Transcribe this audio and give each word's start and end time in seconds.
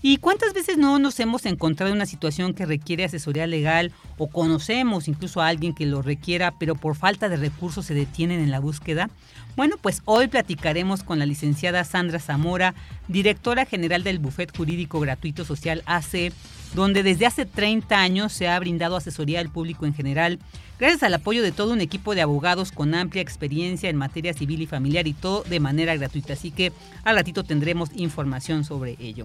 ¿Y 0.01 0.19
cuántas 0.19 0.55
veces 0.55 0.79
no 0.79 1.01
nos 1.01 1.19
hemos 1.19 1.45
encontrado 1.45 1.91
en 1.91 1.97
una 1.97 2.07
situación 2.07 2.55
que 2.55 2.67
requiere 2.67 3.05
asesoría 3.05 3.49
legal 3.49 3.91
o 4.17 4.29
conocemos 4.29 5.09
incluso 5.09 5.41
a 5.41 5.49
alguien 5.49 5.75
que 5.75 5.87
lo 5.87 6.03
requiera, 6.03 6.55
pero 6.57 6.77
por 6.77 6.95
falta 6.95 7.29
de 7.29 7.37
recursos 7.37 7.87
se 7.87 7.95
detienen 7.95 8.39
en 8.39 8.53
la 8.53 8.61
búsqueda? 8.61 9.11
Bueno, 9.57 9.75
pues 9.81 10.03
hoy 10.05 10.29
platicaremos 10.29 11.03
con 11.03 11.19
la 11.19 11.27
licenciada 11.27 11.83
Sandra 11.83 12.21
Zamora, 12.21 12.75
directora 13.09 13.65
general 13.65 14.05
del 14.05 14.21
Bufet 14.21 14.57
Jurídico 14.57 15.01
Gratuito 15.01 15.45
Social 15.45 15.83
AC, 15.85 16.33
donde 16.75 17.03
desde 17.03 17.27
hace 17.27 17.47
30 17.47 17.99
años 17.99 18.33
se 18.33 18.49
ha 18.49 18.59
brindado 18.59 18.97
asesoría 18.97 19.41
al 19.41 19.51
público 19.51 19.87
en 19.87 19.95
general, 19.95 20.39
gracias 20.79 21.03
al 21.03 21.15
apoyo 21.15 21.43
de 21.43 21.53
todo 21.53 21.73
un 21.73 21.81
equipo 21.81 22.15
de 22.15 22.23
abogados 22.23 22.73
con 22.73 22.95
amplia 22.95 23.23
experiencia 23.23 23.91
en 23.91 23.97
materia 23.97 24.33
civil 24.35 24.63
y 24.63 24.67
familiar 24.67 25.07
y 25.07 25.13
todo 25.13 25.43
de 25.43 25.61
manera 25.61 25.97
gratuita. 25.97 26.35
Así 26.35 26.51
que 26.51 26.73
al 27.05 27.17
ratito 27.17 27.45
tendremos 27.45 27.91
información 27.97 28.65
sobre 28.65 28.97
ello. 29.01 29.25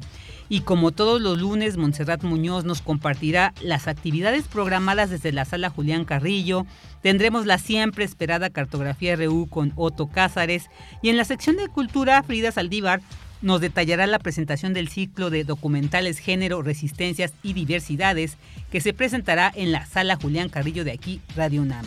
Y 0.50 0.62
como 0.62 0.92
todos 0.92 1.22
los 1.22 1.38
lunes, 1.38 1.78
Montserrat 1.78 2.24
Muñoz 2.24 2.66
nos 2.66 2.82
compartirá 2.82 3.54
las 3.62 3.88
actividades 3.88 4.48
programadas 4.48 5.10
desde 5.10 5.32
la 5.32 5.46
sala 5.46 5.70
Julián 5.70 6.06
Carrillo. 6.06 6.66
Tendremos 7.02 7.46
la 7.46 7.58
siempre 7.58 8.06
esperada 8.06 8.50
cartografía 8.50 9.16
RU 9.16 9.48
con 9.48 9.74
Otto 9.76 10.08
Cázares. 10.08 10.70
Y 11.02 11.10
en 11.10 11.18
la 11.18 11.26
sección 11.26 11.58
de 11.58 11.68
cultura, 11.68 12.24
Frida 12.24 12.52
Saldívar 12.52 13.02
nos 13.44 13.62
detallará 13.62 14.08
la 14.08 14.18
presentación 14.18 14.74
del 14.74 14.88
ciclo 14.88 15.30
de 15.30 15.44
documentales 15.44 16.18
Género, 16.18 16.64
Resistencias 16.64 17.34
y 17.44 17.54
Diversidades 17.54 18.38
que 18.72 18.82
se 18.82 18.94
presentará 18.94 19.52
en 19.54 19.72
la 19.72 19.86
sala 19.86 20.16
Julián 20.16 20.50
Carrillo 20.50 20.84
de 20.84 20.94
aquí, 20.94 21.22
Radio 21.36 21.62
UNAM. 21.62 21.86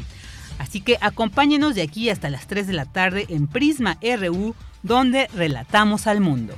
Así 0.59 0.81
que 0.81 0.99
acompáñenos 1.01 1.75
de 1.75 1.83
aquí 1.83 2.11
hasta 2.11 2.31
las 2.31 2.47
3 2.47 2.67
de 2.67 2.73
la 2.75 2.85
tarde 2.85 3.27
en 3.29 3.47
Prisma 3.47 3.99
RU, 4.03 4.55
donde 4.83 5.29
relatamos 5.35 6.07
al 6.07 6.21
mundo. 6.21 6.55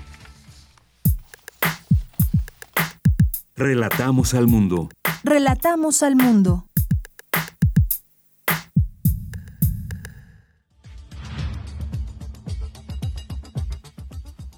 Relatamos 3.56 4.34
al 4.34 4.46
mundo. 4.46 4.88
Relatamos 5.24 6.02
al 6.02 6.14
mundo. 6.14 6.67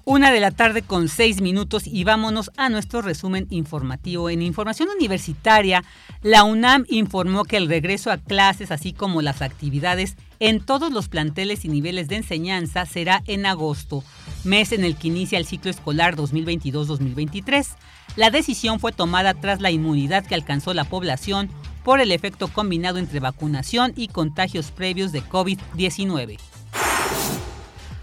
Una 0.03 0.31
de 0.31 0.39
la 0.39 0.49
tarde 0.49 0.81
con 0.81 1.09
seis 1.09 1.41
minutos 1.41 1.85
y 1.85 2.03
vámonos 2.03 2.49
a 2.57 2.69
nuestro 2.69 3.03
resumen 3.03 3.45
informativo. 3.51 4.31
En 4.31 4.41
información 4.41 4.89
universitaria, 4.89 5.83
la 6.23 6.43
UNAM 6.43 6.85
informó 6.89 7.43
que 7.43 7.57
el 7.57 7.67
regreso 7.67 8.11
a 8.11 8.17
clases, 8.17 8.71
así 8.71 8.93
como 8.93 9.21
las 9.21 9.43
actividades 9.43 10.15
en 10.39 10.59
todos 10.59 10.91
los 10.91 11.07
planteles 11.07 11.65
y 11.65 11.67
niveles 11.67 12.07
de 12.07 12.15
enseñanza, 12.15 12.87
será 12.87 13.21
en 13.27 13.45
agosto, 13.45 14.03
mes 14.43 14.71
en 14.71 14.83
el 14.83 14.95
que 14.95 15.09
inicia 15.09 15.37
el 15.37 15.45
ciclo 15.45 15.69
escolar 15.69 16.15
2022-2023. 16.15 17.67
La 18.15 18.31
decisión 18.31 18.79
fue 18.79 18.91
tomada 18.91 19.35
tras 19.35 19.61
la 19.61 19.69
inmunidad 19.69 20.25
que 20.25 20.33
alcanzó 20.33 20.73
la 20.73 20.85
población 20.85 21.47
por 21.83 22.01
el 22.01 22.11
efecto 22.11 22.47
combinado 22.47 22.97
entre 22.97 23.19
vacunación 23.19 23.93
y 23.95 24.07
contagios 24.07 24.71
previos 24.71 25.11
de 25.11 25.21
COVID-19 25.21 26.39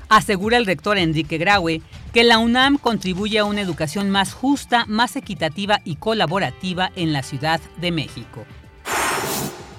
asegura 0.09 0.57
el 0.57 0.67
rector 0.67 0.99
Enrique 0.99 1.39
Graue 1.39 1.83
que 2.13 2.25
la 2.25 2.39
UNAM 2.39 2.79
contribuye 2.79 3.39
a 3.39 3.45
una 3.45 3.61
educación 3.61 4.11
más 4.11 4.33
justa, 4.33 4.85
más 4.87 5.17
equitativa 5.17 5.81
y 5.85 5.97
colaborativa 5.97 6.91
en 6.97 7.13
la 7.13 7.23
Ciudad 7.23 7.61
de 7.77 7.91
México. 7.91 8.45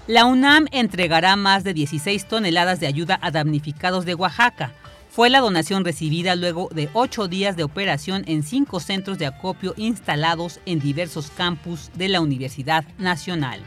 La 0.07 0.25
UNAM 0.25 0.65
entregará 0.71 1.35
más 1.35 1.63
de 1.63 1.73
16 1.73 2.27
toneladas 2.27 2.79
de 2.79 2.87
ayuda 2.87 3.19
a 3.21 3.29
damnificados 3.31 4.05
de 4.05 4.15
Oaxaca. 4.15 4.73
Fue 5.11 5.29
la 5.29 5.39
donación 5.39 5.85
recibida 5.85 6.35
luego 6.35 6.69
de 6.71 6.89
ocho 6.93 7.27
días 7.27 7.55
de 7.55 7.63
operación 7.63 8.23
en 8.27 8.43
cinco 8.43 8.79
centros 8.79 9.17
de 9.17 9.25
acopio 9.25 9.73
instalados 9.77 10.59
en 10.65 10.79
diversos 10.79 11.29
campus 11.31 11.91
de 11.95 12.09
la 12.09 12.21
Universidad 12.21 12.85
Nacional. 12.97 13.61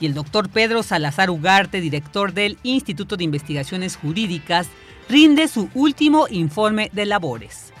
Y 0.00 0.06
el 0.06 0.14
doctor 0.14 0.48
Pedro 0.48 0.82
Salazar 0.82 1.30
Ugarte, 1.30 1.80
director 1.80 2.32
del 2.32 2.58
Instituto 2.62 3.16
de 3.16 3.24
Investigaciones 3.24 3.96
Jurídicas, 3.96 4.68
rinde 5.08 5.48
su 5.48 5.68
último 5.74 6.26
informe 6.30 6.90
de 6.92 7.06
labores. 7.06 7.72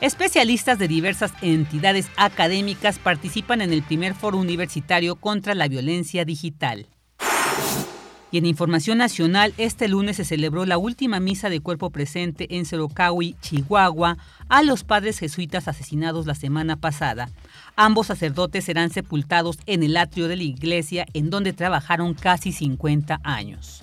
Especialistas 0.00 0.78
de 0.78 0.88
diversas 0.88 1.32
entidades 1.42 2.08
académicas 2.16 2.98
participan 2.98 3.60
en 3.60 3.72
el 3.72 3.82
primer 3.82 4.14
foro 4.14 4.38
universitario 4.38 5.16
contra 5.16 5.54
la 5.54 5.68
violencia 5.68 6.24
digital. 6.24 6.86
Y 8.32 8.38
en 8.38 8.46
Información 8.46 8.98
Nacional, 8.98 9.52
este 9.58 9.88
lunes 9.88 10.16
se 10.16 10.24
celebró 10.24 10.64
la 10.64 10.78
última 10.78 11.18
misa 11.18 11.50
de 11.50 11.60
cuerpo 11.60 11.90
presente 11.90 12.56
en 12.56 12.64
Cerocahui, 12.64 13.34
Chihuahua, 13.40 14.18
a 14.48 14.62
los 14.62 14.84
padres 14.84 15.18
jesuitas 15.18 15.66
asesinados 15.66 16.26
la 16.26 16.36
semana 16.36 16.76
pasada. 16.76 17.28
Ambos 17.74 18.06
sacerdotes 18.06 18.64
serán 18.64 18.90
sepultados 18.90 19.58
en 19.66 19.82
el 19.82 19.96
atrio 19.96 20.28
de 20.28 20.36
la 20.36 20.44
iglesia 20.44 21.06
en 21.12 21.28
donde 21.28 21.52
trabajaron 21.52 22.14
casi 22.14 22.52
50 22.52 23.20
años. 23.24 23.82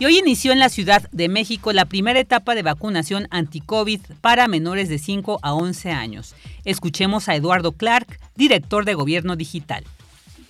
Y 0.00 0.06
hoy 0.06 0.18
inició 0.18 0.52
en 0.52 0.58
la 0.58 0.70
Ciudad 0.70 1.02
de 1.12 1.28
México 1.28 1.74
la 1.74 1.84
primera 1.84 2.18
etapa 2.18 2.54
de 2.54 2.62
vacunación 2.62 3.28
anti-COVID 3.30 4.00
para 4.22 4.48
menores 4.48 4.88
de 4.88 4.98
5 4.98 5.40
a 5.42 5.52
11 5.52 5.90
años. 5.90 6.34
Escuchemos 6.64 7.28
a 7.28 7.34
Eduardo 7.34 7.72
Clark, 7.72 8.18
director 8.34 8.86
de 8.86 8.94
Gobierno 8.94 9.36
Digital. 9.36 9.84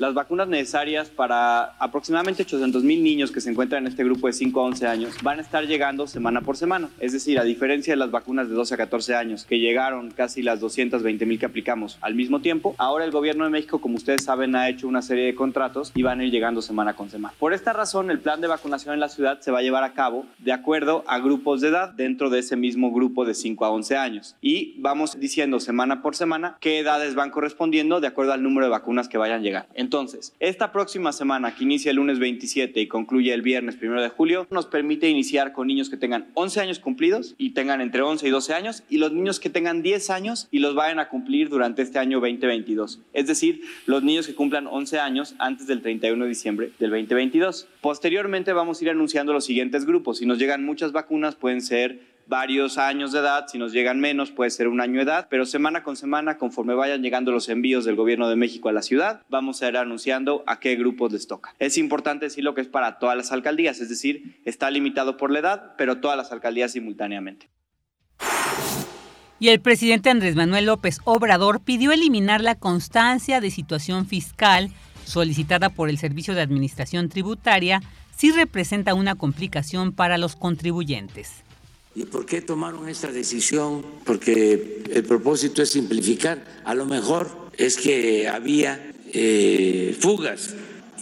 Las 0.01 0.15
vacunas 0.15 0.49
necesarias 0.49 1.11
para 1.11 1.75
aproximadamente 1.79 2.43
800 2.43 2.83
mil 2.83 3.05
niños 3.05 3.31
que 3.31 3.43
se 3.43 3.51
encuentran 3.51 3.85
en 3.85 3.89
este 3.89 4.03
grupo 4.03 4.29
de 4.29 4.33
5 4.33 4.59
a 4.59 4.65
11 4.65 4.87
años 4.87 5.15
van 5.23 5.39
a 5.39 5.43
estar 5.43 5.67
llegando 5.67 6.07
semana 6.07 6.41
por 6.41 6.57
semana. 6.57 6.89
Es 7.01 7.13
decir, 7.13 7.39
a 7.39 7.45
diferencia 7.45 7.93
de 7.93 7.99
las 7.99 8.11
vacunas 8.11 8.49
de 8.49 8.55
12 8.55 8.73
a 8.73 8.77
14 8.79 9.15
años, 9.15 9.45
que 9.45 9.59
llegaron 9.59 10.11
casi 10.11 10.41
las 10.43 10.59
220 10.59 11.27
mil 11.27 11.39
que 11.39 11.45
aplicamos 11.45 11.99
al 12.01 12.15
mismo 12.15 12.41
tiempo, 12.41 12.75
ahora 12.79 13.05
el 13.05 13.11
gobierno 13.11 13.45
de 13.45 13.51
México, 13.51 13.83
como 13.83 13.97
ustedes 13.97 14.25
saben, 14.25 14.57
ha 14.57 14.71
hecho 14.71 14.89
una 14.89 15.03
serie 15.03 15.27
de 15.27 15.35
contratos 15.35 15.93
y 15.95 16.03
van 16.03 16.21
a 16.21 16.25
ir 16.25 16.31
llegando 16.33 16.63
semana 16.63 16.95
con 16.95 17.11
semana. 17.11 17.35
Por 17.39 17.53
esta 17.53 17.75
razón, 17.75 18.11
el 18.11 18.21
plan 18.21 18.41
de 18.41 18.49
vacunación 18.49 18.95
en 18.95 19.01
la 19.01 19.11
ciudad 19.11 19.41
se 19.41 19.51
va 19.51 19.59
a 19.59 19.63
llevar 19.63 19.85
a 19.85 19.93
cabo 19.93 20.25
de 20.39 20.55
acuerdo 20.55 21.05
a 21.09 21.19
grupos 21.19 21.61
de 21.61 21.69
edad 21.69 21.91
dentro 21.91 22.31
de 22.31 22.39
ese 22.39 22.57
mismo 22.57 22.91
grupo 22.91 23.27
de 23.27 23.35
5 23.35 23.67
a 23.67 23.71
11 23.71 23.99
años. 23.99 24.35
Y 24.41 24.81
vamos 24.81 25.21
diciendo 25.21 25.61
semana 25.61 26.01
por 26.01 26.17
semana 26.17 26.57
qué 26.59 26.79
edades 26.79 27.15
van 27.15 27.31
correspondiendo 27.31 28.01
de 28.01 28.07
acuerdo 28.07 28.33
al 28.33 28.43
número 28.43 28.65
de 28.65 28.71
vacunas 28.71 29.07
que 29.07 29.19
vayan 29.19 29.43
llegando. 29.43 29.69
Entonces, 29.91 30.37
esta 30.39 30.71
próxima 30.71 31.11
semana 31.11 31.57
que 31.57 31.65
inicia 31.65 31.91
el 31.91 31.97
lunes 31.97 32.21
27 32.21 32.81
y 32.81 32.87
concluye 32.87 33.35
el 33.35 33.43
viernes 33.43 33.77
1 33.83 34.01
de 34.01 34.09
julio, 34.09 34.47
nos 34.49 34.67
permite 34.67 35.09
iniciar 35.09 35.53
con 35.53 35.67
niños 35.67 35.91
que 35.91 35.97
tengan 35.97 36.29
11 36.35 36.61
años 36.61 36.79
cumplidos 36.79 37.35
y 37.39 37.55
tengan 37.55 37.81
entre 37.81 38.03
11 38.03 38.29
y 38.29 38.31
12 38.31 38.55
años 38.55 38.85
y 38.89 38.99
los 38.99 39.11
niños 39.11 39.41
que 39.41 39.51
tengan 39.51 39.83
10 39.83 40.11
años 40.11 40.47
y 40.53 40.61
los 40.61 40.77
vayan 40.77 41.01
a 41.01 41.09
cumplir 41.09 41.49
durante 41.49 41.83
este 41.83 41.99
año 41.99 42.21
2022. 42.21 43.01
Es 43.13 43.27
decir, 43.27 43.63
los 43.87 44.05
niños 44.05 44.29
que 44.29 44.37
cumplan 44.37 44.69
11 44.69 45.01
años 45.01 45.35
antes 45.41 45.67
del 45.67 45.83
31 45.83 46.23
de 46.23 46.29
diciembre 46.29 46.71
del 46.79 46.91
2022. 46.91 47.67
Posteriormente 47.81 48.53
vamos 48.53 48.81
a 48.81 48.85
ir 48.85 48.91
anunciando 48.91 49.33
los 49.33 49.45
siguientes 49.45 49.87
grupos. 49.87 50.19
Si 50.19 50.25
nos 50.25 50.39
llegan 50.39 50.65
muchas 50.65 50.93
vacunas, 50.93 51.35
pueden 51.35 51.63
ser 51.63 51.99
varios 52.31 52.79
años 52.79 53.11
de 53.11 53.19
edad, 53.19 53.47
si 53.49 53.59
nos 53.59 53.73
llegan 53.73 54.01
menos 54.01 54.31
puede 54.31 54.51
ser 54.51 54.69
un 54.69 54.81
año 54.81 54.95
de 54.95 55.03
edad, 55.03 55.27
pero 55.29 55.45
semana 55.45 55.83
con 55.83 55.97
semana, 55.97 56.39
conforme 56.39 56.75
vayan 56.75 57.03
llegando 57.03 57.33
los 57.33 57.49
envíos 57.49 57.85
del 57.85 57.97
gobierno 57.97 58.29
de 58.29 58.37
México 58.37 58.69
a 58.69 58.73
la 58.73 58.83
ciudad, 58.83 59.23
vamos 59.29 59.61
a 59.61 59.69
ir 59.69 59.77
anunciando 59.77 60.45
a 60.47 60.61
qué 60.61 60.77
grupos 60.77 61.13
les 61.13 61.27
toca. 61.27 61.55
Es 61.59 61.77
importante 61.77 62.27
decirlo 62.27 62.55
que 62.55 62.61
es 62.61 62.69
para 62.69 63.01
todas 63.01 63.17
las 63.17 63.33
alcaldías, 63.33 63.81
es 63.81 63.89
decir, 63.89 64.41
está 64.45 64.71
limitado 64.71 65.17
por 65.17 65.33
la 65.33 65.41
edad, 65.41 65.75
pero 65.77 65.99
todas 65.99 66.17
las 66.17 66.31
alcaldías 66.31 66.73
simultáneamente. 66.73 67.51
Y 69.41 69.49
el 69.49 69.61
presidente 69.61 70.11
Andrés 70.11 70.37
Manuel 70.37 70.67
López 70.67 71.01
Obrador 71.05 71.61
pidió 71.65 71.91
eliminar 71.91 72.43
la 72.43 72.55
constancia 72.55 73.41
de 73.41 73.51
situación 73.51 74.07
fiscal 74.07 74.71
solicitada 75.05 75.71
por 75.71 75.89
el 75.89 75.99
Servicio 75.99 76.35
de 76.35 76.43
Administración 76.43 77.09
Tributaria 77.09 77.83
si 78.17 78.31
representa 78.31 78.95
una 78.95 79.17
complicación 79.17 79.93
para 79.93 80.17
los 80.17 80.37
contribuyentes. 80.37 81.43
¿Y 82.01 82.05
por 82.07 82.25
qué 82.25 82.41
tomaron 82.41 82.89
esta 82.89 83.13
decisión? 83.13 83.85
Porque 84.07 84.85
el 84.91 85.05
propósito 85.05 85.61
es 85.61 85.69
simplificar. 85.69 86.63
A 86.65 86.75
lo 86.75 86.87
mejor 86.87 87.29
es 87.59 87.77
que 87.77 88.27
había 88.27 88.91
eh, 89.13 89.95
fugas 90.01 90.55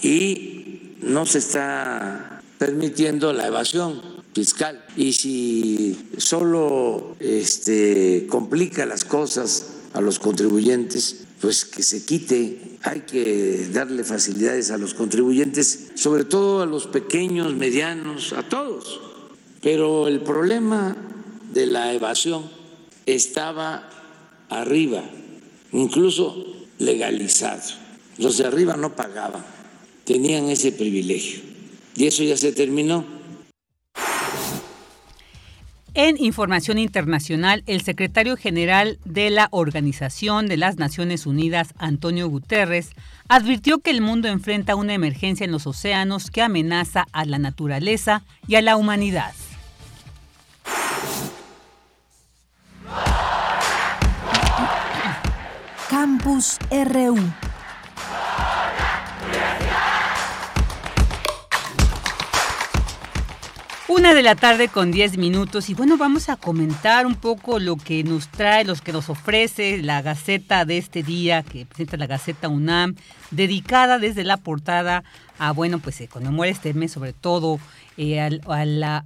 y 0.03 0.97
no 1.01 1.25
se 1.25 1.39
está 1.39 2.43
permitiendo 2.59 3.33
la 3.33 3.47
evasión 3.47 4.03
fiscal. 4.35 4.85
Y 4.97 5.13
si 5.13 6.09
solo 6.17 7.15
este, 7.21 8.27
complica 8.29 8.85
las 8.85 9.05
cosas 9.05 9.75
a 9.93 10.01
los 10.01 10.19
contribuyentes, 10.19 11.27
pues 11.41 11.65
que 11.65 11.85
se 11.85 12.05
quite. 12.05 12.77
Hay 12.83 13.03
que 13.03 13.69
darle 13.73 14.03
facilidades 14.03 14.73
a 14.73 14.79
los 14.79 14.95
contribuyentes, 14.95 15.91
sobre 15.95 16.25
todo 16.25 16.61
a 16.61 16.67
los 16.67 16.89
pequeños, 16.89 17.55
medianos, 17.55 18.33
a 18.33 18.43
todos 18.43 19.08
pero 19.71 20.09
el 20.09 20.21
problema 20.21 20.97
de 21.53 21.67
la 21.67 21.93
evasión 21.93 22.51
estaba 23.05 23.91
arriba, 24.49 25.05
incluso 25.73 26.47
legalizado. 26.79 27.61
Los 28.17 28.39
de 28.39 28.47
arriba 28.47 28.79
no 28.79 28.97
pagaban, 28.97 29.45
tenían 30.05 30.49
ese 30.49 30.73
privilegio. 30.73 31.43
Y 31.95 32.07
eso 32.07 32.23
ya 32.23 32.39
se 32.39 32.53
terminó. 32.53 33.05
En 35.93 36.17
información 36.17 36.79
internacional, 36.79 37.63
el 37.67 37.83
secretario 37.83 38.39
general 38.39 38.99
de 39.05 39.29
la 39.29 39.49
Organización 39.51 40.47
de 40.47 40.57
las 40.57 40.79
Naciones 40.79 41.27
Unidas, 41.27 41.75
Antonio 41.77 42.27
Guterres, 42.31 42.93
advirtió 43.29 43.81
que 43.81 43.91
el 43.91 44.01
mundo 44.01 44.29
enfrenta 44.29 44.77
una 44.77 44.95
emergencia 44.95 45.45
en 45.45 45.53
los 45.53 45.67
océanos 45.67 46.31
que 46.31 46.41
amenaza 46.41 47.07
a 47.13 47.27
la 47.27 47.39
naturaleza 47.39 48.25
y 48.47 48.55
a 48.55 48.63
la 48.63 48.79
humanidad. 48.79 49.35
Campus 56.01 56.59
RU. 56.71 57.19
Una 63.89 64.15
de 64.15 64.23
la 64.23 64.37
tarde 64.37 64.69
con 64.69 64.93
10 64.93 65.19
minutos 65.19 65.69
y 65.69 65.75
bueno, 65.75 65.97
vamos 65.97 66.29
a 66.29 66.37
comentar 66.37 67.05
un 67.05 67.17
poco 67.17 67.59
lo 67.59 67.75
que 67.75 68.05
nos 68.05 68.29
trae, 68.29 68.65
los 68.65 68.81
que 68.81 68.93
nos 68.93 69.09
ofrece 69.09 69.83
la 69.83 70.01
Gaceta 70.01 70.65
de 70.65 70.79
este 70.79 71.03
día, 71.03 71.43
que 71.43 71.67
presenta 71.67 71.97
la 71.97 72.07
Gaceta 72.07 72.49
UNAM, 72.49 72.95
dedicada 73.33 73.99
desde 73.99 74.23
la 74.23 74.37
portada 74.37 75.03
a, 75.41 75.51
bueno, 75.51 75.81
pues 75.81 75.97
se 75.97 76.07
conmemora 76.07 76.49
este 76.49 76.75
mes 76.75 76.93
sobre 76.93 77.13
todo 77.13 77.59
eh, 77.97 78.21
a 78.21 78.65
la 78.65 79.05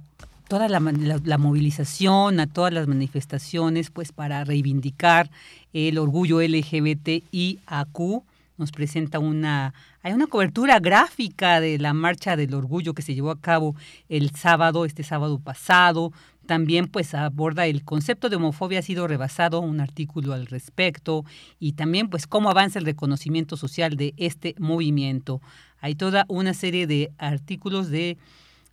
toda 0.53 0.69
la, 0.69 1.37
movilización, 1.39 2.39
a 2.39 2.45
todas 2.45 2.71
las 2.71 2.87
manifestaciones, 2.87 3.89
pues 3.89 4.11
para 4.11 4.43
reivindicar 4.43 5.31
el 5.73 5.97
orgullo 5.97 6.41
LGBTIAQ. 6.43 8.23
Nos 8.59 8.71
presenta 8.71 9.17
una, 9.17 9.73
hay 10.03 10.13
una 10.13 10.27
cobertura 10.27 10.79
gráfica 10.79 11.59
de 11.59 11.79
la 11.79 11.95
marcha 11.95 12.35
del 12.35 12.53
orgullo 12.53 12.93
que 12.93 13.01
se 13.01 13.15
llevó 13.15 13.31
a 13.31 13.41
cabo 13.41 13.75
el 14.09 14.29
sábado, 14.35 14.85
este 14.85 15.01
sábado 15.01 15.39
pasado. 15.39 16.13
También 16.45 16.85
pues 16.85 17.15
aborda 17.15 17.65
el 17.65 17.83
concepto 17.83 18.29
de 18.29 18.35
homofobia 18.35 18.77
ha 18.77 18.83
sido 18.83 19.07
rebasado, 19.07 19.59
un 19.59 19.79
artículo 19.79 20.33
al 20.33 20.45
respecto, 20.45 21.25
y 21.59 21.71
también 21.71 22.11
pues 22.11 22.27
cómo 22.27 22.51
avanza 22.51 22.77
el 22.77 22.85
reconocimiento 22.85 23.57
social 23.57 23.97
de 23.97 24.13
este 24.17 24.53
movimiento. 24.59 25.41
Hay 25.81 25.95
toda 25.95 26.25
una 26.27 26.53
serie 26.53 26.85
de 26.85 27.11
artículos 27.17 27.89
de 27.89 28.19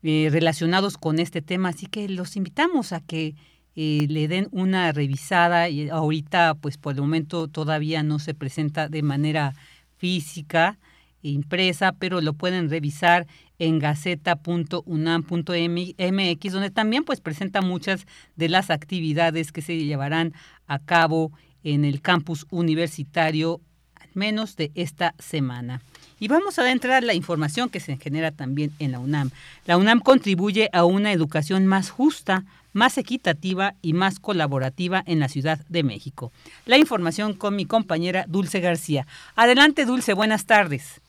eh, 0.03 0.29
relacionados 0.31 0.97
con 0.97 1.19
este 1.19 1.43
tema, 1.43 1.71
así 1.71 1.87
que 1.87 2.09
los 2.09 2.37
invitamos 2.37 2.93
a 2.93 3.01
que 3.01 3.35
eh, 3.77 4.07
le 4.09 4.29
den 4.29 4.49
una 4.51 4.93
revisada 4.93 5.69
y 5.69 5.89
ahorita 5.89 6.55
pues 6.55 6.77
por 6.77 6.95
el 6.95 7.01
momento 7.01 7.49
todavía 7.49 8.03
no 8.03 8.19
se 8.19 8.35
presenta 8.35 8.89
de 8.89 9.03
manera 9.03 9.55
física 9.97 10.79
impresa, 11.23 11.93
pero 11.93 12.21
lo 12.21 12.33
pueden 12.33 12.71
revisar 12.71 13.27
en 13.59 13.79
gaceta.unam.mx, 13.79 16.53
donde 16.53 16.71
también 16.71 17.05
pues 17.05 17.21
presenta 17.21 17.61
muchas 17.61 18.07
de 18.37 18.49
las 18.49 18.71
actividades 18.71 19.53
que 19.53 19.63
se 19.63 19.77
llevarán 19.77 20.33
a 20.67 20.79
cabo 20.79 21.33
en 21.63 21.85
el 21.85 22.01
campus 22.01 22.47
universitario, 22.51 23.61
al 23.97 24.09
menos 24.15 24.57
de 24.57 24.73
esta 24.75 25.15
semana. 25.19 25.83
Y 26.21 26.29
vamos 26.29 26.59
a 26.59 26.71
entrar 26.71 27.03
la 27.03 27.15
información 27.15 27.71
que 27.71 27.81
se 27.81 27.97
genera 27.97 28.31
también 28.31 28.71
en 28.79 28.93
la 28.93 29.01
UNAM. 29.01 29.31
La 29.67 29.79
UNAM 29.79 30.01
contribuye 30.01 30.69
a 30.75 30.85
una 30.85 31.13
educación 31.13 31.67
más 31.67 31.91
justa, 31.91 32.45
más 32.75 32.99
equitativa 32.99 33.73
y 33.81 33.95
más 33.95 34.21
colaborativa 34.21 35.03
en 35.07 35.19
la 35.19 35.29
Ciudad 35.29 35.59
de 35.71 35.83
México. 35.83 36.31
La 36.67 36.77
información 36.77 37.33
con 37.33 37.57
mi 37.57 37.65
compañera 37.65 38.27
Dulce 38.29 38.61
García. 38.61 39.07
Adelante, 39.35 39.87
Dulce, 39.87 40.13
buenas 40.13 40.47
tardes. 40.47 41.01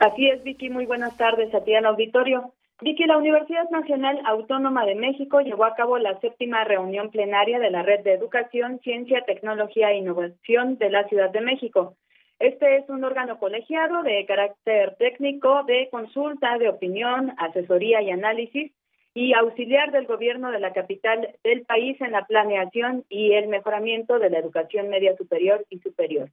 Así 0.00 0.28
es, 0.28 0.42
Vicky, 0.42 0.68
muy 0.68 0.84
buenas 0.84 1.16
tardes 1.16 1.54
a 1.54 1.62
ti 1.62 1.72
en 1.72 1.86
auditorio. 1.86 2.52
Vicky, 2.82 3.04
la 3.04 3.16
Universidad 3.16 3.70
Nacional 3.70 4.20
Autónoma 4.26 4.84
de 4.84 4.96
México 4.96 5.40
llevó 5.40 5.64
a 5.64 5.76
cabo 5.76 5.96
la 5.96 6.18
séptima 6.20 6.64
reunión 6.64 7.10
plenaria 7.10 7.60
de 7.60 7.70
la 7.70 7.82
Red 7.82 8.00
de 8.00 8.14
Educación, 8.14 8.80
Ciencia, 8.80 9.22
Tecnología 9.24 9.92
e 9.92 9.98
Innovación 9.98 10.76
de 10.76 10.90
la 10.90 11.08
Ciudad 11.08 11.30
de 11.30 11.40
México. 11.40 11.94
Este 12.38 12.76
es 12.76 12.88
un 12.90 13.02
órgano 13.02 13.38
colegiado 13.38 14.02
de 14.02 14.26
carácter 14.26 14.96
técnico 14.98 15.64
de 15.64 15.88
consulta, 15.90 16.58
de 16.58 16.68
opinión, 16.68 17.32
asesoría 17.38 18.02
y 18.02 18.10
análisis 18.10 18.72
y 19.14 19.32
auxiliar 19.32 19.90
del 19.90 20.06
gobierno 20.06 20.52
de 20.52 20.60
la 20.60 20.74
capital 20.74 21.34
del 21.42 21.62
país 21.62 21.98
en 22.02 22.12
la 22.12 22.26
planeación 22.26 23.04
y 23.08 23.32
el 23.32 23.48
mejoramiento 23.48 24.18
de 24.18 24.28
la 24.28 24.38
educación 24.38 24.90
media 24.90 25.16
superior 25.16 25.64
y 25.70 25.78
superior. 25.78 26.28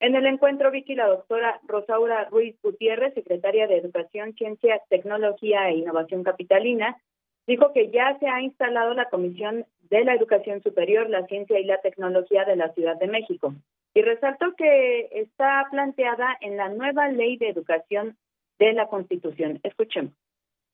En 0.00 0.16
el 0.16 0.26
encuentro, 0.26 0.72
Vicky, 0.72 0.96
la 0.96 1.06
doctora 1.06 1.60
Rosaura 1.68 2.24
Ruiz 2.24 2.56
Gutiérrez, 2.60 3.14
secretaria 3.14 3.68
de 3.68 3.76
Educación, 3.76 4.34
Ciencia, 4.34 4.82
Tecnología 4.88 5.68
e 5.68 5.76
Innovación 5.76 6.24
Capitalina, 6.24 6.96
dijo 7.46 7.72
que 7.72 7.90
ya 7.90 8.18
se 8.18 8.26
ha 8.26 8.42
instalado 8.42 8.92
la 8.94 9.08
Comisión 9.08 9.64
de 9.94 10.04
la 10.04 10.14
Educación 10.14 10.60
Superior, 10.60 11.08
la 11.08 11.24
Ciencia 11.26 11.60
y 11.60 11.64
la 11.64 11.80
Tecnología 11.80 12.44
de 12.44 12.56
la 12.56 12.72
Ciudad 12.72 12.98
de 12.98 13.06
México, 13.06 13.54
y 13.94 14.02
resaltó 14.02 14.46
que 14.56 15.08
está 15.12 15.66
planteada 15.70 16.36
en 16.40 16.56
la 16.56 16.68
nueva 16.68 17.08
ley 17.08 17.36
de 17.36 17.48
educación 17.48 18.16
de 18.58 18.72
la 18.72 18.88
Constitución. 18.88 19.60
Escuchemos. 19.62 20.12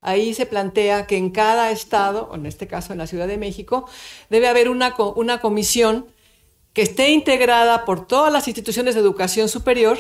Ahí 0.01 0.33
se 0.33 0.47
plantea 0.47 1.07
que 1.07 1.19
en 1.19 1.31
cada 1.31 1.71
estado, 1.71 2.35
en 2.35 2.47
este 2.47 2.67
caso 2.67 2.95
en 2.95 2.99
la 2.99 3.07
Ciudad 3.07 3.29
de 3.29 3.37
México, 3.37 3.87
debe 4.31 4.49
haber 4.49 4.71
una, 4.71 4.95
una 5.17 5.39
comisión 5.39 6.07
que 6.73 6.81
esté 6.81 7.11
integrada 7.11 7.85
por 7.85 8.07
todas 8.07 8.33
las 8.33 8.49
instituciones 8.49 8.95
de 8.95 9.03
educación 9.03 9.51
superior 9.51 9.99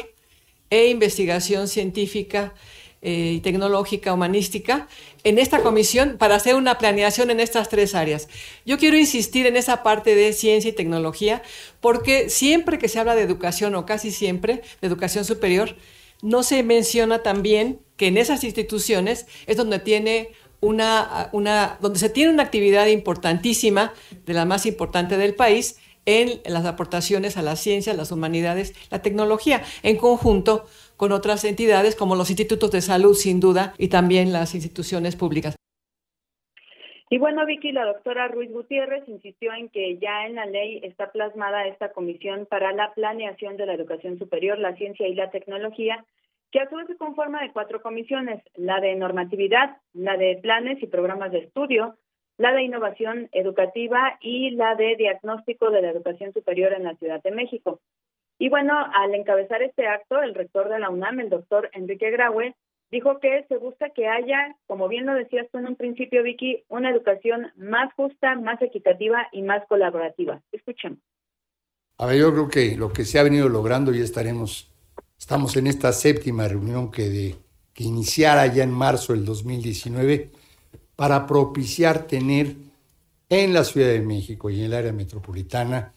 e 0.70 0.88
investigación 0.88 1.68
científica 1.68 2.54
eh, 3.02 3.32
y 3.36 3.40
tecnológica, 3.40 4.12
humanística, 4.12 4.86
en 5.24 5.38
esta 5.38 5.62
comisión 5.62 6.16
para 6.18 6.34
hacer 6.34 6.54
una 6.54 6.76
planeación 6.76 7.30
en 7.30 7.40
estas 7.40 7.68
tres 7.68 7.94
áreas. 7.94 8.28
Yo 8.66 8.76
quiero 8.76 8.98
insistir 8.98 9.46
en 9.46 9.56
esa 9.56 9.82
parte 9.82 10.14
de 10.14 10.32
ciencia 10.34 10.68
y 10.68 10.74
tecnología 10.74 11.42
porque 11.80 12.28
siempre 12.28 12.78
que 12.78 12.88
se 12.88 12.98
habla 12.98 13.14
de 13.14 13.22
educación, 13.22 13.74
o 13.74 13.86
casi 13.86 14.10
siempre, 14.10 14.62
de 14.80 14.86
educación 14.86 15.24
superior, 15.24 15.76
no 16.22 16.42
se 16.42 16.62
menciona 16.62 17.22
también 17.22 17.80
que 17.96 18.08
en 18.08 18.18
esas 18.18 18.44
instituciones 18.44 19.26
es 19.46 19.56
donde 19.56 19.78
tiene 19.78 20.28
una, 20.60 21.30
una, 21.32 21.78
donde 21.80 21.98
se 21.98 22.10
tiene 22.10 22.32
una 22.32 22.42
actividad 22.42 22.86
importantísima, 22.86 23.94
de 24.26 24.34
la 24.34 24.44
más 24.44 24.66
importante 24.66 25.16
del 25.16 25.34
país, 25.34 25.76
en 26.06 26.40
las 26.44 26.64
aportaciones 26.64 27.36
a 27.36 27.42
la 27.42 27.56
ciencia, 27.56 27.94
las 27.94 28.10
humanidades, 28.10 28.74
la 28.90 29.02
tecnología, 29.02 29.62
en 29.82 29.96
conjunto 29.96 30.66
con 31.00 31.12
otras 31.12 31.46
entidades 31.46 31.96
como 31.96 32.14
los 32.14 32.28
institutos 32.28 32.70
de 32.72 32.82
salud, 32.82 33.14
sin 33.14 33.40
duda, 33.40 33.72
y 33.78 33.88
también 33.88 34.34
las 34.34 34.54
instituciones 34.54 35.16
públicas. 35.16 35.56
Y 37.08 37.16
bueno, 37.16 37.46
Vicky, 37.46 37.72
la 37.72 37.86
doctora 37.86 38.28
Ruiz 38.28 38.52
Gutiérrez 38.52 39.08
insistió 39.08 39.50
en 39.54 39.70
que 39.70 39.96
ya 39.96 40.26
en 40.26 40.34
la 40.34 40.44
ley 40.44 40.82
está 40.82 41.10
plasmada 41.10 41.66
esta 41.66 41.92
comisión 41.92 42.44
para 42.44 42.72
la 42.72 42.92
planeación 42.92 43.56
de 43.56 43.64
la 43.64 43.72
educación 43.72 44.18
superior, 44.18 44.58
la 44.58 44.76
ciencia 44.76 45.08
y 45.08 45.14
la 45.14 45.30
tecnología, 45.30 46.04
que 46.52 46.60
a 46.60 46.68
su 46.68 46.76
vez 46.76 46.86
se 46.86 46.98
conforma 46.98 47.40
de 47.40 47.50
cuatro 47.50 47.80
comisiones, 47.80 48.42
la 48.54 48.78
de 48.80 48.94
normatividad, 48.94 49.78
la 49.94 50.18
de 50.18 50.38
planes 50.42 50.82
y 50.82 50.86
programas 50.86 51.32
de 51.32 51.38
estudio, 51.38 51.96
la 52.36 52.52
de 52.52 52.64
innovación 52.64 53.30
educativa 53.32 54.18
y 54.20 54.50
la 54.50 54.74
de 54.74 54.96
diagnóstico 54.96 55.70
de 55.70 55.80
la 55.80 55.92
educación 55.92 56.34
superior 56.34 56.74
en 56.74 56.84
la 56.84 56.94
Ciudad 56.96 57.22
de 57.22 57.30
México. 57.30 57.80
Y 58.40 58.48
bueno, 58.48 58.72
al 58.94 59.14
encabezar 59.14 59.62
este 59.62 59.86
acto, 59.86 60.22
el 60.22 60.34
rector 60.34 60.70
de 60.70 60.78
la 60.78 60.88
UNAM, 60.88 61.20
el 61.20 61.28
doctor 61.28 61.68
Enrique 61.74 62.10
Graue, 62.10 62.56
dijo 62.90 63.20
que 63.20 63.44
se 63.48 63.58
busca 63.58 63.90
que 63.90 64.08
haya, 64.08 64.56
como 64.66 64.88
bien 64.88 65.04
lo 65.04 65.12
decías 65.12 65.46
tú 65.52 65.58
en 65.58 65.66
un 65.66 65.76
principio, 65.76 66.22
Vicky, 66.22 66.64
una 66.68 66.90
educación 66.90 67.52
más 67.56 67.92
justa, 67.92 68.36
más 68.36 68.60
equitativa 68.62 69.28
y 69.30 69.42
más 69.42 69.66
colaborativa. 69.68 70.40
Escuchemos. 70.52 70.98
A 71.98 72.06
ver, 72.06 72.16
yo 72.16 72.32
creo 72.32 72.48
que 72.48 72.76
lo 72.78 72.90
que 72.90 73.04
se 73.04 73.18
ha 73.18 73.24
venido 73.24 73.46
logrando, 73.46 73.92
ya 73.92 74.02
estaremos, 74.02 74.72
estamos 75.18 75.54
en 75.58 75.66
esta 75.66 75.92
séptima 75.92 76.48
reunión 76.48 76.90
que, 76.90 77.10
de, 77.10 77.36
que 77.74 77.84
iniciara 77.84 78.46
ya 78.46 78.64
en 78.64 78.72
marzo 78.72 79.12
del 79.12 79.26
2019 79.26 80.30
para 80.96 81.26
propiciar 81.26 82.06
tener 82.06 82.56
en 83.28 83.52
la 83.52 83.64
Ciudad 83.64 83.88
de 83.88 84.00
México 84.00 84.48
y 84.48 84.60
en 84.60 84.64
el 84.64 84.72
área 84.72 84.94
metropolitana 84.94 85.92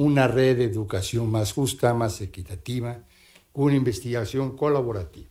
una 0.00 0.26
red 0.28 0.56
de 0.56 0.64
educación 0.64 1.30
más 1.30 1.52
justa, 1.52 1.92
más 1.92 2.22
equitativa, 2.22 3.04
una 3.52 3.76
investigación 3.76 4.56
colaborativa. 4.56 5.28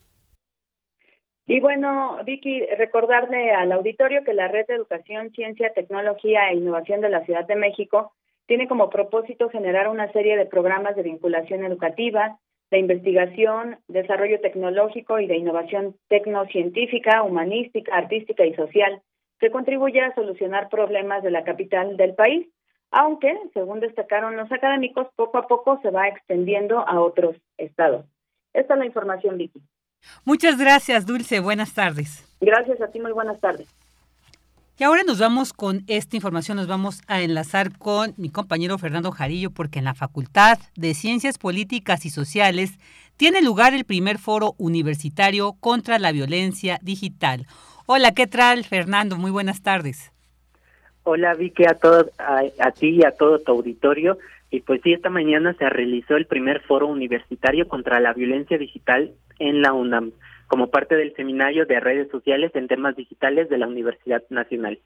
Y 1.48 1.60
bueno, 1.60 2.20
Vicky, 2.24 2.64
recordarle 2.78 3.52
al 3.52 3.72
auditorio 3.72 4.24
que 4.24 4.36
la 4.36 4.48
Red 4.48 4.68
de 4.68 4.76
Educación, 4.76 5.32
Ciencia, 5.32 5.74
Tecnología 5.74 6.52
e 6.52 6.58
Innovación 6.58 7.02
de 7.02 7.10
la 7.10 7.26
Ciudad 7.26 7.48
de 7.48 7.56
México 7.56 8.14
tiene 8.46 8.68
como 8.68 8.92
propósito 8.92 9.50
generar 9.50 9.88
una 9.88 10.12
serie 10.12 10.38
de 10.38 10.46
programas 10.46 10.96
de 10.96 11.02
vinculación 11.02 11.66
educativa, 11.66 12.38
de 12.70 12.78
investigación, 12.78 13.80
desarrollo 13.88 14.40
tecnológico 14.40 15.20
y 15.20 15.26
de 15.26 15.38
innovación 15.38 15.96
tecnocientífica, 16.10 17.24
humanística, 17.24 17.92
artística 17.96 18.46
y 18.46 18.54
social, 18.54 19.02
que 19.40 19.50
contribuya 19.50 20.06
a 20.06 20.14
solucionar 20.14 20.70
problemas 20.70 21.24
de 21.24 21.32
la 21.32 21.44
capital 21.44 21.98
del 21.98 22.14
país 22.14 22.48
aunque, 22.92 23.38
según 23.54 23.80
destacaron 23.80 24.36
los 24.38 24.52
académicos, 24.52 25.08
poco 25.16 25.38
a 25.38 25.48
poco 25.48 25.80
se 25.82 25.92
va 25.92 26.08
extendiendo 26.08 26.80
a 26.80 27.00
otros 27.00 27.36
estados. 27.58 28.06
Esta 28.54 28.74
es 28.74 28.80
la 28.80 28.86
información, 28.86 29.38
Vicky. 29.38 29.62
Muchas 30.26 30.58
gracias, 30.58 31.06
Dulce. 31.06 31.40
Buenas 31.40 31.74
tardes. 31.74 32.26
Gracias 32.42 32.82
a 32.82 32.88
ti, 32.88 33.00
muy 33.00 33.12
buenas 33.12 33.40
tardes. 33.40 33.68
Y 34.78 34.86
ahora 34.86 35.04
nos 35.04 35.20
vamos 35.20 35.52
con 35.52 35.84
esta 35.88 36.16
información, 36.16 36.56
nos 36.56 36.68
vamos 36.68 37.02
a 37.08 37.22
enlazar 37.22 37.78
con 37.78 38.14
mi 38.16 38.30
compañero 38.30 38.78
Fernando 38.78 39.12
Jarillo, 39.12 39.52
porque 39.52 39.80
en 39.80 39.86
la 39.86 39.94
Facultad 39.94 40.58
de 40.76 40.94
Ciencias 40.94 41.38
Políticas 41.38 42.06
y 42.06 42.10
Sociales 42.10 42.80
tiene 43.18 43.42
lugar 43.42 43.74
el 43.74 43.84
primer 43.84 44.20
foro 44.20 44.56
universitario 44.58 45.52
contra 45.60 46.00
la 46.00 46.14
violencia 46.14 46.80
digital. 46.82 47.46
Hola, 47.88 48.14
¿qué 48.14 48.26
tal, 48.26 48.64
Fernando? 48.64 49.18
Muy 49.18 49.32
buenas 49.32 49.62
tardes. 49.62 50.14
Hola 51.12 51.34
Vicky, 51.34 51.64
a, 51.66 51.74
todo, 51.74 52.06
a, 52.20 52.72
ti 52.72 52.90
y 52.90 53.04
a 53.04 53.10
todo 53.10 53.40
tu 53.40 53.52
auditorio. 53.52 54.20
Y 54.52 54.60
pues 54.60 54.80
sí, 54.84 54.94
esta 54.94 55.10
mañana 55.10 55.56
se 55.56 55.68
realizó 55.68 56.16
el 56.16 56.28
primer 56.28 56.62
foro 56.62 56.86
universitario 56.86 57.68
contra 57.68 58.00
la 58.00 58.14
violencia 58.14 58.60
digital 58.60 59.10
en 59.40 59.64
la 59.64 59.74
UNAM, 59.74 60.12
como 60.46 60.70
parte 60.70 60.96
del 60.96 61.16
seminario 61.16 61.66
de 61.66 61.80
redes 61.80 62.12
sociales 62.12 62.52
en 62.54 62.68
temas 62.68 62.96
digitales 62.96 63.50
de 63.50 63.58
la 63.58 63.66
Universidad 63.66 64.22
Nacional. 64.30 64.78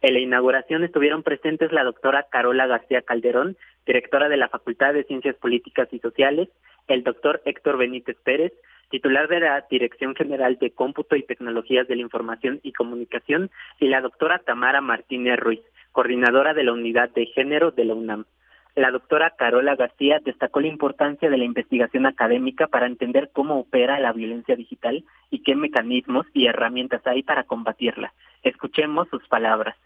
En 0.00 0.14
la 0.14 0.20
inauguración 0.20 0.84
estuvieron 0.84 1.24
presentes 1.24 1.72
la 1.72 1.82
doctora 1.82 2.26
Carola 2.30 2.68
García 2.68 3.02
Calderón, 3.02 3.56
directora 3.84 4.28
de 4.28 4.36
la 4.36 4.48
Facultad 4.48 4.94
de 4.94 5.02
Ciencias 5.02 5.34
Políticas 5.34 5.88
y 5.90 5.98
Sociales, 5.98 6.50
el 6.86 7.02
doctor 7.02 7.42
Héctor 7.46 7.78
Benítez 7.78 8.16
Pérez, 8.22 8.52
titular 8.90 9.28
de 9.28 9.40
la 9.40 9.64
Dirección 9.70 10.14
General 10.14 10.58
de 10.60 10.70
Cómputo 10.70 11.16
y 11.16 11.22
Tecnologías 11.22 11.88
de 11.88 11.96
la 11.96 12.02
Información 12.02 12.60
y 12.62 12.72
Comunicación, 12.72 13.50
y 13.80 13.88
la 13.88 14.00
doctora 14.00 14.40
Tamara 14.40 14.80
Martínez 14.80 15.38
Ruiz, 15.38 15.60
coordinadora 15.92 16.54
de 16.54 16.64
la 16.64 16.72
Unidad 16.72 17.10
de 17.10 17.26
Género 17.26 17.70
de 17.70 17.84
la 17.84 17.94
UNAM. 17.94 18.24
La 18.74 18.90
doctora 18.90 19.34
Carola 19.38 19.76
García 19.76 20.20
destacó 20.24 20.60
la 20.60 20.66
importancia 20.66 21.30
de 21.30 21.38
la 21.38 21.44
investigación 21.44 22.06
académica 22.06 22.66
para 22.66 22.86
entender 22.86 23.30
cómo 23.32 23.60
opera 23.60 24.00
la 24.00 24.12
violencia 24.12 24.56
digital 24.56 25.04
y 25.30 25.44
qué 25.44 25.54
mecanismos 25.54 26.26
y 26.34 26.46
herramientas 26.46 27.00
hay 27.06 27.22
para 27.22 27.44
combatirla. 27.44 28.12
Escuchemos 28.42 29.08
sus 29.10 29.26
palabras. 29.28 29.76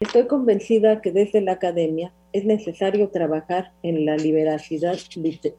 Estoy 0.00 0.26
convencida 0.26 1.00
que 1.00 1.12
desde 1.12 1.40
la 1.40 1.52
academia 1.52 2.12
es 2.34 2.44
necesario 2.44 3.08
trabajar 3.08 3.72
en 3.82 4.04
la 4.04 4.16
liberacidad 4.16 4.98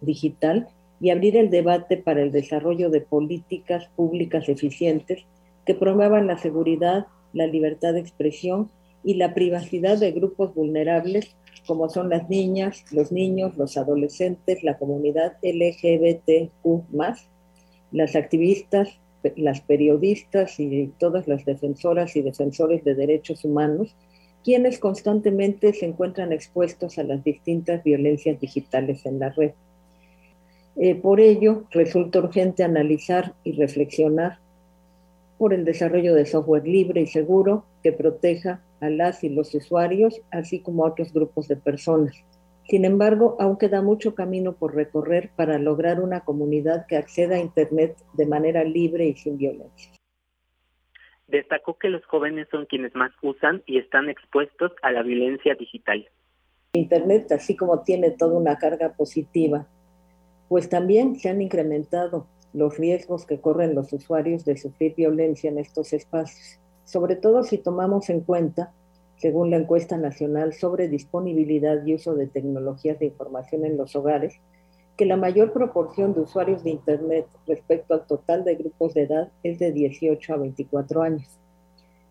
digital 0.02 0.68
y 1.00 1.10
abrir 1.10 1.38
el 1.38 1.50
debate 1.50 1.98
para 1.98 2.22
el 2.22 2.32
desarrollo 2.32 2.90
de 2.90 3.02
políticas 3.02 3.90
públicas 3.96 4.50
eficientes 4.50 5.25
que 5.66 5.75
promuevan 5.75 6.28
la 6.28 6.38
seguridad, 6.38 7.08
la 7.34 7.48
libertad 7.48 7.94
de 7.94 8.00
expresión 8.00 8.70
y 9.04 9.16
la 9.16 9.34
privacidad 9.34 9.98
de 9.98 10.12
grupos 10.12 10.54
vulnerables 10.54 11.36
como 11.66 11.90
son 11.90 12.10
las 12.10 12.30
niñas, 12.30 12.86
los 12.92 13.12
niños, 13.12 13.58
los 13.58 13.78
adolescentes, 13.78 14.64
la 14.64 14.78
comunidad 14.78 15.38
LGBTQ, 15.42 16.84
las 17.92 18.16
activistas, 18.16 19.00
las 19.36 19.62
periodistas 19.62 20.60
y 20.60 20.92
todas 21.00 21.28
las 21.28 21.46
defensoras 21.46 22.16
y 22.16 22.22
defensores 22.22 22.84
de 22.84 22.94
derechos 22.94 23.44
humanos, 23.44 23.96
quienes 24.44 24.78
constantemente 24.78 25.74
se 25.74 25.88
encuentran 25.88 26.32
expuestos 26.32 27.00
a 27.00 27.04
las 27.04 27.24
distintas 27.24 27.84
violencias 27.84 28.40
digitales 28.40 29.06
en 29.08 29.20
la 29.20 29.30
red. 29.30 29.54
Eh, 30.77 30.96
por 30.96 31.22
ello, 31.22 31.63
resulta 31.72 32.20
urgente 32.20 32.63
analizar 32.63 33.34
y 33.44 33.53
reflexionar 33.53 34.39
por 35.38 35.53
el 35.53 35.63
desarrollo 35.63 36.13
de 36.13 36.25
software 36.25 36.67
libre 36.67 37.01
y 37.01 37.08
seguro 37.08 37.65
que 37.82 37.91
proteja 37.91 38.62
a 38.82 38.89
las 38.89 39.24
y 39.24 39.29
los 39.29 39.53
usuarios, 39.55 40.22
así 40.32 40.62
como 40.62 40.86
a 40.86 40.89
otros 40.89 41.13
grupos 41.13 41.48
de 41.48 41.55
personas. 41.55 42.13
Sin 42.67 42.84
embargo, 42.84 43.38
aún 43.39 43.58
queda 43.58 43.82
mucho 43.82 44.15
camino 44.15 44.53
por 44.53 44.75
recorrer 44.75 45.29
para 45.36 45.60
lograr 45.60 46.01
una 46.01 46.22
comunidad 46.22 46.88
que 46.88 46.98
acceda 46.98 47.36
a 47.36 47.39
Internet 47.39 47.96
de 48.13 48.25
manera 48.25 48.63
libre 48.63 49.05
y 49.05 49.15
sin 49.15 49.38
violencia. 49.38 49.91
Destacó 51.27 51.77
que 51.77 51.89
los 51.89 52.05
jóvenes 52.05 52.48
son 52.51 52.65
quienes 52.65 52.94
más 52.96 53.12
usan 53.22 53.63
y 53.65 53.77
están 53.77 54.10
expuestos 54.10 54.72
a 54.82 54.91
la 54.91 55.03
violencia 55.03 55.55
digital. 55.55 56.08
Internet, 56.74 57.32
así 57.32 57.55
como 57.55 57.84
tiene 57.84 58.12
toda 58.12 58.38
una 58.38 58.58
carga 58.58 58.94
positiva 58.94 59.67
pues 60.48 60.70
también 60.70 61.16
se 61.20 61.30
han 61.30 61.42
incrementado 61.42 62.28
los 62.54 62.78
riesgos 62.78 63.25
que 63.25 63.40
corren 63.40 63.75
los 63.75 63.92
usuarios 63.92 64.46
de 64.46 64.58
sufrir 64.58 64.96
violencia 64.96 65.50
en 65.50 65.58
estos 65.58 65.92
espacios, 65.94 66.60
sobre 66.86 67.16
todo 67.16 67.44
si 67.44 67.58
tomamos 67.58 68.10
en 68.10 68.22
cuenta, 68.22 68.72
según 69.18 69.50
la 69.50 69.58
encuesta 69.58 69.98
nacional 69.98 70.54
sobre 70.54 70.88
disponibilidad 70.88 71.86
y 71.86 71.96
uso 71.96 72.16
de 72.16 72.28
tecnologías 72.28 73.00
de 73.00 73.08
información 73.08 73.66
en 73.66 73.78
los 73.78 73.96
hogares, 73.96 74.36
que 74.98 75.06
la 75.06 75.18
mayor 75.18 75.52
proporción 75.52 76.14
de 76.14 76.22
usuarios 76.22 76.64
de 76.64 76.70
Internet 76.70 77.28
respecto 77.48 77.94
al 77.94 78.06
total 78.06 78.46
de 78.46 78.56
grupos 78.56 78.94
de 78.94 79.04
edad 79.04 79.30
es 79.44 79.60
de 79.60 79.72
18 79.72 80.34
a 80.34 80.38
24 80.38 81.02
años. 81.02 81.40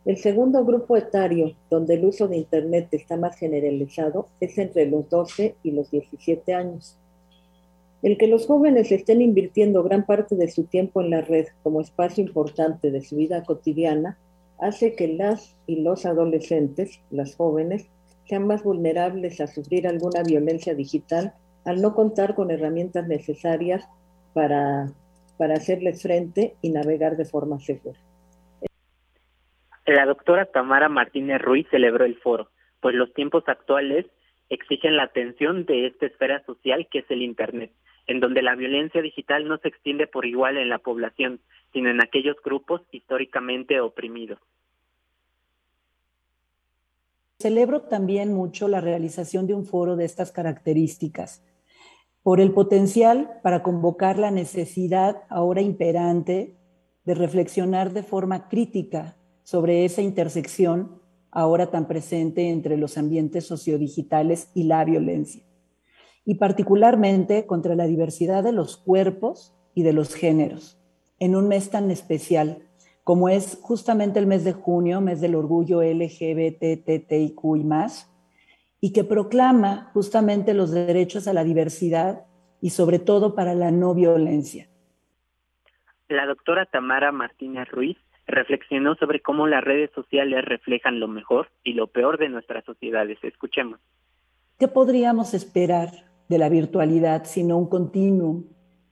El 0.04 0.18
segundo 0.18 0.62
grupo 0.66 0.98
etario, 0.98 1.54
donde 1.70 1.94
el 1.94 2.04
uso 2.04 2.28
de 2.28 2.36
Internet 2.36 2.88
está 2.90 3.16
más 3.16 3.38
generalizado, 3.38 4.28
es 4.38 4.58
entre 4.58 4.84
los 4.84 5.08
12 5.08 5.56
y 5.62 5.70
los 5.70 5.90
17 5.90 6.52
años. 6.52 6.98
El 8.04 8.18
que 8.18 8.28
los 8.28 8.46
jóvenes 8.46 8.92
estén 8.92 9.22
invirtiendo 9.22 9.82
gran 9.82 10.04
parte 10.04 10.36
de 10.36 10.50
su 10.50 10.64
tiempo 10.64 11.00
en 11.00 11.08
la 11.08 11.22
red 11.22 11.46
como 11.62 11.80
espacio 11.80 12.22
importante 12.22 12.90
de 12.90 13.00
su 13.00 13.16
vida 13.16 13.42
cotidiana 13.42 14.18
hace 14.60 14.94
que 14.94 15.08
las 15.08 15.56
y 15.66 15.82
los 15.82 16.04
adolescentes, 16.04 17.00
las 17.10 17.34
jóvenes, 17.34 17.88
sean 18.26 18.46
más 18.46 18.62
vulnerables 18.62 19.40
a 19.40 19.46
sufrir 19.46 19.88
alguna 19.88 20.22
violencia 20.22 20.74
digital 20.74 21.32
al 21.64 21.80
no 21.80 21.94
contar 21.94 22.34
con 22.34 22.50
herramientas 22.50 23.08
necesarias 23.08 23.88
para 24.34 24.92
para 25.38 25.54
hacerles 25.54 26.02
frente 26.02 26.54
y 26.62 26.70
navegar 26.70 27.16
de 27.16 27.24
forma 27.24 27.58
segura. 27.58 27.98
La 29.86 30.06
doctora 30.06 30.46
Tamara 30.46 30.88
Martínez 30.88 31.40
Ruiz 31.40 31.66
celebró 31.70 32.04
el 32.04 32.16
foro, 32.16 32.50
pues 32.80 32.94
los 32.94 33.12
tiempos 33.14 33.44
actuales 33.46 34.06
exigen 34.48 34.96
la 34.96 35.04
atención 35.04 35.64
de 35.64 35.86
esta 35.86 36.06
esfera 36.06 36.44
social 36.44 36.86
que 36.90 37.00
es 37.00 37.10
el 37.10 37.22
Internet, 37.22 37.72
en 38.06 38.20
donde 38.20 38.42
la 38.42 38.54
violencia 38.54 39.02
digital 39.02 39.48
no 39.48 39.58
se 39.58 39.68
extiende 39.68 40.06
por 40.06 40.26
igual 40.26 40.56
en 40.56 40.68
la 40.68 40.78
población, 40.78 41.40
sino 41.72 41.90
en 41.90 42.02
aquellos 42.02 42.36
grupos 42.44 42.82
históricamente 42.90 43.80
oprimidos. 43.80 44.38
Celebro 47.38 47.82
también 47.82 48.32
mucho 48.32 48.68
la 48.68 48.80
realización 48.80 49.46
de 49.46 49.54
un 49.54 49.66
foro 49.66 49.96
de 49.96 50.04
estas 50.04 50.32
características, 50.32 51.44
por 52.22 52.40
el 52.40 52.52
potencial 52.52 53.38
para 53.42 53.62
convocar 53.62 54.18
la 54.18 54.30
necesidad 54.30 55.24
ahora 55.28 55.60
imperante 55.60 56.56
de 57.04 57.14
reflexionar 57.14 57.92
de 57.92 58.02
forma 58.02 58.48
crítica 58.48 59.16
sobre 59.42 59.84
esa 59.84 60.00
intersección 60.00 61.02
ahora 61.30 61.70
tan 61.70 61.86
presente 61.86 62.48
entre 62.48 62.78
los 62.78 62.96
ambientes 62.96 63.46
sociodigitales 63.46 64.50
y 64.54 64.64
la 64.64 64.84
violencia, 64.84 65.42
y 66.24 66.36
particularmente 66.36 67.46
contra 67.46 67.74
la 67.74 67.86
diversidad 67.86 68.42
de 68.42 68.52
los 68.52 68.76
cuerpos 68.76 69.54
y 69.74 69.82
de 69.82 69.92
los 69.92 70.14
géneros, 70.14 70.78
en 71.18 71.36
un 71.36 71.48
mes 71.48 71.70
tan 71.70 71.90
especial 71.90 72.62
como 73.04 73.28
es 73.28 73.58
justamente 73.60 74.18
el 74.18 74.26
mes 74.26 74.44
de 74.44 74.54
junio, 74.54 75.02
mes 75.02 75.20
del 75.20 75.34
orgullo 75.34 75.82
LGBTTIQ 75.82 77.38
y 77.56 77.64
más, 77.64 78.10
y 78.80 78.92
que 78.94 79.04
proclama 79.04 79.90
justamente 79.92 80.54
los 80.54 80.70
derechos 80.70 81.28
a 81.28 81.34
la 81.34 81.44
diversidad 81.44 82.24
y 82.62 82.70
sobre 82.70 82.98
todo 82.98 83.34
para 83.34 83.54
la 83.54 83.70
no 83.70 83.94
violencia. 83.94 84.68
La 86.08 86.26
doctora 86.26 86.64
Tamara 86.64 87.12
Martínez 87.12 87.68
Ruiz 87.68 87.98
reflexionó 88.26 88.94
sobre 88.94 89.20
cómo 89.20 89.46
las 89.46 89.62
redes 89.62 89.90
sociales 89.94 90.42
reflejan 90.44 90.98
lo 90.98 91.08
mejor 91.08 91.48
y 91.62 91.74
lo 91.74 91.88
peor 91.88 92.18
de 92.18 92.30
nuestras 92.30 92.64
sociedades. 92.64 93.18
Escuchemos. 93.22 93.80
¿Qué 94.58 94.68
podríamos 94.68 95.34
esperar 95.34 95.90
de 96.28 96.38
la 96.38 96.48
virtualidad 96.48 97.24
sino 97.24 97.58
un 97.58 97.66
continuum 97.66 98.44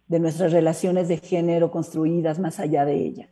de 0.08 0.20
nuestras 0.20 0.52
relaciones 0.52 1.08
de 1.08 1.18
género 1.18 1.70
construidas 1.70 2.38
más 2.38 2.60
allá 2.60 2.84
de 2.84 2.96
ella? 2.96 3.30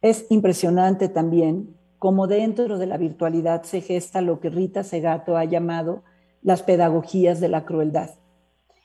Es 0.00 0.26
impresionante 0.30 1.08
también 1.08 1.76
cómo 1.98 2.26
dentro 2.26 2.78
de 2.78 2.86
la 2.86 2.96
virtualidad 2.96 3.62
se 3.62 3.80
gesta 3.80 4.20
lo 4.20 4.40
que 4.40 4.50
Rita 4.50 4.82
Segato 4.82 5.36
ha 5.36 5.44
llamado 5.44 6.02
las 6.42 6.64
pedagogías 6.64 7.38
de 7.38 7.48
la 7.48 7.64
crueldad, 7.64 8.10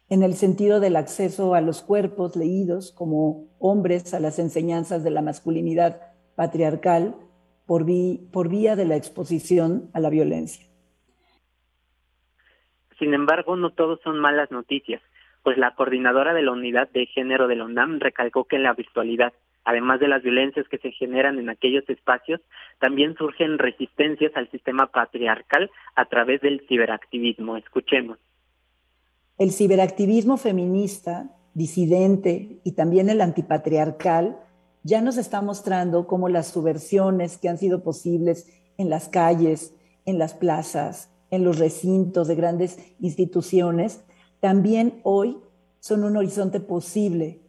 en 0.09 0.21
el 0.21 0.36
sentido 0.36 0.79
del 0.79 0.95
acceso 0.95 1.55
a 1.55 1.62
los 1.62 1.81
cuerpos 1.81 2.36
leídos 2.36 2.91
como 2.91 3.45
hombres 3.57 4.13
a 4.13 4.19
las 4.19 4.38
enseñanzas 4.38 5.03
de 5.03 5.09
la 5.09 5.24
masculinidad 5.24 6.00
patriarcal 6.36 7.15
por, 7.65 7.88
por 8.31 8.50
vía 8.50 8.75
de 8.75 8.86
la 8.86 8.95
exposición 8.95 9.89
a 9.93 10.00
la 10.00 10.12
violencia. 10.12 10.66
Sin 13.00 13.13
embargo, 13.13 13.56
no 13.56 13.72
todos 13.72 14.00
son 14.04 14.20
malas 14.20 14.51
noticias, 14.51 15.01
pues 15.44 15.58
la 15.58 15.75
coordinadora 15.75 16.34
de 16.34 16.42
la 16.42 16.51
unidad 16.51 16.89
de 16.89 17.06
género 17.06 17.48
de 17.48 17.56
la 17.56 17.66
UNAM 17.66 18.00
recalcó 18.00 18.46
que 18.46 18.56
en 18.56 18.63
la 18.63 18.74
virtualidad 18.74 19.34
además 19.68 20.00
de 20.00 20.08
las 20.08 20.24
violencias 20.24 20.66
que 20.70 20.77
se 20.77 20.92
generan 20.94 21.39
en 21.39 21.50
aquellos 21.50 21.84
espacios, 21.89 22.39
también 22.80 23.18
surgen 23.18 23.58
resistencias 23.58 24.32
al 24.36 24.50
sistema 24.50 24.88
patriarcal 24.88 25.70
a 25.94 26.06
través 26.06 26.39
del 26.39 26.66
ciberactivismo. 26.70 27.58
Escuchemos. 27.58 28.18
El 29.38 29.51
ciberactivismo 29.51 30.38
feminista, 30.38 31.36
disidente 31.54 32.62
y 32.63 32.75
también 32.75 33.10
el 33.10 33.20
antipatriarcal 33.20 34.38
ya 34.84 35.01
nos 35.01 35.18
está 35.18 35.42
mostrando 35.42 36.08
cómo 36.08 36.30
las 36.30 36.48
subversiones 36.48 37.38
que 37.38 37.50
han 37.50 37.58
sido 37.58 37.84
posibles 37.84 38.50
en 38.77 38.89
las 38.89 39.10
calles, 39.10 39.75
en 40.06 40.18
las 40.18 40.34
plazas, 40.34 41.13
en 41.31 41.43
los 41.43 41.60
recintos 41.60 42.27
de 42.27 42.36
grandes 42.36 42.77
instituciones, 43.00 44.01
también 44.40 45.00
hoy 45.03 45.37
son 45.79 46.03
un 46.03 46.18
horizonte 46.18 46.59
posible 46.59 47.42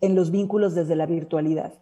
en 0.00 0.14
los 0.14 0.30
vínculos 0.30 0.74
desde 0.74 0.96
la 0.96 1.06
virtualidad. 1.06 1.74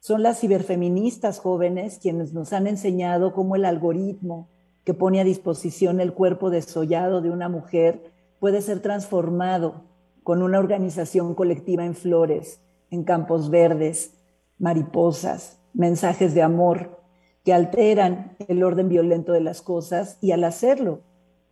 Son 0.00 0.22
las 0.22 0.40
ciberfeministas 0.40 1.38
jóvenes 1.40 1.98
quienes 2.00 2.32
nos 2.32 2.52
han 2.52 2.66
enseñado 2.66 3.32
cómo 3.32 3.56
el 3.56 3.64
algoritmo 3.64 4.48
que 4.84 4.94
pone 4.94 5.20
a 5.20 5.24
disposición 5.24 6.00
el 6.00 6.12
cuerpo 6.12 6.50
desollado 6.50 7.20
de 7.20 7.30
una 7.30 7.48
mujer 7.48 8.12
puede 8.38 8.62
ser 8.62 8.80
transformado 8.80 9.82
con 10.22 10.42
una 10.42 10.58
organización 10.58 11.34
colectiva 11.34 11.84
en 11.84 11.94
flores, 11.94 12.60
en 12.90 13.02
campos 13.02 13.50
verdes, 13.50 14.14
mariposas, 14.58 15.58
mensajes 15.72 16.34
de 16.34 16.42
amor 16.42 17.00
que 17.46 17.54
alteran 17.54 18.32
el 18.48 18.64
orden 18.64 18.88
violento 18.88 19.32
de 19.32 19.40
las 19.40 19.62
cosas 19.62 20.18
y 20.20 20.32
al 20.32 20.42
hacerlo 20.42 21.02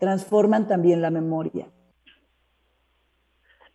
transforman 0.01 0.67
también 0.67 1.01
la 1.01 1.11
memoria. 1.11 1.69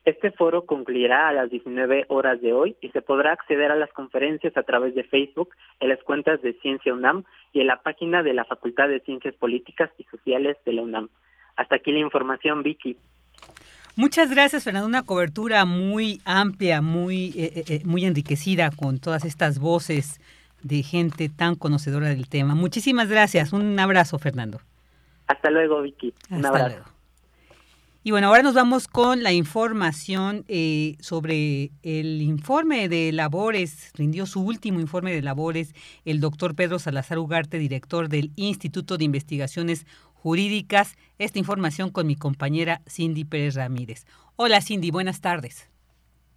Este 0.04 0.32
foro 0.32 0.66
concluirá 0.66 1.30
a 1.30 1.34
las 1.34 1.50
19 1.50 2.08
horas 2.10 2.42
de 2.42 2.52
hoy 2.52 2.76
y 2.82 2.90
se 2.90 3.02
podrá 3.02 3.32
acceder 3.32 3.72
a 3.72 3.78
las 3.78 3.90
conferencias 3.94 4.58
a 4.58 4.64
través 4.64 4.96
de 4.96 5.06
Facebook, 5.06 5.52
en 5.80 5.88
las 5.88 6.04
cuentas 6.04 6.42
de 6.42 6.60
Ciencia 6.60 6.94
UNAM 6.94 7.24
y 7.54 7.62
en 7.62 7.68
la 7.68 7.82
página 7.82 8.22
de 8.22 8.34
la 8.34 8.44
Facultad 8.44 8.90
de 8.90 9.00
Ciencias 9.00 9.36
Políticas 9.36 9.90
y 9.98 10.04
Sociales 10.04 10.58
de 10.66 10.74
la 10.74 10.82
UNAM. 10.82 11.08
Hasta 11.56 11.76
aquí 11.76 11.94
la 11.94 12.00
información, 12.00 12.64
Vicky. 12.64 12.98
Muchas 13.96 14.30
gracias, 14.30 14.66
Fernando. 14.66 14.88
Una 14.88 15.04
cobertura 15.04 15.64
muy 15.64 16.22
amplia, 16.26 16.82
muy, 16.82 17.28
eh, 17.38 17.52
eh, 17.56 17.64
eh, 17.70 17.82
muy 17.86 18.04
enriquecida 18.04 18.72
con 18.72 19.00
todas 19.00 19.24
estas 19.24 19.60
voces 19.60 20.20
de 20.62 20.84
gente 20.84 21.30
tan 21.30 21.56
conocedora 21.56 22.10
del 22.10 22.28
tema. 22.28 22.56
Muchísimas 22.56 23.10
gracias. 23.10 23.54
Un 23.54 23.80
abrazo, 23.80 24.20
Fernando. 24.20 24.60
Hasta 25.28 25.50
luego, 25.50 25.82
Vicky. 25.82 26.14
Un 26.30 26.46
abrazo. 26.46 26.68
Luego. 26.68 27.00
Y 28.02 28.12
bueno, 28.12 28.28
ahora 28.28 28.44
nos 28.44 28.56
vamos 28.56 28.88
con 28.88 29.24
la 29.24 29.34
información 29.34 30.46
eh, 30.48 30.96
sobre 31.02 31.72
el 31.84 32.22
informe 32.22 32.88
de 32.88 33.12
labores, 33.12 33.92
rindió 33.94 34.26
su 34.26 34.42
último 34.42 34.80
informe 34.80 35.14
de 35.14 35.22
labores 35.22 35.76
el 36.06 36.22
doctor 36.22 36.56
Pedro 36.56 36.80
Salazar 36.80 37.20
Ugarte, 37.20 37.60
director 37.60 38.08
del 38.08 38.32
Instituto 38.38 38.98
de 38.98 39.04
Investigaciones 39.04 39.86
Jurídicas. 40.14 40.96
Esta 41.18 41.40
información 41.40 41.92
con 41.92 42.08
mi 42.08 42.16
compañera 42.16 42.82
Cindy 42.88 43.26
Pérez 43.26 43.56
Ramírez. 43.56 44.06
Hola 44.38 44.62
Cindy, 44.62 44.92
buenas 44.92 45.20
tardes. 45.20 45.69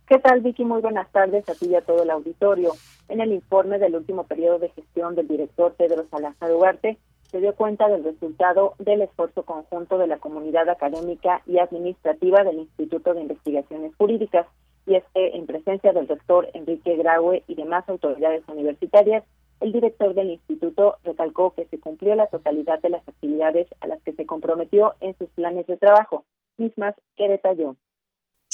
¿Qué 0.07 0.19
tal 0.19 0.41
Vicky? 0.41 0.65
Muy 0.65 0.81
buenas 0.81 1.11
tardes 1.13 1.49
a 1.49 1.55
ti 1.55 1.67
y 1.67 1.75
a 1.77 1.81
todo 1.81 2.03
el 2.03 2.11
auditorio. 2.11 2.73
En 3.09 3.21
el 3.21 3.33
informe 3.33 3.79
del 3.79 3.95
último 3.95 4.25
periodo 4.25 4.59
de 4.59 4.69
gestión 4.71 5.15
del 5.15 5.29
director 5.29 5.75
Pedro 5.75 6.05
Salazar 6.11 6.53
Ugarte, 6.53 6.99
se 7.31 7.41
dio 7.41 7.55
cuenta 7.55 7.89
del 7.89 8.05
resultado 8.05 8.75
del 8.79 9.03
esfuerzo 9.03 9.45
conjunto 9.45 9.99
de 9.99 10.09
la 10.09 10.19
comunidad 10.19 10.69
académica 10.69 11.43
y 11.47 11.59
administrativa 11.59 12.43
del 12.43 12.59
Instituto 12.59 13.15
de 13.15 13.23
Investigaciones 13.23 13.95
Jurídicas, 13.97 14.47
y 14.87 14.97
es 14.97 15.05
que 15.15 15.29
en 15.29 15.47
presencia 15.47 15.93
del 15.93 16.09
rector 16.09 16.49
Enrique 16.53 16.97
Graue 16.97 17.45
y 17.47 17.55
demás 17.55 17.89
autoridades 17.89 18.43
universitarias, 18.49 19.25
el 19.61 19.73
director 19.73 20.13
del 20.15 20.31
instituto 20.31 20.97
recalcó 21.05 21.55
que 21.55 21.67
se 21.67 21.79
cumplió 21.79 22.17
la 22.17 22.27
totalidad 22.27 22.81
de 22.83 22.91
las 22.91 23.09
actividades 23.09 23.69
a 23.81 23.87
las 23.87 24.03
que 24.03 24.13
se 24.13 24.27
comprometió 24.27 24.95
en 25.01 25.17
sus 25.17 25.31
planes 25.31 25.69
de 25.69 25.77
trabajo, 25.77 26.25
mismas 26.59 26.97
que 27.17 27.29
detalló. 27.29 27.77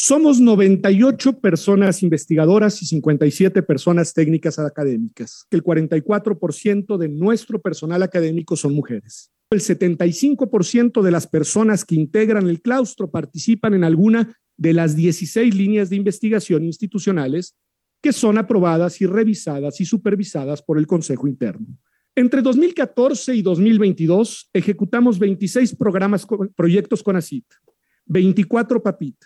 Somos 0.09 0.41
98 0.41 1.39
personas 1.39 2.03
investigadoras 2.03 2.81
y 2.81 2.87
57 2.87 3.63
personas 3.63 4.15
técnicas 4.15 4.59
académicas. 4.59 5.47
El 5.51 5.63
44% 5.63 6.97
de 6.97 7.11
nuestro 7.11 7.61
personal 7.61 8.03
académico 8.03 8.57
son 8.57 8.75
mujeres. 8.75 9.31
El 9.51 9.61
75% 9.61 11.03
de 11.03 11.11
las 11.11 11.27
personas 11.27 11.85
que 11.85 11.95
integran 11.95 12.49
el 12.49 12.63
claustro 12.63 13.11
participan 13.11 13.75
en 13.75 13.85
alguna 13.85 14.35
de 14.57 14.73
las 14.73 14.97
16 14.97 15.55
líneas 15.55 15.91
de 15.91 15.97
investigación 15.97 16.65
institucionales 16.65 17.55
que 18.01 18.15
son 18.15 18.39
aprobadas 18.39 19.03
y 19.03 19.07
revisadas 19.07 19.79
y 19.79 19.85
supervisadas 19.85 20.63
por 20.63 20.79
el 20.79 20.87
Consejo 20.87 21.29
Interno. 21.29 21.67
Entre 22.15 22.41
2014 22.41 23.35
y 23.35 23.43
2022 23.43 24.49
ejecutamos 24.55 25.19
26 25.19 25.77
programas, 25.77 26.27
proyectos 26.57 27.03
con 27.03 27.17
ACIT, 27.17 27.45
24 28.07 28.83
PAPIT, 28.83 29.17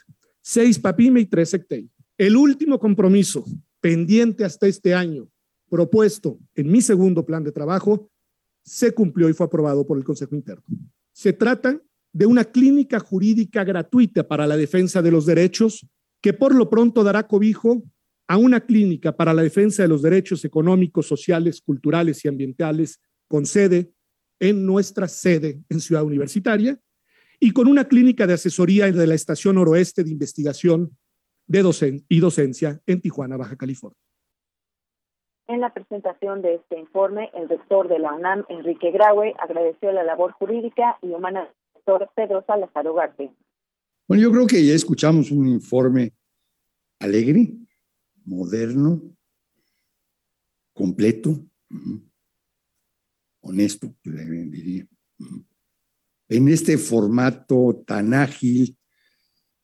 seis 0.42 0.78
PAPIME 0.78 1.20
y 1.20 1.26
tres 1.26 1.50
SECTEI. 1.50 1.88
El 2.18 2.36
último 2.36 2.78
compromiso 2.78 3.44
pendiente 3.80 4.44
hasta 4.44 4.66
este 4.66 4.94
año, 4.94 5.28
propuesto 5.70 6.38
en 6.54 6.70
mi 6.70 6.82
segundo 6.82 7.24
plan 7.24 7.42
de 7.42 7.52
trabajo, 7.52 8.10
se 8.64 8.92
cumplió 8.92 9.28
y 9.28 9.32
fue 9.32 9.46
aprobado 9.46 9.86
por 9.86 9.96
el 9.96 10.04
Consejo 10.04 10.34
Interno. 10.34 10.64
Se 11.12 11.32
trata 11.32 11.80
de 12.12 12.26
una 12.26 12.44
clínica 12.44 13.00
jurídica 13.00 13.64
gratuita 13.64 14.26
para 14.26 14.46
la 14.46 14.56
defensa 14.56 15.00
de 15.00 15.10
los 15.10 15.26
derechos 15.26 15.86
que 16.20 16.32
por 16.32 16.54
lo 16.54 16.68
pronto 16.68 17.02
dará 17.02 17.26
cobijo 17.26 17.82
a 18.28 18.36
una 18.36 18.60
clínica 18.60 19.16
para 19.16 19.34
la 19.34 19.42
defensa 19.42 19.82
de 19.82 19.88
los 19.88 20.02
derechos 20.02 20.44
económicos, 20.44 21.06
sociales, 21.06 21.60
culturales 21.60 22.24
y 22.24 22.28
ambientales 22.28 23.00
con 23.28 23.46
sede 23.46 23.92
en 24.38 24.66
nuestra 24.66 25.08
sede 25.08 25.62
en 25.68 25.80
Ciudad 25.80 26.04
Universitaria 26.04 26.80
y 27.44 27.50
con 27.50 27.66
una 27.66 27.86
clínica 27.86 28.28
de 28.28 28.34
asesoría 28.34 28.92
de 28.92 29.04
la 29.04 29.14
Estación 29.14 29.58
Oroeste 29.58 30.04
de 30.04 30.12
Investigación 30.12 30.96
de 31.48 31.62
docen 31.62 32.06
y 32.08 32.20
docencia 32.20 32.80
en 32.86 33.00
Tijuana, 33.00 33.36
Baja 33.36 33.56
California. 33.56 33.98
En 35.48 35.60
la 35.60 35.74
presentación 35.74 36.40
de 36.40 36.54
este 36.54 36.78
informe, 36.78 37.32
el 37.34 37.48
rector 37.48 37.88
de 37.88 37.98
la 37.98 38.14
UNAM, 38.14 38.44
Enrique 38.48 38.92
Graue, 38.92 39.34
agradeció 39.40 39.90
la 39.90 40.04
labor 40.04 40.30
jurídica 40.30 40.98
y 41.02 41.08
humana 41.08 41.40
del 41.40 41.52
doctor 41.74 42.10
Pedro 42.14 42.44
Salazar 42.46 42.86
Ugarte. 42.86 43.32
Bueno, 44.06 44.22
yo 44.22 44.30
creo 44.30 44.46
que 44.46 44.64
ya 44.64 44.74
escuchamos 44.74 45.32
un 45.32 45.48
informe 45.48 46.12
alegre, 47.00 47.54
moderno, 48.24 49.02
completo, 50.72 51.40
honesto, 53.40 53.88
diría. 54.04 54.86
En 56.32 56.48
este 56.48 56.78
formato 56.78 57.84
tan 57.86 58.14
ágil 58.14 58.74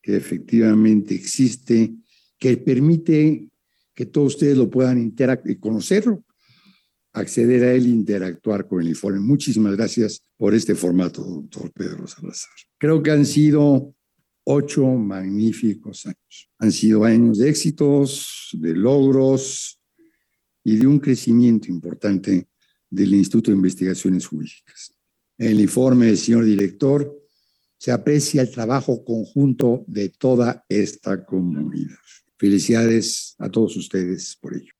que 0.02 0.16
efectivamente 0.16 1.14
existe, 1.14 1.94
que 2.38 2.58
permite 2.58 3.48
que 3.94 4.04
todos 4.04 4.34
ustedes 4.34 4.58
lo 4.58 4.68
puedan 4.68 5.14
conocerlo, 5.60 6.26
acceder 7.14 7.64
a 7.64 7.72
él, 7.72 7.86
interactuar 7.86 8.68
con 8.68 8.82
el 8.82 8.88
informe. 8.88 9.18
Muchísimas 9.18 9.74
gracias 9.76 10.22
por 10.36 10.54
este 10.54 10.74
formato, 10.74 11.24
doctor 11.24 11.72
Pedro 11.72 12.06
Salazar. 12.06 12.52
Creo 12.76 13.02
que 13.02 13.12
han 13.12 13.24
sido 13.24 13.94
ocho 14.44 14.84
magníficos 14.88 16.04
años. 16.04 16.50
Han 16.58 16.72
sido 16.72 17.04
años 17.04 17.38
de 17.38 17.48
éxitos, 17.48 18.50
de 18.52 18.74
logros 18.74 19.80
y 20.62 20.76
de 20.76 20.86
un 20.86 20.98
crecimiento 20.98 21.68
importante 21.68 22.46
del 22.90 23.14
Instituto 23.14 23.50
de 23.50 23.56
Investigaciones 23.56 24.26
Jurídicas. 24.26 24.97
En 25.40 25.52
el 25.52 25.60
informe 25.60 26.06
del 26.06 26.16
señor 26.16 26.44
director 26.44 27.14
se 27.76 27.92
aprecia 27.92 28.42
el 28.42 28.50
trabajo 28.50 29.04
conjunto 29.04 29.84
de 29.86 30.08
toda 30.08 30.64
esta 30.68 31.24
comunidad. 31.24 31.94
Felicidades 32.36 33.36
a 33.38 33.48
todos 33.48 33.76
ustedes 33.76 34.36
por 34.42 34.54
ello. 34.54 34.72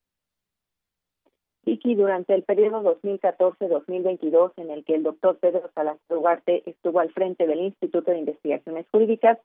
Vicky, 1.65 1.95
durante 1.95 2.35
el 2.35 2.43
periodo 2.43 2.83
2014-2022, 3.03 4.53
en 4.57 4.71
el 4.71 4.85
que 4.85 4.97
el 4.97 5.05
doctor 5.05 5.39
Pedro 5.39 5.71
Salazar 5.77 6.19
Ugarte 6.19 6.69
estuvo 6.69 6.99
al 6.99 7.13
frente 7.13 7.47
del 7.47 7.61
Instituto 7.61 8.11
de 8.11 8.19
Investigaciones 8.19 8.87
Jurídicas, 8.91 9.39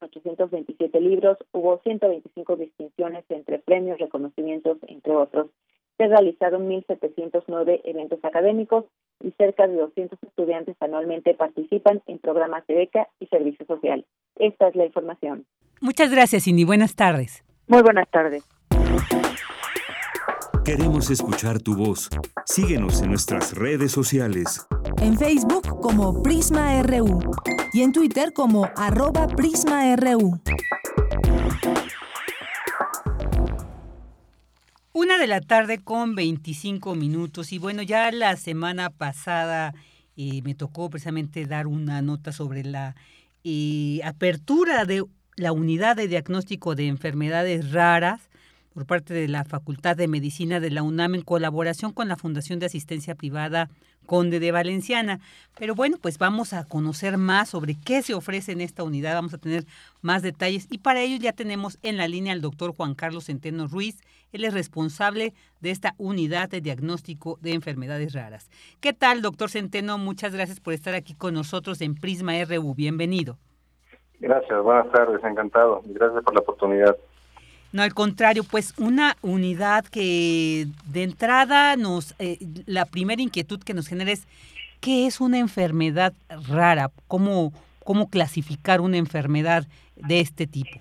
827 0.00 1.00
libros, 1.00 1.38
hubo 1.52 1.80
125 1.82 2.56
distinciones 2.56 3.24
entre 3.28 3.60
premios, 3.60 4.00
reconocimientos, 4.00 4.78
entre 4.88 5.14
otros. 5.14 5.50
Se 5.98 6.08
realizaron 6.08 6.68
1.709 6.68 7.82
eventos 7.84 8.18
académicos 8.24 8.86
y 9.22 9.32
cerca 9.32 9.66
de 9.66 9.76
200 9.76 10.18
estudiantes 10.22 10.76
anualmente 10.80 11.34
participan 11.34 12.02
en 12.06 12.18
programas 12.18 12.66
de 12.66 12.74
beca 12.74 13.08
y 13.18 13.26
servicio 13.26 13.66
social. 13.66 14.04
Esta 14.36 14.68
es 14.68 14.76
la 14.76 14.86
información. 14.86 15.46
Muchas 15.80 16.10
gracias, 16.10 16.44
Cindy. 16.44 16.64
Buenas 16.64 16.94
tardes. 16.94 17.44
Muy 17.66 17.82
buenas 17.82 18.08
tardes. 18.10 18.44
Queremos 20.64 21.10
escuchar 21.10 21.60
tu 21.60 21.74
voz. 21.74 22.08
Síguenos 22.44 23.02
en 23.02 23.08
nuestras 23.08 23.56
redes 23.56 23.92
sociales. 23.92 24.66
En 25.02 25.16
Facebook 25.16 25.80
como 25.80 26.22
Prisma 26.22 26.82
RU 26.82 27.20
y 27.72 27.82
en 27.82 27.92
Twitter 27.92 28.32
como 28.32 28.68
arroba 28.76 29.26
PrismaRU. 29.26 30.40
Una 34.92 35.18
de 35.18 35.28
la 35.28 35.40
tarde 35.40 35.78
con 35.78 36.16
25 36.16 36.96
minutos 36.96 37.52
y 37.52 37.58
bueno, 37.58 37.80
ya 37.82 38.10
la 38.10 38.36
semana 38.36 38.90
pasada 38.90 39.72
eh, 40.16 40.42
me 40.42 40.56
tocó 40.56 40.90
precisamente 40.90 41.46
dar 41.46 41.68
una 41.68 42.02
nota 42.02 42.32
sobre 42.32 42.64
la 42.64 42.96
eh, 43.44 44.00
apertura 44.02 44.84
de 44.86 45.04
la 45.36 45.52
unidad 45.52 45.94
de 45.94 46.08
diagnóstico 46.08 46.74
de 46.74 46.88
enfermedades 46.88 47.70
raras 47.70 48.29
por 48.74 48.86
parte 48.86 49.14
de 49.14 49.28
la 49.28 49.44
Facultad 49.44 49.96
de 49.96 50.08
Medicina 50.08 50.60
de 50.60 50.70
la 50.70 50.82
UNAM 50.82 51.16
en 51.16 51.22
colaboración 51.22 51.92
con 51.92 52.08
la 52.08 52.16
Fundación 52.16 52.58
de 52.58 52.66
Asistencia 52.66 53.14
Privada 53.14 53.68
Conde 54.06 54.40
de 54.40 54.52
Valenciana. 54.52 55.20
Pero 55.58 55.74
bueno, 55.74 55.96
pues 56.00 56.18
vamos 56.18 56.52
a 56.52 56.64
conocer 56.64 57.16
más 57.16 57.50
sobre 57.50 57.76
qué 57.84 58.02
se 58.02 58.14
ofrece 58.14 58.52
en 58.52 58.60
esta 58.60 58.82
unidad, 58.82 59.14
vamos 59.14 59.34
a 59.34 59.38
tener 59.38 59.64
más 60.02 60.22
detalles 60.22 60.66
y 60.70 60.78
para 60.78 61.00
ello 61.00 61.16
ya 61.20 61.32
tenemos 61.32 61.78
en 61.82 61.96
la 61.96 62.08
línea 62.08 62.32
al 62.32 62.40
doctor 62.40 62.74
Juan 62.74 62.94
Carlos 62.94 63.26
Centeno 63.26 63.66
Ruiz, 63.68 64.00
él 64.32 64.44
es 64.44 64.54
responsable 64.54 65.32
de 65.60 65.70
esta 65.70 65.94
unidad 65.98 66.48
de 66.48 66.60
diagnóstico 66.60 67.38
de 67.40 67.52
enfermedades 67.52 68.12
raras. 68.12 68.50
¿Qué 68.80 68.92
tal, 68.92 69.22
doctor 69.22 69.50
Centeno? 69.50 69.98
Muchas 69.98 70.34
gracias 70.34 70.60
por 70.60 70.72
estar 70.72 70.94
aquí 70.94 71.14
con 71.14 71.34
nosotros 71.34 71.80
en 71.80 71.94
Prisma 71.94 72.32
RU. 72.44 72.74
Bienvenido. 72.74 73.38
Gracias, 74.20 74.62
buenas 74.62 74.90
tardes, 74.92 75.22
encantado. 75.24 75.82
Gracias 75.86 76.22
por 76.22 76.34
la 76.34 76.40
oportunidad. 76.40 76.96
No, 77.72 77.82
al 77.82 77.94
contrario, 77.94 78.42
pues 78.50 78.74
una 78.78 79.16
unidad 79.22 79.84
que 79.84 80.66
de 80.86 81.02
entrada 81.04 81.76
nos, 81.76 82.14
eh, 82.18 82.38
la 82.66 82.84
primera 82.84 83.22
inquietud 83.22 83.60
que 83.62 83.74
nos 83.74 83.86
genera 83.86 84.10
es, 84.10 84.26
¿qué 84.80 85.06
es 85.06 85.20
una 85.20 85.38
enfermedad 85.38 86.12
rara? 86.48 86.90
¿Cómo, 87.06 87.52
¿Cómo 87.84 88.08
clasificar 88.08 88.80
una 88.80 88.96
enfermedad 88.96 89.66
de 89.96 90.20
este 90.20 90.46
tipo? 90.46 90.80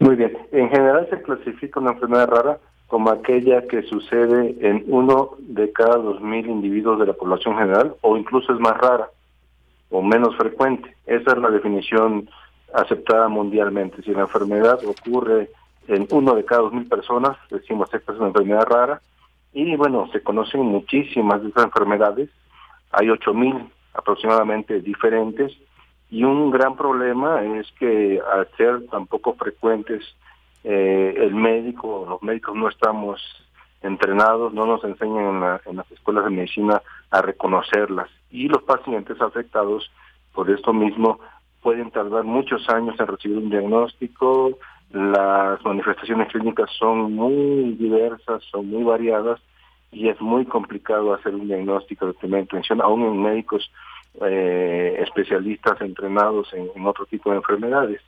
Muy 0.00 0.16
bien, 0.16 0.36
en 0.50 0.68
general 0.68 1.06
se 1.10 1.22
clasifica 1.22 1.78
una 1.78 1.92
enfermedad 1.92 2.28
rara 2.28 2.58
como 2.88 3.10
aquella 3.10 3.62
que 3.62 3.82
sucede 3.82 4.56
en 4.60 4.84
uno 4.88 5.30
de 5.38 5.72
cada 5.72 5.96
dos 5.96 6.20
mil 6.20 6.46
individuos 6.46 6.98
de 6.98 7.06
la 7.06 7.12
población 7.12 7.56
general 7.56 7.94
o 8.02 8.16
incluso 8.16 8.52
es 8.52 8.60
más 8.60 8.76
rara 8.78 9.08
o 9.90 10.02
menos 10.02 10.36
frecuente. 10.36 10.94
Esa 11.06 11.32
es 11.32 11.38
la 11.38 11.50
definición 11.50 12.28
aceptada 12.74 13.28
mundialmente. 13.28 14.02
Si 14.02 14.12
la 14.12 14.22
enfermedad 14.22 14.80
ocurre 14.84 15.50
en 15.88 16.06
uno 16.10 16.34
de 16.34 16.44
cada 16.44 16.62
dos 16.62 16.72
mil 16.72 16.86
personas, 16.88 17.36
decimos 17.50 17.92
esta 17.92 18.12
es 18.12 18.18
una 18.18 18.28
enfermedad 18.28 18.66
rara, 18.66 19.00
y 19.52 19.76
bueno, 19.76 20.08
se 20.12 20.22
conocen 20.22 20.62
muchísimas 20.62 21.42
de 21.42 21.48
esas 21.48 21.64
enfermedades, 21.64 22.30
hay 22.92 23.10
ocho 23.10 23.34
mil 23.34 23.54
aproximadamente 23.92 24.80
diferentes, 24.80 25.52
y 26.10 26.24
un 26.24 26.50
gran 26.50 26.76
problema 26.76 27.42
es 27.42 27.70
que 27.78 28.20
al 28.32 28.48
ser 28.56 28.86
tan 28.88 29.06
poco 29.06 29.34
frecuentes, 29.34 30.02
eh, 30.64 31.14
el 31.18 31.34
médico, 31.34 32.06
los 32.08 32.22
médicos 32.22 32.54
no 32.54 32.68
estamos 32.68 33.20
entrenados, 33.82 34.52
no 34.54 34.66
nos 34.66 34.82
enseñan 34.84 35.42
en, 35.42 35.60
en 35.70 35.76
las 35.76 35.90
escuelas 35.92 36.24
de 36.24 36.30
medicina 36.30 36.80
a 37.10 37.22
reconocerlas, 37.22 38.08
y 38.30 38.48
los 38.48 38.62
pacientes 38.62 39.20
afectados 39.20 39.90
por 40.32 40.50
esto 40.50 40.72
mismo 40.72 41.20
pueden 41.62 41.90
tardar 41.90 42.24
muchos 42.24 42.68
años 42.68 42.98
en 42.98 43.06
recibir 43.06 43.38
un 43.38 43.50
diagnóstico, 43.50 44.58
las 44.94 45.62
manifestaciones 45.64 46.28
clínicas 46.28 46.70
son 46.78 47.14
muy 47.14 47.72
diversas, 47.72 48.42
son 48.50 48.68
muy 48.68 48.84
variadas 48.84 49.40
y 49.90 50.08
es 50.08 50.20
muy 50.20 50.44
complicado 50.44 51.12
hacer 51.12 51.34
un 51.34 51.48
diagnóstico 51.48 52.06
de 52.06 52.14
primera 52.14 52.42
intención, 52.42 52.80
aún 52.80 53.02
en 53.02 53.22
médicos 53.22 53.70
eh, 54.24 54.96
especialistas 55.00 55.80
entrenados 55.80 56.48
en, 56.52 56.86
otro 56.86 57.06
tipo 57.06 57.30
de 57.30 57.38
enfermedades. 57.38 58.00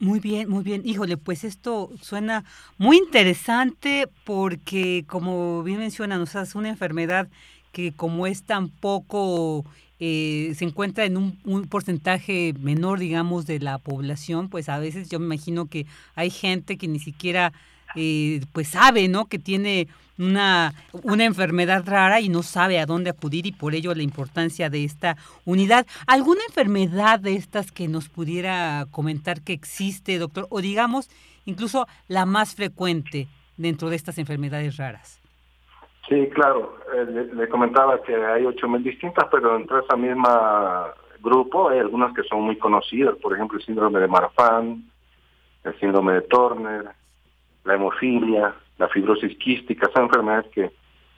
Muy 0.00 0.20
bien, 0.20 0.48
muy 0.48 0.62
bien. 0.62 0.82
Híjole, 0.84 1.16
pues 1.16 1.42
esto 1.42 1.90
suena 2.00 2.44
muy 2.76 2.98
interesante 2.98 4.08
porque, 4.24 5.04
como 5.08 5.64
bien 5.64 5.78
mencionan, 5.80 6.20
o 6.20 6.26
sea, 6.26 6.42
es 6.42 6.54
una 6.54 6.68
enfermedad 6.68 7.28
que 7.72 7.92
como 7.92 8.26
es 8.26 8.42
tan 8.42 8.68
poco 8.68 9.64
eh, 10.00 10.54
se 10.56 10.64
encuentra 10.64 11.04
en 11.04 11.16
un, 11.16 11.66
porcentaje 11.68 12.54
menor, 12.60 13.00
digamos, 13.00 13.46
de 13.46 13.58
la 13.58 13.78
población, 13.78 14.48
pues 14.48 14.68
a 14.68 14.78
veces 14.78 15.08
yo 15.08 15.18
me 15.18 15.26
imagino 15.26 15.66
que 15.66 15.86
hay 16.14 16.30
gente 16.30 16.76
que 16.76 16.86
ni 16.86 17.00
siquiera 17.00 17.52
eh, 17.96 18.40
pues 18.52 18.68
sabe, 18.68 19.08
¿no? 19.08 19.26
Que 19.26 19.38
tiene 19.38 19.88
una, 20.18 20.74
una 21.02 21.24
enfermedad 21.24 21.84
rara 21.84 22.20
y 22.20 22.28
no 22.28 22.44
sabe 22.44 22.78
a 22.78 22.86
dónde 22.86 23.10
acudir 23.10 23.46
y 23.46 23.52
por 23.52 23.74
ello 23.74 23.94
la 23.94 24.02
importancia 24.02 24.70
de 24.70 24.84
esta 24.84 25.16
unidad. 25.44 25.86
¿Alguna 26.06 26.42
enfermedad 26.46 27.18
de 27.18 27.34
estas 27.34 27.72
que 27.72 27.88
nos 27.88 28.08
pudiera 28.08 28.86
comentar 28.92 29.40
que 29.40 29.52
existe, 29.52 30.18
doctor? 30.18 30.46
O 30.50 30.60
digamos, 30.60 31.08
incluso 31.44 31.88
la 32.06 32.24
más 32.24 32.54
frecuente 32.54 33.26
dentro 33.56 33.90
de 33.90 33.96
estas 33.96 34.18
enfermedades 34.18 34.76
raras. 34.76 35.18
Sí, 36.08 36.28
claro. 36.30 36.74
Eh, 36.94 37.28
le, 37.34 37.48
comentaba 37.48 38.02
que 38.02 38.14
hay 38.14 38.46
ocho 38.46 38.66
mil 38.66 38.82
distintas, 38.82 39.26
pero 39.30 39.54
dentro 39.54 39.76
de 39.76 39.82
esa 39.82 39.96
misma 39.96 40.94
grupo 41.20 41.68
hay 41.68 41.80
algunas 41.80 42.14
que 42.14 42.22
son 42.22 42.42
muy 42.42 42.56
conocidas, 42.56 43.16
por 43.16 43.34
ejemplo 43.34 43.58
el 43.58 43.64
síndrome 43.64 44.00
de 44.00 44.06
Marfan, 44.06 44.84
el 45.64 45.78
síndrome 45.80 46.14
de 46.14 46.20
Turner, 46.22 46.86
la 47.64 47.74
hemofilia, 47.74 48.54
la 48.78 48.88
fibrosis 48.88 49.36
quística, 49.36 49.90
son 49.92 50.04
enfermedades 50.04 50.46
que, 50.52 50.70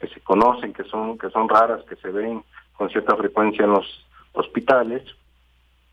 se 0.08 0.20
conocen, 0.22 0.72
que 0.72 0.84
son 0.84 1.18
que 1.18 1.30
son 1.30 1.48
raras, 1.48 1.84
que 1.84 1.96
se 1.96 2.10
ven 2.10 2.42
con 2.72 2.88
cierta 2.88 3.14
frecuencia 3.16 3.64
en 3.64 3.72
los 3.72 4.06
hospitales. 4.32 5.02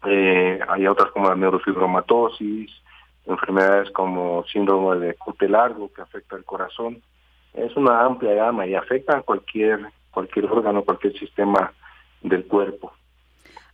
Eh, 0.05 0.59
hay 0.67 0.87
otras 0.87 1.11
como 1.11 1.27
la 1.27 1.35
neurofibromatosis, 1.35 2.71
enfermedades 3.25 3.91
como 3.91 4.43
síndrome 4.45 5.05
de 5.05 5.13
cute 5.15 5.49
largo 5.49 5.91
que 5.93 6.01
afecta 6.01 6.37
al 6.37 6.45
corazón 6.45 7.01
es 7.53 7.75
una 7.75 8.01
amplia 8.05 8.33
gama 8.33 8.65
y 8.65 8.75
afecta 8.75 9.17
a 9.17 9.21
cualquier, 9.21 9.79
cualquier 10.11 10.45
órgano, 10.45 10.83
cualquier 10.83 11.17
sistema 11.17 11.73
del 12.21 12.45
cuerpo. 12.45 12.93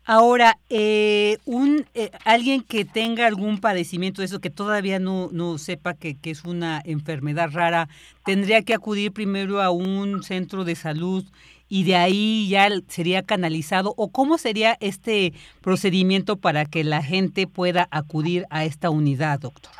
Ahora, 0.06 0.58
eh, 0.70 1.38
un 1.46 1.86
eh, 1.94 2.12
alguien 2.26 2.62
que 2.62 2.84
tenga 2.84 3.26
algún 3.26 3.62
padecimiento 3.62 4.22
de 4.22 4.26
eso, 4.26 4.42
que 4.42 4.50
todavía 4.50 5.00
no, 5.00 5.30
no 5.32 5.58
sepa 5.58 5.94
que, 5.94 6.20
que, 6.20 6.32
es 6.32 6.44
una 6.44 6.82
enfermedad 6.84 7.52
rara, 7.54 7.88
tendría 8.26 8.64
que 8.64 8.74
acudir 8.74 9.14
primero 9.14 9.62
a 9.62 9.70
un 9.70 10.22
centro 10.22 10.66
de 10.66 10.76
salud 10.76 11.24
y 11.70 11.86
de 11.86 11.96
ahí 11.96 12.50
ya 12.50 12.68
sería 12.90 13.24
canalizado 13.24 13.94
o 13.96 14.12
cómo 14.12 14.38
sería 14.38 14.78
este 14.82 15.34
procedimiento 15.62 16.36
para 16.36 16.66
que 16.66 16.84
la 16.84 17.02
gente 17.02 17.48
pueda 17.48 17.88
acudir 17.90 18.46
a 18.50 18.66
esta 18.66 18.90
unidad, 18.90 19.40
doctor. 19.40 19.72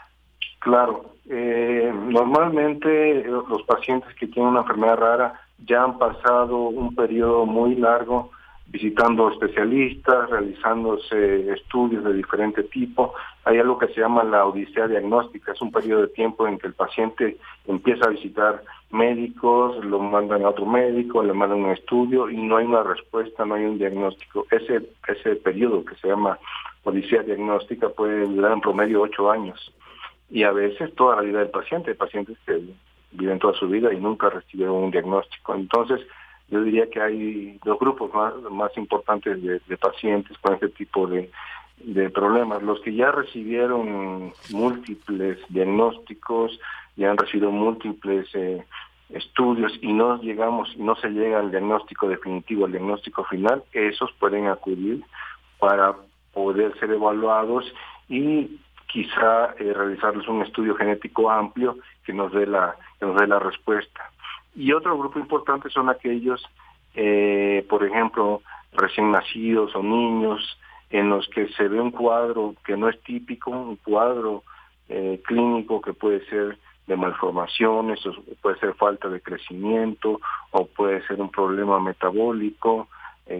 Claro, 0.60 1.13
eh, 1.30 1.92
normalmente 2.08 3.24
los 3.24 3.64
pacientes 3.64 4.14
que 4.16 4.28
tienen 4.28 4.52
una 4.52 4.62
enfermedad 4.62 4.98
rara 4.98 5.42
ya 5.66 5.84
han 5.84 5.98
pasado 5.98 6.58
un 6.68 6.94
periodo 6.94 7.46
muy 7.46 7.76
largo 7.76 8.32
visitando 8.68 9.30
especialistas, 9.30 10.30
realizándose 10.32 11.54
estudios 11.54 12.04
de 12.04 12.14
diferente 12.14 12.64
tipo. 12.64 13.14
Hay 13.46 13.60
algo 13.60 13.78
que 13.78 13.88
se 13.90 14.02
llama 14.02 14.24
la 14.24 14.46
odisea 14.46 14.88
diagnóstica, 14.88 15.52
es 15.52 15.62
un 15.62 15.72
periodo 15.72 16.02
de 16.02 16.08
tiempo 16.08 16.48
en 16.48 16.58
que 16.58 16.68
el 16.68 16.74
paciente 16.74 17.38
empieza 17.68 18.06
a 18.06 18.10
visitar 18.10 18.64
médicos, 18.90 19.84
lo 19.86 20.00
mandan 20.00 20.44
a 20.44 20.50
otro 20.50 20.66
médico, 20.66 21.24
le 21.24 21.34
mandan 21.34 21.64
un 21.64 21.72
estudio 21.72 22.30
y 22.30 22.38
no 22.38 22.58
hay 22.58 22.66
una 22.66 22.84
respuesta, 22.84 23.46
no 23.46 23.56
hay 23.56 23.66
un 23.66 23.78
diagnóstico. 23.78 24.48
Ese, 24.50 24.82
ese 25.08 25.36
periodo 25.36 25.86
que 25.86 25.96
se 25.96 26.08
llama 26.08 26.40
odisea 26.84 27.22
diagnóstica 27.22 27.90
puede 27.90 28.26
durar 28.26 28.54
en 28.54 28.62
promedio 28.62 29.04
ocho 29.04 29.30
años 29.30 29.72
y 30.34 30.44
a 30.44 30.52
veces 30.52 30.94
toda 30.96 31.18
la 31.18 31.22
vida 31.22 31.40
del 31.40 31.52
paciente, 31.52 31.94
pacientes 31.94 32.36
que 32.44 32.60
viven 33.12 33.38
toda 33.38 33.54
su 33.54 33.68
vida 33.68 33.94
y 33.94 34.00
nunca 34.00 34.32
recibieron 34.32 34.78
un 34.78 34.90
diagnóstico. 34.90 35.54
Entonces, 35.54 36.02
yo 36.50 36.64
diría 36.64 36.90
que 36.90 37.00
hay 37.00 37.60
dos 37.64 37.78
grupos 37.78 38.12
más, 38.16 38.34
más 38.50 38.76
importantes 38.76 39.40
de, 39.44 39.78
pacientes 39.78 40.36
con 40.40 40.56
este 40.56 40.70
tipo 40.70 41.06
de, 41.06 41.30
problemas. 42.10 42.64
Los 42.64 42.80
que 42.82 42.96
ya 42.96 43.12
recibieron 43.12 44.34
múltiples 44.50 45.38
diagnósticos, 45.50 46.60
ya 46.96 47.12
han 47.12 47.18
recibido 47.18 47.52
múltiples 47.52 48.28
eh, 48.34 48.66
estudios 49.10 49.78
y 49.82 49.94
no 49.94 50.20
llegamos, 50.20 50.76
no 50.78 50.96
se 50.96 51.10
llega 51.10 51.42
al 51.42 51.52
diagnóstico 51.52 52.08
definitivo, 52.08 52.66
al 52.66 52.72
diagnóstico 52.72 53.24
final, 53.26 53.64
esos 53.72 54.12
pueden 54.14 54.48
acudir 54.48 55.04
para 55.60 55.96
poder 56.34 56.74
ser 56.80 56.90
evaluados 56.90 57.72
y 58.10 58.60
quizá 58.94 59.56
eh, 59.58 59.74
realizarles 59.74 60.28
un 60.28 60.44
estudio 60.44 60.76
genético 60.76 61.32
amplio 61.32 61.78
que 62.06 62.14
nos 62.14 62.32
dé 62.32 62.46
la 62.46 62.76
que 63.00 63.08
nos 63.08 63.20
dé 63.20 63.26
la 63.26 63.40
respuesta. 63.40 64.12
Y 64.56 64.72
otro 64.72 64.96
grupo 65.00 65.18
importante 65.18 65.68
son 65.72 65.90
aquellos, 65.90 66.46
eh, 66.94 67.66
por 67.68 67.84
ejemplo, 67.84 68.44
recién 68.74 69.10
nacidos 69.10 69.76
o 69.76 69.82
niños, 69.82 70.60
en 70.92 71.10
los 71.10 71.28
que 71.30 71.48
se 71.54 71.68
ve 71.68 71.82
un 71.82 71.90
cuadro 71.90 72.54
que 72.64 72.78
no 72.78 72.88
es 72.88 73.02
típico, 73.02 73.50
un 73.50 73.78
cuadro 73.78 74.44
eh, 74.90 75.20
clínico 75.26 75.82
que 75.82 75.94
puede 75.94 76.24
ser 76.28 76.60
de 76.86 76.96
malformaciones, 76.96 78.06
o 78.06 78.14
puede 78.44 78.60
ser 78.60 78.76
falta 78.76 79.10
de 79.10 79.22
crecimiento, 79.22 80.22
o 80.52 80.68
puede 80.68 81.02
ser 81.08 81.20
un 81.20 81.32
problema 81.32 81.80
metabólico, 81.80 82.90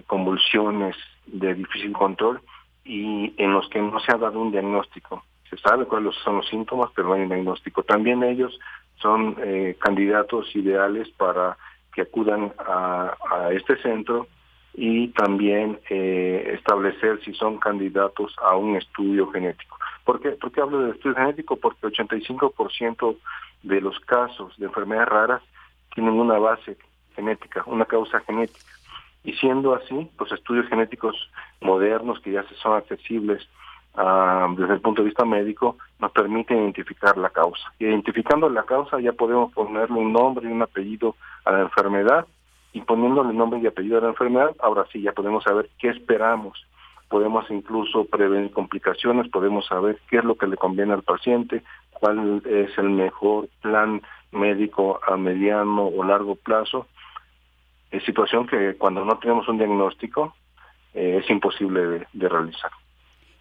convulsiones 0.08 0.96
de 1.28 1.54
difícil 1.54 1.92
control, 1.92 2.42
y 2.86 3.34
en 3.38 3.52
los 3.52 3.68
que 3.68 3.82
no 3.82 4.00
se 4.00 4.14
ha 4.14 4.18
dado 4.18 4.40
un 4.40 4.52
diagnóstico. 4.52 5.24
Se 5.54 5.62
sabe 5.62 5.86
cuáles 5.86 6.16
son 6.24 6.38
los 6.38 6.48
síntomas, 6.48 6.90
pero 6.96 7.10
no 7.10 7.14
hay 7.14 7.22
un 7.22 7.30
diagnóstico. 7.30 7.84
También 7.84 8.24
ellos 8.24 8.60
son 8.96 9.36
eh, 9.40 9.76
candidatos 9.80 10.56
ideales 10.56 11.10
para 11.12 11.58
que 11.94 12.02
acudan 12.02 12.52
a, 12.58 13.16
este 13.52 13.78
centro 13.84 14.28
y 14.74 15.10
también 15.10 15.80
eh, 15.92 16.56
establecer 16.58 17.24
si 17.24 17.34
son 17.34 17.60
candidatos 17.60 18.36
a 18.42 18.56
un 18.56 18.78
estudio 18.78 19.30
genético. 19.32 19.78
¿Por 20.04 20.22
qué, 20.22 20.32
¿Por 20.32 20.52
qué 20.52 20.62
hablo 20.62 20.80
de 20.80 20.92
estudio 20.92 21.16
genético? 21.18 21.58
Porque 21.58 21.86
85% 21.86 23.16
de 23.62 23.82
los 23.82 24.00
casos 24.00 24.58
de 24.58 24.66
enfermedades 24.66 25.10
raras 25.10 25.42
tienen 25.94 26.14
una 26.14 26.40
base 26.40 26.78
genética, 27.16 27.62
una 27.68 27.86
causa 27.86 28.22
genética. 28.22 28.72
Y 29.24 29.34
siendo 29.34 29.76
así, 29.76 30.10
los 30.20 30.32
estudios 30.32 30.68
genéticos 30.68 31.16
modernos 31.62 32.20
que 32.22 32.32
ya 32.32 32.44
son 32.62 32.76
accesibles 32.76 33.48
Ah, 33.96 34.48
desde 34.58 34.74
el 34.74 34.82
punto 34.82 35.02
de 35.02 35.10
vista 35.10 35.24
médico, 35.24 35.78
nos 36.00 36.12
permite 36.12 36.56
identificar 36.56 37.16
la 37.18 37.30
causa. 37.30 37.72
Identificando 37.78 38.50
la 38.50 38.64
causa 38.64 39.00
ya 39.00 39.14
podemos 39.14 39.54
ponerle 39.54 40.00
un 40.00 40.12
nombre 40.12 40.50
y 40.50 40.52
un 40.52 40.64
apellido 40.64 41.16
a 41.46 41.52
la 41.52 41.62
enfermedad 41.62 42.26
y 42.74 42.82
poniéndole 42.82 43.34
nombre 43.34 43.60
y 43.60 43.68
apellido 43.68 44.00
a 44.00 44.02
la 44.02 44.08
enfermedad, 44.08 44.56
ahora 44.60 44.86
sí 44.92 45.02
ya 45.02 45.12
podemos 45.12 45.44
saber 45.44 45.70
qué 45.78 45.90
esperamos. 45.90 46.66
Podemos 47.08 47.46
incluso 47.52 48.06
prevenir 48.06 48.52
complicaciones, 48.52 49.30
podemos 49.30 49.68
saber 49.68 50.00
qué 50.10 50.18
es 50.18 50.24
lo 50.24 50.36
que 50.36 50.48
le 50.48 50.58
conviene 50.58 50.94
al 50.94 51.04
paciente, 51.04 51.62
cuál 51.92 52.42
es 52.46 52.76
el 52.80 52.90
mejor 52.90 53.48
plan 53.62 54.02
médico 54.32 55.00
a 55.06 55.16
mediano 55.18 55.86
o 55.86 56.04
largo 56.04 56.36
plazo. 56.36 56.88
Es 57.92 58.04
situación 58.06 58.48
que 58.48 58.76
cuando 58.76 59.06
no 59.06 59.20
tenemos 59.20 59.48
un 59.48 59.60
diagnóstico 59.60 60.34
eh, 60.96 61.20
es 61.24 61.30
imposible 61.30 62.08
de 62.12 62.30
realizar. 62.30 62.72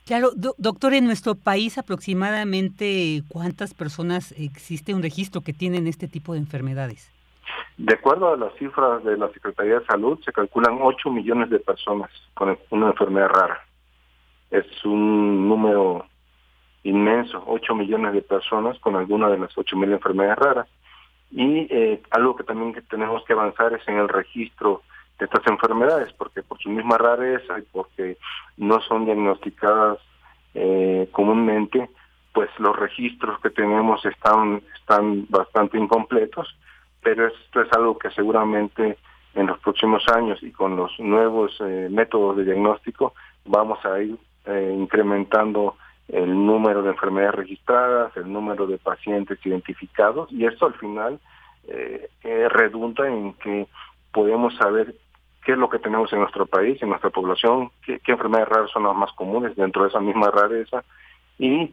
Claro, 0.06 0.30
doctor, 0.34 0.94
en 0.94 1.04
nuestro 1.04 1.36
país 1.36 1.78
aproximadamente 1.78 3.22
cuántas 3.28 3.72
personas 3.72 4.32
existe 4.36 4.94
un 4.94 5.02
registro 5.02 5.42
que 5.42 5.52
tienen 5.52 5.86
este 5.86 6.08
tipo 6.08 6.32
de 6.32 6.40
enfermedades? 6.40 7.10
De 7.76 7.94
acuerdo 7.94 8.32
a 8.32 8.36
las 8.36 8.52
cifras 8.54 9.04
de 9.04 9.16
la 9.16 9.28
Secretaría 9.32 9.78
de 9.78 9.86
Salud, 9.86 10.18
se 10.24 10.32
calculan 10.32 10.78
8 10.80 11.10
millones 11.10 11.50
de 11.50 11.60
personas 11.60 12.10
con 12.34 12.56
una 12.70 12.88
enfermedad 12.88 13.28
rara. 13.28 13.60
Es 14.50 14.66
un 14.84 15.48
número 15.48 16.04
inmenso, 16.82 17.42
8 17.46 17.74
millones 17.74 18.12
de 18.12 18.22
personas 18.22 18.78
con 18.80 18.96
alguna 18.96 19.28
de 19.30 19.38
las 19.38 19.56
8 19.56 19.76
mil 19.76 19.92
enfermedades 19.92 20.38
raras. 20.38 20.68
Y 21.30 21.66
eh, 21.70 22.02
algo 22.10 22.36
que 22.36 22.44
también 22.44 22.74
tenemos 22.90 23.24
que 23.24 23.32
avanzar 23.32 23.72
es 23.72 23.86
en 23.88 23.96
el 23.96 24.08
registro 24.08 24.82
estas 25.24 25.46
enfermedades, 25.46 26.12
porque 26.14 26.42
por 26.42 26.58
su 26.58 26.70
misma 26.70 26.98
rareza 26.98 27.58
y 27.58 27.62
porque 27.62 28.16
no 28.56 28.80
son 28.80 29.04
diagnosticadas 29.04 29.98
eh, 30.54 31.08
comúnmente, 31.12 31.88
pues 32.32 32.50
los 32.58 32.76
registros 32.78 33.40
que 33.40 33.50
tenemos 33.50 34.04
están, 34.04 34.62
están 34.78 35.26
bastante 35.28 35.78
incompletos, 35.78 36.56
pero 37.02 37.26
esto 37.26 37.62
es 37.62 37.72
algo 37.72 37.98
que 37.98 38.10
seguramente 38.10 38.98
en 39.34 39.46
los 39.46 39.58
próximos 39.60 40.06
años 40.08 40.42
y 40.42 40.50
con 40.50 40.76
los 40.76 40.98
nuevos 40.98 41.56
eh, 41.60 41.88
métodos 41.90 42.36
de 42.36 42.44
diagnóstico 42.44 43.14
vamos 43.44 43.84
a 43.84 44.00
ir 44.00 44.16
eh, 44.46 44.74
incrementando 44.76 45.76
el 46.08 46.30
número 46.30 46.82
de 46.82 46.90
enfermedades 46.90 47.36
registradas, 47.36 48.16
el 48.16 48.30
número 48.30 48.66
de 48.66 48.76
pacientes 48.78 49.38
identificados 49.44 50.30
y 50.32 50.44
esto 50.44 50.66
al 50.66 50.74
final 50.74 51.20
redunda 52.22 53.06
en 53.06 53.34
que 53.34 53.68
podemos 54.12 54.54
saber 54.56 54.94
qué 55.44 55.52
es 55.52 55.58
lo 55.58 55.68
que 55.68 55.78
tenemos 55.78 56.12
en 56.12 56.20
nuestro 56.20 56.46
país, 56.46 56.80
en 56.82 56.90
nuestra 56.90 57.10
población, 57.10 57.70
qué, 57.84 58.00
enfermedades 58.06 58.48
raras 58.48 58.70
son 58.70 58.84
las 58.84 58.94
más 58.94 59.12
comunes 59.12 59.56
dentro 59.56 59.82
de 59.82 59.88
esa 59.88 60.00
misma 60.00 60.30
rareza 60.30 60.84
y 61.38 61.72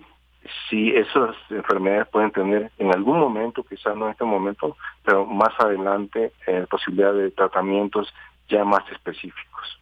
si 0.69 0.89
esas 0.91 1.35
enfermedades 1.49 2.07
pueden 2.07 2.31
tener 2.31 2.71
en 2.77 2.93
algún 2.93 3.19
momento, 3.19 3.63
quizás 3.63 3.95
no 3.95 4.05
en 4.05 4.11
este 4.11 4.23
momento, 4.23 4.75
pero 5.03 5.25
más 5.25 5.53
adelante, 5.59 6.31
eh, 6.47 6.65
posibilidad 6.69 7.13
de 7.13 7.29
tratamientos 7.31 8.07
ya 8.47 8.63
más 8.63 8.83
específicos. 8.91 9.79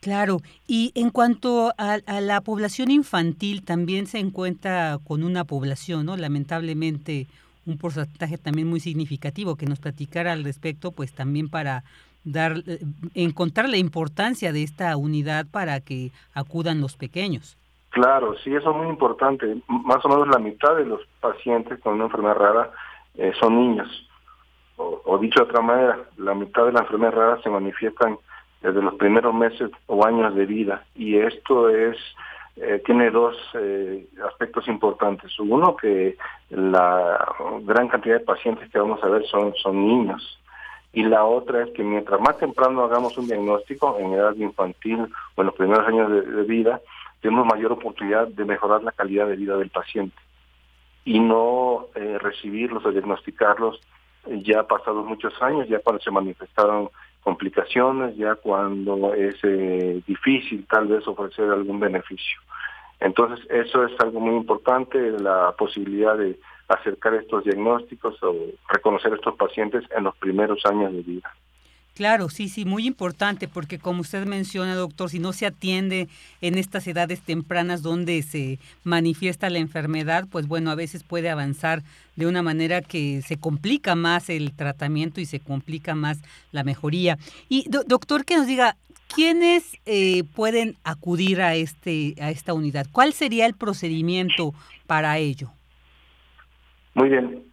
Claro, 0.00 0.38
y 0.66 0.92
en 0.94 1.10
cuanto 1.10 1.74
a, 1.76 1.98
a, 2.06 2.20
la 2.20 2.40
población 2.40 2.90
infantil, 2.90 3.64
también 3.64 4.06
se 4.06 4.18
encuentra 4.18 4.98
con 5.06 5.22
una 5.22 5.44
población, 5.44 6.06
¿no? 6.06 6.16
Lamentablemente, 6.16 7.26
un 7.66 7.78
porcentaje 7.78 8.38
también 8.38 8.68
muy 8.68 8.80
significativo 8.80 9.56
que 9.56 9.66
nos 9.66 9.80
platicara 9.80 10.32
al 10.32 10.44
respecto, 10.44 10.92
pues 10.92 11.12
también 11.12 11.48
para 11.48 11.84
dar, 12.32 12.58
eh, 12.66 12.80
encontrar 13.14 13.68
la 13.68 13.76
importancia 13.76 14.52
de 14.52 14.62
esta 14.62 14.96
unidad 14.96 15.46
para 15.50 15.80
que 15.80 16.10
acudan 16.34 16.80
los 16.80 16.96
pequeños. 16.96 17.56
Claro, 17.90 18.36
sí, 18.44 18.54
eso 18.54 18.70
es 18.70 18.76
muy 18.76 18.88
importante. 18.88 19.56
Más 19.66 20.04
o 20.04 20.08
menos 20.08 20.28
la 20.28 20.38
mitad 20.38 20.76
de 20.76 20.84
los 20.84 21.00
pacientes 21.20 21.80
con 21.80 21.94
una 21.94 22.04
enfermedad 22.04 22.36
rara 22.36 22.70
eh, 23.16 23.32
son 23.40 23.56
niños. 23.56 23.88
O, 24.76 25.18
dicho 25.18 25.40
de 25.42 25.50
otra 25.50 25.60
manera, 25.60 25.98
la 26.18 26.34
mitad 26.34 26.64
de 26.64 26.72
las 26.72 26.82
enfermedades 26.82 27.18
raras 27.18 27.42
se 27.42 27.50
manifiestan 27.50 28.16
desde 28.62 28.80
los 28.80 28.94
primeros 28.94 29.34
meses 29.34 29.70
o 29.86 30.06
años 30.06 30.34
de 30.36 30.46
vida. 30.46 30.84
Y 30.94 31.16
esto 31.16 31.68
es 31.68 31.96
eh, 32.56 32.80
tiene 32.84 33.10
dos 33.10 33.36
aspectos 34.24 34.68
importantes. 34.68 35.36
Uno, 35.40 35.74
que 35.76 36.16
la 36.50 37.34
gran 37.62 37.88
cantidad 37.88 38.18
de 38.18 38.24
pacientes 38.24 38.70
que 38.70 38.78
vamos 38.78 39.02
a 39.02 39.08
ver 39.08 39.26
son, 39.26 39.52
son 39.54 39.84
niños 39.84 40.38
y 40.92 41.02
la 41.02 41.24
otra 41.24 41.64
es 41.64 41.70
que 41.72 41.82
mientras 41.82 42.20
más 42.20 42.38
temprano 42.38 42.84
hagamos 42.84 43.16
un 43.18 43.26
diagnóstico 43.26 43.98
en 43.98 44.12
edad 44.12 44.34
infantil 44.36 45.06
o 45.34 45.40
en 45.40 45.46
los 45.46 45.54
primeros 45.54 45.86
años 45.86 46.10
de, 46.10 46.42
vida, 46.44 46.80
tenemos 47.20 47.46
mayor 47.46 47.72
oportunidad 47.72 48.28
de 48.28 48.44
mejorar 48.44 48.82
la 48.82 48.92
calidad 48.92 49.26
de 49.26 49.36
vida 49.36 49.56
del 49.56 49.70
paciente 49.70 50.16
y 51.04 51.20
no 51.20 51.86
eh, 51.94 52.18
recibirlos 52.18 52.84
o 52.84 52.90
diagnosticarlos 52.90 53.80
ya 54.44 54.62
pasados 54.64 55.06
muchos 55.06 55.32
años, 55.42 55.68
ya 55.68 55.78
cuando 55.78 56.02
se 56.02 56.10
manifestaron 56.10 56.90
complicaciones, 57.22 58.16
ya 58.16 58.34
cuando 58.34 59.14
es 59.14 59.36
eh, 59.42 60.02
difícil 60.06 60.66
tal 60.68 60.86
vez 60.86 61.06
ofrecer 61.06 61.50
algún 61.50 61.80
beneficio. 61.80 62.40
Entonces, 63.00 63.46
eso 63.50 63.84
es 63.84 63.92
algo 64.00 64.20
muy 64.20 64.34
importante, 64.34 65.10
la 65.20 65.52
posibilidad 65.56 66.16
de 66.16 66.38
acercar 66.68 67.14
estos 67.14 67.44
diagnósticos 67.44 68.22
o 68.22 68.34
reconocer 68.68 69.12
estos 69.14 69.34
pacientes 69.36 69.84
en 69.96 70.04
los 70.04 70.16
primeros 70.16 70.64
años 70.66 70.92
de 70.92 71.02
vida. 71.02 71.34
Claro, 71.98 72.28
sí, 72.28 72.48
sí, 72.48 72.64
muy 72.64 72.86
importante, 72.86 73.48
porque 73.48 73.80
como 73.80 74.02
usted 74.02 74.24
menciona, 74.24 74.76
doctor, 74.76 75.10
si 75.10 75.18
no 75.18 75.32
se 75.32 75.46
atiende 75.46 76.06
en 76.40 76.56
estas 76.56 76.86
edades 76.86 77.20
tempranas 77.22 77.82
donde 77.82 78.22
se 78.22 78.60
manifiesta 78.84 79.50
la 79.50 79.58
enfermedad, 79.58 80.28
pues 80.30 80.46
bueno, 80.46 80.70
a 80.70 80.76
veces 80.76 81.02
puede 81.02 81.28
avanzar 81.28 81.82
de 82.14 82.28
una 82.28 82.40
manera 82.40 82.82
que 82.82 83.20
se 83.22 83.36
complica 83.36 83.96
más 83.96 84.30
el 84.30 84.52
tratamiento 84.52 85.20
y 85.20 85.26
se 85.26 85.40
complica 85.40 85.96
más 85.96 86.20
la 86.52 86.62
mejoría. 86.62 87.18
Y 87.48 87.68
doctor, 87.68 88.24
que 88.24 88.36
nos 88.36 88.46
diga, 88.46 88.76
¿quiénes 89.12 89.76
eh, 89.84 90.22
pueden 90.36 90.76
acudir 90.84 91.42
a, 91.42 91.56
este, 91.56 92.14
a 92.20 92.30
esta 92.30 92.54
unidad? 92.54 92.86
¿Cuál 92.92 93.12
sería 93.12 93.44
el 93.44 93.54
procedimiento 93.54 94.54
para 94.86 95.18
ello? 95.18 95.50
Muy 96.98 97.10
bien. 97.10 97.44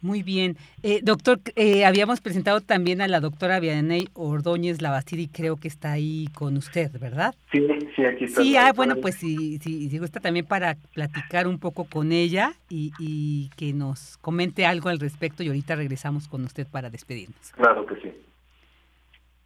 Muy 0.03 0.23
bien. 0.23 0.57
Eh, 0.83 1.01
doctor, 1.03 1.41
eh, 1.57 1.85
habíamos 1.85 2.21
presentado 2.21 2.61
también 2.61 3.03
a 3.03 3.09
la 3.09 3.21
doctora 3.21 3.61
Vianey 3.61 4.09
Ordóñez 4.15 4.81
Labastidi, 4.81 5.29
creo 5.29 5.57
que 5.57 5.69
está 5.69 5.93
ahí 5.93 6.29
con 6.35 6.57
usted, 6.57 6.91
¿verdad? 6.99 7.35
Sí, 7.53 7.67
sí, 7.95 8.05
aquí 8.05 8.25
está. 8.25 8.43
Sí, 8.43 8.57
ah, 8.57 8.73
bueno, 8.75 8.97
pues 8.97 9.17
sí, 9.17 9.59
sí, 9.63 9.91
sí, 9.91 9.99
gusta 9.99 10.21
también 10.21 10.47
para 10.47 10.77
platicar 10.95 11.47
un 11.47 11.59
poco 11.59 11.85
con 11.85 12.13
ella 12.13 12.55
y, 12.71 12.93
y 12.99 13.51
que 13.57 13.75
nos 13.75 14.17
comente 14.19 14.65
algo 14.65 14.89
al 14.89 15.01
respecto 15.01 15.43
y 15.43 15.49
ahorita 15.49 15.77
regresamos 15.77 16.29
con 16.29 16.45
usted 16.45 16.67
para 16.67 16.89
despedirnos. 16.89 17.53
Claro 17.53 17.85
que 17.85 17.97
sí. 17.97 18.13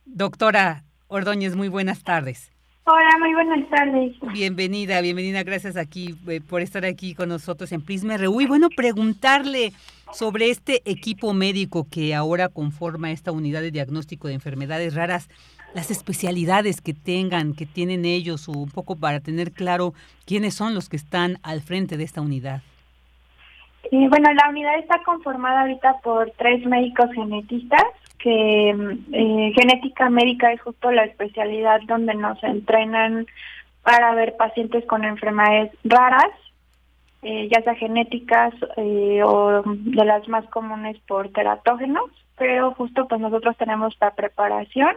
Doctora 0.05 0.85
Ordóñez, 1.09 1.57
muy 1.57 1.69
buenas 1.69 2.05
tardes. 2.05 2.53
Hola, 2.87 3.17
muy 3.19 3.33
buenas 3.33 3.67
tardes. 3.71 4.13
Bienvenida, 4.35 5.01
bienvenida, 5.01 5.43
gracias 5.43 5.75
aquí 5.79 6.17
eh, 6.29 6.43
por 6.43 6.61
estar 6.61 6.85
aquí 6.85 7.15
con 7.15 7.31
nosotros 7.31 7.73
en 7.73 7.83
Prisma 7.83 8.19
RU. 8.19 8.43
Y 8.43 8.47
bueno, 8.47 8.69
preguntarle 8.69 9.73
sobre 10.13 10.51
este 10.51 10.83
equipo 10.85 11.33
médico 11.33 11.87
que 11.91 12.15
ahora 12.15 12.51
conforma 12.51 13.11
esta 13.11 13.33
unidad 13.33 13.63
de 13.63 13.71
diagnóstico 13.71 14.29
de 14.29 14.35
enfermedades 14.35 14.95
raras, 14.95 15.31
las 15.75 15.91
especialidades 15.91 16.83
que 16.83 16.93
tengan, 16.93 17.55
que 17.55 17.65
tienen 17.65 18.05
ellos, 18.05 18.51
o 18.51 18.53
un 18.53 18.71
poco 18.71 18.97
para 18.97 19.21
tener 19.21 19.53
claro 19.53 19.95
quiénes 20.27 20.53
son 20.53 20.75
los 20.75 20.91
que 20.91 20.97
están 20.97 21.39
al 21.43 21.63
frente 21.63 21.97
de 21.97 22.05
esta 22.05 22.21
unidad. 22.21 22.61
Eh, 23.85 24.09
bueno, 24.11 24.31
la 24.35 24.51
unidad 24.51 24.79
está 24.79 25.03
conformada 25.07 25.63
ahorita 25.63 26.01
por 26.03 26.31
tres 26.33 26.67
médicos 26.67 27.07
genetistas 27.15 27.83
que 28.25 28.71
eh, 28.71 29.53
genética 29.55 30.09
médica 30.09 30.51
es 30.51 30.61
justo 30.63 30.91
la 30.91 31.05
especialidad 31.05 31.83
donde 31.87 32.15
nos 32.15 32.43
entrenan 32.43 33.27
para 33.83 34.15
ver 34.15 34.35
pacientes 34.39 34.83
con 34.87 35.05
enfermedades 35.05 35.73
raras, 35.85 36.31
eh, 37.21 37.51
ya 37.53 37.61
sea 37.63 37.75
genéticas 37.75 38.55
eh, 38.79 39.21
o 39.23 39.63
de 39.67 40.05
las 40.07 40.27
más 40.27 40.47
comunes 40.47 40.97
por 41.07 41.33
teratógenos, 41.33 42.11
pero 42.39 42.73
justo 42.73 43.07
pues 43.09 43.21
nosotros 43.21 43.59
tenemos 43.59 43.95
la 44.01 44.15
preparación 44.15 44.97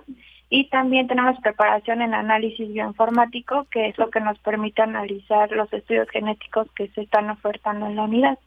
y 0.50 0.70
también 0.70 1.08
tenemos 1.08 1.38
preparación 1.42 2.02
en 2.02 2.14
análisis 2.14 2.72
bioinformático, 2.72 3.68
que 3.70 3.90
es 3.90 3.98
lo 3.98 4.10
que 4.10 4.22
nos 4.22 4.40
permite 4.40 4.84
analizar 4.84 5.52
los 5.52 5.72
estudios 5.74 6.10
genéticos 6.12 6.72
que 6.78 6.88
se 6.92 7.02
están 7.02 7.30
ofertando 7.30 7.88
en 7.88 7.98
la 7.98 8.04
unidad. 8.04 8.40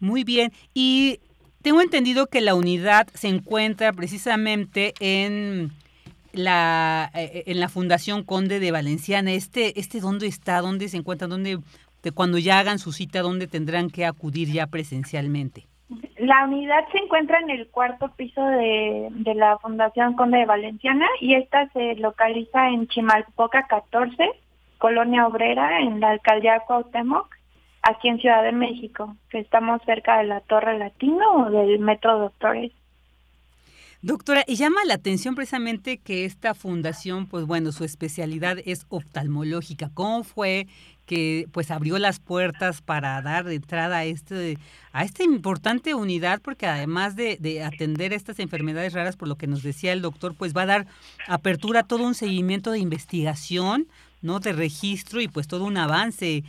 Muy 0.00 0.22
bien. 0.22 0.52
Y 0.74 1.18
tengo 1.62 1.82
entendido 1.82 2.26
que 2.26 2.40
la 2.40 2.54
unidad 2.54 3.06
se 3.14 3.28
encuentra 3.28 3.92
precisamente 3.92 4.94
en 5.00 5.70
la 6.32 7.10
eh, 7.14 7.44
en 7.46 7.60
la 7.60 7.68
Fundación 7.68 8.24
Conde 8.24 8.60
de 8.60 8.70
Valenciana. 8.70 9.32
Este 9.32 9.78
este 9.78 10.00
dónde 10.00 10.26
está, 10.26 10.60
dónde 10.60 10.88
se 10.88 10.96
encuentra, 10.96 11.28
dónde 11.28 11.58
de 12.02 12.12
cuando 12.12 12.38
ya 12.38 12.58
hagan 12.58 12.78
su 12.78 12.92
cita, 12.92 13.20
dónde 13.20 13.46
tendrán 13.46 13.90
que 13.90 14.06
acudir 14.06 14.48
ya 14.48 14.66
presencialmente. 14.66 15.66
La 16.16 16.44
unidad 16.44 16.86
se 16.92 16.98
encuentra 16.98 17.40
en 17.40 17.50
el 17.50 17.66
cuarto 17.68 18.10
piso 18.16 18.42
de, 18.42 19.08
de 19.10 19.34
la 19.34 19.58
Fundación 19.58 20.14
Conde 20.14 20.38
de 20.38 20.46
Valenciana 20.46 21.06
y 21.20 21.34
esta 21.34 21.68
se 21.70 21.96
localiza 21.96 22.68
en 22.68 22.86
Chimalpoca 22.86 23.66
14, 23.66 24.30
Colonia 24.78 25.26
Obrera, 25.26 25.80
en 25.80 26.00
la 26.00 26.10
alcaldía 26.10 26.60
Cuauhtémoc 26.60 27.39
aquí 27.82 28.08
en 28.08 28.18
Ciudad 28.18 28.42
de 28.42 28.52
México, 28.52 29.16
que 29.30 29.38
estamos 29.38 29.80
cerca 29.84 30.18
de 30.18 30.24
la 30.24 30.40
Torre 30.40 30.78
Latino 30.78 31.46
o 31.46 31.50
del 31.50 31.78
Metro 31.78 32.18
Doctores. 32.18 32.72
Doctora, 34.02 34.44
y 34.46 34.56
llama 34.56 34.80
la 34.86 34.94
atención 34.94 35.34
precisamente 35.34 35.98
que 35.98 36.24
esta 36.24 36.54
fundación, 36.54 37.26
pues 37.26 37.44
bueno, 37.44 37.70
su 37.70 37.84
especialidad 37.84 38.56
es 38.64 38.86
oftalmológica. 38.88 39.90
¿Cómo 39.92 40.24
fue 40.24 40.66
que 41.04 41.48
pues 41.52 41.70
abrió 41.70 41.98
las 41.98 42.18
puertas 42.18 42.80
para 42.80 43.20
dar 43.20 43.48
entrada 43.48 43.98
a 43.98 44.04
este 44.04 44.58
a 44.92 45.04
esta 45.04 45.24
importante 45.24 45.92
unidad 45.92 46.40
porque 46.40 46.66
además 46.66 47.16
de, 47.16 47.36
de, 47.40 47.64
atender 47.64 48.12
estas 48.12 48.38
enfermedades 48.38 48.92
raras 48.92 49.16
por 49.16 49.26
lo 49.26 49.34
que 49.34 49.48
nos 49.48 49.64
decía 49.64 49.92
el 49.92 50.02
doctor 50.02 50.36
pues 50.36 50.56
va 50.56 50.62
a 50.62 50.66
dar 50.66 50.86
apertura 51.26 51.80
a 51.80 51.82
todo 51.82 52.04
un 52.04 52.14
seguimiento 52.14 52.70
de 52.70 52.78
investigación 52.78 53.88
¿no? 54.22 54.38
de 54.38 54.52
registro 54.52 55.20
y 55.20 55.26
pues 55.28 55.48
todo 55.48 55.64
un 55.64 55.76
avance 55.76 56.44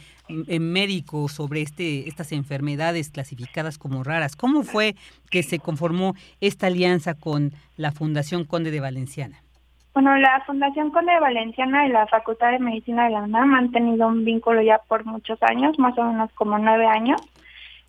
médico 0.60 1.28
sobre 1.30 1.62
este, 1.62 2.08
estas 2.08 2.32
enfermedades 2.32 3.10
clasificadas 3.10 3.78
como 3.78 4.04
raras. 4.04 4.36
¿Cómo 4.36 4.64
fue 4.64 4.96
que 5.30 5.44
se 5.44 5.60
conformó 5.60 6.16
esta 6.40 6.68
alianza 6.68 7.14
con 7.14 7.52
la 7.78 7.92
Fundación 7.92 8.46
Conde 8.46 8.72
de 8.72 8.80
Valenciana? 8.80 9.42
Bueno, 9.94 10.16
la 10.18 10.42
Fundación 10.46 10.90
Conde 10.92 11.12
de 11.14 11.20
Valenciana 11.20 11.86
y 11.86 11.92
la 11.92 12.08
Facultad 12.08 12.52
de 12.52 12.60
Medicina 12.60 13.06
de 13.06 13.12
la 13.12 13.24
UNAM 13.24 13.54
han 13.56 13.72
tenido 13.72 14.08
un 14.08 14.24
vínculo 14.24 14.62
ya 14.62 14.80
por 14.88 15.06
muchos 15.06 15.38
años, 15.44 15.78
más 15.80 15.98
o 15.98 16.04
menos 16.04 16.32
como 16.34 16.58
nueve 16.58 16.86
años, 16.88 17.22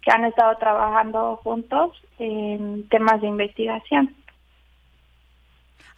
que 0.00 0.10
han 0.10 0.24
estado 0.24 0.56
trabajando 0.56 1.36
juntos 1.44 1.92
en 2.18 2.88
temas 2.88 3.20
de 3.20 3.28
investigación. 3.28 4.14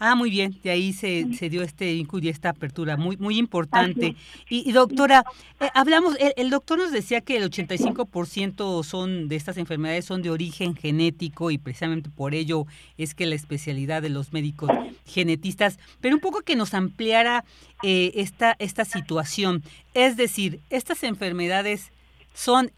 Ah, 0.07 0.17
muy 0.17 0.29
bien, 0.29 0.55
de 0.63 0.71
ahí 0.71 0.93
se, 0.93 1.33
se 1.33 1.49
dio 1.49 1.63
este 1.63 1.95
vínculo 1.95 2.27
y 2.27 2.29
esta 2.29 2.51
apertura, 2.51 2.99
muy, 2.99 3.17
muy 3.17 3.39
importante. 3.39 4.17
Y, 4.51 4.71
doctora, 4.71 5.25
eh, 5.61 5.71
hablamos, 5.73 6.15
el, 6.37 6.51
doctor 6.51 6.77
nos 6.77 6.93
decía 6.93 7.23
que 7.23 7.39
el 7.39 7.51
85% 7.51 8.85
son 8.85 9.29
de 9.29 9.37
estas 9.37 9.57
enfermedades 9.57 10.05
son 10.05 10.21
de 10.21 10.29
origen 10.29 10.77
genético 10.77 11.51
y 11.51 11.57
precisamente 11.57 12.11
por 12.11 12.35
ello 12.35 12.67
es 12.99 13.15
que 13.15 13.25
la 13.25 13.35
especialidad 13.35 14.03
de 14.03 14.11
los 14.11 14.35
médicos 14.35 14.71
genetistas, 15.07 15.79
pero 16.03 16.17
un 16.17 16.21
poco 16.21 16.43
que 16.43 16.55
nos 16.55 16.75
ampliara 16.75 17.47
eh, 17.83 18.13
esta, 18.17 18.57
esta 18.59 18.85
situación. 18.85 19.63
Es 19.95 20.19
decir, 20.19 20.61
estas 20.69 21.03
enfermedades 21.03 21.93
son, 22.35 22.73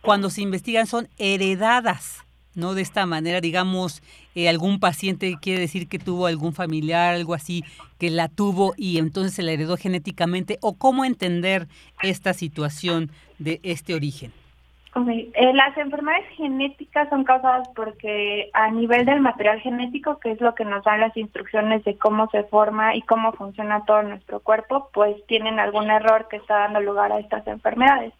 cuando 0.00 0.30
se 0.30 0.42
investigan, 0.42 0.88
son 0.88 1.08
heredadas 1.16 2.24
¿no? 2.54 2.74
De 2.74 2.82
esta 2.82 3.06
manera, 3.06 3.40
digamos, 3.40 4.02
eh, 4.34 4.48
algún 4.48 4.80
paciente 4.80 5.36
quiere 5.40 5.60
decir 5.60 5.88
que 5.88 5.98
tuvo 5.98 6.26
algún 6.26 6.52
familiar, 6.52 7.14
algo 7.14 7.34
así, 7.34 7.64
que 7.98 8.10
la 8.10 8.28
tuvo 8.28 8.74
y 8.76 8.98
entonces 8.98 9.34
se 9.34 9.42
la 9.42 9.52
heredó 9.52 9.76
genéticamente, 9.76 10.58
o 10.60 10.74
cómo 10.74 11.04
entender 11.04 11.68
esta 12.02 12.32
situación 12.34 13.10
de 13.38 13.60
este 13.62 13.94
origen. 13.94 14.32
Eh, 14.94 15.52
las 15.54 15.76
enfermedades 15.78 16.28
genéticas 16.36 17.08
son 17.08 17.24
causadas 17.24 17.66
porque 17.74 18.50
a 18.52 18.70
nivel 18.70 19.06
del 19.06 19.20
material 19.20 19.58
genético, 19.60 20.18
que 20.18 20.32
es 20.32 20.40
lo 20.42 20.54
que 20.54 20.66
nos 20.66 20.84
dan 20.84 21.00
las 21.00 21.16
instrucciones 21.16 21.82
de 21.84 21.96
cómo 21.96 22.28
se 22.30 22.44
forma 22.44 22.94
y 22.94 23.00
cómo 23.02 23.32
funciona 23.32 23.86
todo 23.86 24.02
nuestro 24.02 24.40
cuerpo, 24.40 24.90
pues 24.92 25.16
tienen 25.26 25.58
algún 25.58 25.90
error 25.90 26.28
que 26.28 26.36
está 26.36 26.58
dando 26.58 26.80
lugar 26.80 27.10
a 27.10 27.20
estas 27.20 27.46
enfermedades. 27.46 28.12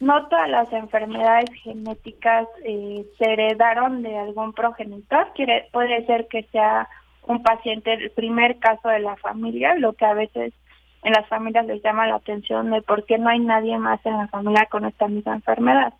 No 0.00 0.26
todas 0.28 0.48
las 0.48 0.72
enfermedades 0.72 1.50
genéticas 1.62 2.48
eh, 2.64 3.06
se 3.16 3.32
heredaron 3.32 4.02
de 4.02 4.18
algún 4.18 4.52
progenitor. 4.52 5.32
Puede 5.72 6.04
ser 6.06 6.26
que 6.28 6.42
sea 6.52 6.88
un 7.26 7.42
paciente 7.42 7.92
el 7.92 8.10
primer 8.10 8.58
caso 8.58 8.88
de 8.88 8.98
la 8.98 9.16
familia, 9.16 9.74
lo 9.76 9.92
que 9.94 10.04
a 10.04 10.14
veces 10.14 10.52
en 11.02 11.12
las 11.12 11.26
familias 11.28 11.66
les 11.66 11.82
llama 11.82 12.06
la 12.06 12.16
atención 12.16 12.70
de 12.70 12.82
por 12.82 13.04
qué 13.04 13.18
no 13.18 13.28
hay 13.28 13.38
nadie 13.38 13.78
más 13.78 14.04
en 14.04 14.16
la 14.16 14.28
familia 14.28 14.66
con 14.66 14.84
esta 14.84 15.06
misma 15.06 15.34
enfermedad. 15.34 15.94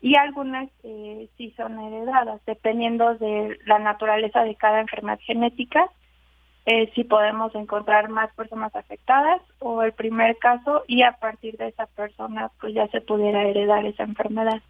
Y 0.00 0.16
algunas 0.16 0.68
eh, 0.82 1.28
sí 1.36 1.52
son 1.56 1.78
heredadas, 1.78 2.40
dependiendo 2.44 3.14
de 3.14 3.58
la 3.66 3.78
naturaleza 3.78 4.42
de 4.44 4.54
cada 4.56 4.80
enfermedad 4.80 5.20
genética 5.22 5.88
eh, 6.66 6.90
si 6.94 7.04
podemos 7.04 7.54
encontrar 7.54 8.08
más 8.08 8.32
personas 8.34 8.74
afectadas 8.74 9.40
o 9.58 9.82
el 9.82 9.92
primer 9.92 10.36
caso 10.38 10.84
y 10.86 11.02
a 11.02 11.12
partir 11.12 11.56
de 11.56 11.68
esa 11.68 11.86
persona 11.86 12.50
pues 12.60 12.74
ya 12.74 12.86
se 12.88 13.00
pudiera 13.00 13.42
heredar 13.44 13.84
esa 13.84 14.04
enfermedad. 14.04 14.62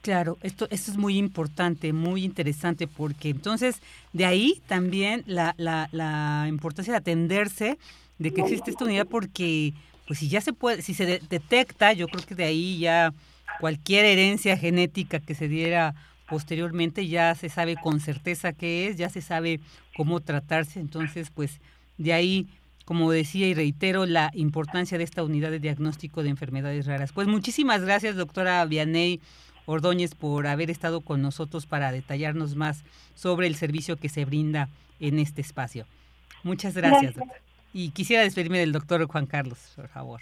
Claro, 0.00 0.36
esto, 0.42 0.66
esto 0.70 0.90
es 0.90 0.96
muy 0.96 1.16
importante, 1.16 1.92
muy 1.92 2.24
interesante, 2.24 2.88
porque 2.88 3.28
entonces 3.28 3.80
de 4.12 4.24
ahí 4.24 4.60
también 4.66 5.22
la, 5.26 5.54
la, 5.56 5.88
la 5.92 6.46
importancia 6.48 6.92
de 6.92 6.98
atenderse 6.98 7.78
de 8.18 8.34
que 8.34 8.40
existe 8.40 8.72
esta 8.72 8.84
unidad, 8.84 9.06
porque 9.06 9.72
pues 10.08 10.18
si 10.18 10.28
ya 10.28 10.40
se 10.40 10.52
puede, 10.52 10.82
si 10.82 10.94
se 10.94 11.06
detecta, 11.06 11.92
yo 11.92 12.08
creo 12.08 12.26
que 12.26 12.34
de 12.34 12.44
ahí 12.44 12.78
ya 12.80 13.12
cualquier 13.60 14.04
herencia 14.04 14.56
genética 14.56 15.20
que 15.20 15.36
se 15.36 15.46
diera 15.46 15.94
posteriormente 16.28 17.06
ya 17.06 17.34
se 17.34 17.48
sabe 17.48 17.76
con 17.76 18.00
certeza 18.00 18.52
qué 18.52 18.88
es, 18.88 18.96
ya 18.96 19.08
se 19.08 19.20
sabe 19.20 19.60
cómo 19.96 20.20
tratarse, 20.20 20.80
entonces 20.80 21.30
pues 21.30 21.60
de 21.98 22.12
ahí, 22.12 22.48
como 22.84 23.10
decía 23.10 23.46
y 23.46 23.54
reitero, 23.54 24.06
la 24.06 24.30
importancia 24.34 24.98
de 24.98 25.04
esta 25.04 25.22
unidad 25.22 25.50
de 25.50 25.60
diagnóstico 25.60 26.22
de 26.22 26.30
enfermedades 26.30 26.86
raras. 26.86 27.12
Pues 27.12 27.28
muchísimas 27.28 27.82
gracias, 27.82 28.16
doctora 28.16 28.64
Vianey 28.64 29.20
Ordóñez, 29.66 30.14
por 30.14 30.46
haber 30.46 30.70
estado 30.70 31.00
con 31.00 31.22
nosotros 31.22 31.66
para 31.66 31.92
detallarnos 31.92 32.56
más 32.56 32.82
sobre 33.14 33.46
el 33.46 33.54
servicio 33.54 33.96
que 33.96 34.08
se 34.08 34.24
brinda 34.24 34.68
en 35.00 35.18
este 35.18 35.40
espacio. 35.40 35.86
Muchas 36.42 36.74
gracias. 36.74 37.14
Y 37.72 37.90
quisiera 37.90 38.22
despedirme 38.22 38.58
del 38.58 38.72
doctor 38.72 39.06
Juan 39.06 39.26
Carlos, 39.26 39.58
por 39.76 39.88
favor. 39.88 40.20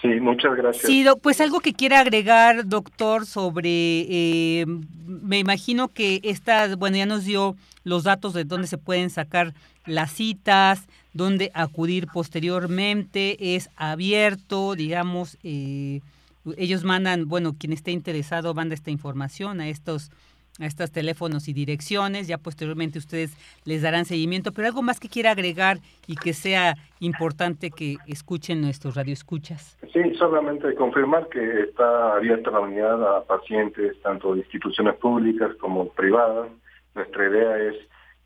Sí, 0.00 0.08
muchas 0.20 0.56
gracias. 0.56 0.86
Sí, 0.86 1.04
pues 1.22 1.40
algo 1.40 1.60
que 1.60 1.74
quiera 1.74 2.00
agregar, 2.00 2.66
doctor, 2.66 3.26
sobre, 3.26 4.06
eh, 4.08 4.66
me 5.06 5.38
imagino 5.38 5.88
que 5.88 6.20
esta, 6.24 6.74
bueno, 6.76 6.96
ya 6.96 7.06
nos 7.06 7.24
dio 7.24 7.56
los 7.84 8.04
datos 8.04 8.32
de 8.32 8.44
dónde 8.44 8.66
se 8.66 8.78
pueden 8.78 9.10
sacar 9.10 9.52
las 9.84 10.12
citas, 10.12 10.86
dónde 11.12 11.50
acudir 11.54 12.06
posteriormente, 12.06 13.54
es 13.54 13.68
abierto, 13.76 14.74
digamos, 14.74 15.36
eh, 15.42 16.00
ellos 16.56 16.84
mandan, 16.84 17.28
bueno, 17.28 17.54
quien 17.58 17.72
esté 17.72 17.90
interesado 17.90 18.54
manda 18.54 18.74
esta 18.74 18.90
información 18.90 19.60
a 19.60 19.68
estos 19.68 20.10
a 20.60 20.66
estos 20.66 20.90
teléfonos 20.90 21.48
y 21.48 21.52
direcciones, 21.52 22.28
ya 22.28 22.38
posteriormente 22.38 22.98
ustedes 22.98 23.36
les 23.64 23.82
darán 23.82 24.04
seguimiento, 24.04 24.52
pero 24.52 24.68
algo 24.68 24.82
más 24.82 25.00
que 25.00 25.08
quiera 25.08 25.32
agregar 25.32 25.78
y 26.06 26.16
que 26.16 26.32
sea 26.32 26.76
importante 27.00 27.70
que 27.70 27.96
escuchen 28.06 28.60
nuestros 28.60 28.94
radioescuchas. 28.94 29.78
Sí, 29.92 30.14
solamente 30.14 30.74
confirmar 30.74 31.28
que 31.28 31.62
está 31.62 32.14
abierta 32.16 32.50
la 32.50 32.60
unidad 32.60 33.16
a 33.16 33.24
pacientes 33.24 34.00
tanto 34.02 34.34
de 34.34 34.40
instituciones 34.40 34.94
públicas 34.96 35.54
como 35.60 35.88
privadas. 35.88 36.48
Nuestra 36.94 37.28
idea 37.28 37.58
es 37.58 37.76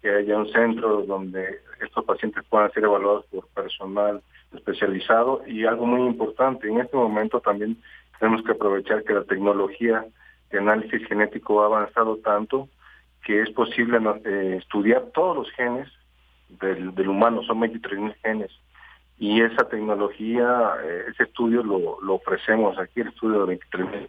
que 0.03 0.11
haya 0.11 0.37
un 0.37 0.51
centro 0.53 1.03
donde 1.03 1.61
estos 1.83 2.05
pacientes 2.05 2.45
puedan 2.49 2.71
ser 2.73 2.85
evaluados 2.85 3.25
por 3.27 3.47
personal 3.49 4.23
especializado 4.55 5.43
y 5.47 5.65
algo 5.65 5.87
muy 5.87 6.07
importante, 6.07 6.69
en 6.69 6.81
este 6.81 6.97
momento 6.97 7.41
también 7.41 7.77
tenemos 8.19 8.45
que 8.45 8.53
aprovechar 8.53 9.03
que 9.05 9.15
la 9.15 9.25
tecnología 9.25 10.05
de 10.51 10.59
análisis 10.59 11.07
genético 11.07 11.63
ha 11.63 11.67
avanzado 11.67 12.17
tanto 12.19 12.69
que 13.25 13.41
es 13.41 13.51
posible 13.51 13.99
eh, 14.25 14.59
estudiar 14.59 15.07
todos 15.15 15.37
los 15.37 15.51
genes 15.53 15.89
del, 16.61 17.09
humano, 17.09 17.43
son 17.43 17.61
23.000 17.61 18.15
genes. 18.23 18.51
Y 19.19 19.41
esa 19.41 19.69
tecnología, 19.69 20.75
eh, 20.83 21.05
ese 21.09 21.25
estudio 21.25 21.63
lo, 21.63 22.15
ofrecemos 22.15 22.79
aquí, 22.79 23.01
el 23.01 23.09
estudio 23.09 23.47
de 23.47 23.59
23.000. 23.59 24.09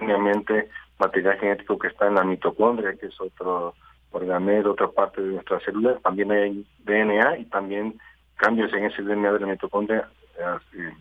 Obviamente, 0.00 0.70
material 0.98 1.38
genético 1.38 1.78
que 1.78 1.88
está 1.88 2.06
en 2.06 2.14
la 2.14 2.24
mitocondria, 2.24 2.94
que 2.94 3.06
es 3.06 3.20
otro 3.20 3.74
organelo, 4.10 4.72
otra 4.72 4.88
parte 4.88 5.20
de 5.20 5.34
nuestra 5.34 5.60
célula, 5.60 5.98
también 5.98 6.32
hay 6.32 6.66
DNA 6.84 7.38
y 7.38 7.44
también 7.46 7.98
cambios 8.36 8.72
en 8.72 8.84
ese 8.84 9.02
DNA 9.02 9.32
de 9.32 9.40
la 9.40 9.46
mitocondria 9.46 10.08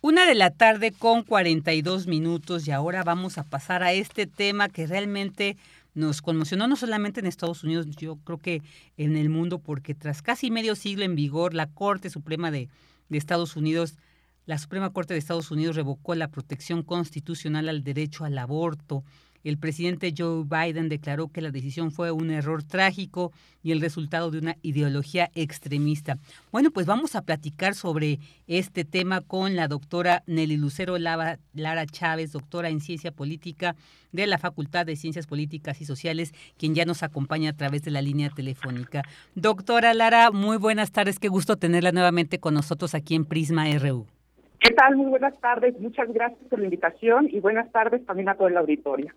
Una 0.00 0.24
de 0.24 0.34
la 0.34 0.52
tarde 0.52 0.92
con 0.92 1.22
42 1.22 2.06
minutos 2.06 2.66
y 2.66 2.70
ahora 2.70 3.04
vamos 3.04 3.36
a 3.36 3.44
pasar 3.44 3.82
a 3.82 3.92
este 3.92 4.26
tema 4.26 4.70
que 4.70 4.86
realmente 4.86 5.58
nos 5.92 6.22
conmocionó 6.22 6.66
no 6.66 6.76
solamente 6.76 7.20
en 7.20 7.26
Estados 7.26 7.62
Unidos, 7.62 7.84
yo 7.98 8.16
creo 8.24 8.38
que 8.38 8.62
en 8.96 9.18
el 9.18 9.28
mundo, 9.28 9.58
porque 9.58 9.94
tras 9.94 10.22
casi 10.22 10.50
medio 10.50 10.76
siglo 10.76 11.04
en 11.04 11.14
vigor, 11.14 11.52
la 11.52 11.66
Corte 11.66 12.08
Suprema 12.08 12.50
de, 12.50 12.70
de 13.08 13.18
Estados 13.18 13.56
Unidos, 13.56 13.96
la 14.46 14.58
Suprema 14.58 14.92
Corte 14.92 15.14
de 15.14 15.18
Estados 15.18 15.50
Unidos 15.50 15.76
revocó 15.76 16.14
la 16.14 16.30
protección 16.30 16.82
constitucional 16.82 17.68
al 17.68 17.84
derecho 17.84 18.24
al 18.24 18.38
aborto 18.38 19.04
el 19.48 19.58
presidente 19.58 20.14
Joe 20.16 20.44
Biden 20.44 20.88
declaró 20.88 21.28
que 21.28 21.40
la 21.40 21.50
decisión 21.50 21.90
fue 21.90 22.10
un 22.10 22.30
error 22.30 22.62
trágico 22.62 23.32
y 23.62 23.72
el 23.72 23.80
resultado 23.80 24.30
de 24.30 24.38
una 24.38 24.56
ideología 24.62 25.30
extremista. 25.34 26.16
Bueno, 26.52 26.70
pues 26.70 26.86
vamos 26.86 27.16
a 27.16 27.22
platicar 27.22 27.74
sobre 27.74 28.18
este 28.46 28.84
tema 28.84 29.20
con 29.20 29.56
la 29.56 29.68
doctora 29.68 30.22
Nelly 30.26 30.56
Lucero 30.56 30.98
Lara 30.98 31.86
Chávez, 31.86 32.32
doctora 32.32 32.68
en 32.68 32.80
ciencia 32.80 33.10
política 33.10 33.74
de 34.12 34.26
la 34.26 34.38
Facultad 34.38 34.86
de 34.86 34.96
Ciencias 34.96 35.26
Políticas 35.26 35.80
y 35.80 35.84
Sociales, 35.84 36.32
quien 36.56 36.74
ya 36.74 36.84
nos 36.84 37.02
acompaña 37.02 37.50
a 37.50 37.56
través 37.56 37.82
de 37.82 37.90
la 37.90 38.02
línea 38.02 38.30
telefónica. 38.30 39.02
Doctora 39.34 39.92
Lara, 39.94 40.30
muy 40.30 40.56
buenas 40.56 40.92
tardes, 40.92 41.18
qué 41.18 41.28
gusto 41.28 41.56
tenerla 41.56 41.92
nuevamente 41.92 42.38
con 42.38 42.54
nosotros 42.54 42.94
aquí 42.94 43.14
en 43.14 43.24
Prisma 43.24 43.66
RU. 43.78 44.06
¿Qué 44.60 44.74
tal? 44.74 44.96
Muy 44.96 45.06
buenas 45.06 45.38
tardes. 45.40 45.78
Muchas 45.78 46.12
gracias 46.12 46.40
por 46.48 46.58
la 46.58 46.64
invitación 46.64 47.28
y 47.30 47.38
buenas 47.38 47.70
tardes 47.70 48.04
también 48.04 48.28
a 48.28 48.34
todo 48.34 48.48
el 48.48 48.56
auditorio. 48.56 49.12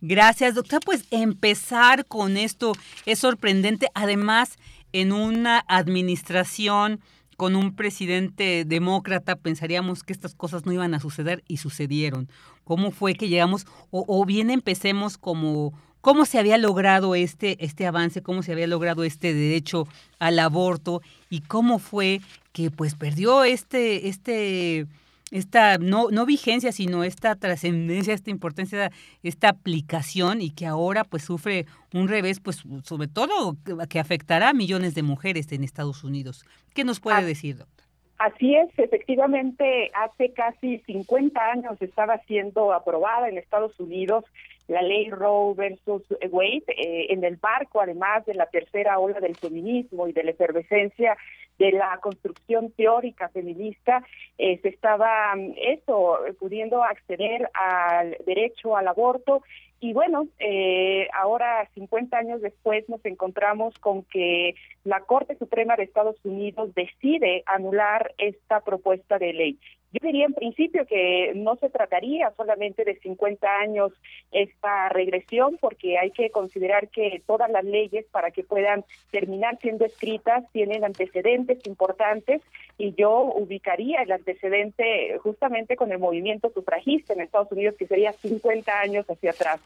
Gracias, 0.00 0.54
doctora. 0.54 0.80
Pues 0.80 1.04
empezar 1.10 2.06
con 2.06 2.36
esto 2.36 2.72
es 3.06 3.18
sorprendente. 3.18 3.88
Además, 3.94 4.56
en 4.92 5.12
una 5.12 5.64
administración 5.68 7.00
con 7.36 7.54
un 7.54 7.74
presidente 7.74 8.64
demócrata, 8.66 9.36
pensaríamos 9.36 10.02
que 10.02 10.12
estas 10.12 10.34
cosas 10.34 10.66
no 10.66 10.72
iban 10.72 10.94
a 10.94 11.00
suceder 11.00 11.44
y 11.46 11.58
sucedieron. 11.58 12.28
¿Cómo 12.64 12.90
fue 12.90 13.14
que 13.14 13.28
llegamos? 13.28 13.66
O, 13.90 14.04
o 14.08 14.24
bien 14.24 14.50
empecemos 14.50 15.18
como 15.18 15.72
cómo 16.00 16.26
se 16.26 16.38
había 16.38 16.58
logrado 16.58 17.14
este, 17.14 17.64
este 17.64 17.86
avance, 17.86 18.22
cómo 18.22 18.42
se 18.42 18.52
había 18.52 18.66
logrado 18.66 19.04
este 19.04 19.34
derecho 19.34 19.86
al 20.18 20.38
aborto 20.38 21.02
y 21.28 21.40
cómo 21.40 21.78
fue 21.78 22.20
que 22.52 22.70
pues 22.70 22.94
perdió 22.94 23.44
este, 23.44 24.08
este, 24.08 24.86
esta 25.30 25.78
no, 25.78 26.10
no 26.10 26.26
vigencia, 26.26 26.72
sino 26.72 27.04
esta 27.04 27.34
trascendencia, 27.36 28.14
esta 28.14 28.30
importancia, 28.30 28.90
esta 29.22 29.48
aplicación 29.50 30.40
y 30.40 30.50
que 30.50 30.66
ahora 30.66 31.04
pues 31.04 31.24
sufre 31.24 31.66
un 31.92 32.08
revés, 32.08 32.40
pues 32.40 32.62
sobre 32.84 33.08
todo 33.08 33.56
que 33.88 33.98
afectará 33.98 34.50
a 34.50 34.54
millones 34.54 34.94
de 34.94 35.02
mujeres 35.02 35.50
en 35.52 35.64
Estados 35.64 36.04
Unidos. 36.04 36.44
¿Qué 36.74 36.84
nos 36.84 37.00
puede 37.00 37.24
decir, 37.24 37.56
doctor? 37.56 37.78
Así 38.18 38.56
es, 38.56 38.68
efectivamente, 38.76 39.92
hace 39.94 40.32
casi 40.32 40.78
50 40.78 41.40
años 41.40 41.80
estaba 41.80 42.18
siendo 42.26 42.72
aprobada 42.72 43.28
en 43.28 43.38
Estados 43.38 43.78
Unidos 43.78 44.24
la 44.68 44.82
ley 44.82 45.10
Roe 45.10 45.54
versus 45.54 46.02
Wade, 46.30 46.64
eh, 46.68 47.06
en 47.10 47.24
el 47.24 47.38
marco 47.42 47.80
además 47.80 48.24
de 48.26 48.34
la 48.34 48.46
tercera 48.46 48.98
ola 48.98 49.18
del 49.18 49.36
feminismo 49.36 50.06
y 50.06 50.12
de 50.12 50.22
la 50.22 50.30
efervescencia 50.30 51.16
de 51.58 51.72
la 51.72 51.98
construcción 52.00 52.70
teórica 52.70 53.28
feminista, 53.30 54.04
eh, 54.36 54.60
se 54.62 54.68
estaba 54.68 55.34
mm, 55.34 55.54
eso, 55.56 56.18
pudiendo 56.38 56.84
acceder 56.84 57.50
al 57.54 58.16
derecho 58.24 58.76
al 58.76 58.86
aborto 58.86 59.42
y 59.80 59.92
bueno, 59.92 60.26
eh, 60.40 61.08
ahora 61.14 61.68
50 61.74 62.16
años 62.18 62.40
después 62.40 62.88
nos 62.88 63.04
encontramos 63.04 63.78
con 63.78 64.02
que 64.02 64.54
la 64.82 65.00
Corte 65.02 65.36
Suprema 65.38 65.76
de 65.76 65.84
Estados 65.84 66.16
Unidos 66.24 66.74
decide 66.74 67.44
anular 67.46 68.12
esta 68.18 68.60
propuesta 68.60 69.18
de 69.18 69.32
ley. 69.32 69.58
Yo 69.90 70.06
diría 70.06 70.26
en 70.26 70.34
principio 70.34 70.84
que 70.86 71.32
no 71.34 71.56
se 71.56 71.70
trataría 71.70 72.30
solamente 72.36 72.84
de 72.84 72.98
50 72.98 73.48
años 73.48 73.92
esta 74.30 74.90
regresión, 74.90 75.56
porque 75.58 75.96
hay 75.96 76.10
que 76.10 76.30
considerar 76.30 76.88
que 76.88 77.22
todas 77.26 77.50
las 77.50 77.64
leyes 77.64 78.04
para 78.10 78.30
que 78.30 78.44
puedan 78.44 78.84
terminar 79.10 79.58
siendo 79.60 79.86
escritas 79.86 80.44
tienen 80.52 80.84
antecedentes 80.84 81.66
importantes 81.66 82.42
y 82.76 82.94
yo 82.94 83.32
ubicaría 83.34 84.02
el 84.02 84.12
antecedente 84.12 85.16
justamente 85.22 85.76
con 85.76 85.90
el 85.90 85.98
movimiento 85.98 86.50
sufragista 86.50 87.14
en 87.14 87.22
Estados 87.22 87.50
Unidos, 87.50 87.74
que 87.78 87.86
sería 87.86 88.12
50 88.12 88.80
años 88.80 89.06
hacia 89.08 89.30
atrás. 89.30 89.60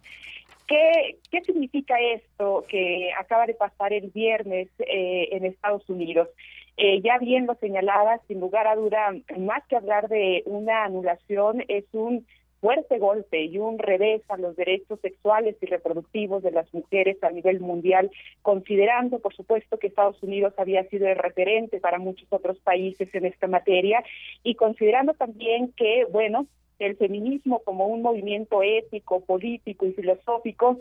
¿Qué, 0.68 1.18
¿Qué 1.31 1.41
significa 1.43 2.01
esto 2.01 2.64
que 2.68 3.11
acaba 3.18 3.47
de 3.47 3.55
pasar 3.55 3.93
el 3.93 4.11
viernes 4.11 4.68
eh, 4.79 5.31
en 5.33 5.45
Estados 5.45 5.89
Unidos? 5.91 6.29
Eh, 6.77 7.01
ya 7.03 7.18
bien 7.18 7.47
lo 7.47 7.55
señalaba, 7.57 8.20
sin 8.27 8.41
lugar 8.41 8.66
a 8.66 8.77
duda, 8.77 9.14
más 9.39 9.66
que 9.68 9.77
hablar 9.77 10.09
de 10.09 10.43
una 10.47 10.85
anulación, 10.85 11.64
es 11.68 11.85
un 11.93 12.27
fuerte 12.62 12.99
golpe 12.99 13.45
y 13.45 13.59
un 13.59 13.79
revés 13.79 14.23
a 14.29 14.37
los 14.37 14.55
derechos 14.55 15.01
sexuales 15.01 15.57
y 15.61 15.66
reproductivos 15.66 16.45
de 16.45 16.53
las 16.53 16.73
mujeres 16.73 17.23
a 17.23 17.31
nivel 17.31 17.59
mundial, 17.59 18.11
considerando, 18.41 19.18
por 19.18 19.35
supuesto, 19.35 19.79
que 19.79 19.89
Estados 19.89 20.23
Unidos 20.23 20.55
había 20.57 20.85
sido 20.85 21.09
el 21.09 21.18
referente 21.18 21.81
para 21.81 21.99
muchos 21.99 22.29
otros 22.31 22.59
países 22.61 23.12
en 23.14 23.27
esta 23.27 23.49
materia 23.49 24.05
y 24.45 24.55
considerando 24.55 25.12
también 25.14 25.73
que, 25.77 26.07
bueno, 26.11 26.47
el 26.79 26.97
feminismo 26.97 27.62
como 27.64 27.87
un 27.89 28.01
movimiento 28.01 28.62
ético, 28.62 29.25
político 29.25 29.85
y 29.85 29.93
filosófico 29.93 30.79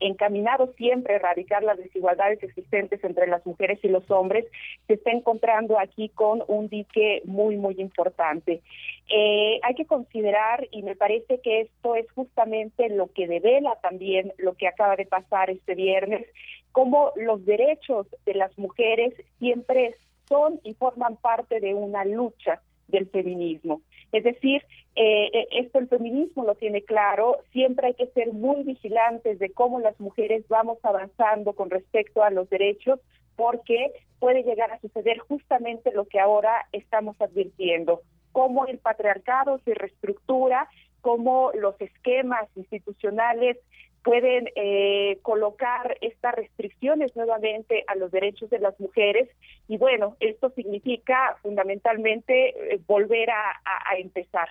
encaminado 0.00 0.72
siempre 0.76 1.14
a 1.14 1.16
erradicar 1.16 1.62
las 1.62 1.78
desigualdades 1.78 2.42
existentes 2.42 3.02
entre 3.02 3.26
las 3.26 3.44
mujeres 3.46 3.78
y 3.82 3.88
los 3.88 4.10
hombres, 4.10 4.46
se 4.86 4.94
está 4.94 5.10
encontrando 5.10 5.78
aquí 5.78 6.08
con 6.10 6.42
un 6.46 6.68
dique 6.68 7.22
muy, 7.24 7.56
muy 7.56 7.74
importante. 7.78 8.62
Eh, 9.10 9.60
hay 9.62 9.74
que 9.74 9.86
considerar, 9.86 10.66
y 10.70 10.82
me 10.82 10.96
parece 10.96 11.40
que 11.40 11.62
esto 11.62 11.94
es 11.94 12.10
justamente 12.12 12.88
lo 12.90 13.12
que 13.12 13.26
devela 13.26 13.76
también 13.80 14.32
lo 14.38 14.54
que 14.54 14.68
acaba 14.68 14.96
de 14.96 15.06
pasar 15.06 15.50
este 15.50 15.74
viernes, 15.74 16.26
cómo 16.72 17.12
los 17.16 17.44
derechos 17.44 18.06
de 18.26 18.34
las 18.34 18.56
mujeres 18.58 19.14
siempre 19.38 19.96
son 20.28 20.60
y 20.62 20.74
forman 20.74 21.16
parte 21.16 21.60
de 21.60 21.74
una 21.74 22.04
lucha 22.04 22.60
del 22.88 23.08
feminismo. 23.08 23.80
Es 24.12 24.24
decir, 24.24 24.62
eh, 24.96 25.30
eh, 25.32 25.48
esto 25.52 25.78
el 25.78 25.88
feminismo 25.88 26.44
lo 26.44 26.54
tiene 26.54 26.82
claro, 26.82 27.38
siempre 27.52 27.88
hay 27.88 27.94
que 27.94 28.08
ser 28.08 28.32
muy 28.32 28.62
vigilantes 28.64 29.38
de 29.38 29.50
cómo 29.52 29.80
las 29.80 29.98
mujeres 30.00 30.46
vamos 30.48 30.78
avanzando 30.82 31.52
con 31.52 31.70
respecto 31.70 32.22
a 32.22 32.30
los 32.30 32.48
derechos, 32.48 33.00
porque 33.36 33.92
puede 34.18 34.42
llegar 34.42 34.72
a 34.72 34.80
suceder 34.80 35.18
justamente 35.18 35.92
lo 35.92 36.06
que 36.06 36.18
ahora 36.18 36.66
estamos 36.72 37.20
advirtiendo, 37.20 38.02
cómo 38.32 38.66
el 38.66 38.78
patriarcado 38.78 39.60
se 39.64 39.74
reestructura, 39.74 40.68
cómo 41.00 41.52
los 41.54 41.80
esquemas 41.80 42.48
institucionales 42.56 43.56
pueden 44.02 44.48
eh, 44.54 45.18
colocar 45.22 45.96
estas 46.00 46.34
restricciones 46.34 47.14
nuevamente 47.16 47.84
a 47.86 47.94
los 47.94 48.10
derechos 48.10 48.50
de 48.50 48.58
las 48.58 48.78
mujeres 48.80 49.28
y 49.66 49.76
bueno, 49.76 50.16
esto 50.20 50.50
significa 50.50 51.36
fundamentalmente 51.42 52.74
eh, 52.74 52.80
volver 52.86 53.30
a, 53.30 53.60
empezar. 53.98 54.50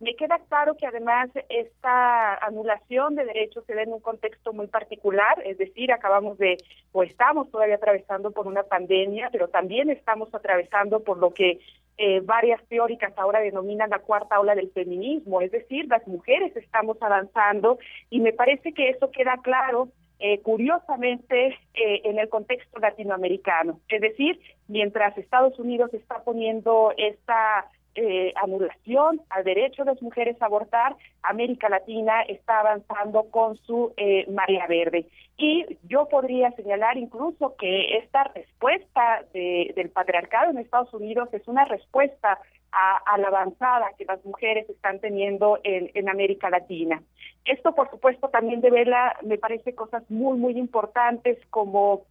Me 0.00 0.14
queda 0.14 0.38
claro 0.48 0.76
que 0.76 0.86
además 0.86 1.28
esta 1.48 2.36
anulación 2.36 3.16
de 3.16 3.24
derechos 3.24 3.64
se 3.66 3.74
da 3.74 3.82
en 3.82 3.92
un 3.92 4.00
contexto 4.00 4.52
muy 4.52 4.68
particular, 4.68 5.42
es 5.44 5.58
decir, 5.58 5.90
acabamos 5.92 6.38
de 6.38 6.56
o 6.92 7.02
estamos 7.02 7.50
todavía 7.50 7.74
atravesando 7.74 8.30
por 8.30 8.46
una 8.46 8.62
pandemia, 8.62 9.28
pero 9.32 9.48
también 9.48 9.90
estamos 9.90 10.32
atravesando 10.32 11.02
por 11.02 11.18
lo 11.18 11.34
que 11.34 11.58
eh, 11.96 12.20
varias 12.20 12.62
teóricas 12.68 13.12
ahora 13.16 13.40
denominan 13.40 13.90
la 13.90 13.98
cuarta 13.98 14.38
ola 14.38 14.54
del 14.54 14.70
feminismo, 14.70 15.40
es 15.40 15.50
decir, 15.50 15.88
las 15.88 16.06
mujeres 16.06 16.56
estamos 16.56 16.96
avanzando 17.00 17.80
y 18.08 18.20
me 18.20 18.32
parece 18.32 18.72
que 18.72 18.90
eso 18.90 19.10
queda 19.10 19.38
claro 19.42 19.88
eh, 20.20 20.40
curiosamente 20.42 21.58
eh, 21.74 22.00
en 22.04 22.20
el 22.20 22.28
contexto 22.28 22.78
latinoamericano. 22.78 23.80
Es 23.88 24.00
decir, 24.00 24.40
mientras 24.68 25.18
Estados 25.18 25.58
Unidos 25.58 25.92
está 25.92 26.22
poniendo 26.22 26.92
esta 26.96 27.66
eh, 28.00 28.32
anulación 28.36 29.20
al 29.28 29.42
derecho 29.42 29.82
de 29.82 29.92
las 29.92 30.02
mujeres 30.02 30.40
a 30.40 30.46
abortar, 30.46 30.94
América 31.24 31.68
Latina 31.68 32.22
está 32.22 32.60
avanzando 32.60 33.24
con 33.24 33.56
su 33.56 33.92
eh, 33.96 34.24
María 34.30 34.68
Verde. 34.68 35.06
Y 35.36 35.66
yo 35.88 36.08
podría 36.08 36.52
señalar 36.52 36.96
incluso 36.96 37.56
que 37.56 37.98
esta 37.98 38.24
respuesta 38.34 39.24
del 39.32 39.90
patriarcado 39.90 40.50
en 40.50 40.58
Estados 40.58 40.94
Unidos 40.94 41.28
es 41.32 41.46
una 41.48 41.64
respuesta 41.64 42.38
a, 42.70 43.18
la 43.18 43.28
avanzada 43.28 43.90
que 43.96 44.04
las 44.04 44.24
mujeres 44.24 44.68
están 44.70 45.00
teniendo 45.00 45.58
en, 45.64 45.90
en 45.94 46.08
América 46.08 46.50
Latina. 46.50 47.02
Esto, 47.44 47.74
por 47.74 47.90
supuesto, 47.90 48.28
también 48.28 48.60
devela, 48.60 49.16
me 49.22 49.38
parece, 49.38 49.74
cosas 49.74 50.08
muy, 50.08 50.38
muy 50.38 50.56
importantes 50.56 51.38
como 51.50 52.02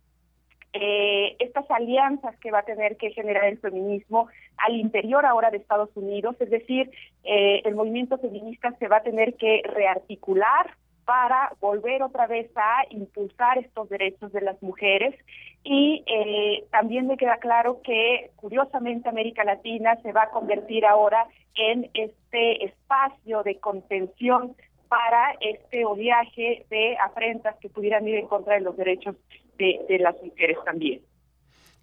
eh, 0.73 1.35
estas 1.39 1.69
alianzas 1.71 2.37
que 2.37 2.51
va 2.51 2.59
a 2.59 2.65
tener 2.65 2.97
que 2.97 3.11
generar 3.11 3.45
el 3.45 3.57
feminismo 3.59 4.27
al 4.57 4.75
interior 4.75 5.25
ahora 5.25 5.49
de 5.49 5.57
Estados 5.57 5.89
Unidos, 5.95 6.35
es 6.39 6.49
decir, 6.49 6.91
eh, 7.23 7.61
el 7.65 7.75
movimiento 7.75 8.17
feminista 8.17 8.71
se 8.79 8.87
va 8.87 8.97
a 8.97 9.03
tener 9.03 9.35
que 9.35 9.61
rearticular 9.63 10.75
para 11.07 11.53
volver 11.61 12.03
otra 12.03 12.27
vez 12.27 12.51
a 12.57 12.83
impulsar 12.89 13.57
estos 13.57 13.87
derechos 13.87 14.31
de 14.33 14.41
las 14.41 14.61
mujeres. 14.61 15.15
Y 15.63 16.03
eh, 16.05 16.65
también 16.69 17.07
me 17.07 17.15
queda 17.15 17.37
claro 17.37 17.81
que 17.81 18.31
curiosamente 18.35 19.07
América 19.07 19.45
Latina 19.45 19.95
se 20.01 20.11
va 20.11 20.23
a 20.23 20.29
convertir 20.31 20.85
ahora 20.85 21.25
en 21.55 21.89
este 21.93 22.65
espacio 22.65 23.41
de 23.43 23.57
contención 23.57 24.53
para 24.89 25.35
este 25.39 25.85
oleaje 25.85 26.65
de 26.69 26.97
afrentas 26.97 27.55
que 27.61 27.69
pudieran 27.69 28.05
ir 28.07 28.15
en 28.15 28.27
contra 28.27 28.55
de 28.55 28.61
los 28.61 28.75
derechos 28.75 29.15
de, 29.57 29.99
las 29.99 30.15
mujeres 30.23 30.57
también. 30.65 31.01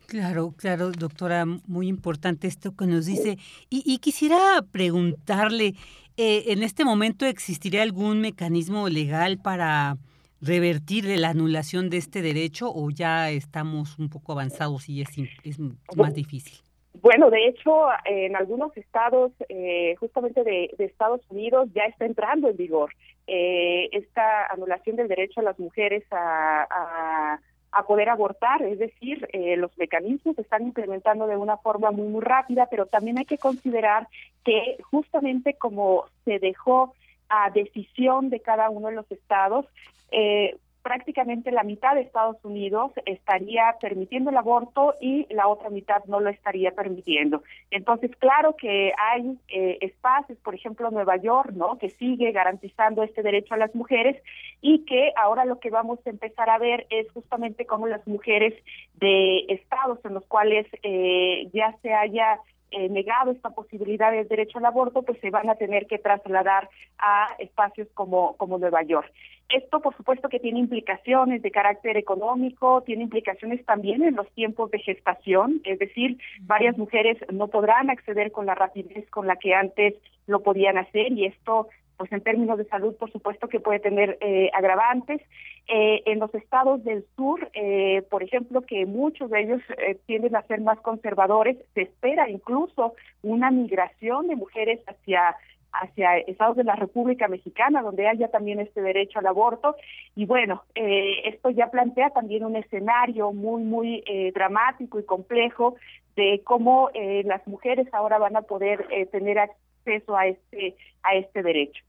Claro, 0.07 0.53
claro, 0.57 0.91
doctora, 0.93 1.45
muy 1.67 1.89
importante 1.89 2.47
esto 2.47 2.77
que 2.77 2.87
nos 2.87 3.07
dice. 3.07 3.39
Y, 3.71 3.83
y 3.87 3.99
quisiera 3.99 4.63
preguntarle, 4.71 5.75
eh, 6.17 6.53
¿En 6.53 6.63
este 6.63 6.85
momento 6.85 7.27
existiría 7.27 7.83
algún 7.83 8.21
mecanismo 8.21 8.89
legal 8.89 9.39
para 9.43 9.97
revertir 10.41 11.05
la 11.19 11.31
anulación 11.31 11.91
de 11.91 11.97
este 11.97 12.23
derecho 12.23 12.71
o 12.73 12.89
ya 12.91 13.31
estamos 13.31 13.99
un 13.99 14.09
poco 14.11 14.33
avanzados 14.33 14.89
y 14.89 15.01
es, 15.01 15.09
es 15.43 15.59
más 15.97 16.15
difícil? 16.15 16.55
Bueno, 17.03 17.31
de 17.31 17.49
hecho, 17.49 17.89
en 18.05 18.37
algunos 18.37 18.77
estados, 18.77 19.33
eh, 19.49 19.97
justamente 19.99 20.45
de, 20.45 20.71
Estados 20.79 21.21
Unidos, 21.31 21.69
ya 21.75 21.83
está 21.87 22.07
entrando 22.07 22.49
en 22.49 22.57
vigor 22.57 22.93
eh, 23.27 23.89
esta 23.91 24.47
anulación 24.47 24.95
del 24.95 25.09
derecho 25.09 25.41
a 25.41 25.43
las 25.43 25.59
mujeres 25.59 26.05
a 26.13 26.69
a 26.71 27.41
poder 27.83 28.09
abortar, 28.09 28.63
es 28.63 28.79
decir, 28.79 29.29
eh, 29.33 29.57
los 29.57 29.77
mecanismos 29.77 30.37
se 30.37 30.43
están 30.43 30.63
implementando 30.63 31.27
de 31.27 31.37
una 31.37 31.57
forma 31.57 31.91
muy, 31.91 32.07
muy 32.07 32.23
rápida, 32.23 32.67
pero 32.71 32.87
también 32.87 33.19
hay 33.19 33.25
que 33.25 33.39
considerar 33.39 34.09
que 34.45 34.79
justamente 34.91 35.55
como 35.55 36.05
se 36.25 36.39
dejó 36.39 36.95
a 37.29 37.51
decisión 37.51 38.31
de 38.31 38.41
cada 38.41 38.71
uno 38.71 38.89
de 38.89 38.95
los 38.95 39.11
estados, 39.11 39.67
eh, 40.13 40.57
prácticamente 40.85 41.51
la 41.51 41.63
mitad 41.63 41.95
de 41.95 42.03
Estados 42.03 42.37
Unidos 42.45 42.93
estaría 43.07 43.75
permitiendo 43.81 44.29
el 44.29 44.37
aborto 44.37 44.95
y 45.01 45.27
la 45.33 45.49
otra 45.49 45.71
mitad 45.71 46.05
no 46.05 46.21
lo 46.21 46.29
estaría 46.29 46.73
permitiendo. 46.73 47.43
Entonces, 47.71 48.11
claro 48.19 48.55
que 48.55 48.93
hay 48.99 49.39
eh, 49.49 49.79
espacios, 49.81 50.39
por 50.41 50.55
ejemplo, 50.55 50.91
Nueva 50.91 51.17
York, 51.17 51.53
¿no? 51.55 51.79
Que 51.79 51.89
sigue 51.89 52.33
garantizando 52.33 53.03
este 53.03 53.23
derecho 53.23 53.55
a 53.55 53.57
las 53.57 53.75
mujeres 53.75 54.23
y 54.61 54.85
que 54.85 55.13
ahora 55.17 55.47
lo 55.47 55.59
que 55.59 55.71
vamos 55.71 55.99
a 56.07 56.11
empezar 56.11 56.51
a 56.51 56.59
ver 56.59 56.87
es 56.91 57.11
justamente 57.13 57.65
cómo 57.65 57.87
las 57.87 58.07
mujeres 58.07 58.53
de 58.97 59.47
estados 59.49 60.05
en 60.05 60.13
los 60.13 60.27
cuales 60.27 60.67
eh, 60.83 61.49
ya 61.55 61.75
se 61.81 61.95
haya 61.95 62.41
eh, 62.77 62.89
negado 62.89 63.31
esta 63.31 63.51
posibilidad 63.51 64.11
del 64.11 64.27
derecho 64.27 64.59
al 64.59 64.67
aborto, 64.67 65.03
pues 65.03 65.19
se 65.21 65.31
van 65.31 65.49
a 65.49 65.55
tener 65.55 65.87
que 65.87 65.99
trasladar 65.99 66.69
a 66.99 67.29
espacios 67.39 67.89
como, 67.95 68.37
como 68.37 68.59
Nueva 68.59 68.83
York. 68.83 69.11
Esto, 69.49 69.81
por 69.81 69.97
supuesto, 69.97 70.29
que 70.29 70.41
tiene 70.41 70.59
implicaciones 70.59 71.43
de 71.43 71.51
carácter 71.51 71.97
económico, 71.97 72.83
tiene 72.83 73.05
implicaciones 73.05 73.65
también 73.65 74.03
en 74.03 74.17
los 74.17 74.29
tiempos 74.33 74.71
de 74.71 74.79
gestación, 74.81 75.61
es 75.65 75.79
decir, 75.79 76.19
varias 76.41 76.77
mujeres 76.79 77.19
no 77.31 77.49
podrán 77.49 77.91
acceder 77.91 78.33
con 78.33 78.47
la 78.47 78.55
rapidez 78.55 79.09
con 79.11 79.27
la 79.27 79.37
que 79.37 79.55
antes 79.55 79.95
lo 80.27 80.41
podían 80.41 80.79
hacer 80.79 81.13
y 81.13 81.27
esto 81.27 81.69
pues 81.97 82.11
en 82.13 82.21
términos 82.21 82.59
de 82.59 82.65
salud, 82.65 82.95
por 82.97 83.11
supuesto 83.13 83.49
que 83.49 83.61
puede 83.61 83.81
tener 83.81 84.19
eh, 84.21 84.51
agravantes. 84.55 85.21
Eh, 85.67 86.03
en 86.05 86.19
los 86.19 86.35
estados 86.35 86.85
del 86.85 87.07
sur, 87.17 87.51
eh, 87.55 88.03
por 88.11 88.23
ejemplo, 88.23 88.61
que 88.63 88.85
muchos 88.85 89.31
de 89.31 89.43
ellos 89.43 89.63
tienden 90.07 90.37
a 90.37 90.43
ser 90.43 90.61
más 90.61 90.79
conservadores, 90.81 91.57
se 91.73 91.83
espera 91.83 92.29
incluso 92.29 92.95
una 93.23 93.51
migración 93.51 94.29
de 94.29 94.37
mujeres 94.37 94.81
hacia 94.87 95.37
hacia 95.77 96.19
estados 96.19 96.57
de 96.57 96.63
la 96.63 96.77
República 96.77 97.27
Mexicana, 97.27 97.83
donde 97.83 98.07
haya 98.07 98.29
también 98.29 98.61
este 98.61 98.81
derecho 98.81 99.19
al 99.19 99.27
aborto. 99.27 99.75
Y 100.15 100.25
bueno, 100.25 100.63
esto 100.77 101.51
ya 101.51 101.69
plantea 101.69 102.11
también 102.11 102.45
un 102.45 102.55
escenario 102.55 103.33
muy, 103.33 103.65
muy 103.65 104.05
dramático 104.33 105.01
y 105.01 105.05
complejo 105.05 105.75
de 106.15 106.43
cómo 106.45 106.91
las 107.25 107.45
mujeres 107.49 107.93
ahora 107.93 108.19
van 108.19 108.37
a 108.37 108.43
poder 108.43 108.87
tener 109.11 109.41
acceso 109.41 109.64
a 109.87 110.27
este, 110.27 110.77
a 111.03 111.15
este 111.15 111.43
derecho. 111.43 111.83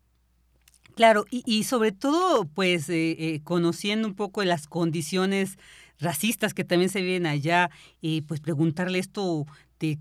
Claro, 0.96 1.26
y, 1.30 1.44
y 1.46 1.64
sobre 1.64 1.92
todo, 1.92 2.46
pues, 2.46 2.90
eh, 2.90 3.16
eh, 3.20 3.42
conociendo 3.44 4.08
un 4.08 4.16
poco 4.16 4.44
las 4.44 4.68
condiciones 4.68 5.58
racistas 6.00 6.54
que 6.54 6.64
también 6.64 6.90
se 6.90 7.02
viven 7.02 7.26
allá, 7.26 7.70
y 8.02 8.22
pues 8.22 8.40
preguntarle 8.40 9.00
esto 9.00 9.46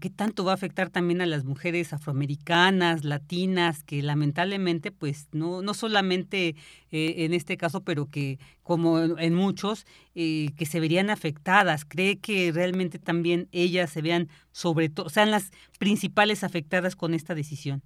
qué 0.00 0.10
tanto 0.10 0.44
va 0.44 0.52
a 0.52 0.54
afectar 0.54 0.90
también 0.90 1.20
a 1.20 1.26
las 1.26 1.44
mujeres 1.44 1.92
afroamericanas, 1.92 3.04
latinas, 3.04 3.82
que 3.84 4.02
lamentablemente, 4.02 4.90
pues, 4.92 5.28
no, 5.32 5.62
no 5.62 5.74
solamente 5.74 6.56
eh, 6.90 7.14
en 7.24 7.34
este 7.34 7.56
caso, 7.56 7.82
pero 7.82 8.10
que 8.10 8.38
como 8.62 8.98
en 9.00 9.34
muchos, 9.34 9.86
que 10.14 10.66
se 10.66 10.80
verían 10.80 11.10
afectadas. 11.10 11.84
¿Cree 11.84 12.18
que 12.18 12.52
realmente 12.52 12.98
también 12.98 13.48
ellas 13.52 13.90
se 13.90 14.02
vean 14.02 14.28
sobre 14.52 14.88
todo, 14.88 15.08
sean 15.10 15.30
las 15.30 15.50
principales 15.78 16.44
afectadas 16.44 16.96
con 16.96 17.14
esta 17.14 17.34
decisión? 17.34 17.82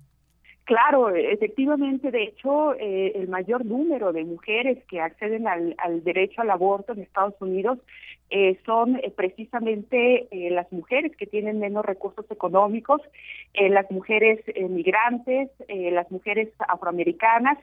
Claro, 0.68 1.08
efectivamente, 1.08 2.10
de 2.10 2.24
hecho, 2.24 2.74
eh, 2.74 3.12
el 3.14 3.28
mayor 3.28 3.64
número 3.64 4.12
de 4.12 4.22
mujeres 4.26 4.76
que 4.84 5.00
acceden 5.00 5.48
al, 5.48 5.74
derecho 6.04 6.42
al 6.42 6.50
aborto 6.50 6.92
en 6.92 7.00
Estados 7.00 7.32
Unidos 7.40 7.78
eh, 8.28 8.58
son 8.66 8.96
eh, 8.96 9.10
precisamente 9.10 10.28
las 10.30 10.70
mujeres 10.70 11.16
que 11.16 11.24
tienen 11.24 11.58
menos 11.58 11.86
recursos 11.86 12.30
económicos, 12.30 13.00
las 13.54 13.90
mujeres 13.90 14.40
migrantes, 14.68 15.48
las 15.68 16.10
mujeres 16.10 16.50
afroamericanas. 16.58 17.56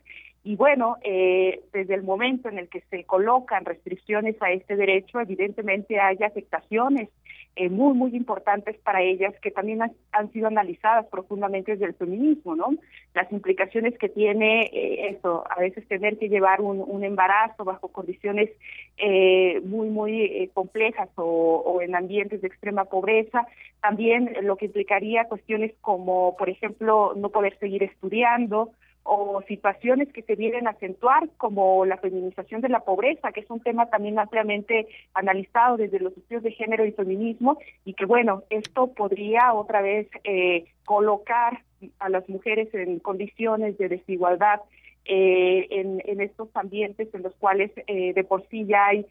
Y 0.43 0.55
bueno, 0.55 0.97
desde 1.03 1.93
el 1.93 2.01
momento 2.01 2.49
en 2.49 2.57
el 2.57 2.69
que 2.69 2.81
se 2.89 3.03
colocan 3.03 3.65
restricciones 3.65 4.35
a 4.41 4.51
este 4.51 4.75
derecho, 4.75 5.19
evidentemente 5.19 5.99
hay 5.99 6.17
afectaciones 6.23 7.09
eh, 7.57 7.69
muy, 7.69 7.93
muy 7.93 8.13
importantes 8.15 8.75
para 8.79 9.01
ellas 9.01 9.33
que 9.41 9.49
también 9.49 9.81
han, 9.81 10.31
sido 10.33 10.47
analizadas 10.47 11.05
profundamente 11.07 11.71
desde 11.71 11.85
el 11.85 11.93
feminismo, 11.93 12.55
¿no? 12.55 12.75
Las 13.13 13.31
implicaciones 13.31 13.97
que 13.97 14.09
tiene 14.09 14.63
eh, 14.73 15.09
eso, 15.09 15.45
a 15.49 15.59
veces 15.61 15.87
tener 15.87 16.17
que 16.17 16.27
llevar 16.27 16.59
un, 16.59 17.03
embarazo 17.03 17.63
bajo 17.63 17.87
condiciones 17.87 18.49
eh, 18.97 19.61
muy, 19.63 19.89
muy 19.89 20.49
complejas 20.53 21.09
o, 21.15 21.63
o 21.65 21.81
en 21.81 21.95
ambientes 21.95 22.41
de 22.41 22.47
extrema 22.47 22.85
pobreza, 22.85 23.47
también 23.81 24.35
lo 24.41 24.57
que 24.57 24.65
implicaría 24.65 25.25
cuestiones 25.25 25.73
como, 25.79 26.35
por 26.37 26.49
ejemplo, 26.49 27.13
no 27.15 27.29
poder 27.29 27.57
seguir 27.59 27.83
estudiando, 27.83 28.71
o 29.07 29.43
situaciones 29.47 30.11
que 30.11 30.23
se 30.23 30.35
vienen 30.35 30.67
a 30.67 30.71
acentuar 30.71 31.29
como 31.37 31.85
la 31.85 31.97
feminización 31.97 32.61
de 32.61 32.69
la 32.69 32.79
pobreza, 32.79 33.31
que 33.31 33.41
es 33.41 33.49
un 33.51 33.59
tema 33.59 33.85
también 33.85 34.17
ampliamente 34.17 34.87
analizado 35.13 35.77
desde 35.77 35.99
los 35.99 36.17
estudios 36.17 36.41
de 36.41 36.51
género 36.51 36.83
y 36.85 36.91
feminismo 36.91 37.59
y 37.85 37.93
que 37.93 38.05
bueno, 38.05 38.41
esto 38.49 38.87
podría 38.87 39.53
otra 39.53 39.83
vez 39.83 40.07
eh, 40.23 40.65
colocar 40.85 41.61
a 41.99 42.09
las 42.09 42.27
mujeres 42.27 42.73
en 42.73 42.97
condiciones 42.97 43.77
de 43.77 43.89
desigualdad 43.89 44.61
eh, 45.05 45.67
en, 45.69 46.01
en, 46.03 46.19
estos 46.19 46.49
ambientes 46.55 47.07
en 47.13 47.21
los 47.21 47.35
cuales 47.35 47.71
eh, 47.85 48.11
de 48.13 48.23
por 48.23 48.47
sí 48.49 48.65
ya 48.65 48.87
hay 48.87 49.05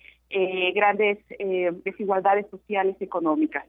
grandes 0.75 1.19
desigualdades 1.85 2.47
sociales 2.51 2.97
y 2.99 3.05
económicas. 3.05 3.65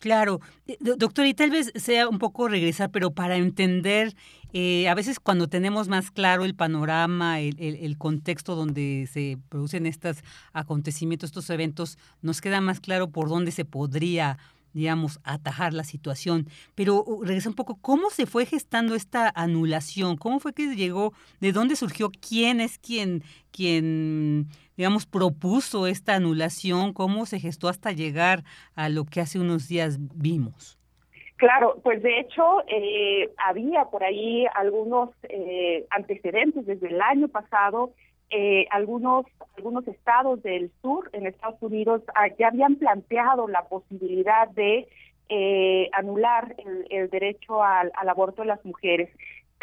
Claro, 0.00 0.40
doctor, 0.80 1.24
y 1.24 1.34
tal 1.34 1.50
vez 1.50 1.72
sea 1.76 2.08
un 2.08 2.18
poco 2.18 2.48
regresar, 2.48 2.90
pero 2.90 3.12
para 3.12 3.36
entender 3.36 4.14
eh, 4.56 4.88
a 4.88 4.94
veces 4.94 5.18
cuando 5.18 5.48
tenemos 5.48 5.88
más 5.88 6.12
claro 6.12 6.44
el 6.44 6.54
panorama, 6.54 7.40
el, 7.40 7.58
el, 7.58 7.98
contexto 7.98 8.54
donde 8.54 9.08
se 9.12 9.36
producen 9.48 9.84
estos 9.84 10.18
acontecimientos, 10.52 11.30
estos 11.30 11.50
eventos, 11.50 11.98
nos 12.22 12.40
queda 12.40 12.60
más 12.60 12.78
claro 12.78 13.10
por 13.10 13.28
dónde 13.28 13.50
se 13.50 13.64
podría 13.64 14.38
digamos, 14.72 15.20
atajar 15.22 15.72
la 15.72 15.84
situación. 15.84 16.48
Pero 16.74 17.02
uh, 17.04 17.24
regresa 17.24 17.48
un 17.48 17.54
poco, 17.54 17.76
¿cómo 17.76 18.10
se 18.10 18.26
fue 18.26 18.44
gestando 18.44 18.94
esta 18.94 19.32
anulación? 19.34 20.16
¿Cómo 20.16 20.40
fue 20.40 20.52
que 20.52 20.74
llegó? 20.74 21.14
¿De 21.40 21.52
dónde 21.52 21.76
surgió? 21.76 22.10
¿Quién 22.10 22.60
es 22.60 22.78
quien, 22.78 23.24
quien 23.52 24.48
digamos, 24.76 25.06
propuso 25.06 25.86
esta 25.86 26.16
anulación? 26.16 26.92
¿Cómo 26.92 27.26
se 27.26 27.40
gestó 27.40 27.68
hasta 27.68 27.92
llegar 27.92 28.44
a 28.74 28.88
lo 28.88 29.04
que 29.04 29.20
hace 29.20 29.38
unos 29.38 29.68
días 29.68 29.96
vimos? 29.98 30.78
Claro, 31.44 31.78
pues 31.82 32.02
de 32.02 32.20
hecho 32.20 32.62
eh, 32.68 33.28
había 33.36 33.84
por 33.84 34.02
ahí 34.02 34.46
algunos 34.54 35.10
eh, 35.24 35.84
antecedentes 35.90 36.64
desde 36.64 36.88
el 36.88 37.02
año 37.02 37.28
pasado. 37.28 37.92
Eh, 38.30 38.66
algunos 38.70 39.26
algunos 39.58 39.86
estados 39.86 40.42
del 40.42 40.72
sur 40.80 41.10
en 41.12 41.26
Estados 41.26 41.60
Unidos 41.60 42.00
ah, 42.14 42.28
ya 42.38 42.48
habían 42.48 42.76
planteado 42.76 43.46
la 43.46 43.68
posibilidad 43.68 44.48
de 44.48 44.88
anular 45.92 46.54
el, 46.88 47.10
derecho 47.10 47.62
al, 47.62 47.92
al, 47.94 48.08
aborto 48.08 48.40
de 48.40 48.48
las 48.48 48.64
mujeres 48.64 49.10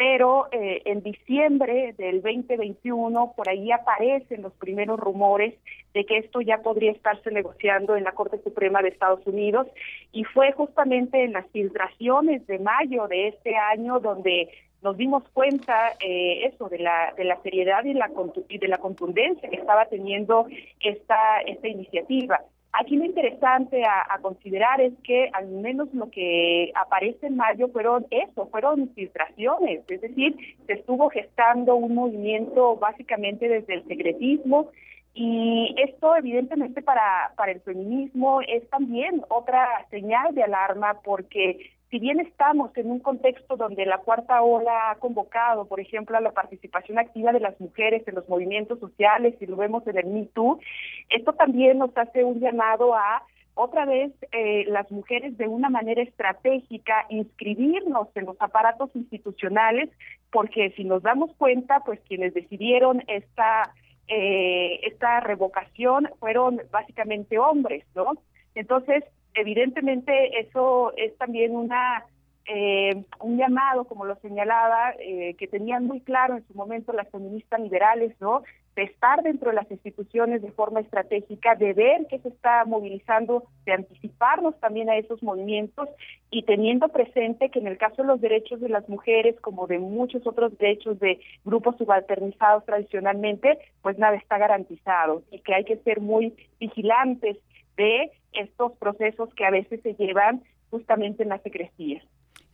pero 0.04 0.48
eh, 0.50 0.82
en 0.86 1.00
diciembre 1.00 1.94
del 1.96 2.22
2021 2.22 3.34
por 3.36 3.48
ahí 3.48 3.70
aparecen 3.70 4.42
los 4.42 4.52
primeros 4.54 4.98
rumores 4.98 5.54
de 5.94 6.04
que 6.04 6.18
esto 6.18 6.40
ya 6.40 6.58
podría 6.58 6.90
estarse 6.90 7.30
negociando 7.30 7.94
en 7.94 8.02
la 8.02 8.10
Corte 8.10 8.42
Suprema 8.42 8.82
de 8.82 8.88
Estados 8.88 9.24
Unidos 9.28 9.68
y 10.10 10.24
fue 10.24 10.50
justamente 10.54 11.22
en 11.22 11.32
las 11.32 11.46
filtraciones 11.52 12.44
de 12.48 12.58
mayo 12.58 13.06
de 13.06 13.28
este 13.28 13.54
año 13.54 14.00
donde 14.00 14.48
nos 14.82 14.96
dimos 14.96 15.22
cuenta 15.32 15.92
eh, 16.00 16.46
eso 16.46 16.68
de 16.68 16.80
la 16.80 17.14
de 17.16 17.22
la 17.22 17.40
seriedad 17.42 17.84
y 17.84 17.94
la 17.94 18.10
y 18.48 18.58
de 18.58 18.66
la 18.66 18.78
contundencia 18.78 19.48
que 19.48 19.54
estaba 19.54 19.86
teniendo 19.86 20.46
esta 20.80 21.42
esta 21.46 21.68
iniciativa. 21.68 22.40
Aquí 22.74 22.96
lo 22.96 23.04
interesante 23.04 23.84
a, 23.84 24.18
considerar 24.22 24.80
es 24.80 24.94
que 25.04 25.28
al 25.34 25.46
menos 25.48 25.92
lo 25.92 26.10
que 26.10 26.72
aparece 26.74 27.26
en 27.26 27.36
mayo 27.36 27.68
fueron 27.68 28.06
eso, 28.10 28.46
fueron 28.46 28.88
filtraciones, 28.94 29.82
es 29.88 30.00
decir, 30.00 30.34
se 30.66 30.72
estuvo 30.74 31.10
gestando 31.10 31.74
un 31.76 31.94
movimiento 31.94 32.76
básicamente 32.76 33.46
desde 33.46 33.74
el 33.74 33.86
secretismo 33.86 34.70
y 35.12 35.74
esto 35.76 36.16
evidentemente 36.16 36.80
para, 36.80 37.34
para 37.36 37.52
el 37.52 37.60
feminismo 37.60 38.40
es 38.40 38.66
también 38.70 39.22
otra 39.28 39.86
señal 39.90 40.34
de 40.34 40.44
alarma 40.44 41.00
porque 41.04 41.72
si 41.92 41.98
bien 41.98 42.20
estamos 42.20 42.74
en 42.78 42.90
un 42.90 43.00
contexto 43.00 43.58
donde 43.58 43.84
la 43.84 43.98
cuarta 43.98 44.40
ola 44.40 44.90
ha 44.90 44.94
convocado, 44.94 45.66
por 45.66 45.78
ejemplo, 45.78 46.16
a 46.16 46.22
la 46.22 46.32
participación 46.32 46.98
activa 46.98 47.32
de 47.32 47.40
las 47.40 47.60
mujeres 47.60 48.02
en 48.08 48.14
los 48.14 48.26
movimientos 48.30 48.80
sociales, 48.80 49.34
y 49.40 49.44
lo 49.44 49.56
vemos 49.56 49.86
en 49.86 49.98
el 49.98 50.06
Me 50.06 50.24
Too, 50.24 50.58
esto 51.10 51.34
también 51.34 51.76
nos 51.76 51.94
hace 51.98 52.24
un 52.24 52.40
llamado 52.40 52.94
a 52.94 53.22
otra 53.54 53.84
vez 53.84 54.10
eh, 54.32 54.64
las 54.68 54.90
mujeres 54.90 55.36
de 55.36 55.46
una 55.48 55.68
manera 55.68 56.00
estratégica 56.00 57.04
inscribirnos 57.10 58.08
en 58.14 58.24
los 58.24 58.40
aparatos 58.40 58.88
institucionales, 58.94 59.90
porque 60.30 60.70
si 60.70 60.84
nos 60.84 61.02
damos 61.02 61.34
cuenta, 61.36 61.80
pues 61.80 62.00
quienes 62.08 62.32
decidieron 62.32 63.04
esta 63.06 63.74
eh, 64.08 64.80
esta 64.84 65.20
revocación 65.20 66.08
fueron 66.18 66.62
básicamente 66.70 67.38
hombres, 67.38 67.84
¿no? 67.94 68.14
Entonces, 68.54 69.04
evidentemente 69.34 70.40
eso 70.40 70.92
es 70.96 71.16
también 71.18 71.56
una 71.56 72.04
eh, 72.46 73.04
un 73.20 73.36
llamado, 73.36 73.84
como 73.84 74.04
lo 74.04 74.16
señalaba, 74.16 74.94
eh, 74.98 75.34
que 75.38 75.46
tenían 75.46 75.86
muy 75.86 76.00
claro 76.00 76.36
en 76.36 76.46
su 76.48 76.54
momento 76.54 76.92
las 76.92 77.08
feministas 77.08 77.60
liberales, 77.60 78.14
¿no? 78.20 78.42
De 78.74 78.82
estar 78.82 79.22
dentro 79.22 79.50
de 79.50 79.56
las 79.56 79.70
instituciones 79.70 80.42
de 80.42 80.50
forma 80.50 80.80
estratégica, 80.80 81.54
de 81.54 81.72
ver 81.72 82.06
que 82.08 82.18
se 82.18 82.30
está 82.30 82.64
movilizando, 82.64 83.44
de 83.64 83.72
anticiparnos 83.74 84.58
también 84.58 84.90
a 84.90 84.96
esos 84.96 85.22
movimientos 85.22 85.88
y 86.30 86.42
teniendo 86.42 86.88
presente 86.88 87.50
que 87.50 87.60
en 87.60 87.68
el 87.68 87.78
caso 87.78 88.02
de 88.02 88.08
los 88.08 88.20
derechos 88.20 88.60
de 88.60 88.70
las 88.70 88.88
mujeres, 88.88 89.38
como 89.40 89.68
de 89.68 89.78
muchos 89.78 90.26
otros 90.26 90.56
derechos 90.58 90.98
de 90.98 91.20
grupos 91.44 91.76
subalternizados 91.76 92.64
tradicionalmente, 92.64 93.58
pues 93.82 93.98
nada 93.98 94.16
está 94.16 94.38
garantizado 94.38 95.22
y 95.30 95.38
que 95.40 95.54
hay 95.54 95.64
que 95.64 95.76
ser 95.76 96.00
muy 96.00 96.34
vigilantes 96.58 97.36
de 97.76 98.10
estos 98.32 98.72
procesos 98.78 99.28
que 99.34 99.44
a 99.44 99.50
veces 99.50 99.80
se 99.82 99.94
llevan 99.94 100.42
justamente 100.70 101.22
en 101.22 101.28
la 101.28 101.38
secrecía. 101.38 102.02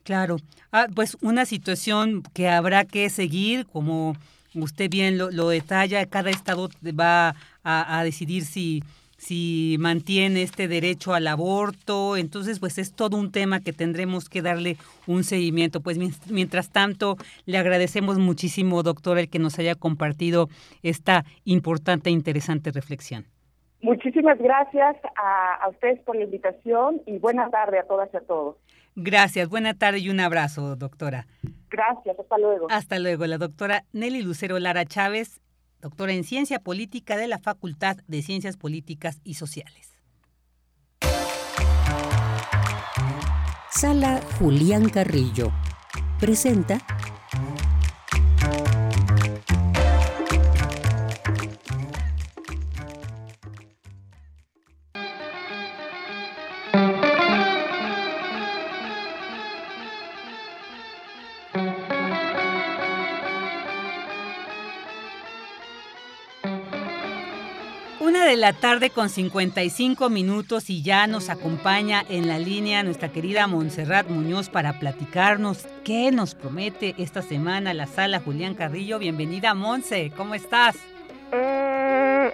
Claro, 0.02 0.36
ah, 0.72 0.86
pues 0.94 1.16
una 1.20 1.44
situación 1.44 2.22
que 2.32 2.48
habrá 2.48 2.84
que 2.84 3.10
seguir, 3.10 3.66
como 3.66 4.14
usted 4.54 4.90
bien 4.90 5.18
lo, 5.18 5.48
detalla, 5.48 6.06
cada 6.06 6.30
estado 6.30 6.70
va 6.98 7.34
a, 7.62 8.02
decidir 8.04 8.44
si, 8.44 8.82
si 9.18 9.76
mantiene 9.78 10.42
este 10.42 10.66
derecho 10.66 11.12
al 11.12 11.26
aborto, 11.26 12.16
entonces 12.16 12.58
pues 12.58 12.78
es 12.78 12.94
todo 12.94 13.18
un 13.18 13.30
tema 13.30 13.60
que 13.60 13.74
tendremos 13.74 14.30
que 14.30 14.40
darle 14.40 14.78
un 15.06 15.24
seguimiento. 15.24 15.82
Pues 15.82 15.98
mientras 16.28 16.70
tanto, 16.70 17.18
le 17.44 17.58
agradecemos 17.58 18.18
muchísimo, 18.18 18.82
doctor, 18.82 19.18
el 19.18 19.28
que 19.28 19.38
nos 19.38 19.58
haya 19.58 19.74
compartido 19.74 20.48
esta 20.82 21.24
importante 21.44 22.08
e 22.08 22.14
interesante 22.14 22.70
reflexión. 22.70 23.26
Muchísimas 23.81 24.39
gracias 24.39 24.97
a, 25.16 25.68
ustedes 25.68 26.01
por 26.01 26.16
la 26.16 26.24
invitación 26.24 27.01
y 27.07 27.18
buena 27.18 27.49
tarde 27.51 27.79
a 27.79 27.85
todas 27.85 28.09
y 28.12 28.16
a 28.16 28.20
todos. 28.20 28.57
Gracias, 28.97 29.49
buena 29.49 29.74
tarde 29.74 30.01
y 30.01 30.11
un 30.11 30.18
abrazo, 30.18 30.74
doctora. 30.74 31.26
Gracias, 31.70 32.18
hasta 32.18 32.39
luego. 32.39 32.66
Hasta 32.70 32.99
luego, 32.99 33.26
la 33.26 33.39
doctora 33.39 33.85
Nelly 33.93 34.22
Lucero 34.22 34.59
Lara 34.59 34.85
Chávez, 34.85 35.41
doctora 35.81 36.12
en 36.12 36.24
Ciencia 36.24 36.59
Política 36.59 37.16
de 37.16 37.29
la 37.29 37.39
Facultad 37.39 37.99
de 38.09 38.22
Ciencias 38.22 38.57
Políticas 38.57 39.20
y 39.22 39.35
Sociales. 39.35 39.95
Sala 43.70 44.20
Julián 44.41 44.89
Carrillo 44.89 45.53
presenta 46.18 46.79
la 68.39 68.53
tarde 68.53 68.91
con 68.91 69.09
55 69.09 70.09
minutos 70.11 70.70
y 70.70 70.82
ya 70.82 71.07
nos 71.09 71.28
acompaña 71.28 72.05
en 72.09 72.28
la 72.28 72.39
línea 72.39 72.84
nuestra 72.84 73.11
querida 73.11 73.49
Montserrat 73.49 74.09
Muñoz 74.09 74.49
para 74.49 74.78
platicarnos 74.78 75.66
qué 75.84 76.12
nos 76.12 76.36
promete 76.36 76.95
esta 76.99 77.20
semana 77.20 77.74
la 77.74 77.86
sala 77.86 78.20
Julián 78.20 78.55
Carrillo. 78.55 79.01
Bienvenida 79.01 79.55
Monse, 79.55 80.12
¿cómo 80.16 80.36
estás? 80.36 80.76
Eh, 81.32 81.67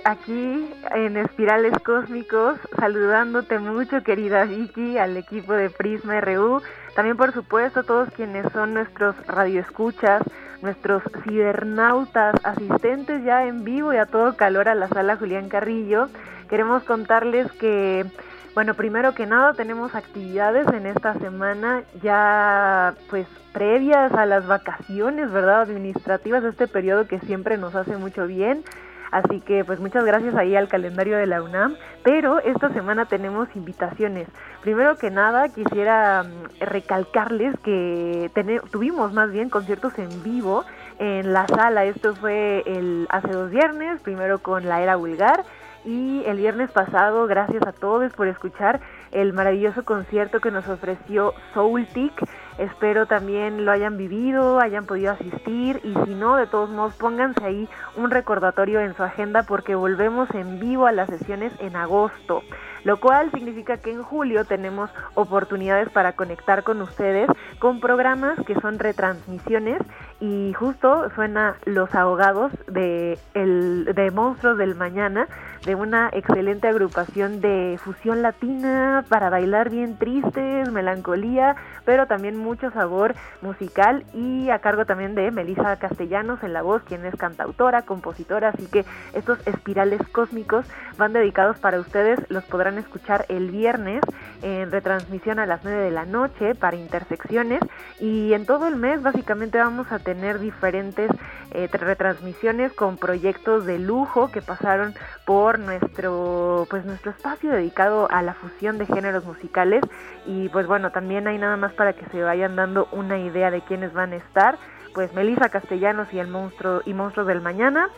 aquí 0.04 0.70
en 0.94 1.16
Espirales 1.16 1.72
Cósmicos, 1.84 2.58
saludándote 2.78 3.58
mucho 3.58 4.02
querida 4.02 4.44
Vicky, 4.44 4.98
al 4.98 5.16
equipo 5.16 5.54
de 5.54 5.70
Prisma 5.70 6.20
RU, 6.20 6.62
también 6.94 7.16
por 7.16 7.32
supuesto 7.32 7.80
a 7.80 7.82
todos 7.82 8.10
quienes 8.10 8.50
son 8.52 8.74
nuestros 8.74 9.16
radioescuchas, 9.26 10.22
nuestros 10.62 11.02
cibernautas, 11.24 12.34
asistentes 12.44 13.24
ya 13.24 13.46
en 13.46 13.64
vivo 13.64 13.92
y 13.92 13.96
a 13.96 14.06
todo 14.06 14.36
calor 14.36 14.68
a 14.68 14.74
la 14.74 14.88
sala 14.88 15.16
Julián 15.16 15.48
Carrillo. 15.48 16.08
Queremos 16.48 16.84
contarles 16.84 17.50
que, 17.52 18.06
bueno, 18.54 18.74
primero 18.74 19.14
que 19.14 19.26
nada 19.26 19.54
tenemos 19.54 19.94
actividades 19.94 20.68
en 20.68 20.86
esta 20.86 21.14
semana 21.14 21.82
ya 22.02 22.94
pues 23.10 23.26
previas 23.52 24.12
a 24.12 24.26
las 24.26 24.46
vacaciones, 24.46 25.30
¿verdad? 25.30 25.62
Administrativas 25.62 26.44
este 26.44 26.68
periodo 26.68 27.06
que 27.06 27.18
siempre 27.20 27.56
nos 27.56 27.74
hace 27.74 27.96
mucho 27.96 28.26
bien. 28.26 28.62
Así 29.10 29.40
que 29.40 29.64
pues 29.64 29.80
muchas 29.80 30.04
gracias 30.04 30.34
ahí 30.34 30.56
al 30.56 30.68
calendario 30.68 31.16
de 31.16 31.26
la 31.26 31.42
UNAM. 31.42 31.76
Pero 32.02 32.40
esta 32.40 32.72
semana 32.72 33.06
tenemos 33.06 33.48
invitaciones. 33.54 34.28
Primero 34.62 34.96
que 34.96 35.10
nada 35.10 35.48
quisiera 35.48 36.22
mm, 36.22 36.60
recalcarles 36.60 37.58
que 37.60 38.30
tuvimos 38.70 39.12
más 39.12 39.30
bien 39.30 39.50
conciertos 39.50 39.98
en 39.98 40.22
vivo 40.22 40.64
en 40.98 41.32
la 41.32 41.46
sala. 41.46 41.84
Esto 41.84 42.14
fue 42.14 42.62
el 42.66 43.06
hace 43.10 43.28
dos 43.28 43.50
viernes, 43.50 44.00
primero 44.02 44.38
con 44.38 44.68
la 44.68 44.82
era 44.82 44.96
vulgar 44.96 45.44
y 45.84 46.22
el 46.24 46.38
viernes 46.38 46.70
pasado, 46.70 47.26
gracias 47.26 47.62
a 47.66 47.72
todos 47.72 48.12
por 48.14 48.26
escuchar 48.26 48.80
el 49.14 49.32
maravilloso 49.32 49.84
concierto 49.84 50.40
que 50.40 50.50
nos 50.50 50.68
ofreció 50.68 51.32
Soultic. 51.54 52.12
Espero 52.58 53.06
también 53.06 53.64
lo 53.64 53.72
hayan 53.72 53.96
vivido, 53.96 54.60
hayan 54.60 54.86
podido 54.86 55.12
asistir 55.12 55.80
y 55.82 55.94
si 56.04 56.14
no, 56.14 56.36
de 56.36 56.46
todos 56.46 56.70
modos, 56.70 56.94
pónganse 56.94 57.44
ahí 57.44 57.68
un 57.96 58.10
recordatorio 58.10 58.80
en 58.80 58.94
su 58.94 59.02
agenda 59.02 59.44
porque 59.44 59.74
volvemos 59.74 60.28
en 60.34 60.60
vivo 60.60 60.86
a 60.86 60.92
las 60.92 61.08
sesiones 61.08 61.52
en 61.60 61.74
agosto 61.76 62.42
lo 62.84 63.00
cual 63.00 63.30
significa 63.32 63.78
que 63.78 63.90
en 63.90 64.02
julio 64.02 64.44
tenemos 64.44 64.90
oportunidades 65.14 65.88
para 65.88 66.12
conectar 66.12 66.62
con 66.62 66.80
ustedes 66.82 67.28
con 67.58 67.80
programas 67.80 68.38
que 68.46 68.54
son 68.60 68.78
retransmisiones 68.78 69.78
y 70.20 70.52
justo 70.52 71.10
suena 71.14 71.56
Los 71.64 71.94
Ahogados 71.94 72.52
de, 72.68 73.18
el, 73.32 73.86
de 73.94 74.10
Monstruos 74.10 74.58
del 74.58 74.74
Mañana, 74.74 75.26
de 75.64 75.74
una 75.74 76.10
excelente 76.12 76.68
agrupación 76.68 77.40
de 77.40 77.78
fusión 77.82 78.20
latina 78.20 79.04
para 79.08 79.30
bailar 79.30 79.70
bien 79.70 79.96
tristes, 79.96 80.70
melancolía, 80.70 81.56
pero 81.84 82.06
también 82.06 82.36
mucho 82.36 82.70
sabor 82.70 83.14
musical 83.40 84.04
y 84.12 84.50
a 84.50 84.58
cargo 84.58 84.84
también 84.84 85.14
de 85.14 85.30
Melissa 85.30 85.76
Castellanos 85.78 86.42
en 86.42 86.52
la 86.52 86.62
voz, 86.62 86.82
quien 86.82 87.04
es 87.06 87.16
cantautora, 87.16 87.82
compositora, 87.82 88.50
así 88.50 88.66
que 88.66 88.84
estos 89.14 89.38
espirales 89.46 90.00
cósmicos 90.12 90.66
van 90.98 91.14
dedicados 91.14 91.58
para 91.58 91.80
ustedes, 91.80 92.20
los 92.28 92.44
podrán 92.44 92.76
escuchar 92.76 93.24
el 93.28 93.50
viernes 93.50 94.02
en 94.42 94.70
retransmisión 94.70 95.38
a 95.38 95.46
las 95.46 95.64
9 95.64 95.78
de 95.82 95.90
la 95.90 96.04
noche 96.04 96.54
para 96.54 96.76
intersecciones 96.76 97.60
y 98.00 98.34
en 98.34 98.44
todo 98.44 98.66
el 98.66 98.76
mes 98.76 99.02
básicamente 99.02 99.58
vamos 99.58 99.90
a 99.92 99.98
tener 99.98 100.38
diferentes 100.38 101.10
eh, 101.52 101.68
retransmisiones 101.72 102.72
con 102.72 102.98
proyectos 102.98 103.64
de 103.64 103.78
lujo 103.78 104.30
que 104.30 104.42
pasaron 104.42 104.94
por 105.24 105.53
nuestro 105.58 106.66
pues 106.70 106.84
nuestro 106.84 107.10
espacio 107.10 107.50
dedicado 107.50 108.08
a 108.10 108.22
la 108.22 108.34
fusión 108.34 108.78
de 108.78 108.86
géneros 108.86 109.24
musicales 109.24 109.82
y 110.26 110.48
pues 110.48 110.66
bueno 110.66 110.90
también 110.90 111.26
hay 111.26 111.38
nada 111.38 111.56
más 111.56 111.72
para 111.72 111.92
que 111.92 112.06
se 112.06 112.22
vayan 112.22 112.56
dando 112.56 112.88
una 112.92 113.18
idea 113.18 113.50
de 113.50 113.62
quiénes 113.62 113.92
van 113.92 114.12
a 114.12 114.16
estar 114.16 114.58
pues 114.94 115.12
Melissa 115.14 115.48
Castellanos 115.48 116.12
y 116.12 116.18
el 116.18 116.28
monstruo 116.28 116.82
y 116.84 116.94
monstruos 116.94 117.26
del 117.26 117.40
mañana 117.40 117.90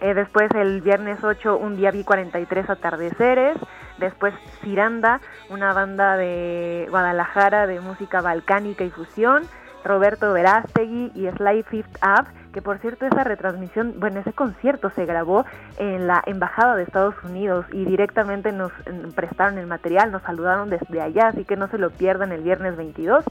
eh, 0.00 0.14
después 0.14 0.50
el 0.54 0.80
viernes 0.80 1.22
8 1.22 1.56
un 1.56 1.76
día 1.76 1.90
vi 1.90 2.04
43 2.04 2.68
atardeceres. 2.68 3.56
Después 3.98 4.34
Ciranda, 4.60 5.20
una 5.50 5.72
banda 5.72 6.16
de 6.16 6.86
Guadalajara 6.90 7.66
de 7.66 7.80
música 7.80 8.20
balcánica 8.20 8.84
y 8.84 8.90
fusión. 8.90 9.44
Roberto 9.84 10.32
Verástegui 10.32 11.12
y 11.14 11.28
Sly 11.28 11.62
Fifth 11.64 11.96
Up, 12.02 12.26
que 12.54 12.62
por 12.62 12.78
cierto 12.78 13.04
esa 13.04 13.24
retransmisión, 13.24 13.94
bueno, 13.98 14.20
ese 14.20 14.32
concierto 14.32 14.88
se 14.90 15.04
grabó 15.04 15.44
en 15.76 16.06
la 16.06 16.22
Embajada 16.24 16.76
de 16.76 16.84
Estados 16.84 17.16
Unidos 17.24 17.66
y 17.72 17.84
directamente 17.84 18.52
nos 18.52 18.72
prestaron 19.16 19.58
el 19.58 19.66
material, 19.66 20.12
nos 20.12 20.22
saludaron 20.22 20.70
desde 20.70 21.02
allá, 21.02 21.28
así 21.28 21.44
que 21.44 21.56
no 21.56 21.66
se 21.66 21.78
lo 21.78 21.90
pierdan 21.90 22.30
el 22.30 22.42
viernes 22.42 22.76
22 22.76 23.24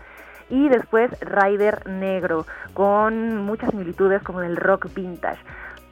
y 0.50 0.68
después 0.68 1.10
Rider 1.22 1.88
Negro, 1.88 2.46
con 2.74 3.38
muchas 3.38 3.72
similitudes 3.72 4.22
como 4.24 4.42
del 4.42 4.58
rock 4.58 4.94
vintage. 4.94 5.40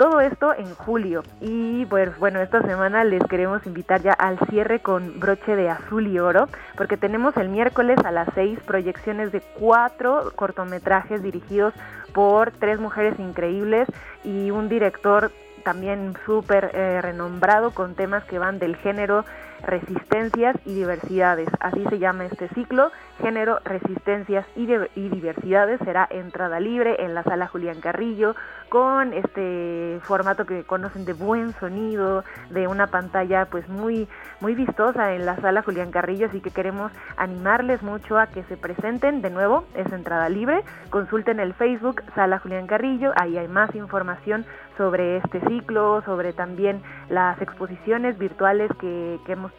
Todo 0.01 0.19
esto 0.19 0.51
en 0.55 0.73
julio. 0.73 1.21
Y 1.41 1.85
pues 1.85 2.17
bueno, 2.17 2.41
esta 2.41 2.63
semana 2.63 3.03
les 3.03 3.23
queremos 3.25 3.63
invitar 3.67 4.01
ya 4.01 4.13
al 4.13 4.39
cierre 4.49 4.79
con 4.79 5.19
broche 5.19 5.55
de 5.55 5.69
azul 5.69 6.07
y 6.07 6.17
oro, 6.17 6.47
porque 6.75 6.97
tenemos 6.97 7.37
el 7.37 7.49
miércoles 7.49 7.99
a 8.03 8.09
las 8.09 8.27
seis 8.33 8.57
proyecciones 8.65 9.31
de 9.31 9.41
cuatro 9.59 10.31
cortometrajes 10.35 11.21
dirigidos 11.21 11.75
por 12.15 12.49
tres 12.49 12.79
mujeres 12.79 13.19
increíbles 13.19 13.87
y 14.23 14.49
un 14.49 14.69
director 14.69 15.31
también 15.63 16.15
súper 16.25 16.71
eh, 16.73 16.99
renombrado 17.03 17.69
con 17.69 17.93
temas 17.93 18.23
que 18.23 18.39
van 18.39 18.57
del 18.57 18.77
género, 18.77 19.23
resistencias 19.63 20.55
y 20.65 20.73
diversidades. 20.73 21.49
Así 21.59 21.83
se 21.89 21.99
llama 21.99 22.25
este 22.25 22.47
ciclo, 22.49 22.91
género, 23.21 23.59
resistencias 23.63 24.45
y, 24.55 24.65
diversidades. 24.65 25.79
Será 25.83 26.07
entrada 26.09 26.59
libre 26.59 27.03
en 27.03 27.13
la 27.13 27.23
sala 27.23 27.47
Julián 27.47 27.81
Carrillo 27.81 28.35
con 28.69 29.13
este 29.13 29.99
formato 30.03 30.45
que 30.45 30.63
conocen 30.63 31.05
de 31.05 31.13
buen 31.13 31.53
sonido, 31.53 32.23
de 32.49 32.67
una 32.67 32.87
pantalla 32.87 33.45
pues 33.45 33.67
muy 33.67 34.07
muy 34.39 34.55
vistosa 34.55 35.13
en 35.13 35.25
la 35.25 35.35
sala 35.37 35.61
Julián 35.61 35.91
Carrillo, 35.91 36.27
así 36.27 36.41
que 36.41 36.49
queremos 36.49 36.91
animarles 37.17 37.83
mucho 37.83 38.17
a 38.17 38.27
que 38.27 38.43
se 38.43 38.57
presenten 38.57 39.21
de 39.21 39.29
nuevo, 39.29 39.65
es 39.75 39.91
entrada 39.91 40.29
libre, 40.29 40.63
consulten 40.89 41.39
el 41.39 41.53
Facebook 41.53 42.01
Sala 42.15 42.39
Julián 42.39 42.65
Carrillo, 42.65 43.11
ahí 43.17 43.37
hay 43.37 43.47
más 43.47 43.75
información 43.75 44.45
sobre 44.77 45.17
este 45.17 45.41
ciclo, 45.47 46.01
sobre 46.05 46.33
también 46.33 46.81
las 47.09 47.39
exposiciones 47.41 48.17
virtuales 48.17 48.71
que 48.79 49.19
hemos 49.27 49.50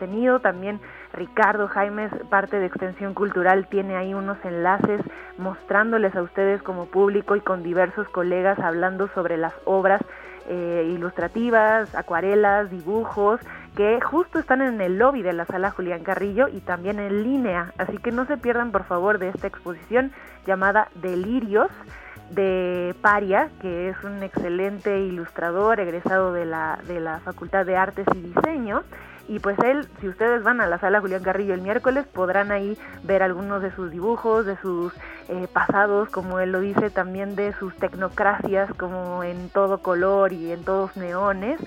también 0.43 0.81
Ricardo 1.13 1.69
Jaimes, 1.69 2.13
parte 2.31 2.59
de 2.59 2.67
Extensión 2.67 3.15
Cultural, 3.15 3.67
tiene 3.69 3.97
ahí 3.97 4.15
unos 4.15 4.39
enlaces 4.45 5.01
mostrándoles 5.39 6.15
a 6.15 6.23
ustedes 6.23 6.63
como 6.63 6.87
público 6.87 7.37
y 7.37 7.41
con 7.41 7.63
diversos 7.63 8.09
colegas 8.09 8.59
hablando 8.59 9.09
sobre 9.09 9.37
las 9.37 9.55
obras 9.65 10.01
eh, 10.49 10.91
ilustrativas, 10.93 11.95
acuarelas, 11.95 12.71
dibujos, 12.71 13.41
que 13.77 14.01
justo 14.01 14.39
están 14.39 14.61
en 14.61 14.81
el 14.81 14.99
lobby 14.99 15.23
de 15.23 15.33
la 15.33 15.45
sala 15.45 15.71
Julián 15.71 16.03
Carrillo 16.03 16.49
y 16.49 16.61
también 16.61 16.99
en 16.99 17.23
línea. 17.23 17.73
Así 17.79 17.99
que 17.99 18.11
no 18.11 18.27
se 18.27 18.37
pierdan 18.37 18.73
por 18.73 18.85
favor 18.85 19.19
de 19.19 19.29
esta 19.29 19.47
exposición 19.47 20.13
llamada 20.47 20.89
Delirios 20.97 21.71
de 22.31 22.95
Paria, 23.03 23.51
que 23.61 23.91
es 23.91 24.05
un 24.05 24.23
excelente 24.23 25.01
ilustrador 25.01 25.81
egresado 25.81 26.33
de 26.33 26.47
la, 26.47 26.79
de 26.87 27.01
la 27.01 27.21
Facultad 27.21 27.67
de 27.67 27.77
Artes 27.77 28.07
y 28.15 28.21
Diseño 28.21 28.83
y 29.29 29.39
pues 29.39 29.59
él, 29.61 29.89
si 30.01 30.09
ustedes 30.09 30.43
van 30.43 30.61
a 30.61 30.67
la 30.67 30.79
sala 30.79 31.01
Julián 31.01 31.23
Carrillo 31.23 31.55
el 31.55 31.61
miércoles, 31.61 32.07
podrán 32.07 32.51
ahí 32.51 32.77
ver 33.03 33.23
algunos 33.23 33.63
de 33.63 33.71
sus 33.75 33.91
dibujos, 33.91 34.47
de 34.47 34.57
sus 34.59 34.93
eh, 35.29 35.47
pasados, 35.53 36.09
como 36.11 36.41
él 36.41 36.53
lo 36.53 36.61
dice, 36.61 36.91
también 36.91 37.37
de 37.37 37.53
sus 37.55 37.75
tecnocracias, 37.77 38.73
como 38.75 39.23
en 39.25 39.49
todo 39.51 39.79
color 39.79 40.33
y 40.33 40.53
en 40.53 40.65
todos 40.65 40.97
neones 40.97 41.61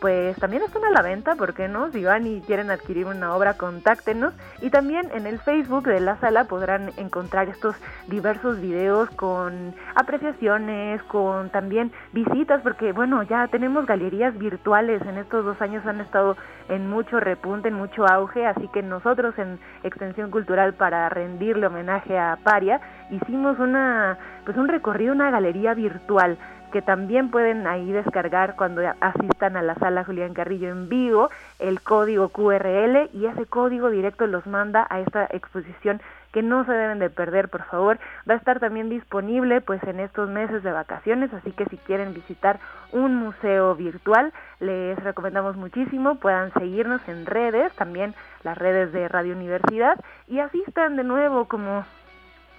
pues 0.00 0.36
también 0.38 0.62
están 0.62 0.84
a 0.84 0.90
la 0.90 1.02
venta, 1.02 1.36
¿por 1.36 1.52
qué 1.52 1.68
no? 1.68 1.90
Si 1.92 2.02
van 2.02 2.26
y 2.26 2.40
quieren 2.40 2.70
adquirir 2.70 3.06
una 3.06 3.34
obra, 3.34 3.54
contáctenos. 3.54 4.32
Y 4.62 4.70
también 4.70 5.10
en 5.12 5.26
el 5.26 5.38
Facebook 5.38 5.84
de 5.84 6.00
la 6.00 6.18
sala 6.20 6.44
podrán 6.44 6.90
encontrar 6.96 7.48
estos 7.48 7.76
diversos 8.08 8.60
videos 8.60 9.10
con 9.10 9.74
apreciaciones, 9.94 11.02
con 11.04 11.50
también 11.50 11.92
visitas, 12.12 12.62
porque 12.62 12.92
bueno, 12.92 13.22
ya 13.24 13.46
tenemos 13.48 13.84
galerías 13.86 14.36
virtuales, 14.38 15.02
en 15.02 15.18
estos 15.18 15.44
dos 15.44 15.60
años 15.60 15.84
han 15.86 16.00
estado 16.00 16.36
en 16.68 16.88
mucho 16.88 17.20
repunte, 17.20 17.68
en 17.68 17.74
mucho 17.74 18.06
auge, 18.06 18.46
así 18.46 18.68
que 18.68 18.82
nosotros 18.82 19.38
en 19.38 19.58
Extensión 19.82 20.30
Cultural 20.30 20.74
para 20.74 21.08
rendirle 21.08 21.66
homenaje 21.66 22.18
a 22.18 22.38
Paria, 22.42 22.80
hicimos 23.10 23.58
una, 23.58 24.16
pues 24.44 24.56
un 24.56 24.68
recorrido, 24.68 25.12
una 25.12 25.30
galería 25.30 25.74
virtual 25.74 26.38
que 26.70 26.82
también 26.82 27.30
pueden 27.30 27.66
ahí 27.66 27.92
descargar 27.92 28.56
cuando 28.56 28.82
asistan 29.00 29.56
a 29.56 29.62
la 29.62 29.74
sala 29.74 30.04
Julián 30.04 30.34
Carrillo 30.34 30.68
en 30.68 30.88
vivo 30.88 31.30
el 31.58 31.80
código 31.82 32.28
QRL 32.28 33.10
y 33.12 33.26
ese 33.26 33.46
código 33.46 33.90
directo 33.90 34.26
los 34.26 34.46
manda 34.46 34.86
a 34.88 35.00
esta 35.00 35.26
exposición 35.30 36.00
que 36.32 36.42
no 36.42 36.64
se 36.64 36.72
deben 36.72 36.98
de 36.98 37.10
perder, 37.10 37.48
por 37.48 37.64
favor. 37.64 37.98
Va 38.28 38.34
a 38.34 38.36
estar 38.36 38.60
también 38.60 38.88
disponible 38.88 39.60
pues 39.60 39.82
en 39.84 40.00
estos 40.00 40.28
meses 40.28 40.62
de 40.62 40.72
vacaciones, 40.72 41.32
así 41.34 41.52
que 41.52 41.64
si 41.66 41.76
quieren 41.76 42.14
visitar 42.14 42.60
un 42.92 43.16
museo 43.16 43.74
virtual, 43.74 44.32
les 44.60 44.98
recomendamos 45.02 45.56
muchísimo, 45.56 46.16
puedan 46.16 46.52
seguirnos 46.52 47.00
en 47.08 47.26
redes, 47.26 47.72
también 47.74 48.14
las 48.42 48.56
redes 48.56 48.92
de 48.92 49.08
Radio 49.08 49.34
Universidad 49.34 49.98
y 50.28 50.38
asistan 50.38 50.96
de 50.96 51.04
nuevo 51.04 51.46
como 51.46 51.84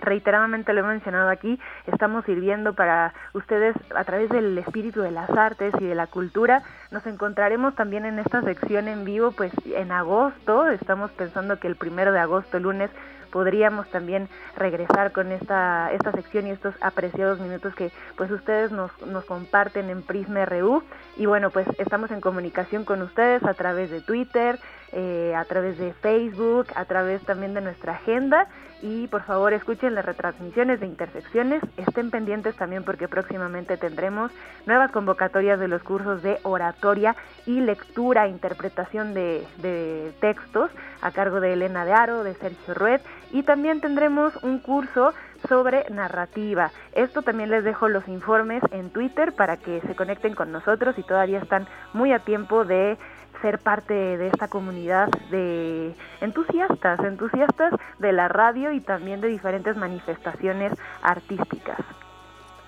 reiteradamente 0.01 0.73
lo 0.73 0.81
he 0.81 0.83
mencionado 0.83 1.29
aquí, 1.29 1.59
estamos 1.87 2.25
sirviendo 2.25 2.73
para 2.73 3.13
ustedes 3.33 3.75
a 3.95 4.03
través 4.03 4.29
del 4.29 4.57
espíritu 4.57 5.01
de 5.01 5.11
las 5.11 5.29
artes 5.29 5.73
y 5.79 5.85
de 5.85 5.95
la 5.95 6.07
cultura. 6.07 6.63
Nos 6.91 7.05
encontraremos 7.05 7.75
también 7.75 8.05
en 8.05 8.19
esta 8.19 8.41
sección 8.41 8.87
en 8.87 9.05
vivo, 9.05 9.31
pues 9.31 9.53
en 9.65 9.91
agosto, 9.91 10.67
estamos 10.69 11.11
pensando 11.11 11.59
que 11.59 11.67
el 11.67 11.75
primero 11.75 12.11
de 12.11 12.19
agosto, 12.19 12.59
lunes, 12.59 12.91
podríamos 13.31 13.89
también 13.89 14.29
regresar 14.55 15.11
con 15.11 15.31
esta, 15.31 15.91
esta 15.91 16.11
sección 16.11 16.47
y 16.47 16.51
estos 16.51 16.75
apreciados 16.81 17.39
minutos 17.39 17.73
que 17.75 17.91
pues 18.17 18.29
ustedes 18.31 18.71
nos, 18.71 18.91
nos 19.05 19.25
comparten 19.25 19.89
en 19.89 20.03
Prisma 20.03 20.45
RU 20.45 20.83
y 21.17 21.25
bueno 21.25 21.49
pues 21.49 21.67
estamos 21.77 22.11
en 22.11 22.21
comunicación 22.21 22.85
con 22.85 23.01
ustedes 23.01 23.43
a 23.43 23.53
través 23.53 23.89
de 23.89 24.01
Twitter, 24.01 24.59
eh, 24.93 25.33
a 25.37 25.45
través 25.45 25.77
de 25.77 25.93
Facebook, 25.93 26.67
a 26.75 26.83
través 26.83 27.21
también 27.23 27.53
de 27.53 27.61
nuestra 27.61 27.93
agenda. 27.93 28.47
Y 28.81 29.07
por 29.07 29.21
favor 29.23 29.53
escuchen 29.53 29.93
las 29.93 30.03
retransmisiones 30.03 30.79
de 30.79 30.87
intersecciones, 30.87 31.61
estén 31.77 32.09
pendientes 32.09 32.55
también 32.55 32.83
porque 32.83 33.07
próximamente 33.07 33.77
tendremos 33.77 34.31
nuevas 34.65 34.91
convocatorias 34.91 35.59
de 35.59 35.67
los 35.67 35.83
cursos 35.83 36.23
de 36.23 36.39
oratoria 36.43 37.15
y 37.45 37.61
lectura, 37.61 38.27
interpretación 38.27 39.13
de, 39.13 39.45
de 39.59 40.11
textos 40.19 40.71
a 41.01 41.11
cargo 41.11 41.39
de 41.39 41.53
Elena 41.53 41.85
de 41.85 41.93
Aro, 41.93 42.23
de 42.23 42.33
Sergio 42.35 42.73
Rued 42.73 43.01
y 43.31 43.43
también 43.43 43.81
tendremos 43.81 44.35
un 44.43 44.59
curso 44.59 45.13
sobre 45.47 45.89
narrativa. 45.89 46.71
Esto 46.93 47.21
también 47.21 47.49
les 47.49 47.63
dejo 47.63 47.89
los 47.89 48.07
informes 48.07 48.63
en 48.71 48.89
Twitter 48.89 49.33
para 49.33 49.57
que 49.57 49.81
se 49.81 49.95
conecten 49.95 50.35
con 50.35 50.51
nosotros 50.51 50.97
y 50.97 51.03
todavía 51.03 51.39
están 51.39 51.67
muy 51.93 52.13
a 52.13 52.19
tiempo 52.19 52.65
de 52.65 52.97
ser 53.41 53.59
parte 53.59 53.93
de 53.93 54.27
esta 54.27 54.47
comunidad 54.47 55.09
de 55.31 55.95
entusiastas, 56.21 56.99
entusiastas 56.99 57.73
de 57.99 58.11
la 58.11 58.27
radio 58.27 58.71
y 58.71 58.81
también 58.81 59.19
de 59.21 59.29
diferentes 59.29 59.75
manifestaciones 59.75 60.73
artísticas. 61.01 61.79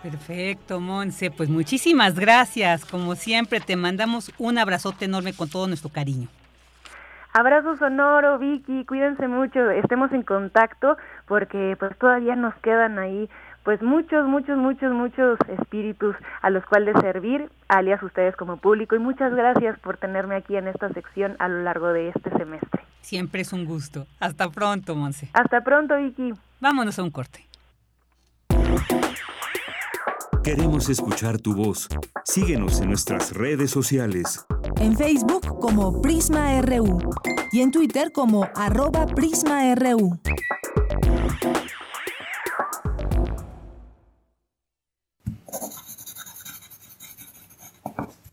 Perfecto, 0.02 0.82
Monse. 0.82 1.32
Pues 1.32 1.50
muchísimas 1.50 2.20
gracias. 2.20 2.84
Como 2.84 3.16
siempre, 3.16 3.62
te 3.62 3.76
mandamos 3.76 4.32
un 4.38 4.58
abrazote 4.58 5.06
enorme 5.06 5.34
con 5.34 5.50
todo 5.50 5.68
nuestro 5.68 5.90
cariño. 5.90 6.28
Abrazo 7.34 7.76
sonoro, 7.78 8.38
Vicky, 8.38 8.86
cuídense 8.86 9.28
mucho, 9.28 9.72
estemos 9.72 10.12
en 10.12 10.22
contacto 10.22 10.98
porque 11.28 11.76
pues 11.80 11.98
todavía 11.98 12.36
nos 12.36 12.54
quedan 12.56 13.00
ahí 13.00 13.28
pues 13.64 13.82
muchos, 13.82 14.28
muchos, 14.28 14.58
muchos, 14.58 14.94
muchos 14.94 15.40
espíritus 15.48 16.16
a 16.42 16.52
los 16.52 16.64
cuales 16.66 16.96
servir, 17.02 17.50
alias 17.70 18.04
ustedes 18.04 18.36
como 18.36 18.58
público 18.58 18.96
y 18.96 19.00
muchas 19.00 19.34
gracias 19.34 19.80
por 19.80 19.98
tenerme 19.98 20.36
aquí 20.36 20.56
en 20.58 20.68
esta 20.68 20.90
sección 20.90 21.36
a 21.40 21.48
lo 21.48 21.64
largo 21.64 21.88
de 21.88 22.10
este 22.10 22.30
semestre. 22.38 22.84
Siempre 23.02 23.42
es 23.42 23.52
un 23.52 23.66
gusto. 23.66 24.06
Hasta 24.20 24.50
pronto, 24.50 24.96
Monse. 24.96 25.30
Hasta 25.34 25.62
pronto, 25.62 25.98
Vicky. 25.98 26.34
Vámonos 26.60 27.00
a 27.00 27.04
un 27.04 27.12
corte. 27.12 27.48
Queremos 30.42 30.90
escuchar 30.90 31.38
tu 31.38 31.54
voz. 31.54 31.88
Síguenos 32.24 32.80
en 32.82 32.90
nuestras 32.90 33.34
redes 33.34 33.72
sociales. 33.72 34.46
En 34.78 34.98
Facebook 34.98 35.60
como 35.60 36.02
Prisma 36.02 36.62
RU 36.62 37.00
y 37.52 37.62
en 37.62 37.72
Twitter 37.72 38.12
como 38.12 38.48
arroba 38.56 39.06
PrismaRU. 39.06 40.20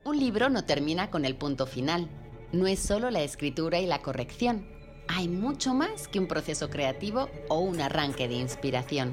Un 0.04 0.18
libro 0.18 0.48
no 0.48 0.64
termina 0.64 1.10
con 1.10 1.24
el 1.24 1.36
punto 1.36 1.66
final. 1.66 2.08
No 2.52 2.66
es 2.66 2.80
solo 2.80 3.10
la 3.10 3.22
escritura 3.22 3.78
y 3.78 3.86
la 3.86 4.02
corrección. 4.02 4.66
Hay 5.06 5.28
mucho 5.28 5.74
más 5.74 6.08
que 6.08 6.18
un 6.18 6.28
proceso 6.28 6.70
creativo 6.70 7.28
o 7.48 7.58
un 7.58 7.80
arranque 7.80 8.28
de 8.28 8.34
inspiración. 8.34 9.12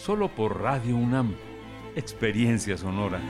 solo 0.00 0.28
por 0.28 0.62
Radio 0.62 0.96
UNAM, 0.96 1.36
Experiencia 1.94 2.78
Sonora. 2.78 3.20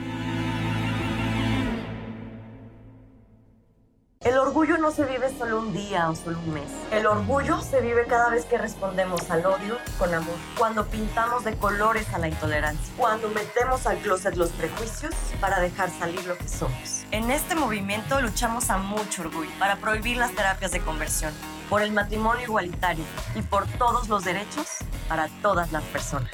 El 4.21 4.37
orgullo 4.37 4.77
no 4.77 4.91
se 4.91 5.03
vive 5.03 5.35
solo 5.37 5.59
un 5.59 5.73
día 5.73 6.09
o 6.09 6.15
solo 6.15 6.37
un 6.39 6.53
mes. 6.53 6.69
El 6.91 7.07
orgullo 7.07 7.59
se 7.61 7.81
vive 7.81 8.05
cada 8.07 8.29
vez 8.29 8.45
que 8.45 8.57
respondemos 8.57 9.29
al 9.31 9.45
odio 9.45 9.77
con 9.97 10.13
amor. 10.13 10.35
Cuando 10.57 10.85
pintamos 10.85 11.43
de 11.43 11.57
colores 11.57 12.07
a 12.13 12.19
la 12.19 12.29
intolerancia. 12.29 12.93
Cuando 12.97 13.29
metemos 13.29 13.87
al 13.87 13.97
closet 13.97 14.35
los 14.35 14.51
prejuicios 14.51 15.13
para 15.41 15.59
dejar 15.59 15.89
salir 15.89 16.23
lo 16.25 16.37
que 16.37 16.47
somos. 16.47 17.03
En 17.11 17.31
este 17.31 17.55
movimiento 17.55 18.21
luchamos 18.21 18.69
a 18.69 18.77
mucho 18.77 19.23
orgullo 19.23 19.49
para 19.59 19.77
prohibir 19.77 20.17
las 20.17 20.31
terapias 20.33 20.71
de 20.71 20.79
conversión, 20.79 21.33
por 21.71 21.81
el 21.81 21.93
matrimonio 21.93 22.43
igualitario 22.43 23.05
y 23.33 23.41
por 23.43 23.65
todos 23.65 24.09
los 24.09 24.25
derechos 24.25 24.67
para 25.07 25.29
todas 25.41 25.71
las 25.71 25.83
personas. 25.85 26.29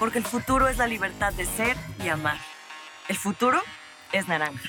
Porque 0.00 0.18
el 0.18 0.24
futuro 0.24 0.66
es 0.66 0.78
la 0.78 0.88
libertad 0.88 1.32
de 1.32 1.46
ser 1.46 1.76
y 2.02 2.08
amar. 2.08 2.38
El 3.06 3.16
futuro 3.16 3.60
es 4.10 4.26
naranja. 4.26 4.68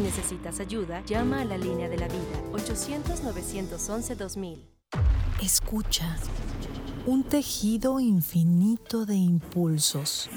Si 0.00 0.04
necesitas 0.04 0.60
ayuda, 0.60 1.02
llama 1.04 1.42
a 1.42 1.44
la 1.44 1.58
línea 1.58 1.90
de 1.90 1.98
la 1.98 2.08
vida 2.08 2.24
800-911-2000. 2.52 4.64
Escucha. 5.42 6.16
Un 7.04 7.22
tejido 7.22 8.00
infinito 8.00 9.04
de 9.04 9.16
impulsos. 9.16 10.30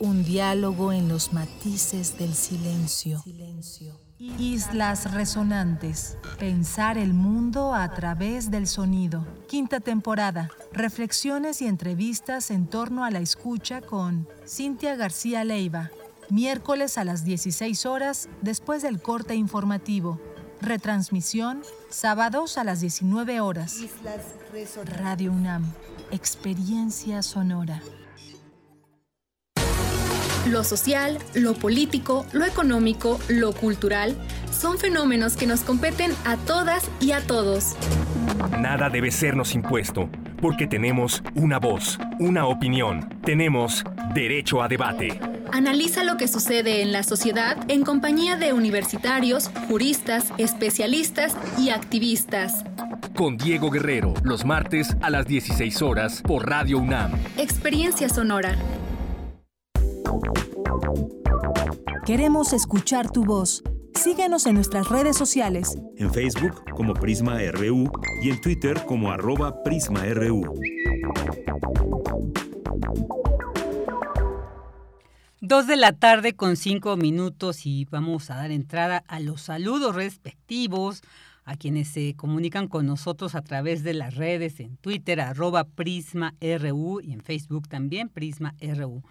Un 0.00 0.24
diálogo 0.24 0.92
en 0.92 1.06
los 1.06 1.32
matices 1.32 2.18
del 2.18 2.34
silencio. 2.34 3.22
Islas 4.18 5.14
resonantes. 5.14 6.18
Pensar 6.40 6.98
el 6.98 7.14
mundo 7.14 7.74
a 7.74 7.88
través 7.94 8.50
del 8.50 8.66
sonido. 8.66 9.24
Quinta 9.46 9.78
temporada. 9.78 10.50
Reflexiones 10.72 11.62
y 11.62 11.68
entrevistas 11.68 12.50
en 12.50 12.66
torno 12.66 13.04
a 13.04 13.12
la 13.12 13.20
escucha 13.20 13.80
con 13.80 14.26
Cintia 14.44 14.96
García 14.96 15.44
Leiva 15.44 15.92
miércoles 16.30 16.98
a 16.98 17.04
las 17.04 17.24
16 17.24 17.86
horas 17.86 18.28
después 18.40 18.82
del 18.82 19.00
corte 19.00 19.34
informativo. 19.34 20.20
Retransmisión, 20.60 21.62
sábados 21.90 22.58
a 22.58 22.64
las 22.64 22.80
19 22.80 23.40
horas. 23.40 23.78
Radio 24.98 25.32
UNAM, 25.32 25.64
experiencia 26.10 27.22
sonora. 27.22 27.82
Lo 30.48 30.64
social, 30.64 31.18
lo 31.34 31.54
político, 31.54 32.26
lo 32.32 32.44
económico, 32.44 33.20
lo 33.28 33.52
cultural 33.52 34.16
son 34.50 34.76
fenómenos 34.76 35.36
que 35.36 35.46
nos 35.46 35.60
competen 35.60 36.12
a 36.24 36.36
todas 36.36 36.90
y 37.00 37.12
a 37.12 37.20
todos. 37.20 37.76
Nada 38.58 38.90
debe 38.90 39.10
sernos 39.10 39.54
impuesto, 39.54 40.08
porque 40.40 40.66
tenemos 40.66 41.22
una 41.36 41.58
voz, 41.58 41.98
una 42.18 42.46
opinión, 42.46 43.08
tenemos 43.24 43.84
derecho 44.14 44.62
a 44.62 44.68
debate. 44.68 45.18
Analiza 45.52 46.04
lo 46.04 46.16
que 46.16 46.28
sucede 46.28 46.82
en 46.82 46.92
la 46.92 47.02
sociedad 47.02 47.56
en 47.68 47.84
compañía 47.84 48.36
de 48.36 48.52
universitarios, 48.52 49.50
juristas, 49.68 50.32
especialistas 50.38 51.36
y 51.58 51.70
activistas. 51.70 52.64
Con 53.16 53.36
Diego 53.36 53.70
Guerrero, 53.70 54.14
los 54.22 54.44
martes 54.44 54.96
a 55.02 55.10
las 55.10 55.26
16 55.26 55.82
horas 55.82 56.22
por 56.22 56.48
Radio 56.48 56.78
UNAM. 56.78 57.12
Experiencia 57.36 58.08
Sonora. 58.08 58.56
Queremos 62.06 62.52
escuchar 62.52 63.10
tu 63.10 63.24
voz. 63.24 63.62
Síguenos 63.94 64.46
en 64.46 64.54
nuestras 64.54 64.88
redes 64.88 65.16
sociales. 65.16 65.78
En 65.98 66.12
Facebook 66.12 66.64
como 66.74 66.94
Prisma 66.94 67.38
RU 67.52 67.90
y 68.22 68.30
en 68.30 68.40
Twitter 68.40 68.82
como 68.86 69.12
arroba 69.12 69.62
PrismaRU. 69.62 70.42
Dos 75.44 75.66
de 75.66 75.74
la 75.74 75.92
tarde 75.92 76.34
con 76.34 76.56
cinco 76.56 76.96
minutos 76.96 77.66
y 77.66 77.84
vamos 77.86 78.30
a 78.30 78.36
dar 78.36 78.52
entrada 78.52 79.02
a 79.08 79.18
los 79.18 79.42
saludos 79.42 79.92
respectivos 79.92 81.02
a 81.44 81.56
quienes 81.56 81.88
se 81.88 82.14
comunican 82.14 82.68
con 82.68 82.86
nosotros 82.86 83.34
a 83.34 83.42
través 83.42 83.82
de 83.82 83.92
las 83.92 84.14
redes 84.14 84.60
en 84.60 84.76
Twitter, 84.76 85.20
arroba 85.20 85.64
Prisma 85.64 86.36
RU 86.40 87.00
y 87.00 87.12
en 87.12 87.22
Facebook 87.22 87.68
también, 87.68 88.08
Prisma 88.08 88.54
RU. 88.60 89.02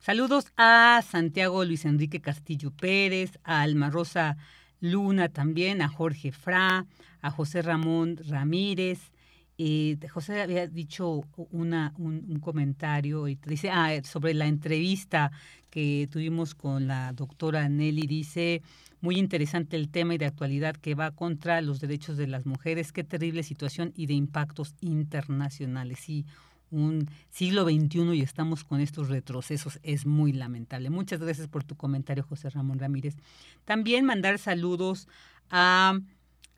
Saludos 0.00 0.46
a 0.56 1.04
Santiago 1.08 1.64
Luis 1.64 1.84
Enrique 1.84 2.20
Castillo 2.20 2.72
Pérez, 2.72 3.38
a 3.44 3.62
Alma 3.62 3.88
Rosa 3.88 4.36
Luna 4.80 5.28
también, 5.28 5.82
a 5.82 5.88
Jorge 5.88 6.32
Fra, 6.32 6.84
a 7.20 7.30
José 7.30 7.62
Ramón 7.62 8.16
Ramírez. 8.26 9.12
Eh, 9.58 9.96
José 10.10 10.42
había 10.42 10.66
dicho 10.66 11.22
una, 11.50 11.94
un, 11.96 12.40
comentario 12.40 13.26
y 13.26 13.36
dice 13.36 13.70
ah, 13.70 13.90
sobre 14.04 14.34
la 14.34 14.46
entrevista 14.46 15.32
que 15.70 16.08
tuvimos 16.10 16.54
con 16.54 16.86
la 16.86 17.12
doctora 17.12 17.68
Nelly. 17.68 18.06
Dice, 18.06 18.62
muy 19.00 19.16
interesante 19.16 19.76
el 19.76 19.88
tema 19.88 20.14
y 20.14 20.18
de 20.18 20.26
actualidad 20.26 20.76
que 20.76 20.94
va 20.94 21.10
contra 21.10 21.62
los 21.62 21.80
derechos 21.80 22.16
de 22.16 22.26
las 22.26 22.44
mujeres. 22.44 22.92
Qué 22.92 23.04
terrible 23.04 23.42
situación 23.42 23.92
y 23.96 24.06
de 24.06 24.14
impactos 24.14 24.74
internacionales. 24.80 26.00
Sí, 26.00 26.26
un 26.70 27.08
siglo 27.30 27.64
XXI 27.64 28.14
y 28.14 28.22
estamos 28.22 28.64
con 28.64 28.80
estos 28.80 29.08
retrocesos. 29.08 29.78
Es 29.82 30.04
muy 30.04 30.32
lamentable. 30.32 30.90
Muchas 30.90 31.20
gracias 31.20 31.48
por 31.48 31.64
tu 31.64 31.76
comentario, 31.76 32.24
José 32.24 32.50
Ramón 32.50 32.78
Ramírez. 32.78 33.16
También 33.64 34.04
mandar 34.04 34.38
saludos 34.38 35.08
a 35.50 35.98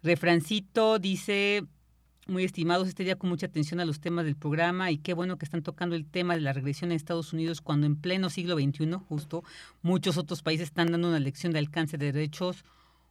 Refrancito, 0.02 0.98
dice, 0.98 1.64
muy 2.28 2.44
estimados, 2.44 2.88
este 2.88 3.04
día 3.04 3.16
con 3.16 3.30
mucha 3.30 3.46
atención 3.46 3.80
a 3.80 3.84
los 3.84 4.00
temas 4.00 4.24
del 4.24 4.36
programa 4.36 4.90
y 4.90 4.98
qué 4.98 5.14
bueno 5.14 5.38
que 5.38 5.44
están 5.44 5.62
tocando 5.62 5.96
el 5.96 6.06
tema 6.06 6.34
de 6.34 6.42
la 6.42 6.52
regresión 6.52 6.90
en 6.90 6.96
Estados 6.96 7.32
Unidos 7.32 7.60
cuando 7.60 7.86
en 7.86 7.96
pleno 7.96 8.30
siglo 8.30 8.56
XXI, 8.56 8.92
justo, 9.08 9.44
muchos 9.82 10.18
otros 10.18 10.42
países 10.42 10.68
están 10.68 10.92
dando 10.92 11.08
una 11.08 11.20
lección 11.20 11.52
de 11.52 11.58
alcance 11.58 11.96
de 11.96 12.12
derechos 12.12 12.64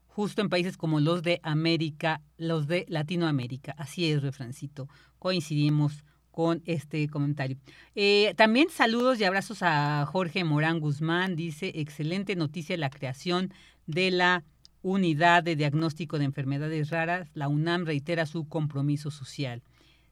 justo 0.08 0.42
en 0.42 0.50
países 0.50 0.78
como 0.78 1.00
los 1.00 1.22
de 1.24 1.40
América, 1.44 2.22
los 2.38 2.68
de 2.68 2.86
Latinoamérica. 2.90 3.76
Así 3.78 4.10
es, 4.10 4.22
Refrancito. 4.22 4.88
Coincidimos 5.20 6.04
con 6.32 6.62
este 6.66 7.08
comentario. 7.08 7.58
Eh, 7.96 8.34
también 8.36 8.70
saludos 8.70 9.20
y 9.20 9.24
abrazos 9.24 9.60
a 9.62 10.06
Jorge 10.06 10.44
Morán 10.44 10.80
Guzmán. 10.80 11.36
Dice, 11.36 11.72
excelente 11.76 12.36
noticia 12.36 12.78
la 12.78 12.90
creación 12.90 13.52
de 13.88 14.12
la 14.12 14.44
unidad 14.82 15.44
de 15.44 15.56
diagnóstico 15.56 16.20
de 16.20 16.26
enfermedades 16.26 16.90
raras. 16.90 17.30
La 17.34 17.48
UNAM 17.48 17.86
reitera 17.86 18.26
su 18.26 18.48
compromiso 18.48 19.12
social. 19.12 19.62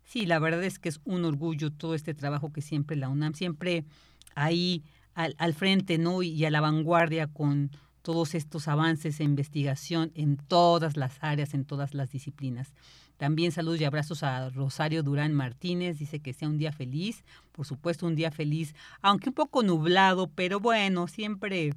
Sí, 0.04 0.26
la 0.26 0.40
verdad 0.40 0.64
es 0.64 0.80
que 0.80 0.90
es 0.90 1.00
un 1.06 1.26
orgullo 1.26 1.72
todo 1.72 1.96
este 1.96 2.14
trabajo 2.14 2.54
que 2.54 2.62
siempre 2.62 2.96
la 2.96 3.10
UNAM, 3.10 3.34
siempre 3.34 3.86
ahí 4.36 4.84
al, 5.14 5.36
al 5.40 5.54
frente 5.54 5.98
¿no? 5.98 6.22
y 6.22 6.46
a 6.46 6.52
la 6.52 6.62
vanguardia 6.62 7.28
con 7.28 7.72
todos 8.06 8.36
estos 8.36 8.68
avances 8.68 9.20
en 9.20 9.32
investigación 9.32 10.12
en 10.14 10.38
todas 10.38 10.96
las 10.96 11.18
áreas, 11.22 11.56
en 11.56 11.66
todas 11.66 11.96
las 11.96 12.12
disciplinas. 12.12 12.72
También 13.18 13.52
saludos 13.52 13.82
y 13.82 13.86
abrazos 13.86 14.22
a 14.22 14.50
Rosario 14.50 15.02
Durán 15.02 15.34
Martínez, 15.34 15.98
dice 15.98 16.20
que 16.20 16.34
sea 16.34 16.50
un 16.50 16.60
día 16.60 16.72
feliz, 16.72 17.24
por 17.52 17.66
supuesto 17.66 18.06
un 18.06 18.16
día 18.16 18.30
feliz, 18.30 18.76
aunque 19.02 19.30
un 19.30 19.36
poco 19.36 19.64
nublado, 19.64 20.28
pero 20.28 20.60
bueno, 20.60 21.08
siempre 21.08 21.74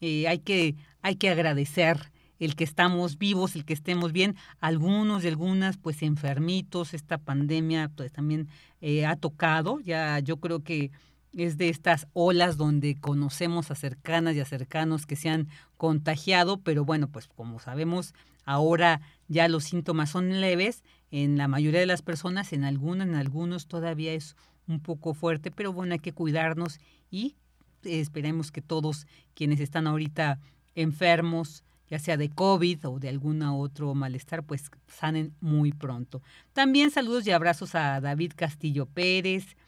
eh, 0.00 0.28
hay, 0.28 0.38
que, 0.38 0.76
hay 1.00 1.16
que 1.16 1.30
agradecer 1.30 2.12
el 2.44 2.56
que 2.56 2.64
estamos 2.64 3.18
vivos, 3.18 3.54
el 3.54 3.64
que 3.64 3.72
estemos 3.72 4.12
bien, 4.12 4.34
algunos 4.58 5.22
y 5.22 5.28
algunas 5.28 5.76
pues 5.76 6.02
enfermitos, 6.02 6.92
esta 6.92 7.16
pandemia 7.16 7.88
pues 7.94 8.10
también 8.10 8.48
eh, 8.80 9.06
ha 9.06 9.14
tocado, 9.14 9.78
ya 9.78 10.18
yo 10.18 10.38
creo 10.38 10.64
que 10.64 10.90
es 11.32 11.56
de 11.56 11.68
estas 11.68 12.08
olas 12.14 12.56
donde 12.56 12.96
conocemos 12.96 13.70
a 13.70 13.76
cercanas 13.76 14.34
y 14.34 14.40
a 14.40 14.44
cercanos 14.44 15.06
que 15.06 15.14
se 15.14 15.28
han 15.28 15.46
contagiado, 15.76 16.58
pero 16.58 16.84
bueno, 16.84 17.06
pues 17.06 17.28
como 17.28 17.60
sabemos, 17.60 18.12
ahora 18.44 19.00
ya 19.28 19.46
los 19.46 19.62
síntomas 19.62 20.10
son 20.10 20.40
leves 20.40 20.82
en 21.12 21.38
la 21.38 21.46
mayoría 21.46 21.78
de 21.78 21.86
las 21.86 22.02
personas, 22.02 22.52
en 22.52 22.64
algunas, 22.64 23.06
en 23.06 23.14
algunos 23.14 23.68
todavía 23.68 24.14
es 24.14 24.34
un 24.66 24.80
poco 24.80 25.14
fuerte, 25.14 25.52
pero 25.52 25.72
bueno, 25.72 25.92
hay 25.92 26.00
que 26.00 26.12
cuidarnos 26.12 26.80
y 27.08 27.36
esperemos 27.84 28.50
que 28.50 28.62
todos 28.62 29.06
quienes 29.34 29.60
están 29.60 29.86
ahorita 29.86 30.40
enfermos, 30.74 31.62
ya 31.92 31.98
sea 31.98 32.16
de 32.16 32.30
COVID 32.30 32.88
o 32.88 32.98
de 32.98 33.10
algún 33.10 33.42
otro 33.42 33.94
malestar, 33.94 34.42
pues 34.42 34.70
sanen 34.88 35.34
muy 35.42 35.72
pronto. 35.72 36.22
También 36.54 36.90
saludos 36.90 37.26
y 37.26 37.32
abrazos 37.32 37.74
a 37.74 38.00
David 38.00 38.32
Castillo 38.34 38.86
Pérez 38.86 39.58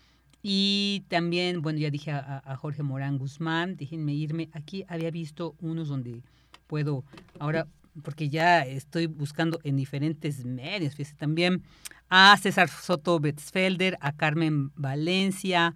y 0.43 1.05
también, 1.09 1.61
bueno, 1.61 1.81
ya 1.81 1.91
dije 1.91 2.12
a, 2.12 2.57
Jorge 2.59 2.83
Morán 2.83 3.18
Guzmán, 3.18 3.77
déjenme 3.77 4.14
irme. 4.14 4.49
Aquí 4.55 4.87
había 4.89 5.11
visto 5.11 5.55
unos 5.61 5.89
donde 5.89 6.22
puedo, 6.66 7.05
ahora, 7.39 7.66
porque 8.03 8.31
ya 8.31 8.62
estoy 8.62 9.05
buscando 9.05 9.61
en 9.62 9.77
diferentes 9.77 10.47
medios, 10.47 10.95
fíjese, 10.95 11.16
también 11.16 11.62
a 12.09 12.35
César 12.41 12.70
Soto 12.70 13.20
Betzfelder, 13.20 13.99
a 14.01 14.12
Carmen 14.12 14.70
Valencia, 14.77 15.75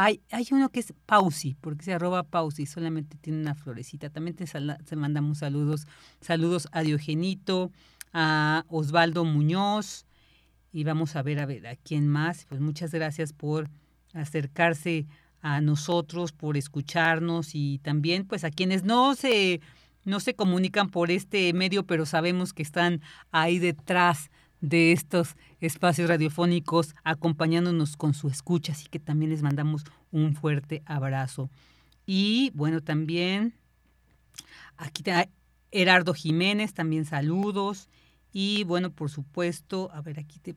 hay, 0.00 0.22
hay 0.30 0.46
uno 0.52 0.68
que 0.68 0.78
es 0.78 0.94
Pausi, 1.06 1.56
porque 1.60 1.84
se 1.84 1.92
arroba 1.92 2.22
Pausi, 2.22 2.66
solamente 2.66 3.16
tiene 3.20 3.40
una 3.40 3.56
florecita. 3.56 4.10
También 4.10 4.36
te, 4.36 4.44
te 4.46 4.96
mandamos 4.96 5.38
saludos, 5.38 5.88
saludos 6.20 6.68
a 6.70 6.82
Diogenito, 6.82 7.72
a 8.12 8.64
Osvaldo 8.68 9.24
Muñoz, 9.24 10.06
y 10.72 10.84
vamos 10.84 11.16
a 11.16 11.22
ver 11.22 11.40
a 11.40 11.46
ver 11.46 11.66
a 11.66 11.74
quién 11.74 12.06
más. 12.06 12.44
Pues 12.48 12.60
muchas 12.60 12.92
gracias 12.92 13.32
por 13.32 13.70
acercarse 14.14 15.08
a 15.40 15.60
nosotros, 15.60 16.30
por 16.30 16.56
escucharnos 16.56 17.56
y 17.56 17.80
también 17.80 18.24
pues 18.24 18.44
a 18.44 18.50
quienes 18.50 18.84
no 18.84 19.16
se 19.16 19.60
no 20.04 20.20
se 20.20 20.34
comunican 20.34 20.90
por 20.90 21.10
este 21.10 21.52
medio, 21.52 21.84
pero 21.84 22.06
sabemos 22.06 22.52
que 22.52 22.62
están 22.62 23.02
ahí 23.32 23.58
detrás 23.58 24.30
de 24.60 24.92
estos 24.92 25.36
espacios 25.60 26.08
radiofónicos 26.08 26.94
acompañándonos 27.04 27.96
con 27.96 28.14
su 28.14 28.28
escucha, 28.28 28.72
así 28.72 28.86
que 28.88 28.98
también 28.98 29.30
les 29.30 29.42
mandamos 29.42 29.84
un 30.10 30.34
fuerte 30.34 30.82
abrazo. 30.86 31.50
Y 32.06 32.50
bueno, 32.54 32.80
también 32.80 33.54
aquí 34.76 35.02
está 35.02 35.28
Gerardo 35.70 36.14
Jiménez, 36.14 36.74
también 36.74 37.04
saludos. 37.04 37.88
Y 38.32 38.64
bueno, 38.64 38.90
por 38.90 39.10
supuesto, 39.10 39.90
a 39.92 40.00
ver, 40.00 40.18
aquí 40.18 40.38
te, 40.38 40.56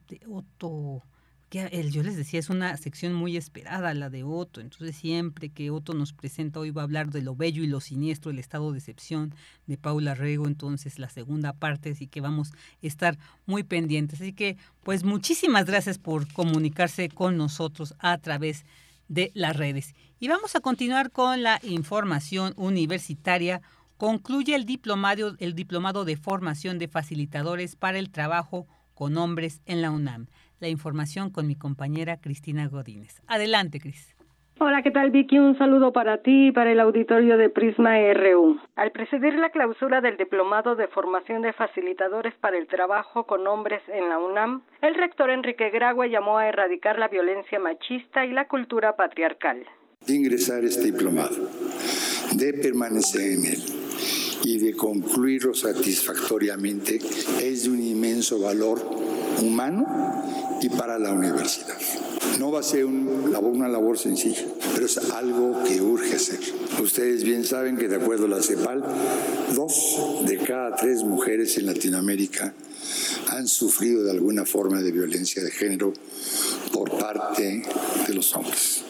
que 1.51 1.89
yo 1.91 2.01
les 2.01 2.15
decía, 2.15 2.39
es 2.39 2.49
una 2.49 2.77
sección 2.77 3.13
muy 3.13 3.35
esperada 3.35 3.93
la 3.93 4.09
de 4.09 4.23
Otto, 4.23 4.61
entonces 4.61 4.95
siempre 4.95 5.49
que 5.49 5.69
Otto 5.69 5.93
nos 5.93 6.13
presenta, 6.13 6.61
hoy 6.61 6.71
va 6.71 6.81
a 6.81 6.85
hablar 6.85 7.11
de 7.11 7.21
lo 7.21 7.35
bello 7.35 7.61
y 7.61 7.67
lo 7.67 7.81
siniestro, 7.81 8.31
el 8.31 8.39
estado 8.39 8.71
de 8.71 8.77
excepción 8.77 9.35
de 9.67 9.77
Paula 9.77 10.15
Rego, 10.15 10.47
entonces 10.47 10.97
la 10.97 11.09
segunda 11.09 11.51
parte, 11.51 11.91
así 11.91 12.07
que 12.07 12.21
vamos 12.21 12.53
a 12.53 12.55
estar 12.81 13.17
muy 13.45 13.63
pendientes. 13.63 14.21
Así 14.21 14.31
que, 14.31 14.55
pues 14.83 15.03
muchísimas 15.03 15.65
gracias 15.65 15.97
por 15.97 16.31
comunicarse 16.31 17.09
con 17.09 17.35
nosotros 17.35 17.95
a 17.99 18.17
través 18.19 18.63
de 19.09 19.31
las 19.33 19.57
redes. 19.57 19.93
Y 20.21 20.29
vamos 20.29 20.55
a 20.55 20.61
continuar 20.61 21.11
con 21.11 21.43
la 21.43 21.59
información 21.63 22.53
universitaria. 22.55 23.61
Concluye 23.97 24.55
el 24.55 24.65
diplomado, 24.65 25.35
el 25.37 25.53
diplomado 25.53 26.05
de 26.05 26.15
formación 26.15 26.79
de 26.79 26.87
facilitadores 26.87 27.75
para 27.75 27.99
el 27.99 28.09
trabajo 28.09 28.67
con 28.93 29.17
hombres 29.17 29.59
en 29.65 29.81
la 29.81 29.91
UNAM 29.91 30.27
la 30.61 30.69
información 30.69 31.29
con 31.31 31.47
mi 31.47 31.55
compañera 31.55 32.17
Cristina 32.21 32.67
Godínez. 32.67 33.21
Adelante, 33.27 33.79
Cris. 33.79 34.15
Hola, 34.59 34.83
¿qué 34.83 34.91
tal 34.91 35.09
Vicky? 35.09 35.39
Un 35.39 35.57
saludo 35.57 35.91
para 35.91 36.21
ti 36.21 36.49
y 36.49 36.51
para 36.51 36.71
el 36.71 36.79
auditorio 36.79 37.35
de 37.37 37.49
Prisma 37.49 37.97
RU. 38.13 38.59
Al 38.75 38.91
presidir 38.91 39.33
la 39.33 39.49
clausura 39.49 40.01
del 40.01 40.17
Diplomado 40.17 40.75
de 40.75 40.87
Formación 40.87 41.41
de 41.41 41.51
Facilitadores 41.51 42.35
para 42.35 42.59
el 42.59 42.67
Trabajo 42.67 43.25
con 43.25 43.47
Hombres 43.47 43.81
en 43.87 44.07
la 44.07 44.19
UNAM, 44.19 44.61
el 44.83 44.93
rector 44.93 45.31
Enrique 45.31 45.71
Gragua 45.71 46.05
llamó 46.05 46.37
a 46.37 46.47
erradicar 46.47 46.99
la 46.99 47.07
violencia 47.07 47.57
machista 47.59 48.23
y 48.23 48.33
la 48.33 48.47
cultura 48.47 48.95
patriarcal. 48.95 49.65
De 50.05 50.13
ingresar 50.13 50.63
este 50.63 50.91
diplomado, 50.91 51.49
de 52.35 52.53
permanecer 52.53 53.31
en 53.31 53.45
él 53.45 53.90
y 54.43 54.57
de 54.57 54.73
concluirlo 54.73 55.53
satisfactoriamente 55.53 56.99
es 57.41 57.63
de 57.63 57.69
un 57.69 57.81
inmenso 57.81 58.39
valor 58.39 58.81
humano 59.41 59.85
y 60.61 60.69
para 60.69 60.99
la 60.99 61.11
universidad. 61.11 61.77
No 62.39 62.51
va 62.51 62.59
a 62.59 62.63
ser 62.63 62.85
una 62.85 63.67
labor 63.67 63.97
sencilla, 63.97 64.45
pero 64.73 64.85
es 64.85 64.97
algo 64.97 65.63
que 65.63 65.81
urge 65.81 66.15
hacer. 66.15 66.39
Ustedes 66.81 67.23
bien 67.23 67.45
saben 67.45 67.77
que 67.77 67.87
de 67.87 67.97
acuerdo 67.97 68.25
a 68.25 68.29
la 68.29 68.41
CEPAL, 68.41 68.83
dos 69.53 70.23
de 70.25 70.37
cada 70.37 70.75
tres 70.75 71.03
mujeres 71.03 71.57
en 71.57 71.67
Latinoamérica 71.67 72.53
han 73.29 73.47
sufrido 73.47 74.03
de 74.03 74.11
alguna 74.11 74.45
forma 74.45 74.81
de 74.81 74.91
violencia 74.91 75.43
de 75.43 75.51
género 75.51 75.93
por 76.71 76.97
parte 76.97 77.63
de 78.07 78.13
los 78.13 78.35
hombres. 78.35 78.83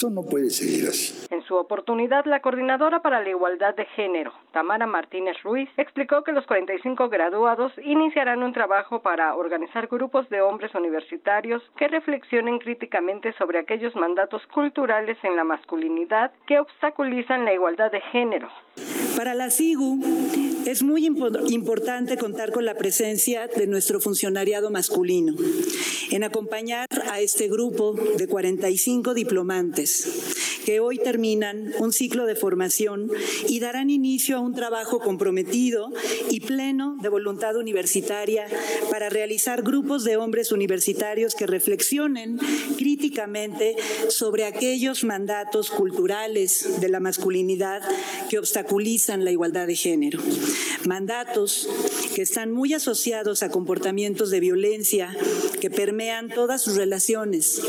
Esto 0.00 0.08
no 0.08 0.22
puede 0.22 0.48
seguir 0.48 0.88
así. 0.88 1.26
En 1.28 1.42
su 1.42 1.56
oportunidad, 1.56 2.24
la 2.24 2.40
coordinadora 2.40 3.02
para 3.02 3.22
la 3.22 3.28
igualdad 3.28 3.74
de 3.74 3.84
género, 3.84 4.32
Tamara 4.50 4.86
Martínez 4.86 5.36
Ruiz, 5.42 5.68
explicó 5.76 6.24
que 6.24 6.32
los 6.32 6.46
45 6.46 7.10
graduados 7.10 7.70
iniciarán 7.84 8.42
un 8.42 8.54
trabajo 8.54 9.02
para 9.02 9.34
organizar 9.34 9.88
grupos 9.88 10.26
de 10.30 10.40
hombres 10.40 10.74
universitarios 10.74 11.62
que 11.76 11.86
reflexionen 11.88 12.60
críticamente 12.60 13.34
sobre 13.34 13.58
aquellos 13.58 13.94
mandatos 13.94 14.40
culturales 14.46 15.18
en 15.22 15.36
la 15.36 15.44
masculinidad 15.44 16.32
que 16.46 16.60
obstaculizan 16.60 17.44
la 17.44 17.52
igualdad 17.52 17.92
de 17.92 18.00
género. 18.00 18.48
Para 19.18 19.34
la 19.34 19.50
SIGU 19.50 20.00
es 20.66 20.82
muy 20.82 21.06
importante 21.06 22.16
contar 22.16 22.52
con 22.52 22.64
la 22.64 22.74
presencia 22.74 23.46
de 23.48 23.66
nuestro 23.66 24.00
funcionariado 24.00 24.70
masculino 24.70 25.34
en 26.10 26.24
acompañar 26.24 26.86
a 27.10 27.20
este 27.20 27.48
grupo 27.48 27.94
de 28.16 28.26
45 28.26 29.14
diplomantes 29.14 30.40
que 30.64 30.80
hoy 30.80 30.98
terminan 30.98 31.72
un 31.78 31.92
ciclo 31.92 32.26
de 32.26 32.36
formación 32.36 33.10
y 33.48 33.60
darán 33.60 33.90
inicio 33.90 34.36
a 34.36 34.40
un 34.40 34.54
trabajo 34.54 35.00
comprometido 35.00 35.90
y 36.30 36.40
pleno 36.40 36.96
de 37.00 37.08
voluntad 37.08 37.56
universitaria 37.56 38.46
para 38.90 39.08
realizar 39.08 39.62
grupos 39.62 40.04
de 40.04 40.16
hombres 40.16 40.52
universitarios 40.52 41.34
que 41.34 41.46
reflexionen 41.46 42.38
críticamente 42.76 43.76
sobre 44.08 44.44
aquellos 44.44 45.04
mandatos 45.04 45.70
culturales 45.70 46.80
de 46.80 46.88
la 46.88 47.00
masculinidad 47.00 47.82
que 48.28 48.38
obstaculizan 48.38 49.24
la 49.24 49.32
igualdad 49.32 49.66
de 49.66 49.76
género. 49.76 50.20
Mandatos 50.84 51.68
que 52.14 52.22
están 52.22 52.52
muy 52.52 52.74
asociados 52.74 53.42
a 53.42 53.50
comportamientos 53.50 54.30
de 54.30 54.40
violencia 54.40 55.16
que 55.60 55.70
permean 55.70 56.28
todas 56.28 56.62
sus 56.62 56.76
relaciones, 56.76 57.60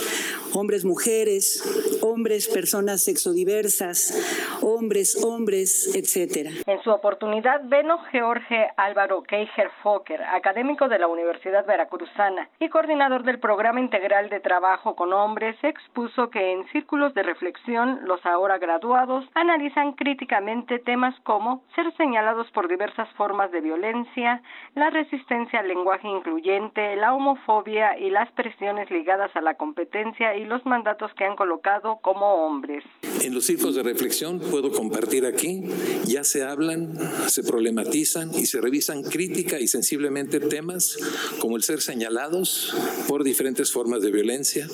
hombres, 0.54 0.86
mujeres, 0.86 1.62
hombres, 2.02 2.48
personas 2.48 3.02
sexodiversas, 3.02 4.14
hombres, 4.62 5.24
hombres, 5.24 5.96
etcétera. 5.96 6.52
En 6.66 6.82
su 6.84 6.92
oportunidad, 6.92 7.62
Beno 7.66 8.00
George 8.12 8.68
Álvaro 8.78 9.24
Keijer 9.24 9.70
Fokker, 9.84 10.22
académico 10.24 10.88
de 10.88 11.00
la 11.00 11.08
Universidad 11.08 11.66
Veracruzana 11.66 12.50
y 12.60 12.70
coordinador 12.70 13.24
del 13.24 13.40
Programa 13.40 13.80
Integral 13.80 14.30
de 14.30 14.40
Trabajo 14.40 14.96
con 14.96 15.14
Hombres, 15.14 15.56
expuso 15.64 16.30
que 16.30 16.52
en 16.52 16.68
círculos 16.72 17.14
de 17.14 17.24
reflexión 17.24 18.00
los 18.06 18.26
ahora 18.26 18.58
graduados 18.58 19.26
analizan 19.34 19.94
críticamente 19.94 20.80
temas 20.80 21.16
como 21.24 21.64
ser 21.76 21.92
señalados 21.98 22.50
por 22.52 22.68
diversas 22.68 23.10
formas 23.16 23.52
de 23.52 23.62
violencia, 23.62 24.42
la 24.76 24.90
resistencia 24.90 25.60
al 25.60 25.68
lenguaje 25.68 26.08
incluyente, 26.08 26.96
la 26.96 27.14
homofobia 27.14 27.98
y 27.98 28.10
las 28.10 28.32
presiones 28.34 28.90
ligadas 28.90 29.36
a 29.36 29.42
la 29.42 29.56
competencia 29.56 30.36
y 30.36 30.46
los 30.46 30.66
mandatos 30.66 31.14
que 31.16 31.26
han 31.26 31.36
colocado 31.36 32.00
como 32.02 32.46
hombres. 32.46 32.84
En 33.24 33.34
los 33.34 33.46
círculos 33.46 33.76
de 33.76 33.84
reflexión 33.84 34.40
puedo 34.52 34.72
compartir 34.72 35.26
aquí, 35.26 35.64
ya 36.06 36.26
se 36.26 36.44
hablan, 36.44 37.00
se 37.28 37.42
problematizan 37.42 38.32
y 38.36 38.46
se 38.46 38.60
revisan 38.60 39.02
crítica 39.02 39.60
y 39.62 39.68
sensiblemente 39.70 40.42
temas 40.42 40.98
como 41.40 41.56
el 41.56 41.64
ser 41.64 41.82
señalados 41.82 42.76
por 43.08 43.24
diferentes 43.24 43.72
formas 43.72 44.02
de 44.02 44.12
violencia, 44.12 44.68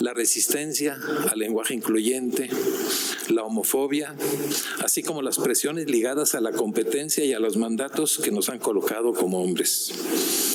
la 0.00 0.12
resistencia 0.12 1.00
al 1.30 1.38
lenguaje 1.38 1.72
incluyente, 1.72 2.50
la 3.30 3.42
homofobia, 3.42 4.14
así 4.84 5.02
como 5.02 5.22
las 5.22 5.38
presiones 5.38 5.90
ligadas 5.90 6.34
a 6.34 6.40
la 6.40 6.52
competencia 6.52 7.24
y 7.24 7.32
a 7.32 7.40
los 7.40 7.56
mandatos 7.56 8.18
que 8.22 8.30
nos 8.30 8.50
han 8.50 8.58
colocado 8.58 9.14
como 9.14 9.42
hombres. 9.42 9.92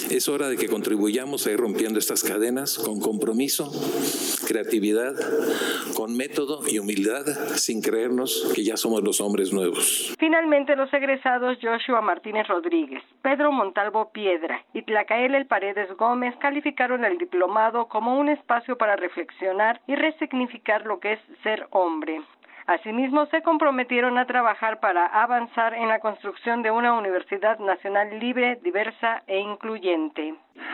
Es 0.09 0.27
hora 0.27 0.49
de 0.49 0.57
que 0.57 0.67
contribuyamos 0.67 1.47
a 1.47 1.51
ir 1.51 1.57
rompiendo 1.57 1.97
estas 1.97 2.23
cadenas 2.23 2.77
con 2.77 2.99
compromiso, 2.99 3.72
creatividad, 4.45 5.15
con 5.95 6.15
método 6.15 6.61
y 6.67 6.77
humildad, 6.77 7.26
sin 7.55 7.81
creernos 7.81 8.34
que 8.53 8.63
ya 8.63 8.77
somos 8.77 9.03
los 9.03 9.21
hombres 9.21 9.53
nuevos. 9.53 10.15
Finalmente, 10.19 10.75
los 10.75 10.93
egresados 10.93 11.57
Joshua 11.61 12.01
Martínez 12.01 12.47
Rodríguez, 12.47 13.03
Pedro 13.21 13.51
Montalvo 13.51 14.11
Piedra 14.11 14.63
y 14.73 14.81
Tlacael 14.83 15.35
El 15.35 15.47
Paredes 15.47 15.89
Gómez 15.97 16.35
calificaron 16.39 17.05
el 17.05 17.17
diplomado 17.17 17.87
como 17.87 18.17
un 18.19 18.29
espacio 18.29 18.77
para 18.77 18.95
reflexionar 18.95 19.81
y 19.87 19.95
resignificar 19.95 20.85
lo 20.85 20.99
que 20.99 21.13
es 21.13 21.19
ser 21.43 21.67
hombre. 21.71 22.21
Asimismo, 22.67 23.27
se 23.27 23.43
comprometieron 23.43 24.17
a 24.17 24.25
trabajar 24.25 24.79
para 24.79 25.05
avanzar 25.05 25.75
en 25.75 25.87
la 25.87 25.99
construcción 25.99 26.63
de 26.63 26.71
una 26.71 26.93
universidad 26.97 27.59
nacional 27.59 28.19
libre, 28.19 28.59
diversa 28.63 29.21
e 29.27 29.39
incluyente. 29.39 30.33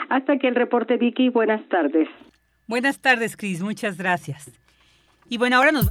Hasta 0.10 0.34
aquí 0.34 0.48
el 0.48 0.56
reporte, 0.56 0.96
Vicky. 0.96 1.30
Buenas 1.30 1.68
tardes. 1.68 2.08
Buenas 2.68 3.02
tardes, 3.02 3.36
Cris. 3.36 3.62
Muchas 3.62 3.98
gracias. 3.98 4.52
Y 5.28 5.38
bueno, 5.38 5.58
ahora 5.58 5.72
nos... 5.72 5.90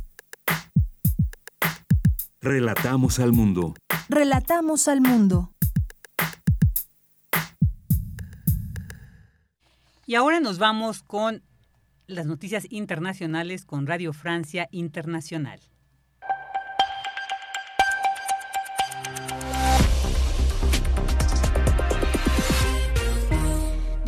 Relatamos 2.42 3.18
al 3.18 3.32
mundo. 3.34 3.74
Relatamos 4.08 4.88
al 4.88 5.02
mundo. 5.02 5.52
Y 10.06 10.14
ahora 10.14 10.40
nos 10.40 10.58
vamos 10.58 11.02
con 11.02 11.42
las 12.06 12.24
noticias 12.24 12.66
internacionales 12.70 13.66
con 13.66 13.86
Radio 13.86 14.14
Francia 14.14 14.68
Internacional. 14.70 15.60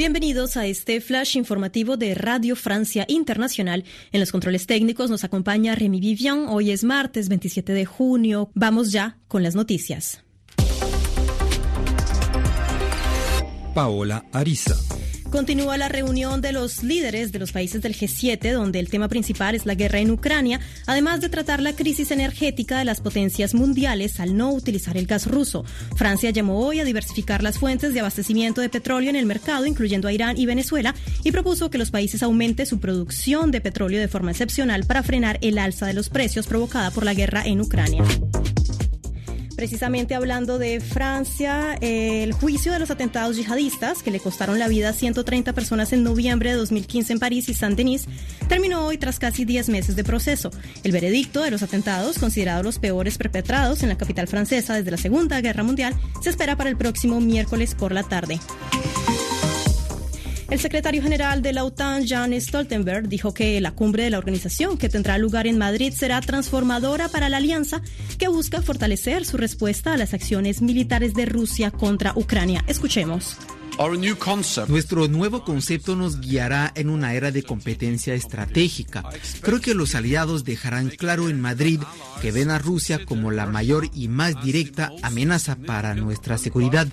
Bienvenidos 0.03 0.57
a 0.57 0.67
este 0.67 1.01
flash 1.01 1.37
informativo 1.37 1.97
de 1.97 2.17
Radio 2.17 2.57
Francia 2.57 3.05
Internacional. 3.07 3.85
En 4.11 4.19
los 4.19 4.33
controles 4.33 4.67
técnicos 4.67 5.11
nos 5.11 5.23
acompaña 5.23 5.77
Remy 5.77 6.01
Vivian. 6.01 6.49
Hoy 6.49 6.73
es 6.73 6.83
martes 6.83 7.29
27 7.29 7.73
de 7.73 7.85
junio. 7.85 8.51
Vamos 8.53 8.91
ya 8.91 9.19
con 9.29 9.45
las 9.45 9.55
noticias. 9.55 10.21
Paola 13.77 14.25
Ariza. 14.33 14.75
Continúa 15.33 15.79
la 15.79 15.89
reunión 15.89 16.43
de 16.43 16.53
los 16.53 16.83
líderes 16.83 17.33
de 17.33 17.39
los 17.39 17.53
países 17.53 17.81
del 17.81 17.97
G7, 17.97 18.53
donde 18.53 18.79
el 18.79 18.91
tema 18.91 19.09
principal 19.09 19.55
es 19.55 19.65
la 19.65 19.75
guerra 19.75 19.99
en 19.99 20.11
Ucrania, 20.11 20.61
además 20.87 21.23
de 21.23 21.31
tratar 21.31 21.63
la 21.63 21.75
crisis 21.75 22.11
energética 22.11 22.79
de 22.79 22.85
las 22.85 23.01
potencias 23.01 23.55
mundiales 23.55 24.21
al 24.21 24.37
no 24.37 24.53
utilizar 24.53 24.99
el 24.99 25.07
gas 25.07 25.27
ruso. 25.27 25.65
Francia 25.97 26.29
llamó 26.29 26.59
hoy 26.59 26.81
a 26.81 26.85
diversificar 26.85 27.43
las 27.43 27.59
fuentes 27.59 27.95
de 27.95 28.01
abastecimiento 28.01 28.61
de 28.61 28.69
petróleo 28.69 29.09
en 29.09 29.17
el 29.17 29.25
mercado, 29.25 29.65
incluyendo 29.65 30.07
a 30.07 30.13
Irán 30.13 30.37
y 30.37 30.45
Venezuela, 30.45 30.95
y 31.25 31.33
propuso 31.33 31.71
que 31.71 31.79
los 31.79 31.91
países 31.91 32.23
aumenten 32.23 32.67
su 32.67 32.79
producción 32.79 33.51
de 33.51 33.63
petróleo 33.63 34.01
de 34.01 34.09
forma 34.09 34.33
excepcional 34.33 34.85
para 34.85 35.03
frenar 35.03 35.39
el 35.41 35.57
alza 35.57 35.87
de 35.87 35.95
los 35.95 36.11
precios 36.11 36.47
provocada 36.47 36.91
por 36.91 37.07
la 37.07 37.15
guerra 37.15 37.43
en 37.47 37.63
Ucrania. 37.63 38.05
Precisamente 39.63 40.17
hablando 40.17 40.59
de 40.59 40.81
Francia, 40.81 41.79
el 41.81 42.33
juicio 42.33 42.73
de 42.73 42.81
los 42.81 42.91
atentados 42.91 43.37
yihadistas 43.37 44.03
que 44.03 44.11
le 44.11 44.19
costaron 44.19 44.59
la 44.59 44.67
vida 44.67 44.89
a 44.89 44.93
130 44.93 45.53
personas 45.53 45.93
en 45.93 46.03
noviembre 46.03 46.51
de 46.51 46.57
2015 46.57 47.13
en 47.13 47.21
París 47.21 47.49
y 47.49 47.55
Saint-Denis 47.55 48.07
terminó 48.49 48.85
hoy 48.85 48.99
tras 48.99 49.21
casi 49.21 49.45
10 49.45 49.69
meses 49.69 49.95
de 49.95 50.03
proceso. 50.03 50.51
El 50.83 50.91
veredicto 50.91 51.43
de 51.43 51.53
los 51.53 51.63
atentados, 51.63 52.19
considerados 52.19 52.65
los 52.65 52.81
peores 52.81 53.19
perpetrados 53.19 53.85
en 53.85 53.91
la 53.91 53.97
capital 53.97 54.27
francesa 54.27 54.75
desde 54.75 54.91
la 54.91 54.97
Segunda 54.97 55.41
Guerra 55.41 55.63
Mundial, 55.63 55.95
se 56.21 56.31
espera 56.31 56.57
para 56.57 56.69
el 56.69 56.77
próximo 56.77 57.21
miércoles 57.21 57.77
por 57.77 57.93
la 57.93 58.03
tarde. 58.03 58.41
El 60.53 60.61
secretario 60.61 61.01
general 61.01 61.41
de 61.41 61.55
la 61.55 61.65
OTAN, 61.65 62.07
Jan 62.07 62.39
Stoltenberg, 62.39 63.09
dijo 63.09 63.33
que 63.33 63.59
la 63.63 63.71
cumbre 63.71 64.05
de 64.05 64.11
la 64.11 64.19
organización 64.19 64.77
que 64.77 64.91
tendrá 64.91 65.17
lugar 65.17 65.47
en 65.47 65.57
Madrid 65.57 65.95
será 65.97 66.21
transformadora 66.21 67.09
para 67.09 67.31
la 67.31 67.39
alianza 67.39 67.81
que 68.19 68.29
busca 68.29 68.61
fortalecer 68.61 69.25
su 69.25 69.39
respuesta 69.39 69.95
a 69.95 69.97
las 69.97 70.13
acciones 70.13 70.61
militares 70.61 71.15
de 71.15 71.25
Rusia 71.25 71.71
contra 71.71 72.13
Ucrania. 72.17 72.63
Escuchemos. 72.67 73.39
Nuestro 74.69 75.09
nuevo 75.09 75.43
concepto 75.43 75.97
nos 75.97 76.21
guiará 76.21 76.71
en 76.75 76.91
una 76.91 77.15
era 77.15 77.31
de 77.31 77.43
competencia 77.43 78.13
estratégica. 78.13 79.03
Creo 79.41 79.63
que 79.63 79.75
los 79.75 79.95
aliados 79.95 80.45
dejarán 80.45 80.91
claro 80.91 81.31
en 81.31 81.41
Madrid 81.41 81.81
que 82.21 82.31
ven 82.31 82.51
a 82.51 82.59
Rusia 82.59 83.07
como 83.07 83.31
la 83.31 83.47
mayor 83.47 83.89
y 83.95 84.09
más 84.09 84.35
directa 84.45 84.93
amenaza 85.03 85.57
para 85.57 85.95
nuestra 85.95 86.37
seguridad. 86.37 86.89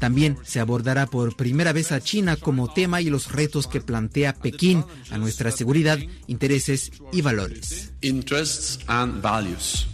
También 0.00 0.38
se 0.42 0.60
abordará 0.60 1.06
por 1.06 1.36
primera 1.36 1.72
vez 1.72 1.92
a 1.92 2.00
China 2.00 2.36
como 2.36 2.72
tema 2.72 3.02
y 3.02 3.10
los 3.10 3.30
retos 3.30 3.66
que 3.66 3.82
plantea 3.82 4.34
Pekín 4.34 4.82
a 5.10 5.18
nuestra 5.18 5.50
seguridad, 5.50 5.98
intereses 6.26 6.90
y 7.12 7.20
valores. 7.20 7.92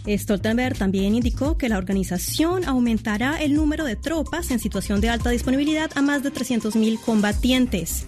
Stoltenberg 0.07 0.77
también 0.77 1.13
indicó 1.13 1.57
que 1.57 1.67
la 1.67 1.77
organización 1.77 2.63
aumentará 2.65 3.41
el 3.41 3.53
número 3.53 3.83
de 3.83 3.97
tropas 3.97 4.49
en 4.49 4.59
situación 4.59 5.01
de 5.01 5.09
alta 5.09 5.29
disponibilidad 5.29 5.91
a 5.95 6.01
más 6.01 6.23
de 6.23 6.31
300.000 6.31 7.01
combatientes. 7.01 8.07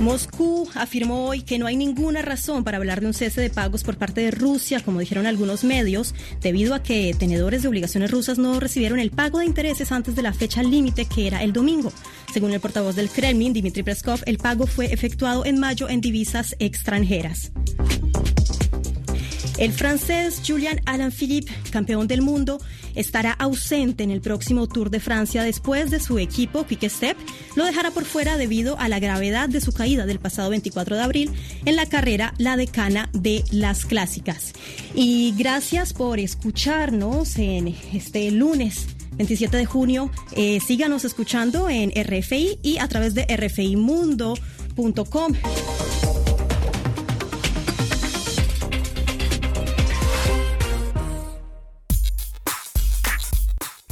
Moscú 0.00 0.68
afirmó 0.74 1.26
hoy 1.26 1.42
que 1.42 1.58
no 1.58 1.66
hay 1.66 1.76
ninguna 1.76 2.22
razón 2.22 2.62
para 2.62 2.76
hablar 2.76 3.00
de 3.00 3.08
un 3.08 3.14
cese 3.14 3.40
de 3.40 3.50
pagos 3.50 3.82
por 3.82 3.96
parte 3.96 4.20
de 4.20 4.30
Rusia, 4.30 4.80
como 4.80 5.00
dijeron 5.00 5.26
algunos 5.26 5.64
medios, 5.64 6.14
debido 6.40 6.74
a 6.74 6.82
que 6.82 7.14
tenedores 7.18 7.62
de 7.62 7.68
obligaciones 7.68 8.10
rusas 8.10 8.38
no 8.38 8.60
recibieron 8.60 9.00
el 9.00 9.10
pago 9.10 9.40
de 9.40 9.46
intereses 9.46 9.90
antes 9.90 10.14
de 10.14 10.22
la 10.22 10.32
fecha 10.32 10.62
límite, 10.62 11.06
que 11.06 11.26
era 11.26 11.42
el 11.42 11.52
domingo. 11.52 11.92
Según 12.32 12.52
el 12.52 12.60
portavoz 12.60 12.94
del 12.94 13.10
Kremlin, 13.10 13.52
Dmitry 13.52 13.82
Peskov, 13.82 14.20
el 14.26 14.38
pago 14.38 14.66
fue 14.66 14.92
efectuado 14.92 15.44
en 15.44 15.58
mayo 15.58 15.88
en 15.88 16.00
divisas 16.00 16.54
extranjeras. 16.60 17.50
El 19.58 19.72
francés 19.72 20.40
Julian 20.46 20.80
Alaphilippe, 20.86 21.52
campeón 21.70 22.06
del 22.06 22.22
mundo, 22.22 22.60
estará 22.94 23.32
ausente 23.32 24.04
en 24.04 24.10
el 24.10 24.20
próximo 24.20 24.68
Tour 24.68 24.90
de 24.90 25.00
Francia 25.00 25.42
después 25.42 25.90
de 25.90 26.00
su 26.00 26.18
equipo 26.18 26.64
Quick 26.64 26.88
Step 26.88 27.16
lo 27.56 27.64
dejará 27.64 27.90
por 27.90 28.04
fuera 28.04 28.36
debido 28.36 28.78
a 28.78 28.88
la 28.88 29.00
gravedad 29.00 29.48
de 29.48 29.60
su 29.60 29.72
caída 29.72 30.06
del 30.06 30.20
pasado 30.20 30.50
24 30.50 30.96
de 30.96 31.02
abril 31.02 31.32
en 31.64 31.76
la 31.76 31.86
carrera 31.86 32.34
La 32.38 32.56
Decana 32.56 33.10
de 33.12 33.44
las 33.50 33.84
Clásicas. 33.84 34.52
Y 34.94 35.34
gracias 35.36 35.92
por 35.92 36.20
escucharnos 36.20 37.36
en 37.36 37.74
este 37.92 38.30
lunes 38.30 38.86
27 39.16 39.56
de 39.56 39.66
junio. 39.66 40.10
Eh, 40.36 40.60
síganos 40.60 41.04
escuchando 41.04 41.68
en 41.68 41.90
RFI 41.90 42.60
y 42.62 42.78
a 42.78 42.86
través 42.86 43.14
de 43.14 43.26
rfimundo.com. 43.26 45.34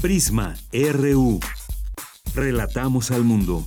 Prisma 0.07 0.55
RU. 0.73 1.41
Relatamos 2.33 3.11
al 3.11 3.25
mundo. 3.25 3.67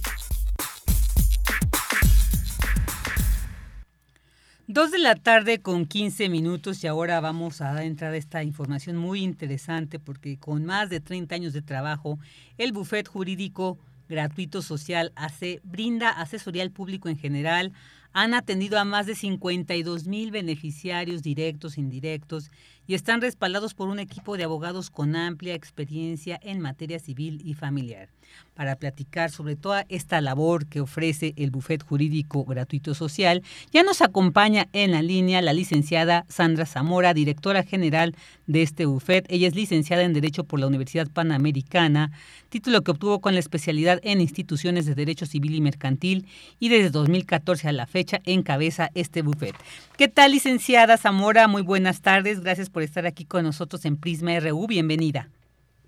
Dos 4.66 4.92
de 4.92 5.00
la 5.00 5.16
tarde 5.16 5.60
con 5.60 5.86
15 5.86 6.30
minutos 6.30 6.82
y 6.82 6.88
ahora 6.88 7.20
vamos 7.20 7.60
a 7.60 7.74
dar 7.74 7.84
entrada 7.84 8.14
a 8.14 8.18
esta 8.18 8.42
información 8.42 8.96
muy 8.96 9.22
interesante 9.22 10.00
porque 10.00 10.38
con 10.38 10.64
más 10.64 10.90
de 10.90 11.02
30 11.02 11.36
años 11.36 11.52
de 11.52 11.62
trabajo, 11.62 12.20
el 12.58 12.72
bufet 12.72 13.10
jurídico 13.10 13.78
gratuito 14.08 14.62
social 14.62 15.12
hace, 15.18 15.60
brinda 15.66 16.10
asesoría 16.10 16.64
al 16.64 16.72
público 16.72 17.10
en 17.10 17.18
general, 17.18 17.74
han 18.14 18.34
atendido 18.34 18.80
a 18.80 18.86
más 18.86 19.06
de 19.06 19.16
52 19.16 20.08
mil 20.08 20.32
beneficiarios 20.32 21.22
directos 21.22 21.78
e 21.78 21.82
indirectos 21.82 22.50
y 22.90 22.96
están 22.96 23.22
respaldados 23.22 23.76
por 23.76 23.88
un 23.88 24.00
equipo 24.00 24.36
de 24.36 24.46
abogados 24.46 24.90
con 24.90 25.16
amplia 25.16 25.54
experiencia 25.54 26.40
en 26.42 26.60
materia 26.60 26.98
civil 26.98 27.40
y 27.46 27.54
familiar. 27.54 28.10
Para 28.56 28.78
platicar 28.78 29.30
sobre 29.30 29.56
toda 29.56 29.86
esta 29.90 30.22
labor 30.22 30.66
que 30.66 30.82
ofrece 30.82 31.36
el 31.38 31.52
Bufet 31.52 31.84
Jurídico 31.84 32.44
Gratuito 32.46 32.96
Social, 32.96 33.44
ya 33.72 33.84
nos 33.84 34.02
acompaña 34.02 34.68
en 34.74 34.90
la 34.90 35.04
línea 35.04 35.44
la 35.44 35.54
licenciada 35.54 36.26
Sandra 36.30 36.66
Zamora, 36.66 37.14
directora 37.14 37.62
general 37.62 38.16
de 38.48 38.64
este 38.64 38.88
bufet. 38.88 39.24
Ella 39.30 39.48
es 39.48 39.56
licenciada 39.56 40.02
en 40.02 40.14
Derecho 40.14 40.44
por 40.44 40.60
la 40.60 40.66
Universidad 40.66 41.08
Panamericana, 41.08 42.12
título 42.50 42.82
que 42.82 42.90
obtuvo 42.90 43.22
con 43.22 43.36
la 43.36 43.40
especialidad 43.40 44.00
en 44.02 44.20
instituciones 44.20 44.88
de 44.88 44.96
Derecho 44.96 45.28
Civil 45.28 45.54
y 45.54 45.62
Mercantil 45.62 46.28
y 46.60 46.70
desde 46.70 46.90
2014 46.90 47.68
a 47.68 47.72
la 47.72 47.86
fecha 47.86 48.20
encabeza 48.26 48.90
este 48.96 49.22
bufet. 49.22 49.56
¿Qué 50.00 50.08
tal, 50.08 50.32
licenciada 50.32 50.96
Zamora? 50.96 51.50
Muy 51.50 51.62
buenas 51.62 52.02
tardes. 52.02 52.40
Gracias 52.42 52.70
por 52.70 52.84
estar 52.84 53.06
aquí 53.06 53.26
con 53.26 53.44
nosotros 53.44 53.84
en 53.84 54.00
Prisma 54.00 54.32
RU. 54.40 54.66
Bienvenida. 54.66 55.28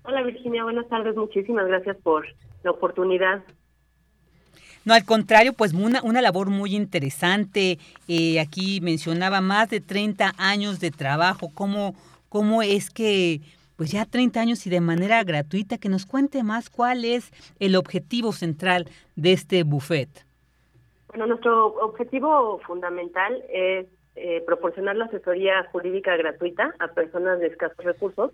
Hola 0.02 0.22
Virginia, 0.22 0.64
buenas 0.64 0.86
tardes. 0.90 1.16
Muchísimas 1.16 1.66
gracias 1.66 1.96
por 2.02 2.26
la 2.62 2.72
oportunidad. 2.72 3.42
No, 4.84 4.92
al 4.92 5.06
contrario, 5.06 5.54
pues 5.54 5.72
una, 5.72 6.02
una 6.02 6.20
labor 6.20 6.50
muy 6.50 6.76
interesante. 6.76 7.78
Eh, 8.06 8.38
aquí 8.38 8.82
mencionaba 8.82 9.40
más 9.40 9.70
de 9.70 9.80
30 9.80 10.34
años 10.36 10.78
de 10.78 10.90
trabajo. 10.90 11.48
¿Cómo, 11.54 11.94
¿Cómo 12.28 12.60
es 12.60 12.90
que, 12.90 13.40
pues 13.76 13.92
ya 13.92 14.04
30 14.04 14.38
años 14.38 14.66
y 14.66 14.68
de 14.68 14.82
manera 14.82 15.24
gratuita, 15.24 15.78
que 15.78 15.88
nos 15.88 16.04
cuente 16.04 16.42
más 16.42 16.68
cuál 16.68 17.06
es 17.06 17.32
el 17.60 17.76
objetivo 17.76 18.32
central 18.32 18.88
de 19.16 19.32
este 19.32 19.62
buffet? 19.62 20.10
Bueno, 21.08 21.26
nuestro 21.28 21.68
objetivo 21.80 22.60
fundamental 22.66 23.42
es 23.50 23.86
eh, 24.14 24.42
proporcionar 24.46 24.96
la 24.96 25.06
asesoría 25.06 25.64
jurídica 25.72 26.16
gratuita 26.16 26.74
a 26.78 26.88
personas 26.88 27.40
de 27.40 27.46
escasos 27.46 27.84
recursos 27.84 28.32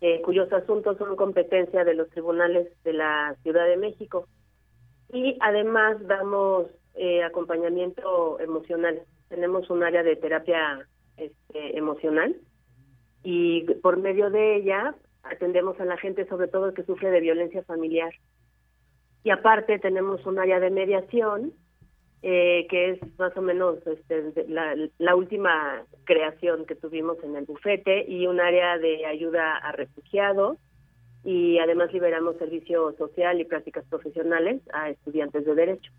eh, 0.00 0.20
cuyos 0.22 0.52
asuntos 0.52 0.98
son 0.98 1.16
competencia 1.16 1.82
de 1.82 1.94
los 1.94 2.10
tribunales 2.10 2.68
de 2.84 2.92
la 2.92 3.34
Ciudad 3.42 3.66
de 3.66 3.78
México. 3.78 4.28
Y 5.10 5.38
además 5.40 5.96
damos 6.06 6.66
eh, 6.94 7.22
acompañamiento 7.22 8.38
emocional. 8.40 9.00
Tenemos 9.28 9.70
un 9.70 9.82
área 9.82 10.02
de 10.02 10.16
terapia 10.16 10.86
este, 11.16 11.78
emocional 11.78 12.36
y 13.22 13.62
por 13.82 13.96
medio 13.96 14.28
de 14.28 14.56
ella 14.56 14.94
atendemos 15.22 15.80
a 15.80 15.86
la 15.86 15.96
gente 15.96 16.26
sobre 16.26 16.48
todo 16.48 16.74
que 16.74 16.84
sufre 16.84 17.10
de 17.10 17.20
violencia 17.20 17.62
familiar. 17.62 18.12
Y 19.22 19.30
aparte 19.30 19.78
tenemos 19.78 20.26
un 20.26 20.38
área 20.38 20.60
de 20.60 20.70
mediación 20.70 21.54
eh, 22.26 22.66
que 22.70 22.92
es 22.92 23.18
más 23.18 23.36
o 23.36 23.42
menos 23.42 23.86
este, 23.86 24.46
la, 24.48 25.14
última 25.14 25.84
creación 26.04 26.64
que 26.64 26.74
tuvimos 26.74 27.22
en 27.22 27.36
el 27.36 27.44
bufete, 27.44 28.06
y 28.08 28.26
un 28.26 28.40
área 28.40 28.78
de 28.78 29.04
ayuda 29.04 29.58
a 29.58 29.72
refugiados, 29.72 30.56
y 31.22 31.58
además 31.58 31.92
liberamos 31.92 32.38
servicio 32.38 32.94
social 32.96 33.42
y 33.42 33.44
prácticas 33.44 33.84
profesionales 33.90 34.62
a 34.72 34.88
estudiantes 34.88 35.44
de 35.44 35.54
derecho. 35.54 35.92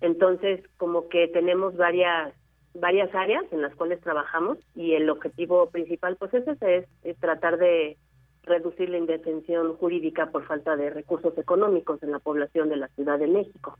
Entonces, 0.00 0.64
como 0.78 1.08
que 1.08 1.28
tenemos 1.28 1.76
varias 1.76 2.34
varias 2.74 3.14
áreas 3.14 3.44
en 3.52 3.62
las 3.62 3.74
cuales 3.76 4.00
trabajamos 4.00 4.58
y 4.74 4.94
el 4.94 5.10
objetivo 5.10 5.70
principal 5.70 6.16
pues 6.16 6.32
ese 6.34 6.86
es 7.02 7.16
tratar 7.18 7.58
de 7.58 7.96
reducir 8.42 8.88
la 8.88 8.98
indefensión 8.98 9.76
jurídica 9.76 10.26
por 10.30 10.44
falta 10.44 10.76
de 10.76 10.90
recursos 10.90 11.36
económicos 11.38 12.02
en 12.02 12.10
la 12.10 12.18
población 12.18 12.68
de 12.68 12.76
la 12.76 12.88
Ciudad 12.88 13.18
de 13.18 13.26
México. 13.26 13.76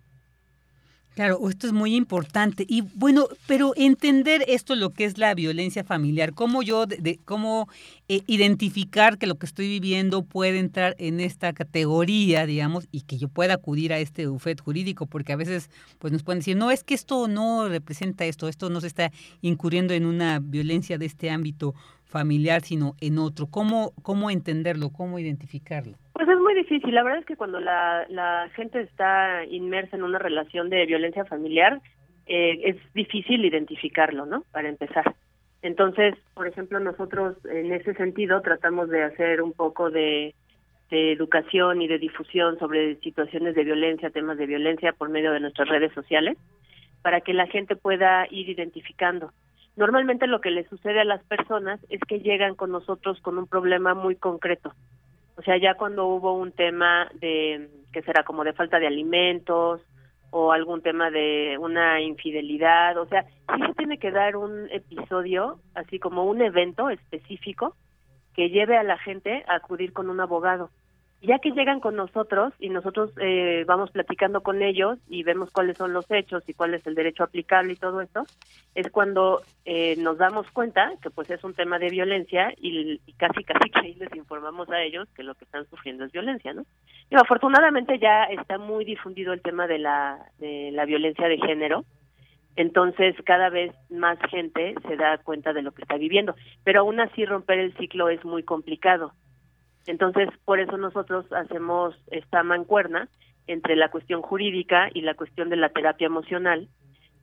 Claro, 1.15 1.49
esto 1.51 1.67
es 1.67 1.73
muy 1.73 1.97
importante. 1.97 2.65
Y 2.69 2.83
bueno, 2.95 3.27
pero 3.47 3.73
entender 3.77 4.45
esto, 4.47 4.77
lo 4.77 4.91
que 4.91 5.05
es 5.05 5.19
la 5.19 5.35
violencia 5.35 5.83
familiar, 5.85 6.33
cómo 6.35 6.63
yo, 6.63 6.87
de, 6.87 7.19
cómo 7.25 7.69
eh, 8.09 8.23
identificar 8.27 9.19
que 9.19 9.27
lo 9.27 9.35
que 9.37 9.45
estoy 9.45 9.69
viviendo 9.69 10.23
puede 10.23 10.61
entrar 10.61 10.95
en 10.99 11.19
esta 11.21 11.53
categoría, 11.53 12.47
digamos, 12.47 12.87
y 12.93 13.03
que 13.03 13.19
yo 13.19 13.29
pueda 13.29 13.55
acudir 13.55 13.93
a 13.93 13.99
este 13.99 14.29
bufet 14.29 14.61
jurídico, 14.61 15.07
porque 15.07 15.33
a 15.33 15.37
veces 15.37 15.69
pues 15.99 16.13
nos 16.13 16.23
pueden 16.23 16.39
decir, 16.41 16.57
no, 16.57 16.71
es 16.71 16.85
que 16.85 16.95
esto 16.95 17.27
no 17.29 17.69
representa 17.69 18.25
esto, 18.25 18.49
esto 18.49 18.71
no 18.71 18.81
se 18.81 18.87
está 18.87 19.11
incurriendo 19.43 19.93
en 19.95 20.07
una 20.07 20.39
violencia 20.39 20.97
de 20.97 21.07
este 21.07 21.31
ámbito 21.31 21.75
familiar, 22.11 22.61
sino 22.61 22.95
en 23.01 23.19
otro. 23.19 23.47
¿Cómo, 23.47 23.93
cómo 24.03 24.31
entenderlo, 24.31 24.91
cómo 24.91 25.19
identificarlo? 25.19 25.95
Pues 26.13 26.29
es 26.29 26.39
muy 26.39 26.55
difícil. 26.55 26.95
La 26.95 27.03
verdad 27.03 27.21
es 27.21 27.27
que 27.27 27.37
cuando 27.37 27.61
la, 27.61 28.07
la 28.09 28.51
gente 28.55 28.81
está 28.81 29.45
inmersa 29.47 29.97
en 29.97 30.03
una 30.03 30.19
relación 30.19 30.69
de 30.69 30.85
violencia 30.87 31.25
familiar, 31.25 31.81
eh, 32.27 32.61
es 32.65 32.77
difícil 32.95 33.45
identificarlo, 33.45 34.27
¿no? 34.27 34.45
Para 34.53 34.69
empezar. 34.69 35.15
Entonces, 35.63 36.15
por 36.35 36.47
ejemplo, 36.47 36.81
nosotros 36.81 37.37
en 37.47 37.73
ese 37.73 37.95
sentido 37.95 38.41
tratamos 38.41 38.89
de 38.89 39.03
hacer 39.03 39.43
un 39.43 39.53
poco 39.53 39.91
de, 39.91 40.35
de 40.91 41.13
educación 41.13 41.83
y 41.83 41.89
de 41.89 41.99
difusión 41.99 42.59
sobre 42.59 42.97
situaciones 42.97 43.55
de 43.55 43.65
violencia, 43.65 44.11
temas 44.11 44.39
de 44.39 44.47
violencia 44.47 44.93
por 44.93 45.09
medio 45.09 45.33
de 45.33 45.41
nuestras 45.41 45.69
redes 45.69 45.93
sociales, 45.93 46.37
para 47.03 47.21
que 47.21 47.35
la 47.35 47.47
gente 47.47 47.77
pueda 47.77 48.27
ir 48.31 48.49
identificando 48.49 49.33
Normalmente 49.81 50.27
lo 50.27 50.43
que 50.43 50.51
le 50.51 50.69
sucede 50.69 51.01
a 51.01 51.05
las 51.07 51.25
personas 51.25 51.81
es 51.89 52.01
que 52.07 52.21
llegan 52.21 52.55
con 52.55 52.71
nosotros 52.71 53.19
con 53.23 53.39
un 53.39 53.47
problema 53.47 53.95
muy 53.95 54.15
concreto. 54.15 54.75
O 55.37 55.43
sea, 55.43 55.57
ya 55.57 55.73
cuando 55.73 56.07
hubo 56.07 56.35
un 56.35 56.53
tema 56.53 57.09
de, 57.15 57.67
que 57.91 58.03
será 58.03 58.23
como 58.23 58.45
de 58.45 58.53
falta 58.53 58.79
de 58.79 58.87
alimentos 58.87 59.81
o 60.29 60.53
algún 60.53 60.83
tema 60.83 61.11
de 61.11 61.57
una 61.59 61.99
infidelidad, 62.03 62.99
o 62.99 63.07
sea, 63.07 63.23
sí 63.23 63.63
se 63.67 63.73
tiene 63.73 63.97
que 63.97 64.11
dar 64.11 64.37
un 64.37 64.69
episodio, 64.71 65.59
así 65.75 65.99
como 65.99 66.25
un 66.25 66.43
evento 66.43 66.91
específico 66.91 67.75
que 68.35 68.51
lleve 68.51 68.77
a 68.77 68.83
la 68.83 68.99
gente 68.99 69.45
a 69.49 69.55
acudir 69.55 69.95
con 69.95 70.11
un 70.11 70.21
abogado 70.21 70.69
ya 71.23 71.39
que 71.39 71.51
llegan 71.51 71.81
con 71.81 71.97
nosotros 71.97 72.55
y 72.59 72.71
nosotros 72.71 73.13
eh, 73.21 73.65
vamos 73.67 73.91
platicando 73.91 74.43
con 74.43 74.63
ellos 74.63 74.99
y 75.09 75.23
vemos 75.23 75.51
cuáles 75.51 75.77
son 75.77 75.93
los 75.93 76.11
hechos 76.11 76.43
y 76.49 76.55
cuál 76.55 76.73
es 76.73 76.87
el 76.87 76.95
derecho 76.95 77.25
aplicable 77.25 77.75
y 77.75 77.77
todo 77.77 78.01
esto, 78.01 78.25
es 78.75 78.91
cuando 78.91 79.43
eh, 79.67 79.97
nos 79.97 80.17
damos 80.17 80.51
cuenta 80.51 80.93
que 81.03 81.11
pues 81.11 81.29
es 81.31 81.45
un 81.45 81.55
tema 81.55 81.79
de 81.79 81.91
violencia 81.91 82.55
y, 82.57 82.99
casi 83.19 83.45
casi 83.45 83.71
que 83.71 83.95
les 83.99 84.17
informamos 84.17 84.71
a 84.71 84.83
ellos 84.83 85.09
que 85.15 85.23
lo 85.23 85.35
que 85.35 85.45
están 85.45 85.69
sufriendo 85.69 86.05
es 86.05 86.13
violencia, 86.13 86.55
¿no? 86.55 86.65
Y 87.11 87.17
afortunadamente 87.17 87.99
ya 87.99 88.25
está 88.25 88.57
muy 88.57 88.85
difundido 88.87 89.35
el 89.35 89.43
tema 89.43 89.67
de 89.67 89.79
la, 89.79 90.19
de 90.39 90.71
la 90.73 90.87
violencia 90.87 91.29
de 91.29 91.39
género, 91.39 91.85
entonces 92.57 93.15
cada 93.25 93.51
vez 93.51 93.75
más 93.91 94.19
gente 94.31 94.75
se 94.89 94.97
da 94.97 95.19
cuenta 95.19 95.53
de 95.53 95.63
lo 95.63 95.73
que 95.73 95.83
está 95.83 95.97
viviendo, 95.97 96.35
pero 96.65 96.81
aún 96.81 96.99
así 96.99 97.27
romper 97.27 97.59
el 97.59 97.77
ciclo 97.77 98.09
es 98.09 98.25
muy 98.25 98.43
complicado 98.43 99.13
entonces, 99.87 100.29
por 100.45 100.61
eso 100.61 100.77
nosotros 100.77 101.27
hacemos 101.33 101.95
esta 102.11 102.43
mancuerna 102.43 103.09
entre 103.47 103.77
la 103.77 103.91
cuestión 103.91 104.23
jurídica 104.23 104.89
y 104.93 105.03
la 105.03 105.15
cuestión 105.15 105.49
de 105.49 105.57
la 105.57 105.71
terapia 105.71 106.07
emocional 106.07 106.69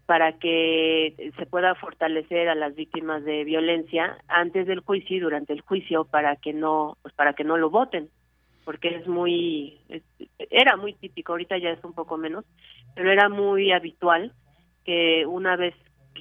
para 0.06 0.34
que 0.40 1.32
se 1.38 1.46
pueda 1.46 1.76
fortalecer 1.76 2.48
a 2.48 2.56
las 2.56 2.76
víctimas 2.76 3.24
de 3.26 3.44
violencia 3.44 4.18
antes 4.28 4.66
del 4.66 4.80
juicio 4.80 5.18
y 5.18 5.20
durante 5.20 5.54
el 5.54 5.62
juicio 5.62 6.06
para 6.06 6.38
que 6.38 6.54
no 6.54 6.98
pues 7.02 7.14
para 7.14 7.34
que 7.34 7.44
no 7.44 7.58
lo 7.58 7.70
voten 7.70 8.10
porque 8.64 8.96
es 8.96 9.08
muy 9.08 9.82
era 10.50 10.78
muy 10.78 10.94
típico 10.94 11.34
ahorita 11.34 11.58
ya 11.58 11.72
es 11.72 11.84
un 11.84 11.94
poco 11.94 12.18
menos 12.18 12.46
pero 12.96 13.12
era 13.12 13.28
muy 13.28 13.74
habitual 13.74 14.32
que 14.86 15.26
una 15.26 15.58
vez 15.58 15.76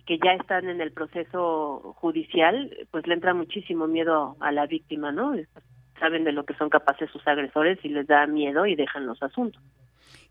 que 0.04 0.18
ya 0.18 0.32
están 0.32 0.68
en 0.68 0.80
el 0.80 0.90
proceso 0.90 1.94
judicial 2.00 2.76
pues 2.90 3.06
le 3.06 3.14
entra 3.14 3.34
muchísimo 3.34 3.86
miedo 3.86 4.36
a 4.40 4.50
la 4.50 4.66
víctima 4.66 5.12
no 5.12 5.32
saben 5.98 6.24
de 6.24 6.32
lo 6.32 6.44
que 6.44 6.54
son 6.54 6.70
capaces 6.70 7.10
sus 7.10 7.26
agresores 7.26 7.78
y 7.82 7.88
les 7.88 8.06
da 8.06 8.26
miedo 8.26 8.66
y 8.66 8.74
dejan 8.74 9.06
los 9.06 9.22
asuntos. 9.22 9.62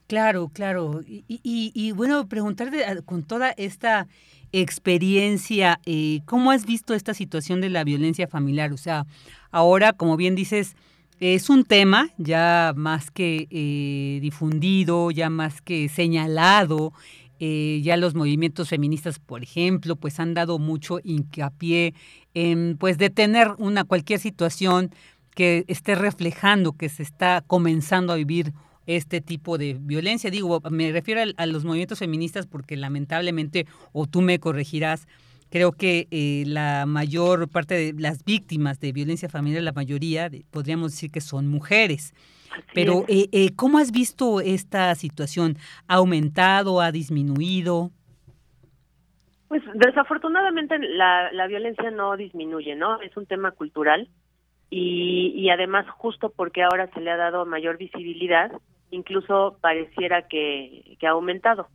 Claro, 0.08 0.50
claro. 0.54 1.02
Y, 1.08 1.26
y, 1.28 1.92
bueno, 1.94 2.28
preguntarte 2.28 2.84
con 3.06 3.24
toda 3.24 3.52
esta 3.58 4.08
experiencia, 4.52 5.80
eh, 5.86 6.20
¿cómo 6.26 6.52
has 6.52 6.66
visto 6.66 6.94
esta 6.94 7.16
situación 7.16 7.60
de 7.60 7.70
la 7.70 7.84
violencia 7.84 8.28
familiar? 8.28 8.72
O 8.72 8.78
sea, 8.78 9.06
ahora, 9.52 9.94
como 9.94 10.16
bien 10.16 10.36
dices, 10.36 10.76
es 11.20 11.50
un 11.50 11.64
tema 11.64 12.10
ya 12.18 12.74
más 12.76 13.10
que 13.10 13.48
eh, 13.50 14.20
difundido, 14.22 15.10
ya 15.12 15.30
más 15.30 15.62
que 15.62 15.90
señalado. 15.90 16.94
Eh, 17.40 17.82
ya 17.84 17.98
los 17.98 18.16
movimientos 18.16 18.70
feministas, 18.70 19.20
por 19.20 19.44
ejemplo, 19.44 19.98
pues 19.98 20.20
han 20.20 20.34
dado 20.34 20.58
mucho 20.58 21.00
hincapié 21.04 21.94
en 22.34 22.78
pues 22.78 22.98
detener 22.98 23.50
una 23.58 23.84
cualquier 23.84 24.20
situación 24.20 24.92
que 25.36 25.66
esté 25.68 25.94
reflejando 25.96 26.74
que 26.74 26.90
se 26.90 27.04
está 27.04 27.44
comenzando 27.46 28.14
a 28.14 28.16
vivir 28.16 28.54
este 28.88 29.22
tipo 29.22 29.58
de 29.58 29.78
violencia. 29.80 30.32
Digo, 30.32 30.62
me 30.72 30.92
refiero 30.92 31.22
a, 31.38 31.46
los 31.46 31.66
movimientos 31.66 32.00
feministas 32.00 32.48
porque 32.48 32.76
lamentablemente, 32.78 33.68
o 33.92 34.08
tú 34.08 34.22
me 34.22 34.40
corregirás, 34.40 35.08
creo 35.50 35.72
que 35.72 36.08
eh, 36.12 36.44
la 36.48 36.86
mayor 36.86 37.50
parte 37.50 37.76
de 37.76 38.02
las 38.02 38.24
víctimas 38.24 38.80
de 38.80 38.92
violencia 38.92 39.30
familiar, 39.30 39.62
la 39.64 39.74
mayoría, 39.74 40.30
podríamos 40.52 40.92
decir 40.92 41.12
que 41.12 41.22
son 41.22 41.48
mujeres. 41.48 42.14
Pero, 42.74 43.04
eh, 43.10 43.28
eh, 43.34 43.54
¿cómo 43.56 43.80
has 43.80 43.92
visto 43.92 44.40
esta 44.40 44.96
situación? 44.96 45.58
¿Ha 45.88 45.96
aumentado? 45.96 46.80
¿Ha 46.80 46.92
disminuido? 46.92 47.92
Pues 49.50 49.62
desafortunadamente 49.74 50.80
la, 50.80 51.32
la 51.34 51.48
violencia 51.48 51.92
no 51.92 52.16
disminuye, 52.16 52.76
¿no? 52.76 53.02
Es 53.02 53.16
un 53.18 53.26
tema 53.26 53.52
cultural 53.52 54.10
y, 54.70 55.50
además 55.50 55.88
justo 55.90 56.32
porque 56.36 56.64
ahora 56.64 56.88
se 56.94 57.02
le 57.02 57.12
ha 57.12 57.18
dado 57.18 57.46
mayor 57.46 57.78
visibilidad, 57.78 58.52
incluso 58.92 59.58
pareciera 59.62 60.28
que, 60.28 60.98
ha 61.04 61.10
aumentado. 61.10 61.68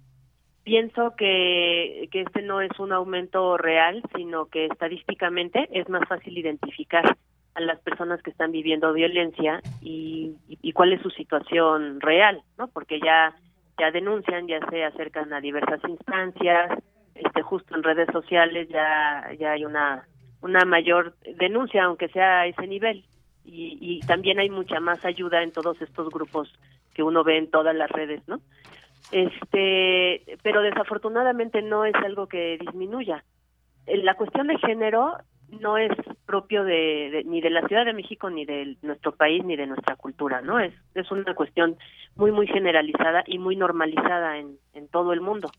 Pienso 0.65 1.15
que, 1.17 2.09
que 2.11 2.23
este 2.23 2.43
no 2.43 2.61
es 2.61 2.79
un 2.79 2.93
aumento 2.93 3.57
real, 3.57 4.03
sino 4.15 4.47
que 4.47 4.67
estadísticamente 4.67 5.69
es 5.73 5.89
más 5.89 6.07
fácil 6.09 6.37
identificar 6.37 7.17
a 7.55 7.61
las 7.61 7.81
personas 7.81 8.23
que 8.23 8.31
están 8.31 8.53
viviendo 8.53 8.93
violencia 8.93 9.61
y, 9.81 10.35
y, 10.49 10.73
cuál 10.73 10.93
es 10.93 11.03
su 11.03 11.11
situación 11.11 12.01
real, 12.01 12.43
¿no? 12.59 12.69
Porque 12.69 13.01
ya 13.01 13.35
ya 13.79 13.91
denuncian, 13.91 14.47
ya 14.47 14.61
se 14.69 14.85
acercan 14.85 15.33
a 15.33 15.41
diversas 15.41 15.81
instancias, 15.89 16.79
este 17.15 17.43
justo 17.43 17.75
en 17.75 17.83
redes 17.83 18.09
sociales 18.13 18.69
ya 18.69 19.31
ya 19.39 19.53
hay 19.53 19.65
una 19.65 20.07
una 20.43 20.65
mayor 20.65 21.15
denuncia, 21.39 21.85
aunque 21.85 22.09
sea 22.09 22.41
a 22.41 22.47
ese 22.47 22.67
nivel. 22.67 23.05
Y, 23.45 24.01
también 24.07 24.39
hay 24.39 24.49
mucha 24.49 24.79
más 24.81 25.05
ayuda 25.05 25.43
en 25.43 25.51
todos 25.51 25.81
estos 25.83 26.09
grupos 26.11 26.53
que 26.95 27.03
uno 27.03 27.25
ve 27.25 27.39
en 27.39 27.51
todas 27.51 27.75
las 27.75 27.91
redes, 27.91 28.23
¿no? 28.29 28.41
Este, 29.11 30.23
pero 30.43 30.63
desafortunadamente 30.63 31.61
no 31.63 31.85
es 31.85 31.95
algo 31.97 32.29
que 32.29 32.59
disminuya. 32.59 33.25
Eh, 33.87 33.97
la 33.99 34.15
cuestión 34.15 34.47
de 34.47 34.59
género 34.59 35.17
no 35.61 35.79
es 35.79 35.91
propio 36.27 36.63
de, 36.63 37.25
ni 37.27 37.41
de 37.41 37.51
la 37.51 37.67
Ciudad 37.67 37.85
de 37.85 37.93
México 37.93 38.31
ni 38.31 38.45
de 38.45 38.77
nuestro 38.83 39.13
país 39.13 39.45
ni 39.45 39.57
de 39.57 39.67
nuestra 39.67 39.97
cultura, 39.97 40.41
¿no? 40.43 40.61
Es 40.61 40.73
es 40.95 41.11
una 41.11 41.35
cuestión 41.35 41.77
muy 42.15 42.31
muy 42.31 42.47
generalizada 42.47 43.25
y 43.27 43.39
muy 43.39 43.57
normalizada 43.57 44.39
en 44.39 44.89
todo 44.93 45.13
el 45.13 45.21
mundo. 45.21 45.51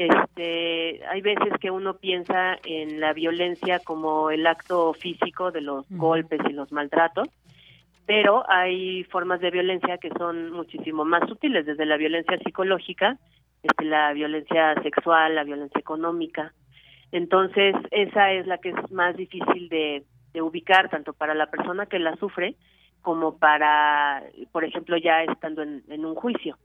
Este, 0.00 1.06
hay 1.08 1.20
veces 1.20 1.52
que 1.60 1.70
uno 1.70 1.98
piensa 1.98 2.56
en 2.64 3.00
la 3.00 3.12
violencia 3.12 3.80
como 3.80 4.30
el 4.30 4.46
acto 4.46 4.94
físico 4.94 5.50
de 5.50 5.60
los 5.60 5.84
golpes 5.90 6.40
y 6.48 6.54
los 6.54 6.72
maltratos, 6.72 7.28
pero 8.06 8.42
hay 8.48 9.04
formas 9.04 9.42
de 9.42 9.50
violencia 9.50 9.98
que 9.98 10.08
son 10.16 10.52
muchísimo 10.52 11.04
más 11.04 11.28
sutiles, 11.28 11.66
desde 11.66 11.84
la 11.84 11.98
violencia 11.98 12.38
psicológica, 12.38 13.18
este, 13.62 13.84
la 13.84 14.14
violencia 14.14 14.74
sexual, 14.82 15.34
la 15.34 15.44
violencia 15.44 15.78
económica. 15.78 16.54
Entonces, 17.12 17.74
esa 17.90 18.32
es 18.32 18.46
la 18.46 18.56
que 18.56 18.70
es 18.70 18.90
más 18.90 19.14
difícil 19.18 19.68
de, 19.68 20.02
ubicar, 20.40 20.88
tanto 20.88 21.12
para 21.12 21.34
la 21.34 21.50
persona 21.50 21.84
que 21.84 21.98
la 21.98 22.16
sufre 22.16 22.54
como 23.02 23.36
para, 23.36 24.22
por 24.50 24.64
ejemplo, 24.64 24.96
ya 24.96 25.24
estando 25.24 25.60
en 25.62 26.06
un 26.06 26.14
juicio 26.14 26.56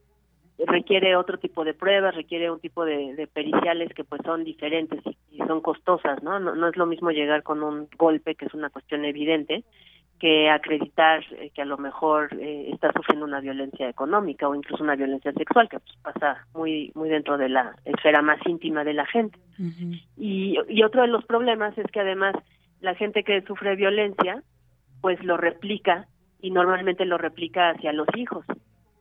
requiere 0.57 1.15
otro 1.15 1.37
tipo 1.37 1.63
de 1.65 1.73
pruebas, 1.73 2.15
requiere 2.15 2.49
un 2.49 2.59
tipo 2.59 2.85
de, 2.85 3.27
periciales 3.33 3.93
que 3.93 4.03
pues 4.03 4.21
son 4.23 4.43
diferentes 4.43 5.01
y, 5.31 5.37
son 5.39 5.61
costosas, 5.61 6.23
¿no? 6.23 6.39
¿no? 6.39 6.67
es 6.67 6.77
lo 6.77 6.85
mismo 6.85 7.11
llegar 7.11 7.43
con 7.43 7.61
un 7.61 7.87
golpe, 7.97 8.35
que 8.35 8.45
es 8.45 8.53
una 8.53 8.69
cuestión 8.69 9.05
evidente, 9.05 9.63
que 10.19 10.49
acreditar 10.49 11.23
eh, 11.33 11.51
que 11.53 11.61
a 11.61 11.65
lo 11.65 11.77
mejor 11.77 12.29
eh, 12.39 12.69
está 12.71 12.91
sufriendo 12.93 13.25
una 13.25 13.41
violencia 13.41 13.89
económica 13.89 14.47
o 14.47 14.55
incluso 14.55 14.81
una 14.83 14.95
violencia 14.95 15.33
sexual, 15.33 15.67
que 15.67 15.79
pues, 15.79 15.97
pasa 16.01 16.47
muy 16.53 16.91
muy 16.95 17.09
dentro 17.09 17.37
de 17.37 17.49
la 17.49 17.75
esfera 17.83 18.21
más 18.21 18.39
íntima 18.45 18.83
de 18.83 18.93
la 18.93 19.05
gente. 19.05 19.37
y, 20.17 20.57
y 20.69 20.83
otro 20.83 21.01
de 21.01 21.09
los 21.09 21.25
problemas 21.25 21.77
es 21.77 21.85
que 21.91 21.99
además 21.99 22.33
la 22.79 22.95
gente 22.95 23.23
que 23.23 23.41
sufre 23.41 23.75
violencia, 23.75 24.41
pues 25.01 25.21
lo 25.23 25.37
replica 25.37 26.07
y 26.41 26.51
normalmente 26.51 27.05
lo 27.05 27.17
replica 27.17 27.71
hacia 27.71 27.91
los 27.91 28.07
hijos. 28.15 28.45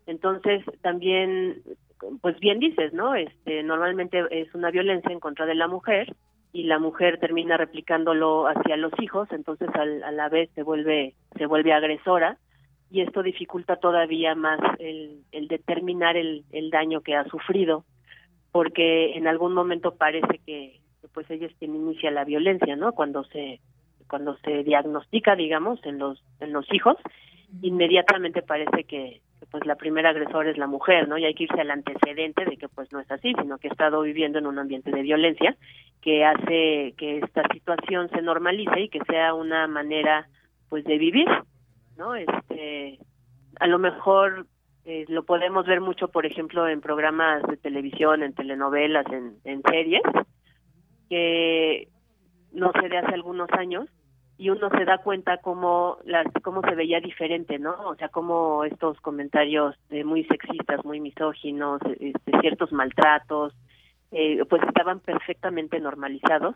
Entonces, 0.06 0.64
también, 0.82 1.62
pues 2.20 2.38
bien 2.40 2.58
dices, 2.58 2.92
¿no? 2.92 3.14
Este, 3.14 3.62
normalmente 3.62 4.22
es 4.30 4.54
una 4.54 4.70
violencia 4.70 5.10
en 5.10 5.20
contra 5.20 5.46
de 5.46 5.54
la 5.54 5.68
mujer 5.68 6.14
y 6.52 6.64
la 6.64 6.78
mujer 6.78 7.18
termina 7.18 7.56
replicándolo 7.56 8.46
hacia 8.46 8.76
los 8.76 8.92
hijos, 9.00 9.28
entonces 9.32 9.68
al, 9.74 10.02
a 10.04 10.12
la 10.12 10.28
vez 10.28 10.50
se 10.54 10.62
vuelve 10.62 11.14
se 11.36 11.46
vuelve 11.46 11.72
agresora 11.72 12.38
y 12.90 13.00
esto 13.00 13.24
dificulta 13.24 13.74
todavía 13.76 14.36
más 14.36 14.60
el, 14.78 15.22
el 15.32 15.48
determinar 15.48 16.16
el, 16.16 16.44
el 16.52 16.70
daño 16.70 17.00
que 17.00 17.16
ha 17.16 17.24
sufrido, 17.24 17.84
porque 18.52 19.16
en 19.16 19.26
algún 19.26 19.52
momento 19.52 19.96
parece 19.96 20.38
que, 20.46 20.78
pues 21.12 21.28
ella 21.28 21.46
es 21.46 21.56
quien 21.56 21.74
inicia 21.74 22.12
la 22.12 22.24
violencia, 22.24 22.76
¿no? 22.76 22.92
Cuando 22.92 23.24
se 23.24 23.60
cuando 24.06 24.36
se 24.44 24.62
diagnostica, 24.62 25.34
digamos, 25.34 25.84
en 25.84 25.98
los 25.98 26.22
en 26.38 26.52
los 26.52 26.72
hijos, 26.72 26.96
inmediatamente 27.62 28.42
parece 28.42 28.84
que, 28.84 29.20
pues 29.50 29.66
la 29.66 29.76
primera 29.76 30.10
agresora 30.10 30.50
es 30.50 30.58
la 30.58 30.66
mujer, 30.66 31.08
¿no? 31.08 31.18
Y 31.18 31.24
hay 31.24 31.34
que 31.34 31.44
irse 31.44 31.60
al 31.60 31.70
antecedente 31.70 32.44
de 32.44 32.56
que 32.56 32.68
pues 32.68 32.90
no 32.92 33.00
es 33.00 33.10
así, 33.10 33.32
sino 33.40 33.58
que 33.58 33.68
ha 33.68 33.72
estado 33.72 34.02
viviendo 34.02 34.38
en 34.38 34.46
un 34.46 34.58
ambiente 34.58 34.90
de 34.90 35.02
violencia 35.02 35.56
que 36.02 36.24
hace 36.24 36.94
que 36.96 37.18
esta 37.18 37.42
situación 37.52 38.08
se 38.10 38.20
normalice 38.20 38.80
y 38.80 38.88
que 38.88 39.00
sea 39.08 39.34
una 39.34 39.66
manera 39.66 40.28
pues 40.68 40.84
de 40.84 40.98
vivir, 40.98 41.28
¿no? 41.96 42.14
Este 42.14 42.98
a 43.60 43.66
lo 43.66 43.78
mejor 43.78 44.46
eh, 44.84 45.04
lo 45.08 45.24
podemos 45.24 45.66
ver 45.66 45.80
mucho, 45.80 46.08
por 46.08 46.26
ejemplo, 46.26 46.68
en 46.68 46.80
programas 46.80 47.42
de 47.44 47.56
televisión, 47.56 48.22
en 48.22 48.34
telenovelas, 48.34 49.06
en, 49.12 49.36
en 49.44 49.62
series, 49.62 50.02
que 51.08 51.88
no 52.52 52.72
sé 52.72 52.88
de 52.88 52.98
hace 52.98 53.14
algunos 53.14 53.48
años, 53.52 53.88
y 54.36 54.50
uno 54.50 54.68
se 54.70 54.84
da 54.84 54.98
cuenta 54.98 55.38
cómo 55.38 55.98
las 56.04 56.26
cómo 56.42 56.60
se 56.62 56.74
veía 56.74 57.00
diferente 57.00 57.58
no 57.58 57.74
o 57.86 57.94
sea 57.94 58.08
cómo 58.08 58.64
estos 58.64 59.00
comentarios 59.00 59.76
muy 60.04 60.24
sexistas 60.24 60.84
muy 60.84 61.00
misóginos 61.00 61.80
este, 62.00 62.40
ciertos 62.40 62.72
maltratos 62.72 63.54
eh, 64.16 64.44
pues 64.48 64.62
estaban 64.62 65.00
perfectamente 65.00 65.80
normalizados. 65.80 66.54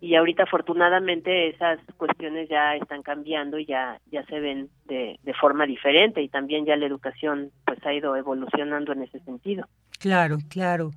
Y 0.00 0.14
ahorita 0.14 0.42
afortunadamente 0.42 1.48
esas 1.48 1.80
cuestiones 1.96 2.48
ya 2.50 2.76
están 2.76 3.02
cambiando 3.02 3.58
y 3.58 3.64
ya 3.64 3.98
ya 4.12 4.24
se 4.26 4.38
ven 4.38 4.68
de, 4.84 5.18
de 5.22 5.34
forma 5.34 5.64
diferente 5.66 6.22
y 6.22 6.28
también 6.28 6.66
ya 6.66 6.76
la 6.76 6.86
educación 6.86 7.50
pues 7.64 7.84
ha 7.84 7.94
ido 7.94 8.14
evolucionando 8.14 8.92
en 8.92 9.02
ese 9.02 9.20
sentido. 9.20 9.66
Claro 9.98 10.36
claro 10.50 10.90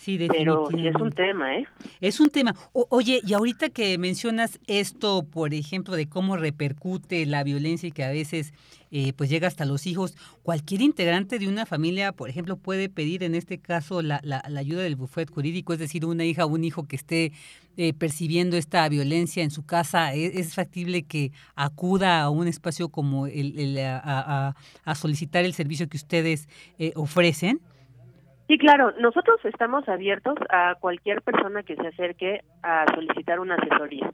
Sí, 0.00 0.18
Pero 0.28 0.70
es 0.70 0.94
un 0.94 1.12
tema, 1.12 1.58
¿eh? 1.58 1.66
Es 2.00 2.20
un 2.20 2.30
tema. 2.30 2.54
oye, 2.72 3.20
y 3.22 3.34
ahorita 3.34 3.68
que 3.68 3.98
mencionas 3.98 4.58
esto, 4.66 5.24
por 5.24 5.52
ejemplo, 5.52 5.94
de 5.94 6.08
cómo 6.08 6.38
repercute 6.38 7.26
la 7.26 7.44
violencia 7.44 7.86
y 7.86 7.92
que 7.92 8.02
a 8.02 8.08
veces 8.08 8.54
eh, 8.90 9.12
pues 9.12 9.28
llega 9.28 9.46
hasta 9.46 9.66
los 9.66 9.86
hijos, 9.86 10.16
cualquier 10.42 10.80
integrante 10.80 11.38
de 11.38 11.48
una 11.48 11.66
familia, 11.66 12.12
por 12.12 12.30
ejemplo, 12.30 12.56
puede 12.56 12.88
pedir 12.88 13.22
en 13.22 13.34
este 13.34 13.58
caso 13.58 14.00
la, 14.00 14.22
la, 14.22 14.42
ayuda 14.58 14.80
del 14.80 14.96
bufet 14.96 15.30
jurídico, 15.30 15.74
es 15.74 15.78
decir, 15.78 16.06
una 16.06 16.24
hija 16.24 16.46
o 16.46 16.48
un 16.48 16.64
hijo 16.64 16.84
que 16.84 16.96
esté 16.96 17.32
eh, 17.76 17.92
percibiendo 17.92 18.56
esta 18.56 18.88
violencia 18.88 19.42
en 19.42 19.50
su 19.50 19.66
casa, 19.66 20.14
¿es, 20.14 20.34
¿es, 20.34 20.54
factible 20.54 21.02
que 21.02 21.30
acuda 21.56 22.22
a 22.22 22.30
un 22.30 22.48
espacio 22.48 22.88
como 22.88 23.26
el, 23.26 23.58
el 23.58 23.78
a, 23.84 24.54
a, 24.82 24.94
solicitar 24.94 25.44
el 25.44 25.52
servicio 25.52 25.90
que 25.90 25.98
ustedes 25.98 26.48
eh, 26.78 26.92
ofrecen? 26.96 27.60
Sí, 28.50 28.58
claro, 28.58 28.92
nosotros 28.98 29.38
estamos 29.44 29.88
abiertos 29.88 30.34
a 30.48 30.74
cualquier 30.80 31.22
persona 31.22 31.62
que 31.62 31.76
se 31.76 31.86
acerque 31.86 32.40
a 32.64 32.84
solicitar 32.96 33.38
una 33.38 33.54
asesoría, 33.54 34.12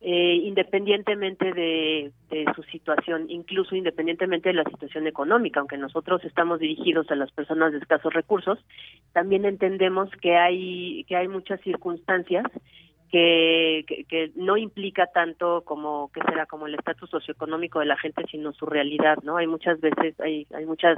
eh, 0.00 0.40
independientemente 0.44 1.52
de, 1.52 2.10
su 2.56 2.62
situación, 2.62 3.26
incluso 3.28 3.76
independientemente 3.76 4.48
de 4.48 4.54
la 4.54 4.64
situación 4.64 5.06
económica, 5.06 5.60
aunque 5.60 5.76
nosotros 5.76 6.24
estamos 6.24 6.58
dirigidos 6.58 7.10
a 7.10 7.16
las 7.16 7.30
personas 7.32 7.72
de 7.72 7.80
escasos 7.80 8.14
recursos, 8.14 8.58
también 9.12 9.44
entendemos 9.44 10.08
que 10.22 10.38
hay 10.38 11.04
que 11.04 11.16
hay 11.16 11.28
muchas 11.28 11.60
circunstancias 11.60 12.44
que, 13.10 13.84
que, 14.08 14.30
no 14.36 14.56
implica 14.56 15.06
tanto 15.06 15.62
como 15.62 16.10
que 16.12 16.20
será 16.22 16.46
como 16.46 16.66
el 16.66 16.74
estatus 16.74 17.10
socioeconómico 17.10 17.80
de 17.80 17.86
la 17.86 17.96
gente 17.96 18.24
sino 18.30 18.52
su 18.52 18.66
realidad 18.66 19.18
no 19.24 19.36
hay 19.36 19.46
muchas 19.48 19.80
veces 19.80 20.18
hay 20.20 20.46
hay 20.54 20.64
muchas 20.64 20.96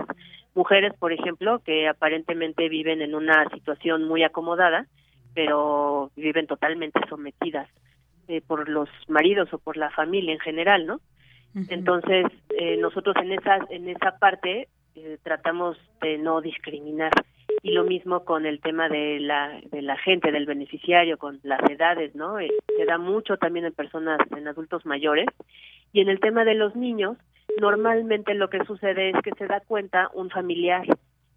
mujeres 0.54 0.92
por 0.98 1.12
ejemplo 1.12 1.60
que 1.60 1.88
aparentemente 1.88 2.68
viven 2.68 3.00
en 3.00 3.14
una 3.14 3.48
situación 3.50 4.04
muy 4.04 4.24
acomodada 4.24 4.86
pero 5.34 6.10
viven 6.14 6.46
totalmente 6.46 7.00
sometidas 7.08 7.68
eh, 8.28 8.42
por 8.46 8.68
los 8.68 8.90
maridos 9.08 9.52
o 9.54 9.58
por 9.58 9.78
la 9.78 9.90
familia 9.90 10.34
en 10.34 10.40
general 10.40 10.86
no 10.86 11.00
entonces 11.68 12.26
eh, 12.58 12.76
nosotros 12.76 13.16
en 13.22 13.32
esa 13.32 13.58
en 13.70 13.88
esa 13.88 14.18
parte 14.18 14.68
eh, 14.94 15.18
tratamos 15.22 15.78
de 16.02 16.18
no 16.18 16.42
discriminar 16.42 17.12
y 17.62 17.72
lo 17.72 17.84
mismo 17.84 18.24
con 18.24 18.44
el 18.44 18.60
tema 18.60 18.88
de 18.88 19.20
la 19.20 19.60
de 19.70 19.82
la 19.82 19.96
gente 19.96 20.32
del 20.32 20.46
beneficiario 20.46 21.16
con 21.16 21.38
las 21.42 21.60
edades 21.70 22.14
no 22.14 22.40
eh, 22.40 22.50
se 22.76 22.84
da 22.84 22.98
mucho 22.98 23.36
también 23.36 23.66
en 23.66 23.72
personas 23.72 24.18
en 24.36 24.48
adultos 24.48 24.84
mayores 24.84 25.26
y 25.92 26.00
en 26.00 26.08
el 26.08 26.20
tema 26.20 26.44
de 26.44 26.54
los 26.54 26.74
niños 26.74 27.16
normalmente 27.60 28.34
lo 28.34 28.50
que 28.50 28.64
sucede 28.64 29.10
es 29.10 29.16
que 29.22 29.32
se 29.38 29.46
da 29.46 29.60
cuenta 29.60 30.10
un 30.14 30.30
familiar 30.30 30.86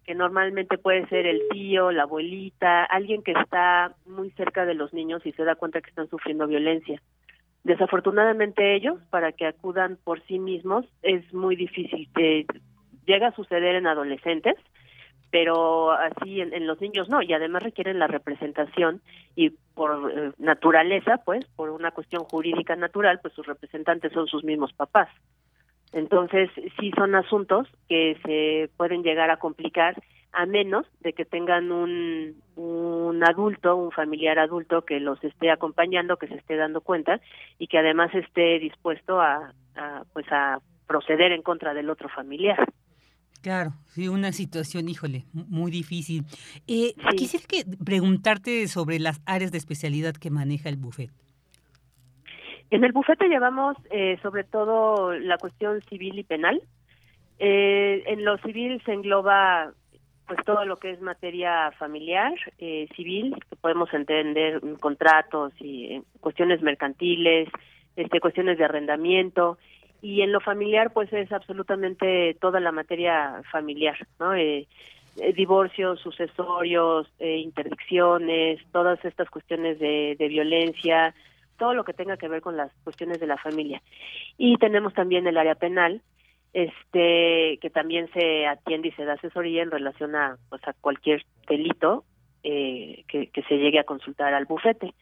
que 0.06 0.14
normalmente 0.14 0.78
puede 0.78 1.06
ser 1.08 1.26
el 1.26 1.42
tío, 1.50 1.90
la 1.90 2.04
abuelita, 2.04 2.84
alguien 2.84 3.22
que 3.24 3.32
está 3.32 3.92
muy 4.06 4.30
cerca 4.30 4.64
de 4.64 4.74
los 4.74 4.94
niños 4.94 5.26
y 5.26 5.32
se 5.32 5.44
da 5.44 5.56
cuenta 5.56 5.80
que 5.80 5.90
están 5.90 6.08
sufriendo 6.08 6.46
violencia. 6.46 7.02
Desafortunadamente 7.64 8.76
ellos, 8.76 9.00
para 9.10 9.32
que 9.32 9.46
acudan 9.46 9.98
por 10.04 10.22
sí 10.26 10.38
mismos, 10.38 10.86
es 11.02 11.34
muy 11.34 11.56
difícil. 11.56 12.08
Eh, 12.20 12.46
llega 13.04 13.28
a 13.28 13.34
suceder 13.34 13.74
en 13.74 13.88
adolescentes, 13.88 14.54
pero 15.38 15.90
así 15.90 16.40
en, 16.40 16.66
los 16.66 16.80
niños 16.80 17.10
no, 17.10 17.20
y 17.20 17.30
además 17.34 17.62
requieren 17.62 17.98
la 17.98 18.06
representación 18.06 19.02
y 19.34 19.50
por 19.50 20.10
eh, 20.10 20.32
naturaleza, 20.38 21.20
pues, 21.26 21.44
por 21.56 21.68
una 21.68 21.90
cuestión 21.90 22.24
jurídica 22.24 22.74
natural, 22.74 23.18
pues 23.20 23.34
sus 23.34 23.44
representantes 23.44 24.14
son 24.14 24.28
sus 24.28 24.44
mismos 24.44 24.72
papás. 24.72 25.10
Entonces, 25.92 26.48
sí 26.80 26.90
son 26.96 27.14
asuntos 27.14 27.68
que 27.86 28.16
se 28.24 28.70
pueden 28.78 29.02
llegar 29.02 29.30
a 29.30 29.36
complicar 29.36 30.02
a 30.32 30.46
menos 30.46 30.86
de 31.00 31.12
que 31.12 31.26
tengan 31.26 31.70
un, 31.70 33.22
adulto, 33.22 33.76
un 33.76 33.90
familiar 33.90 34.38
adulto 34.38 34.86
que 34.86 35.00
los 35.00 35.22
esté 35.22 35.50
acompañando, 35.50 36.16
que 36.16 36.28
se 36.28 36.36
esté 36.36 36.56
dando 36.56 36.80
cuenta 36.80 37.20
y 37.58 37.66
que 37.66 37.76
además 37.76 38.14
esté 38.14 38.58
dispuesto 38.58 39.20
a 39.20 39.52
pues 40.14 40.24
a 40.32 40.60
proceder 40.86 41.32
en 41.32 41.42
contra 41.42 41.74
del 41.74 41.90
otro 41.90 42.08
familiar. 42.08 42.66
Claro, 43.42 43.72
sí, 43.88 44.08
una 44.08 44.32
situación, 44.32 44.88
híjole, 44.88 45.24
muy 45.32 45.70
difícil. 45.70 46.24
Eh, 46.66 46.94
Quisiera 47.16 47.44
que 47.46 47.64
preguntarte 47.84 48.66
sobre 48.68 48.98
las 48.98 49.20
áreas 49.26 49.52
de 49.52 49.58
especialidad 49.58 50.14
que 50.14 50.30
maneja 50.30 50.68
el 50.68 50.76
buffet. 50.76 51.10
En 52.70 52.84
el 52.84 52.92
bufete 52.92 53.28
llevamos 53.28 53.76
eh, 53.90 54.18
sobre 54.22 54.42
todo 54.44 55.12
la 55.12 55.38
cuestión 55.38 55.80
civil 55.82 56.18
y 56.18 56.24
penal. 56.24 56.60
Eh, 57.38 58.02
en 58.06 58.24
lo 58.24 58.38
civil 58.38 58.82
se 58.84 58.92
engloba 58.92 59.72
pues 60.26 60.40
todo 60.44 60.64
lo 60.64 60.76
que 60.76 60.90
es 60.90 61.00
materia 61.00 61.70
familiar, 61.78 62.32
eh, 62.58 62.88
civil, 62.96 63.36
que 63.48 63.56
podemos 63.56 63.92
entender 63.94 64.60
contratos 64.80 65.52
y 65.60 65.84
eh, 65.84 66.02
cuestiones 66.20 66.62
mercantiles, 66.62 67.48
este, 67.94 68.18
cuestiones 68.18 68.58
de 68.58 68.64
arrendamiento, 68.64 69.58
y 70.02 70.22
en 70.22 70.32
lo 70.32 70.40
familiar 70.40 70.92
pues 70.92 71.12
es 71.12 71.30
absolutamente 71.32 72.36
toda 72.40 72.60
la 72.60 72.72
materia 72.72 73.42
familiar, 73.50 73.96
¿no? 74.18 74.34
Eh, 74.34 74.66
eh 75.18 75.32
divorcios, 75.32 76.00
sucesorios, 76.00 77.08
eh, 77.18 77.38
interdicciones, 77.38 78.60
todas 78.72 79.02
estas 79.04 79.30
cuestiones 79.30 79.78
de, 79.78 80.16
violencia, 80.18 81.14
todo 81.58 81.74
lo 81.74 81.84
que 81.84 81.94
tenga 81.94 82.16
que 82.16 82.28
ver 82.28 82.42
con 82.42 82.56
las 82.56 82.70
cuestiones 82.84 83.18
de 83.20 83.26
la 83.26 83.38
familia. 83.38 83.82
Y 84.36 84.56
tenemos 84.58 84.92
también 84.94 85.26
el 85.26 85.38
área 85.38 85.54
penal, 85.54 86.02
este 86.52 87.58
que 87.60 87.70
también 87.70 88.08
se 88.12 88.46
atiende 88.46 88.88
y 88.88 88.92
se 88.92 89.04
da 89.04 89.14
asesoría 89.14 89.62
en 89.62 89.70
relación 89.70 90.14
a 90.14 90.36
pues 90.48 90.66
a 90.66 90.72
cualquier 90.74 91.24
delito 91.48 92.04
eh, 92.42 93.04
que 93.08 93.42
se 93.48 93.56
llegue 93.56 93.78
a 93.78 93.84
consultar 93.84 94.32
al 94.32 94.44
bufete. 94.44 94.94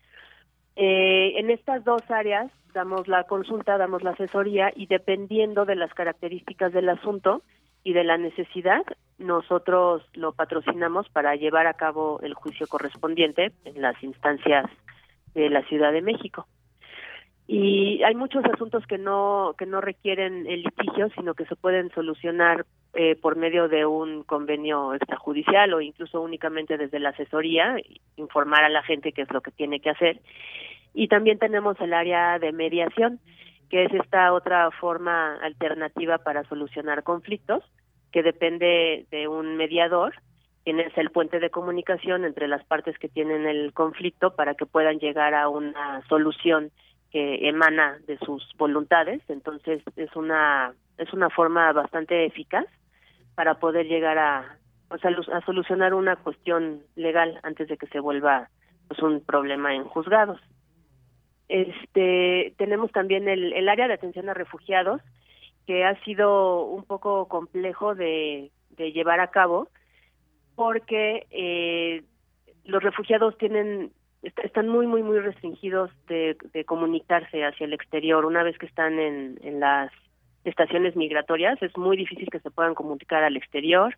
Eh, 0.77 1.35
en 1.37 1.51
estas 1.51 1.85
dos 1.85 2.03
áreas 2.11 2.51
damos 2.73 3.07
la 3.07 3.25
consulta, 3.25 3.79
damos 3.79 4.03
la 4.03 4.11
asesoría 4.11 4.73
y 4.75 4.87
dependiendo 4.87 5.65
de 5.65 5.77
las 5.77 5.95
características 5.95 6.73
del 6.73 6.89
asunto 6.89 7.43
y 7.85 7.93
de 7.93 8.03
la 8.03 8.17
necesidad, 8.17 8.83
nosotros 9.19 10.03
lo 10.15 10.33
patrocinamos 10.33 11.09
para 11.11 11.37
llevar 11.37 11.67
a 11.67 11.75
cabo 11.75 12.19
el 12.23 12.35
juicio 12.35 12.67
correspondiente 12.67 13.53
en 13.65 13.81
las 13.81 14.03
instancias 14.03 14.67
de 15.35 15.51
la 15.51 15.63
Ciudad 15.63 15.93
de 15.93 16.03
México. 16.03 16.47
Y 17.47 18.03
hay 18.03 18.15
muchos 18.15 18.43
asuntos 18.47 18.87
que 18.87 18.97
no 18.97 19.55
que 19.59 19.67
no 19.67 19.81
requieren 19.81 20.47
el 20.47 20.63
litigio, 20.63 21.11
sino 21.11 21.35
que 21.35 21.45
se 21.45 21.57
pueden 21.57 21.91
solucionar 21.91 22.65
eh, 22.95 23.17
por 23.17 23.37
medio 23.37 23.69
de 23.69 23.85
un 23.85 24.23
convenio 24.23 24.95
extrajudicial 24.95 25.75
o 25.75 25.81
incluso 25.81 26.23
únicamente 26.23 26.79
desde 26.79 27.01
la 27.01 27.11
asesoría, 27.11 27.77
informar 28.17 28.65
a 28.65 28.71
la 28.71 28.83
gente 28.83 29.13
qué 29.13 29.23
es 29.23 29.33
lo 29.33 29.43
que 29.43 29.51
tiene 29.51 29.81
que 29.81 29.91
hacer. 29.91 30.21
Y 30.95 31.09
también 31.09 31.39
tenemos 31.39 31.79
el 31.81 31.93
área 31.93 32.39
de 32.39 32.53
mediación, 32.53 33.21
que 33.69 33.85
es 33.85 33.93
esta 33.93 34.33
otra 34.33 34.71
forma 34.71 35.35
alternativa 35.43 36.19
para 36.19 36.45
solucionar 36.45 37.03
conflictos, 37.03 37.63
que 38.13 38.23
depende 38.23 39.07
de 39.11 39.29
un 39.29 39.57
mediador, 39.57 40.15
quien 40.63 40.81
es 40.81 40.97
el 40.97 41.11
puente 41.11 41.41
de 41.41 41.51
comunicación 41.51 42.25
entre 42.25 42.49
las 42.49 42.65
partes 42.65 42.97
que 42.99 43.09
tienen 43.09 43.45
el 43.45 43.73
conflicto 43.75 44.35
para 44.35 44.55
que 44.55 44.67
puedan 44.67 44.99
llegar 44.99 45.35
a 45.35 45.49
una 45.49 46.01
solución 46.09 46.71
que 47.15 47.49
emana 47.49 48.01
de 48.09 48.19
sus 48.19 48.43
voluntades, 48.59 49.23
entonces 49.29 49.81
es 49.95 50.17
una 50.17 50.75
es 50.99 51.13
una 51.13 51.31
forma 51.31 51.73
bastante 51.73 52.25
eficaz 52.25 52.67
para 53.37 53.55
poder 53.61 53.87
llegar 53.87 54.19
a 54.19 54.59
a 54.91 55.41
solucionar 55.43 55.95
una 55.95 56.17
cuestión 56.17 56.83
legal 56.97 57.39
antes 57.45 57.69
de 57.69 57.77
que 57.77 57.87
se 57.87 58.01
vuelva 58.01 58.49
pues 58.89 59.01
un 59.01 59.21
problema 59.21 59.73
en 59.77 59.85
juzgados. 59.85 60.41
Este 61.49 62.53
tenemos 62.59 62.91
también 62.91 63.29
el, 63.29 63.53
el 63.53 63.69
área 63.69 63.87
de 63.87 63.95
atención 63.95 64.29
a 64.29 64.35
refugiados 64.35 65.01
que 65.69 65.85
ha 65.85 65.95
sido 66.03 66.65
un 66.65 66.83
poco 66.83 67.29
complejo 67.29 67.95
de, 67.95 68.51
de 68.71 68.91
llevar 68.91 69.21
a 69.21 69.31
cabo 69.31 69.69
porque 70.57 71.29
eh, 71.31 72.03
los 72.65 72.83
refugiados 72.83 73.39
tienen 73.39 73.93
están 74.43 74.69
muy, 74.69 74.87
muy, 74.87 75.03
muy 75.03 75.19
restringidos 75.19 75.91
de, 76.09 76.37
comunicarse 76.67 77.45
hacia 77.45 77.67
el 77.67 77.73
exterior. 77.73 78.25
Una 78.25 78.43
vez 78.43 78.57
que 78.59 78.67
están 78.67 78.99
en, 78.99 79.61
las 79.61 79.91
estaciones 80.45 80.97
migratorias, 80.97 81.61
es 81.63 81.77
muy 81.77 81.97
difícil 81.97 82.29
que 82.31 82.41
se 82.41 82.51
puedan 82.51 82.75
comunicar 82.75 83.25
al 83.25 83.37
exterior. 83.37 83.97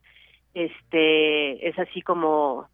Este, 0.55 1.69
es 1.69 1.79
así 1.79 2.03
como, 2.03 2.69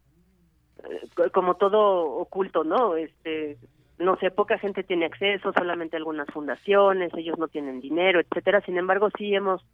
eh, 0.83 1.29
como 1.31 1.55
todo 1.55 2.03
oculto, 2.17 2.63
¿no? 2.63 2.95
Este, 2.95 3.57
no 3.99 4.15
sé, 4.17 4.31
poca 4.31 4.57
gente 4.57 4.83
tiene 4.83 5.05
acceso, 5.05 5.51
solamente 5.53 5.97
algunas 5.97 6.27
fundaciones, 6.27 7.11
ellos 7.15 7.37
no 7.37 7.47
tienen 7.47 7.81
dinero, 7.81 8.19
etcétera. 8.19 8.61
Sin 8.61 8.77
embargo, 8.77 9.09
sí 9.17 9.33
hemos 9.33 9.65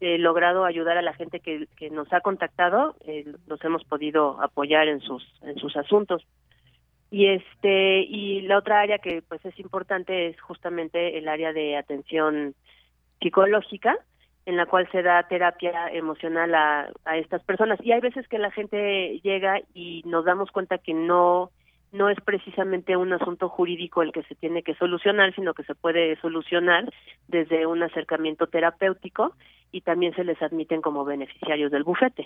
eh, 0.00 0.18
logrado 0.18 0.64
ayudar 0.64 0.98
a 0.98 1.02
la 1.02 1.14
gente 1.14 1.40
que, 1.40 1.66
que 1.76 1.90
nos 1.90 2.12
ha 2.12 2.20
contactado, 2.20 2.96
eh, 3.06 3.24
los 3.46 3.64
hemos 3.64 3.84
podido 3.84 4.40
apoyar 4.42 4.88
en 4.88 5.00
sus 5.00 5.24
en 5.42 5.56
sus 5.56 5.76
asuntos 5.76 6.26
y 7.14 7.28
este 7.28 8.00
y 8.00 8.40
la 8.40 8.58
otra 8.58 8.80
área 8.80 8.98
que 8.98 9.22
pues 9.22 9.44
es 9.44 9.56
importante 9.60 10.26
es 10.26 10.40
justamente 10.40 11.16
el 11.16 11.28
área 11.28 11.52
de 11.52 11.76
atención 11.76 12.56
psicológica 13.20 13.96
en 14.46 14.56
la 14.56 14.66
cual 14.66 14.88
se 14.90 15.00
da 15.02 15.22
terapia 15.28 15.86
emocional 15.92 16.52
a, 16.56 16.90
a 17.04 17.16
estas 17.16 17.44
personas 17.44 17.78
y 17.84 17.92
hay 17.92 18.00
veces 18.00 18.26
que 18.26 18.40
la 18.40 18.50
gente 18.50 19.20
llega 19.22 19.60
y 19.74 20.02
nos 20.06 20.24
damos 20.24 20.50
cuenta 20.50 20.78
que 20.78 20.92
no 20.92 21.52
no 21.92 22.08
es 22.08 22.18
precisamente 22.20 22.96
un 22.96 23.12
asunto 23.12 23.48
jurídico 23.48 24.02
el 24.02 24.10
que 24.10 24.24
se 24.24 24.34
tiene 24.34 24.64
que 24.64 24.74
solucionar, 24.74 25.32
sino 25.36 25.54
que 25.54 25.62
se 25.62 25.76
puede 25.76 26.16
solucionar 26.16 26.92
desde 27.28 27.64
un 27.68 27.84
acercamiento 27.84 28.48
terapéutico 28.48 29.36
y 29.70 29.82
también 29.82 30.12
se 30.16 30.24
les 30.24 30.42
admiten 30.42 30.82
como 30.82 31.04
beneficiarios 31.04 31.70
del 31.70 31.84
bufete. 31.84 32.24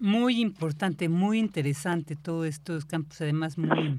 Muy 0.00 0.40
importante, 0.40 1.08
muy 1.08 1.38
interesante 1.38 2.16
todo 2.16 2.44
estos 2.44 2.84
campos, 2.84 3.20
además 3.20 3.58
muy 3.58 3.98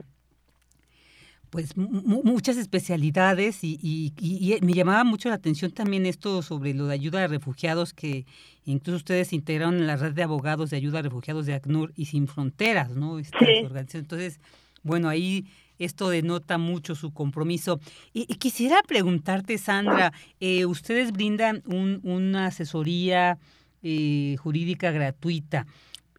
pues 1.52 1.76
muchas 1.76 2.56
especialidades 2.56 3.60
y, 3.62 4.14
me 4.62 4.74
llamaba 4.74 5.04
mucho 5.04 5.28
la 5.28 5.36
atención 5.36 5.72
también 5.72 6.06
esto 6.06 6.42
sobre 6.42 6.74
lo 6.74 6.88
de 6.88 6.94
ayuda 6.94 7.26
a 7.26 7.28
refugiados 7.28 7.94
que 7.94 8.26
incluso 8.64 8.96
ustedes 8.96 9.34
integraron 9.34 9.76
en 9.76 9.86
la 9.86 9.98
red 9.98 10.14
de 10.14 10.24
abogados 10.24 10.70
de 10.70 10.78
ayuda 10.78 11.00
a 11.00 11.02
refugiados 11.02 11.46
de 11.46 11.54
ACNUR 11.54 11.92
y 11.98 12.06
Sin 12.06 12.30
Fronteras, 12.30 12.92
¿no? 12.92 13.20
Estas 13.20 13.42
organizaciones. 13.42 14.06
Entonces, 14.06 14.40
bueno, 14.82 15.10
ahí 15.10 15.46
esto 15.78 16.10
denota 16.10 16.58
mucho 16.58 16.96
su 16.96 17.12
compromiso. 17.12 17.82
Y, 18.14 18.28
quisiera 18.36 18.82
preguntarte, 18.88 19.58
Sandra, 19.58 20.14
eh, 20.40 20.66
ustedes 20.66 21.12
brindan 21.12 21.64
una 21.66 22.46
asesoría 22.46 23.38
eh, 23.84 24.38
jurídica 24.40 24.92
gratuita. 24.92 25.66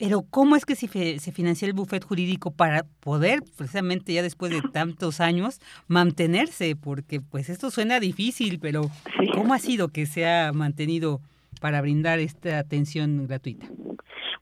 Pero 0.03 0.23
¿cómo 0.29 0.57
es 0.57 0.67
que 0.67 0.75
se, 0.75 1.21
se 1.21 1.31
financia 1.31 1.65
el 1.65 1.75
buffet 1.75 2.03
jurídico 2.05 2.51
para 2.51 2.83
poder, 3.05 3.39
precisamente 3.57 4.13
ya 4.13 4.23
después 4.23 4.51
de 4.51 4.61
tantos 4.73 5.21
años, 5.21 5.61
mantenerse? 5.87 6.75
Porque 6.75 7.21
pues 7.21 7.49
esto 7.49 7.71
suena 7.71 8.01
difícil, 8.01 8.59
pero 8.61 8.83
¿cómo 9.33 9.55
ha 9.55 9.61
sido 9.61 9.91
que 9.91 10.07
se 10.07 10.27
ha 10.27 10.53
mantenido 10.53 11.21
para 11.61 11.81
brindar 11.81 12.19
esta 12.19 12.59
atención 12.59 13.29
gratuita? 13.29 13.67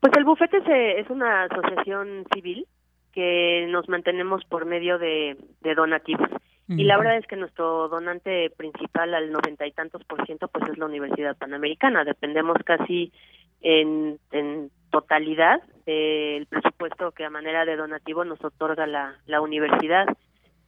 Pues 0.01 0.15
el 0.17 0.25
bufete 0.25 0.99
es 0.99 1.11
una 1.11 1.43
asociación 1.43 2.25
civil 2.33 2.65
que 3.13 3.67
nos 3.69 3.87
mantenemos 3.87 4.43
por 4.47 4.65
medio 4.65 4.99
de, 4.99 5.37
donativos. 5.77 6.31
Y 6.69 6.85
la 6.85 6.97
verdad 6.97 7.19
es 7.19 7.27
que 7.27 7.37
nuestro 7.37 7.89
donante 7.89 8.49
principal 8.57 9.13
al 9.13 9.31
noventa 9.31 9.67
y 9.67 9.73
tantos 9.73 10.05
por 10.05 10.25
ciento 10.25 10.49
pues 10.49 10.71
es 10.71 10.79
la 10.79 10.87
Universidad 10.87 11.37
Panamericana. 11.37 12.05
Dependemos 12.05 12.57
casi 12.65 13.13
en, 13.61 14.19
en 14.31 14.71
totalidad 14.91 15.63
del 15.87 16.47
presupuesto 16.47 17.13
que 17.13 17.25
a 17.25 17.31
manera 17.31 17.65
de 17.65 17.77
donativo 17.77 18.25
nos 18.25 18.43
otorga 18.45 18.87
la, 18.87 19.17
la 19.27 19.41
universidad. 19.41 20.07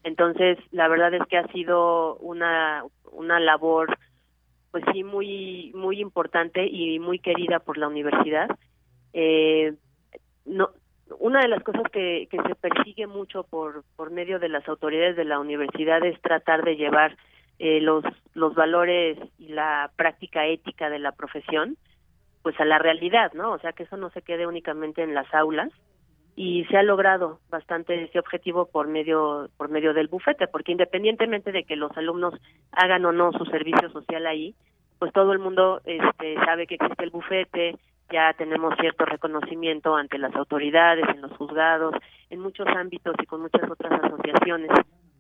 Entonces, 0.05 0.59
la 0.71 0.89
verdad 0.89 1.15
es 1.15 1.23
que 1.29 1.39
ha 1.39 1.47
sido 1.49 2.17
una, 2.17 2.85
una 3.13 3.39
labor, 3.39 3.97
pues 4.71 4.85
sí, 4.93 5.05
muy, 5.05 5.71
muy 5.75 6.01
importante 6.01 6.67
y 6.67 6.99
muy 6.99 7.19
querida 7.19 7.61
por 7.61 7.79
la 7.79 7.89
universidad. 7.89 8.49
Eh, 9.13 9.75
no, 10.45 10.71
una 11.19 11.41
de 11.41 11.49
las 11.49 11.63
cosas 11.63 11.85
que, 11.93 12.27
que 12.31 12.39
se 12.43 12.55
persigue 12.55 13.07
mucho 13.07 13.45
por, 13.45 13.85
por 13.97 14.11
medio 14.11 14.39
de 14.39 14.49
las 14.49 14.67
autoridades 14.69 15.17
de 15.17 15.25
la 15.25 15.39
universidad 15.39 16.05
es 16.05 16.21
tratar 16.21 16.65
de 16.65 16.77
llevar 16.77 17.17
eh, 17.59 17.81
los, 17.81 18.05
los 18.35 18.55
valores 18.55 19.19
y 19.39 19.49
la 19.49 19.91
práctica 19.97 20.47
ética 20.47 20.91
de 20.91 20.99
la 20.99 21.13
profesión 21.13 21.77
pues 22.43 22.59
a 22.61 22.65
la 22.65 22.79
realidad, 22.79 23.33
¿no? 23.35 23.53
O 23.53 23.59
sea, 23.59 23.73
que 23.73 23.85
eso 23.85 23.97
no 23.97 24.11
se 24.11 24.23
quede 24.23 24.47
únicamente 24.47 25.03
en 25.03 25.15
las 25.15 25.33
aulas 25.33 25.71
y 26.35 26.65
se 26.65 26.79
ha 26.79 26.83
logrado 26.83 27.41
bastante 27.51 28.03
ese 28.03 28.19
objetivo 28.19 28.67
por 28.67 28.89
medio 28.89 29.49
por 29.57 29.69
medio 29.69 29.93
del 29.93 30.09
bufete, 30.09 30.49
porque 30.49 30.73
independientemente 30.73 31.53
de 31.53 31.65
que 31.65 31.77
los 31.77 31.95
alumnos 31.97 32.35
hagan 32.73 33.05
o 33.05 33.13
no 33.13 33.33
su 33.33 33.45
servicio 33.47 33.91
social 33.91 34.27
ahí, 34.27 34.55
pues 34.99 35.13
todo 35.13 35.33
el 35.33 35.39
mundo 35.39 35.81
este, 35.85 36.35
sabe 36.45 36.67
que 36.67 36.77
existe 36.77 37.05
el 37.05 37.11
bufete, 37.11 37.77
ya 38.11 38.33
tenemos 38.35 38.75
cierto 38.81 39.05
reconocimiento 39.05 39.95
ante 39.95 40.19
las 40.19 40.35
autoridades, 40.35 41.07
en 41.09 41.23
los 41.23 41.33
juzgados, 41.33 41.95
en 42.31 42.41
muchos 42.41 42.67
ámbitos 42.69 43.15
y 43.23 43.27
con 43.27 43.43
muchas 43.43 43.71
otras 43.71 43.93
asociaciones. 44.03 44.71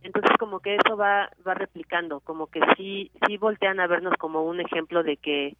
Entonces 0.02 0.32
como 0.38 0.60
que 0.60 0.76
eso 0.76 0.96
va 0.96 1.30
va 1.46 1.54
replicando, 1.54 2.20
como 2.20 2.46
que 2.46 2.60
sí 2.76 3.10
sí 3.26 3.36
voltean 3.36 3.80
a 3.80 3.86
vernos 3.86 4.14
como 4.18 4.44
un 4.44 4.60
ejemplo 4.60 5.02
de 5.02 5.16
que 5.18 5.56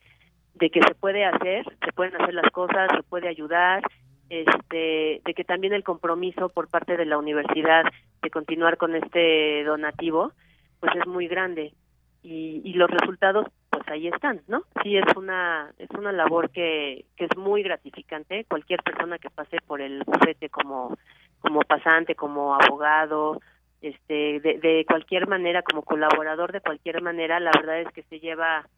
de 0.55 0.71
que 0.71 0.81
se 0.83 0.95
puede 0.95 1.25
hacer, 1.25 1.65
se 1.85 1.93
pueden 1.93 2.21
hacer 2.21 2.35
las 2.35 2.51
cosas, 2.51 2.91
se 2.95 3.03
puede 3.03 3.29
ayudar, 3.29 3.83
este, 4.29 5.21
de 5.25 5.35
que 5.35 5.45
también 5.45 5.73
el 5.73 5.85
compromiso 5.85 6.49
por 6.49 6.69
parte 6.69 6.97
de 6.97 7.05
la 7.05 7.19
universidad 7.19 7.85
de 8.23 8.31
continuar 8.31 8.77
con 8.77 8.95
este 8.95 9.65
donativo, 9.65 10.33
pues 10.81 10.95
es 10.97 11.07
muy 11.07 11.29
grande 11.29 11.75
y, 12.23 12.63
y 12.65 12.73
los 12.75 12.91
resultados 12.91 13.47
pues 13.71 13.87
ahí 13.89 14.07
están, 14.09 14.43
¿no? 14.49 14.63
Sí 14.83 14.97
es 14.97 15.05
una 15.17 15.73
es 15.79 15.91
una 15.91 16.13
labor 16.13 16.51
que, 16.51 17.05
que 17.17 17.25
es 17.25 17.37
muy 17.37 17.63
gratificante. 17.63 18.45
Cualquier 18.45 18.83
persona 18.83 19.19
que 19.19 19.31
pase 19.31 19.59
por 19.67 19.81
el 19.81 20.03
bufete 20.05 20.49
como 20.49 20.97
como 21.41 21.61
pasante, 21.63 22.15
como 22.15 22.55
abogado, 22.55 23.41
este, 23.81 24.41
de, 24.41 24.59
de 24.61 24.85
cualquier 24.87 25.27
manera, 25.27 25.63
como 25.63 25.83
colaborador 25.83 26.53
de 26.53 26.61
cualquier 26.61 27.03
manera, 27.03 27.41
la 27.41 27.51
verdad 27.51 27.81
es 27.81 27.89
que 27.93 28.05
se 28.05 28.21
lleva 28.21 28.69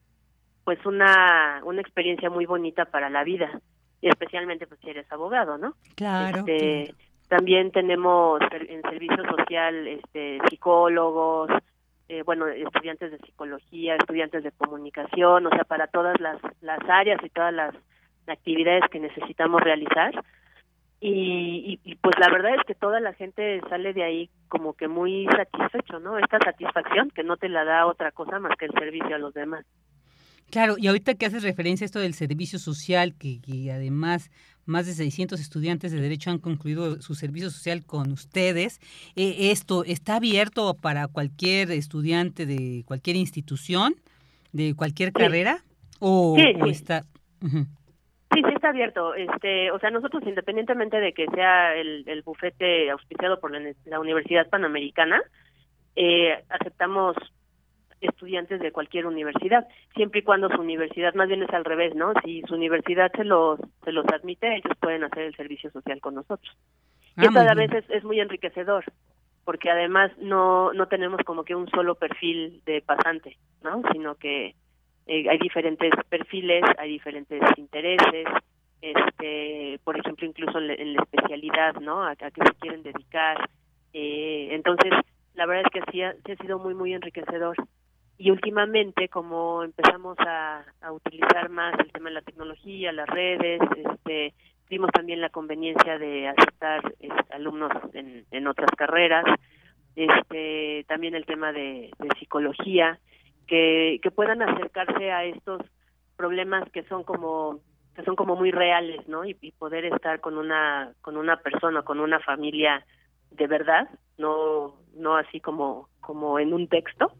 pues 0.64 0.84
una, 0.86 1.60
una 1.64 1.80
experiencia 1.80 2.30
muy 2.30 2.46
bonita 2.46 2.86
para 2.86 3.10
la 3.10 3.22
vida, 3.22 3.60
y 4.00 4.08
especialmente 4.08 4.66
pues 4.66 4.80
si 4.80 4.90
eres 4.90 5.10
abogado, 5.12 5.58
¿no? 5.58 5.74
Claro. 5.94 6.38
Este, 6.38 6.94
También 7.28 7.70
tenemos 7.70 8.40
en 8.52 8.82
servicio 8.82 9.22
social 9.24 9.86
este, 9.86 10.38
psicólogos, 10.48 11.50
eh, 12.08 12.22
bueno, 12.22 12.46
estudiantes 12.48 13.12
de 13.12 13.18
psicología, 13.18 13.96
estudiantes 13.96 14.42
de 14.44 14.52
comunicación, 14.52 15.46
o 15.46 15.50
sea, 15.50 15.64
para 15.64 15.86
todas 15.86 16.20
las, 16.20 16.38
las 16.60 16.80
áreas 16.88 17.22
y 17.24 17.30
todas 17.30 17.54
las 17.54 17.74
actividades 18.26 18.84
que 18.90 19.00
necesitamos 19.00 19.62
realizar. 19.62 20.12
Y, 21.00 21.80
y, 21.84 21.96
pues 21.96 22.14
la 22.18 22.30
verdad 22.30 22.54
es 22.54 22.64
que 22.66 22.74
toda 22.74 22.98
la 22.98 23.12
gente 23.12 23.60
sale 23.68 23.92
de 23.92 24.04
ahí 24.04 24.30
como 24.48 24.72
que 24.72 24.88
muy 24.88 25.26
satisfecho, 25.26 26.00
¿no? 26.00 26.18
Esta 26.18 26.38
satisfacción 26.38 27.10
que 27.10 27.22
no 27.22 27.36
te 27.36 27.50
la 27.50 27.64
da 27.64 27.84
otra 27.84 28.10
cosa 28.10 28.38
más 28.38 28.56
que 28.56 28.66
el 28.66 28.72
servicio 28.72 29.14
a 29.14 29.18
los 29.18 29.34
demás. 29.34 29.66
Claro, 30.54 30.76
y 30.78 30.86
ahorita 30.86 31.14
que 31.14 31.26
haces 31.26 31.42
referencia 31.42 31.84
a 31.84 31.86
esto 31.86 31.98
del 31.98 32.14
servicio 32.14 32.60
social, 32.60 33.16
que, 33.18 33.40
que 33.40 33.72
además 33.72 34.30
más 34.66 34.86
de 34.86 34.92
600 34.92 35.40
estudiantes 35.40 35.90
de 35.90 36.00
Derecho 36.00 36.30
han 36.30 36.38
concluido 36.38 37.02
su 37.02 37.16
servicio 37.16 37.50
social 37.50 37.84
con 37.84 38.12
ustedes. 38.12 38.78
Eh, 39.16 39.50
¿Esto 39.50 39.82
está 39.82 40.14
abierto 40.14 40.76
para 40.80 41.08
cualquier 41.08 41.72
estudiante 41.72 42.46
de 42.46 42.84
cualquier 42.86 43.16
institución, 43.16 43.96
de 44.52 44.76
cualquier 44.76 45.12
carrera? 45.12 45.58
¿O, 45.98 46.36
sí, 46.38 46.44
sí. 46.62 46.70
está...? 46.70 47.02
Sí, 47.40 48.40
sí 48.40 48.54
está 48.54 48.68
abierto. 48.68 49.12
Este, 49.16 49.72
o 49.72 49.80
sea, 49.80 49.90
nosotros 49.90 50.22
independientemente 50.24 51.00
de 51.00 51.12
que 51.14 51.26
sea 51.34 51.74
el, 51.74 52.04
el 52.06 52.22
bufete 52.22 52.92
auspiciado 52.92 53.40
por 53.40 53.50
la, 53.50 53.74
la 53.86 53.98
Universidad 53.98 54.48
Panamericana, 54.48 55.20
eh, 55.96 56.44
aceptamos 56.48 57.16
estudiantes 58.00 58.60
de 58.60 58.72
cualquier 58.72 59.06
universidad, 59.06 59.66
siempre 59.94 60.20
y 60.20 60.22
cuando 60.22 60.48
su 60.48 60.60
universidad, 60.60 61.14
más 61.14 61.28
bien 61.28 61.42
es 61.42 61.50
al 61.50 61.64
revés, 61.64 61.94
¿no? 61.94 62.12
Si 62.24 62.42
su 62.42 62.54
universidad 62.54 63.10
se 63.12 63.24
los, 63.24 63.60
se 63.84 63.92
los 63.92 64.06
admite, 64.08 64.56
ellos 64.56 64.76
pueden 64.80 65.04
hacer 65.04 65.24
el 65.24 65.36
servicio 65.36 65.70
social 65.70 66.00
con 66.00 66.14
nosotros. 66.14 66.56
Ah, 67.16 67.24
y 67.24 67.28
muy 67.28 67.46
a 67.46 67.54
veces 67.54 67.84
es 67.90 68.04
muy 68.04 68.20
enriquecedor, 68.20 68.84
porque 69.44 69.70
además 69.70 70.10
no, 70.18 70.72
no 70.72 70.88
tenemos 70.88 71.20
como 71.24 71.44
que 71.44 71.54
un 71.54 71.68
solo 71.70 71.94
perfil 71.94 72.62
de 72.66 72.82
pasante, 72.82 73.36
¿no? 73.62 73.82
Sino 73.92 74.16
que 74.16 74.54
eh, 75.06 75.28
hay 75.28 75.38
diferentes 75.38 75.92
perfiles, 76.08 76.62
hay 76.78 76.90
diferentes 76.90 77.40
intereses, 77.56 78.26
este, 78.80 79.78
por 79.84 79.98
ejemplo, 79.98 80.26
incluso 80.26 80.58
en 80.58 80.66
la, 80.66 80.74
en 80.74 80.94
la 80.94 81.02
especialidad, 81.02 81.74
¿no? 81.80 82.02
A, 82.02 82.10
a 82.10 82.16
qué 82.16 82.42
se 82.44 82.54
quieren 82.60 82.82
dedicar. 82.82 83.48
Eh, 83.92 84.48
entonces, 84.50 84.92
la 85.34 85.46
verdad 85.46 85.64
es 85.66 85.72
que 85.82 85.92
sí 85.92 86.02
ha, 86.02 86.14
sí 86.24 86.32
ha 86.32 86.36
sido 86.36 86.58
muy, 86.58 86.74
muy 86.74 86.92
enriquecedor. 86.94 87.56
Y 88.16 88.30
últimamente, 88.30 89.08
como 89.08 89.64
empezamos 89.64 90.16
a, 90.20 90.64
a 90.80 90.92
utilizar 90.92 91.48
más 91.48 91.74
el 91.80 91.90
tema 91.90 92.10
de 92.10 92.14
la 92.14 92.22
tecnología, 92.22 92.92
las 92.92 93.08
redes, 93.08 93.60
este, 93.76 94.34
vimos 94.68 94.90
también 94.92 95.20
la 95.20 95.30
conveniencia 95.30 95.98
de 95.98 96.28
aceptar 96.28 96.80
alumnos 97.30 97.72
en, 97.92 98.24
en 98.30 98.46
otras 98.46 98.70
carreras, 98.76 99.24
este, 99.96 100.84
también 100.88 101.14
el 101.14 101.26
tema 101.26 101.52
de, 101.52 101.90
de 101.98 102.08
psicología, 102.18 102.98
que, 103.46 104.00
que 104.02 104.10
puedan 104.10 104.42
acercarse 104.42 105.12
a 105.12 105.24
estos 105.24 105.62
problemas 106.16 106.68
que 106.70 106.82
son 106.84 107.04
como 107.04 107.60
que 107.94 108.02
son 108.02 108.16
como 108.16 108.34
muy 108.34 108.50
reales, 108.50 109.06
¿no? 109.06 109.24
Y, 109.24 109.36
y 109.40 109.52
poder 109.52 109.84
estar 109.84 110.20
con 110.20 110.36
una 110.36 110.92
con 111.00 111.16
una 111.16 111.36
persona, 111.36 111.82
con 111.82 112.00
una 112.00 112.18
familia 112.20 112.84
de 113.30 113.46
verdad, 113.46 113.88
no 114.18 114.74
no 114.96 115.16
así 115.16 115.40
como 115.40 115.88
como 116.00 116.38
en 116.38 116.52
un 116.52 116.68
texto. 116.68 117.12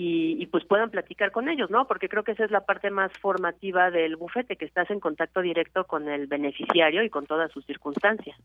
Y, 0.00 0.40
y 0.40 0.46
pues 0.46 0.64
puedan 0.64 0.90
platicar 0.90 1.32
con 1.32 1.48
ellos, 1.48 1.70
¿no? 1.70 1.88
Porque 1.88 2.08
creo 2.08 2.22
que 2.22 2.30
esa 2.30 2.44
es 2.44 2.52
la 2.52 2.64
parte 2.64 2.88
más 2.88 3.10
formativa 3.20 3.90
del 3.90 4.14
bufete, 4.14 4.54
que 4.54 4.64
estás 4.64 4.88
en 4.90 5.00
contacto 5.00 5.42
directo 5.42 5.88
con 5.88 6.08
el 6.08 6.28
beneficiario 6.28 7.02
y 7.02 7.10
con 7.10 7.26
todas 7.26 7.50
sus 7.50 7.66
circunstancias. 7.66 8.36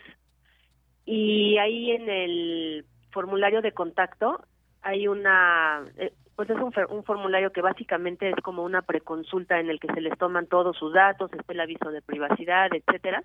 y 1.06 1.58
ahí 1.58 1.92
en 1.92 2.10
el 2.10 2.86
formulario 3.12 3.62
de 3.62 3.72
contacto 3.72 4.44
hay 4.82 5.08
una, 5.08 5.86
eh, 5.98 6.12
pues 6.36 6.50
es 6.50 6.58
un, 6.58 6.74
formulario 7.06 7.54
que 7.54 7.62
básicamente 7.62 8.30
es 8.30 8.36
como 8.44 8.64
una 8.64 8.82
preconsulta 8.82 9.62
en 9.62 9.70
el 9.70 9.80
que 9.80 9.94
se 9.94 10.02
les 10.02 10.18
toman 10.18 10.48
todos 10.48 10.76
sus 10.76 10.92
datos, 10.94 11.32
está 11.32 11.54
el 11.54 11.62
aviso 11.62 11.90
de 11.92 12.02
privacidad, 12.02 12.68
etcétera. 12.74 13.24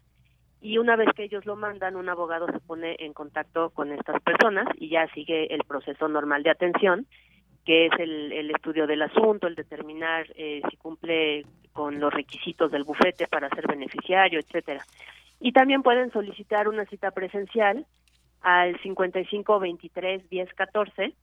Y 0.60 0.78
una 0.78 0.94
vez 0.94 1.08
que 1.16 1.24
ellos 1.24 1.44
lo 1.44 1.56
mandan, 1.56 1.96
un 1.96 2.08
abogado 2.08 2.46
se 2.46 2.60
pone 2.60 2.94
en 3.00 3.12
contacto 3.12 3.70
con 3.70 3.90
estas 3.90 4.22
personas 4.22 4.68
y 4.76 4.88
ya 4.88 5.08
sigue 5.08 5.52
el 5.52 5.64
proceso 5.64 6.06
normal 6.06 6.44
de 6.44 6.50
atención, 6.50 7.08
que 7.64 7.86
es 7.86 7.92
el, 7.98 8.32
el 8.32 8.50
estudio 8.50 8.86
del 8.86 9.02
asunto, 9.02 9.46
el 9.46 9.54
determinar 9.54 10.26
eh, 10.36 10.62
si 10.70 10.76
cumple 10.76 11.44
con 11.72 12.00
los 12.00 12.12
requisitos 12.12 12.70
del 12.70 12.84
bufete 12.84 13.26
para 13.28 13.48
ser 13.50 13.66
beneficiario, 13.66 14.40
etcétera. 14.40 14.84
Y 15.40 15.52
también 15.52 15.82
pueden 15.82 16.10
solicitar 16.12 16.68
una 16.68 16.84
cita 16.86 17.10
presencial 17.10 17.86
al 18.40 18.78
55 18.80 19.60
23 19.60 20.28
10 20.28 20.54
14 20.54 21.14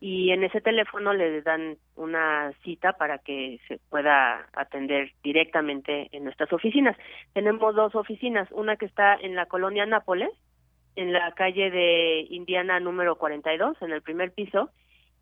y 0.00 0.32
en 0.32 0.42
ese 0.42 0.60
teléfono 0.60 1.12
le 1.12 1.42
dan 1.42 1.76
una 1.94 2.52
cita 2.64 2.94
para 2.94 3.18
que 3.18 3.60
se 3.68 3.78
pueda 3.88 4.48
atender 4.52 5.12
directamente 5.22 6.08
en 6.10 6.24
nuestras 6.24 6.52
oficinas. 6.52 6.96
Tenemos 7.34 7.76
dos 7.76 7.94
oficinas, 7.94 8.48
una 8.50 8.74
que 8.74 8.86
está 8.86 9.14
en 9.14 9.36
la 9.36 9.46
colonia 9.46 9.86
Nápoles, 9.86 10.30
en 10.96 11.12
la 11.12 11.30
calle 11.32 11.70
de 11.70 12.26
Indiana 12.30 12.80
número 12.80 13.14
42, 13.14 13.80
en 13.80 13.92
el 13.92 14.02
primer 14.02 14.32
piso, 14.32 14.70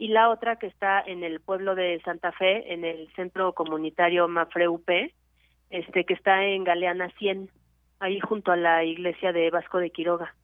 y 0.01 0.09
la 0.09 0.31
otra 0.31 0.57
que 0.57 0.67
está 0.67 1.03
en 1.03 1.23
el 1.25 1.41
pueblo 1.41 1.75
de 1.75 2.01
Santa 2.07 2.33
Fe, 2.33 2.73
en 2.73 2.87
el 2.87 3.13
centro 3.17 3.53
comunitario 3.53 4.29
Mafre 4.29 4.67
UP, 4.67 4.89
este 5.69 6.05
que 6.07 6.15
está 6.15 6.43
en 6.43 6.65
Galeana 6.65 7.11
100, 7.19 7.51
ahí 7.99 8.19
junto 8.19 8.51
a 8.51 8.57
la 8.57 8.83
iglesia 8.83 9.31
de 9.35 9.51
Vasco 9.51 9.77
de 9.77 9.91
Quiroga. 9.91 10.35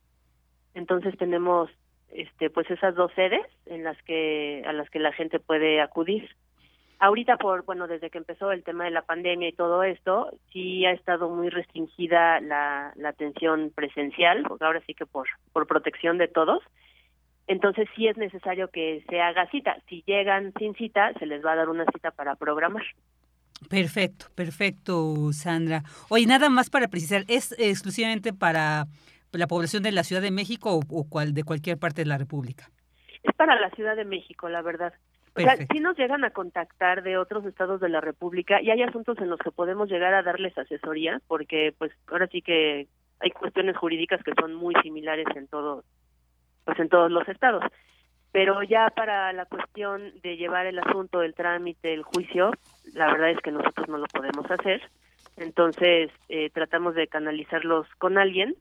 Entonces 0.75 1.17
tenemos 1.17 1.71
este 2.11 2.51
pues 2.51 2.71
esas 2.71 2.95
dos 2.97 3.11
sedes 3.15 3.47
en 3.65 3.83
las 3.83 3.97
que 4.03 4.63
a 4.67 4.75
las 4.75 4.91
que 4.91 4.99
la 4.99 5.13
gente 5.13 5.41
puede 5.41 5.81
acudir. 5.81 6.29
Ahorita 6.99 7.39
por 7.39 7.65
bueno, 7.65 7.87
desde 7.87 8.11
que 8.11 8.19
empezó 8.19 8.53
el 8.53 8.63
tema 8.63 8.85
de 8.85 8.91
la 8.91 9.07
pandemia 9.07 9.49
y 9.49 9.53
todo 9.53 9.83
esto, 9.85 10.33
sí 10.53 10.85
ha 10.85 10.93
estado 10.93 11.31
muy 11.31 11.49
restringida 11.49 12.41
la, 12.43 12.93
la 12.97 13.09
atención 13.09 13.73
presencial, 13.75 14.43
porque 14.47 14.67
ahora 14.67 14.83
sí 14.87 14.93
que 14.93 15.07
por 15.07 15.29
por 15.55 15.67
protección 15.67 16.19
de 16.19 16.29
todos. 16.29 16.63
Entonces 17.47 17.89
sí 17.95 18.09
es 18.09 18.17
necesario 18.17 18.69
que 18.69 19.05
se 19.09 19.21
haga 19.21 19.49
cita. 19.51 19.77
Si 19.89 20.03
llegan 20.07 20.53
sin 20.59 20.75
cita, 20.75 21.13
se 21.19 21.27
les 21.27 21.45
va 21.45 21.53
a 21.53 21.57
dar 21.57 21.69
una 21.69 21.85
cita 21.93 22.11
para 22.11 22.35
programar. 22.35 22.85
Perfecto, 23.71 24.27
perfecto, 24.35 25.33
Sandra. 25.33 25.83
Oye, 26.09 26.27
nada 26.27 26.49
más 26.51 26.71
para 26.71 26.89
precisar, 26.89 27.23
¿es 27.29 27.55
exclusivamente 27.59 28.33
para 28.33 28.87
la 29.33 29.47
población 29.47 29.83
de 29.83 29.93
la 29.93 30.05
Ciudad 30.05 30.23
de 30.23 30.31
México 30.31 30.75
o, 30.75 30.81
o 30.91 31.09
cual, 31.09 31.35
de 31.35 31.45
cualquier 31.45 31.79
parte 31.79 32.03
de 32.03 32.09
la 32.09 32.19
República? 32.19 32.69
Es 33.23 33.35
para 33.35 33.59
la 33.59 33.71
Ciudad 33.71 33.97
de 33.97 34.05
México, 34.05 34.49
la 34.49 34.63
verdad. 34.63 34.93
O 35.37 35.41
sea, 35.41 35.57
sí 35.57 35.81
nos 35.81 35.99
llegan 35.99 36.25
a 36.25 36.31
contactar 36.31 37.03
de 37.03 37.19
otros 37.19 37.45
estados 37.45 37.81
de 37.81 37.91
la 37.91 38.01
República 38.01 38.61
y 38.63 38.71
hay 38.71 38.83
asuntos 38.83 39.19
en 39.19 39.29
los 39.29 39.39
que 39.39 39.51
podemos 39.51 39.91
llegar 39.91 40.15
a 40.15 40.23
darles 40.23 40.57
asesoría, 40.57 41.21
porque 41.29 41.75
pues 41.77 41.93
ahora 42.07 42.27
sí 42.29 42.41
que 42.41 42.89
hay 43.21 43.31
cuestiones 43.31 43.77
jurídicas 43.77 44.23
que 44.23 44.33
son 44.39 44.55
muy 44.55 44.75
similares 44.83 45.27
en 45.35 45.47
todos 45.47 45.85
pues 46.67 46.79
en 46.79 46.91
todos 46.91 47.11
los 47.11 47.27
estados 47.27 47.65
pero 48.33 48.63
ya 48.63 48.91
para 48.91 49.33
la 49.33 49.47
cuestión 49.47 50.13
de 50.23 50.37
llevar 50.37 50.67
el 50.67 50.79
asunto 50.79 51.21
del 51.21 51.33
trámite 51.33 51.95
el 51.95 52.03
juicio 52.03 52.51
la 52.93 53.07
verdad 53.07 53.31
es 53.31 53.41
que 53.41 53.53
nosotros 53.53 53.89
no 53.89 53.97
lo 53.97 54.07
podemos 54.09 54.45
hacer 54.51 54.83
entonces 55.39 56.11
eh, 56.29 56.51
tratamos 56.51 56.95
de 56.95 57.07
canalizarlos 57.07 57.87
con 57.97 58.19
alguien 58.19 58.55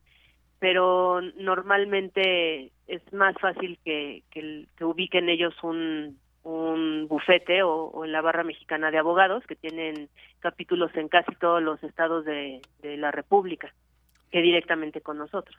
pero 0.58 1.20
normalmente 1.36 2.72
es 2.86 3.12
más 3.12 3.34
fácil 3.38 3.78
que, 3.84 4.22
que, 4.30 4.64
que 4.76 4.84
ubiquen 4.84 5.28
ellos 5.28 5.54
un, 5.62 6.18
un 6.46 7.08
bufete 7.08 7.62
o, 7.64 8.04
en 8.04 8.12
la 8.12 8.22
barra 8.22 8.44
mexicana 8.44 8.90
de 8.90 8.98
abogados 8.98 9.44
que 9.46 9.56
tienen 9.56 10.08
capítulos 10.38 10.94
en 10.94 11.08
casi 11.08 11.34
todos 11.34 11.60
los 11.60 11.82
estados 11.82 12.24
de, 12.24 12.62
de 12.82 12.96
la 12.96 13.10
República 13.10 13.74
que 14.30 14.40
directamente 14.42 15.00
con 15.00 15.18
nosotros. 15.18 15.56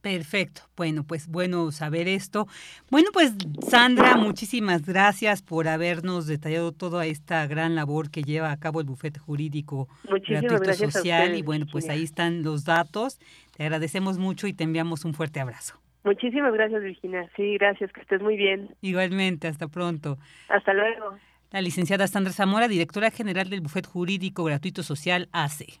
Perfecto. 0.00 0.62
Bueno, 0.76 1.04
pues 1.04 1.28
bueno 1.28 1.70
saber 1.72 2.08
esto. 2.08 2.46
Bueno, 2.90 3.10
pues 3.12 3.34
Sandra, 3.68 4.16
muchísimas 4.16 4.86
gracias 4.86 5.42
por 5.42 5.68
habernos 5.68 6.26
detallado 6.26 6.72
toda 6.72 7.04
esta 7.06 7.46
gran 7.46 7.74
labor 7.74 8.10
que 8.10 8.22
lleva 8.22 8.50
a 8.50 8.56
cabo 8.58 8.80
el 8.80 8.86
bufete 8.86 9.20
jurídico 9.20 9.88
gratuito 10.26 10.72
social. 10.90 11.36
y 11.36 11.42
bueno, 11.42 11.66
pues 11.70 11.88
ahí 11.90 12.02
están 12.02 12.42
los 12.42 12.64
datos. 12.64 13.18
Te 13.56 13.64
agradecemos 13.64 14.18
mucho 14.18 14.46
y 14.46 14.54
te 14.54 14.64
enviamos 14.64 15.04
un 15.04 15.12
fuerte 15.12 15.40
abrazo. 15.40 15.78
Muchísimas 16.02 16.54
gracias, 16.54 16.82
Virginia. 16.82 17.30
Sí, 17.36 17.58
gracias, 17.58 17.92
que 17.92 18.00
estés 18.00 18.22
muy 18.22 18.36
bien. 18.36 18.74
Igualmente, 18.80 19.48
hasta 19.48 19.68
pronto. 19.68 20.16
Hasta 20.48 20.72
luego. 20.72 21.18
La 21.50 21.60
licenciada 21.60 22.06
Sandra 22.06 22.32
Zamora, 22.32 22.68
directora 22.68 23.10
general 23.10 23.50
del 23.50 23.60
Bufete 23.60 23.88
Jurídico 23.88 24.44
Gratuito 24.44 24.82
Social 24.82 25.28
AC. 25.32 25.80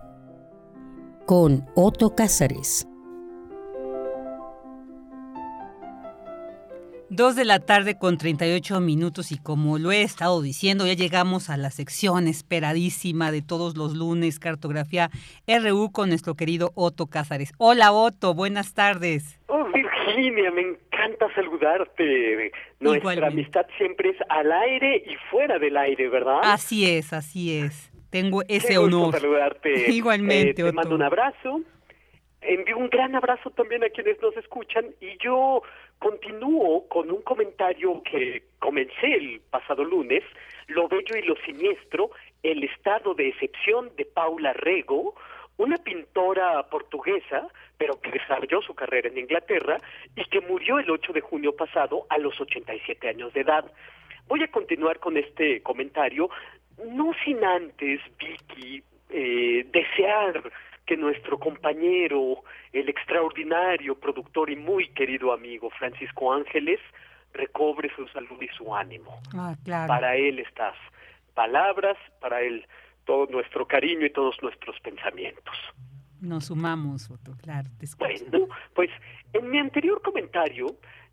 con 1.31 1.63
Otto 1.75 2.13
Cázares. 2.13 2.85
Dos 7.07 7.37
de 7.37 7.45
la 7.45 7.59
tarde 7.59 7.97
con 7.97 8.17
38 8.17 8.81
minutos 8.81 9.31
y 9.31 9.37
como 9.41 9.77
lo 9.77 9.93
he 9.93 10.01
estado 10.01 10.41
diciendo, 10.41 10.85
ya 10.85 10.93
llegamos 10.93 11.49
a 11.49 11.55
la 11.55 11.69
sección 11.69 12.27
esperadísima 12.27 13.31
de 13.31 13.41
todos 13.41 13.77
los 13.77 13.95
lunes, 13.95 14.39
Cartografía 14.39 15.09
RU 15.47 15.93
con 15.93 16.09
nuestro 16.09 16.35
querido 16.35 16.73
Otto 16.75 17.07
Cázares. 17.07 17.53
Hola 17.57 17.93
Otto, 17.93 18.33
buenas 18.33 18.73
tardes. 18.73 19.39
Oh, 19.47 19.63
Virginia, 19.73 20.51
me 20.51 20.63
encanta 20.63 21.33
saludarte. 21.33 22.51
Nuestra 22.81 23.27
amistad 23.27 23.65
siempre 23.77 24.09
es 24.09 24.17
al 24.27 24.51
aire 24.51 24.97
y 24.97 25.15
fuera 25.29 25.59
del 25.59 25.77
aire, 25.77 26.09
¿verdad? 26.09 26.41
Así 26.43 26.89
es, 26.89 27.13
así 27.13 27.57
es. 27.57 27.90
Tengo 28.11 28.43
ese 28.47 28.77
honor. 28.77 29.13
saludarte. 29.13 29.89
Igualmente, 29.91 30.61
eh, 30.61 30.65
Te 30.65 30.71
mando 30.71 30.95
un 30.95 31.01
abrazo. 31.01 31.61
Envío 32.41 32.77
un 32.77 32.89
gran 32.89 33.15
abrazo 33.15 33.51
también 33.51 33.83
a 33.83 33.89
quienes 33.89 34.19
nos 34.21 34.35
escuchan 34.35 34.85
y 34.99 35.17
yo 35.23 35.61
continúo 35.99 36.87
con 36.87 37.11
un 37.11 37.21
comentario 37.21 38.01
que 38.03 38.43
comencé 38.59 39.13
el 39.13 39.41
pasado 39.51 39.83
lunes, 39.83 40.23
Lo 40.67 40.87
bello 40.87 41.15
y 41.15 41.21
lo 41.21 41.35
siniestro, 41.45 42.09
el 42.41 42.63
estado 42.63 43.13
de 43.13 43.29
excepción 43.29 43.91
de 43.95 44.05
Paula 44.05 44.53
Rego, 44.53 45.13
una 45.57 45.77
pintora 45.77 46.63
portuguesa, 46.69 47.47
pero 47.77 48.01
que 48.01 48.09
desarrolló 48.09 48.61
su 48.61 48.73
carrera 48.73 49.09
en 49.09 49.19
Inglaterra 49.19 49.77
y 50.15 50.25
que 50.25 50.41
murió 50.41 50.79
el 50.79 50.89
8 50.89 51.13
de 51.13 51.21
junio 51.21 51.55
pasado 51.55 52.07
a 52.09 52.17
los 52.17 52.39
87 52.41 53.07
años 53.07 53.31
de 53.33 53.41
edad. 53.41 53.71
Voy 54.27 54.41
a 54.41 54.49
continuar 54.49 54.99
con 54.99 55.17
este 55.17 55.61
comentario, 55.61 56.29
no 56.89 57.11
sin 57.23 57.43
antes, 57.43 57.99
Vicky, 58.17 58.83
eh, 59.09 59.65
desear 59.71 60.41
que 60.85 60.97
nuestro 60.97 61.39
compañero, 61.39 62.43
el 62.73 62.89
extraordinario 62.89 63.99
productor 63.99 64.49
y 64.49 64.55
muy 64.55 64.89
querido 64.89 65.31
amigo 65.33 65.69
Francisco 65.69 66.33
Ángeles, 66.33 66.79
recobre 67.33 67.89
su 67.95 68.07
salud 68.07 68.41
y 68.41 68.47
su 68.49 68.75
ánimo. 68.75 69.21
Ah, 69.33 69.55
claro. 69.63 69.87
Para 69.87 70.15
él 70.15 70.39
estas 70.39 70.75
palabras, 71.33 71.97
para 72.19 72.41
él 72.41 72.65
todo 73.05 73.27
nuestro 73.27 73.65
cariño 73.67 74.05
y 74.05 74.09
todos 74.09 74.35
nuestros 74.41 74.79
pensamientos. 74.81 75.55
Nos 76.19 76.45
sumamos, 76.45 77.09
Otto, 77.09 77.35
claro. 77.41 77.69
bueno, 77.97 78.47
pues 78.75 78.91
en 79.33 79.49
mi 79.49 79.57
anterior 79.57 80.01
comentario 80.01 80.67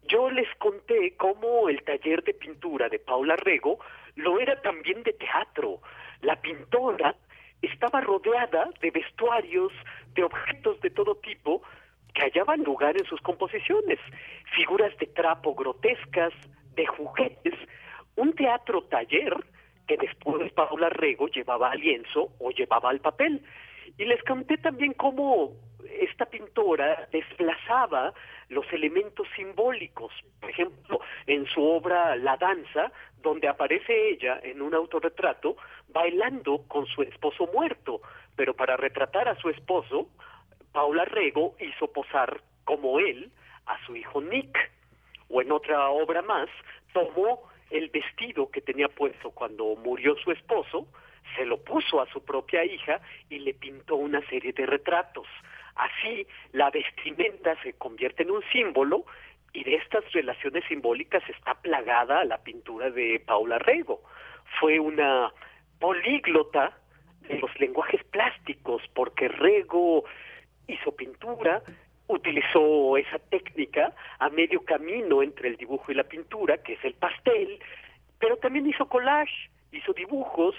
yo 0.07 0.31
les 0.31 0.49
conté 0.57 1.15
cómo 1.17 1.69
el 1.69 1.83
taller 1.83 2.23
de 2.25 2.35
pintura 2.35 2.89
de 2.89 2.99
Paula 2.99 3.37
Rego 3.37 3.79
lo 4.19 4.41
era 4.41 4.61
también 4.61 5.03
de 5.05 5.13
teatro. 5.13 5.81
La 6.21 6.41
pintora 6.41 7.15
estaba 7.63 8.01
rodeada 8.01 8.69
de 8.81 8.91
vestuarios, 8.91 9.73
de 10.15 10.25
objetos 10.25 10.81
de 10.81 10.91
todo 10.91 11.15
tipo 11.17 11.63
que 12.15 12.23
hallaban 12.23 12.65
lugar 12.65 12.97
en 12.97 13.07
sus 13.07 13.21
composiciones, 13.21 13.99
figuras 14.57 14.97
de 14.99 15.07
trapo 15.07 15.55
grotescas, 15.55 16.33
de 16.75 16.87
juguetes, 16.87 17.55
un 18.17 18.33
teatro 18.35 18.83
taller 18.83 19.35
que 19.87 19.97
después 19.97 20.53
Paula 20.53 20.89
Rego 20.89 21.29
llevaba 21.29 21.71
al 21.71 21.81
lienzo 21.81 22.33
o 22.41 22.51
llevaba 22.51 22.91
al 22.91 23.01
papel. 23.01 23.43
Y 23.97 24.05
les 24.05 24.23
conté 24.25 24.59
también 24.59 24.93
cómo 24.95 25.53
esta 26.01 26.27
pintora 26.27 27.09
desplazaba 27.13 28.13
los 28.49 28.71
elementos 28.73 29.27
simbólicos. 29.37 30.13
Por 30.41 30.51
ejemplo, 30.51 31.01
en 31.27 31.47
su 31.47 31.63
obra 31.63 32.17
La 32.17 32.37
danza, 32.37 32.93
donde 33.23 33.49
aparece 33.49 34.11
ella 34.11 34.41
en 34.43 34.63
un 34.63 34.75
autorretrato 34.75 35.57
bailando 35.89 36.65
con 36.69 36.87
su 36.87 37.03
esposo 37.03 37.49
muerto, 37.53 38.01
pero 38.37 38.55
para 38.55 38.77
retratar 38.77 39.29
a 39.29 39.37
su 39.37 39.51
esposo, 39.51 40.09
Paula 40.73 41.05
Rego 41.05 41.55
hizo 41.61 41.93
posar 41.93 42.41
como 42.65 42.99
él 43.01 43.31
a 43.67 43.85
su 43.87 43.97
hijo 43.97 44.21
Nick. 44.21 44.57
O 45.29 45.43
en 45.43 45.53
otra 45.53 45.91
obra 45.91 46.23
más, 46.23 46.49
tomó 46.93 47.43
el 47.71 47.91
vestido 47.91 48.51
que 48.51 48.61
tenía 48.63 48.89
puesto 48.89 49.31
cuando 49.31 49.77
murió 49.77 50.17
su 50.17 50.33
esposo, 50.33 50.87
se 51.37 51.45
lo 51.45 51.59
puso 51.59 52.01
a 52.01 52.07
su 52.11 52.25
propia 52.25 52.65
hija 52.65 53.01
y 53.29 53.39
le 53.41 53.55
pintó 53.55 53.97
una 53.97 54.27
serie 54.29 54.53
de 54.53 54.67
retratos. 54.67 55.27
Así, 55.79 56.27
la 56.53 56.71
vestimenta 56.71 57.55
se 57.63 57.73
convierte 57.75 58.25
en 58.25 58.33
un 58.33 58.43
símbolo 58.53 59.05
y 59.53 59.63
de 59.63 59.77
estas 59.77 60.11
relaciones 60.13 60.65
simbólicas 60.67 61.23
está 61.29 61.55
plagada 61.55 62.25
la 62.25 62.39
pintura 62.39 62.91
de 62.91 63.23
Paula 63.25 63.59
Rego. 63.61 64.03
Fue 64.59 64.81
una 64.81 65.33
políglota 65.79 66.77
de 67.29 67.39
los 67.39 67.59
lenguajes 67.61 68.03
plásticos 68.05 68.83
porque 68.93 69.29
Rego 69.29 70.05
hizo 70.67 70.91
pintura, 70.97 71.63
utilizó 72.09 72.97
esa 72.97 73.21
técnica 73.31 73.95
a 74.19 74.29
medio 74.31 74.65
camino 74.65 75.23
entre 75.23 75.49
el 75.49 75.57
dibujo 75.57 75.93
y 75.93 75.95
la 75.95 76.05
pintura, 76.05 76.59
que 76.59 76.73
es 76.73 76.85
el 76.85 76.95
pastel, 76.95 77.61
pero 78.19 78.37
también 78.39 78.67
hizo 78.67 78.89
collage, 78.89 79.49
hizo 79.71 79.93
dibujos 79.93 80.57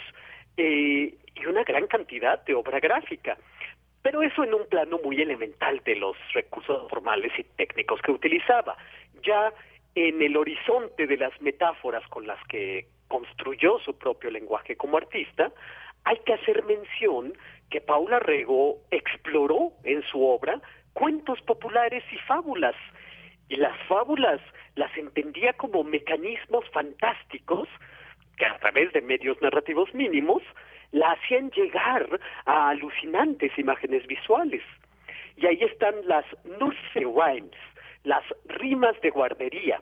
eh, 0.56 1.14
y 1.36 1.46
una 1.46 1.64
gran 1.64 1.88
cantidad 1.88 2.42
de 2.46 2.56
obra 2.56 2.80
gráfica. 2.80 3.38
Pero 4.02 4.22
eso 4.22 4.44
en 4.44 4.54
un 4.54 4.66
plano 4.68 5.00
muy 5.04 5.22
elemental 5.22 5.82
de 5.84 5.96
los 5.96 6.16
recursos 6.34 6.90
formales 6.90 7.32
y 7.38 7.44
técnicos 7.44 8.02
que 8.02 8.12
utilizaba. 8.12 8.78
Ya 9.24 9.54
en 9.96 10.22
el 10.22 10.38
horizonte 10.38 11.08
de 11.08 11.18
las 11.18 11.40
metáforas 11.42 12.08
con 12.08 12.26
las 12.26 12.42
que 12.48 12.88
construyó 13.08 13.80
su 13.80 13.98
propio 13.98 14.32
lenguaje 14.32 14.78
como 14.78 14.98
artista, 14.98 15.52
hay 16.06 16.18
que 16.26 16.34
hacer 16.34 16.64
mención 16.64 17.34
que 17.70 17.82
Paula 17.82 18.20
Rego 18.20 18.78
exploró 18.92 19.74
en 19.84 20.02
su 20.04 20.24
obra 20.26 20.62
cuentos 20.94 21.42
populares 21.42 22.04
y 22.12 22.18
fábulas. 22.20 22.76
Y 23.50 23.58
las 23.58 23.78
fábulas 23.88 24.40
las 24.76 24.96
entendía 24.98 25.54
como 25.54 25.84
mecanismos 25.84 26.66
fantásticos 26.72 27.68
que 28.38 28.46
a 28.46 28.58
través 28.60 28.94
de 28.94 29.02
medios 29.02 29.42
narrativos 29.42 29.94
mínimos 29.94 30.42
la 30.92 31.12
hacían 31.12 31.52
llegar 31.52 32.20
a 32.46 32.70
alucinantes 32.70 33.58
imágenes 33.58 34.06
visuales. 34.08 34.64
Y 35.38 35.46
ahí 35.46 35.60
están 35.62 35.96
las 36.06 36.26
Nurse 36.60 37.00
Rhymes, 37.00 37.58
las 38.04 38.24
rimas 38.46 39.00
de 39.02 39.10
guardería, 39.10 39.82